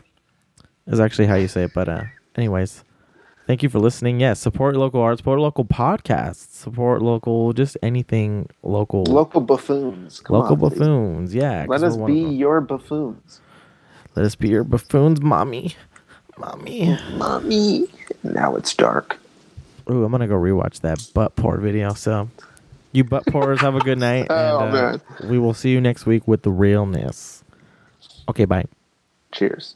is 0.87 0.99
actually 0.99 1.27
how 1.27 1.35
you 1.35 1.47
say 1.47 1.63
it. 1.63 1.73
But 1.73 1.89
uh, 1.89 2.03
anyways, 2.35 2.83
thank 3.47 3.63
you 3.63 3.69
for 3.69 3.79
listening. 3.79 4.19
Yes, 4.19 4.39
support 4.39 4.75
local 4.75 5.01
art, 5.01 5.17
support 5.17 5.39
local 5.39 5.65
podcasts, 5.65 6.51
support 6.51 7.01
local, 7.01 7.53
just 7.53 7.77
anything 7.83 8.49
local. 8.63 9.03
Local 9.03 9.41
buffoons. 9.41 10.19
Come 10.21 10.37
local 10.37 10.53
on, 10.53 10.69
please. 10.71 10.79
buffoons. 10.79 11.35
Yeah, 11.35 11.65
'cause 11.65 11.81
Let 11.81 11.83
us 11.91 11.97
be 11.97 12.19
your 12.19 12.61
buffoons. 12.61 13.41
Let 14.15 14.25
us 14.25 14.35
be 14.35 14.49
your 14.49 14.63
buffoons, 14.63 15.21
mommy. 15.21 15.75
Mommy. 16.37 16.97
Mommy. 17.17 17.87
Now 18.23 18.55
it's 18.55 18.73
dark. 18.73 19.19
Ooh, 19.89 20.03
I'm 20.03 20.11
gonna 20.11 20.27
go 20.27 20.35
rewatch 20.35 20.81
that 20.81 20.99
butt 21.13 21.35
pour 21.35 21.57
video. 21.57 21.93
So, 21.93 22.29
you 22.91 23.03
butt 23.03 23.25
pourers 23.27 23.59
have 23.59 23.75
a 23.75 23.79
good 23.79 23.99
night. 23.99 24.27
Oh, 24.29 24.59
and, 24.59 24.75
uh, 24.75 24.97
We 25.27 25.37
will 25.39 25.53
see 25.53 25.71
you 25.71 25.79
next 25.79 26.05
week 26.05 26.27
with 26.27 26.41
the 26.43 26.51
realness. 26.51 27.43
Okay, 28.27 28.45
bye. 28.45 28.65
Cheers. 29.31 29.75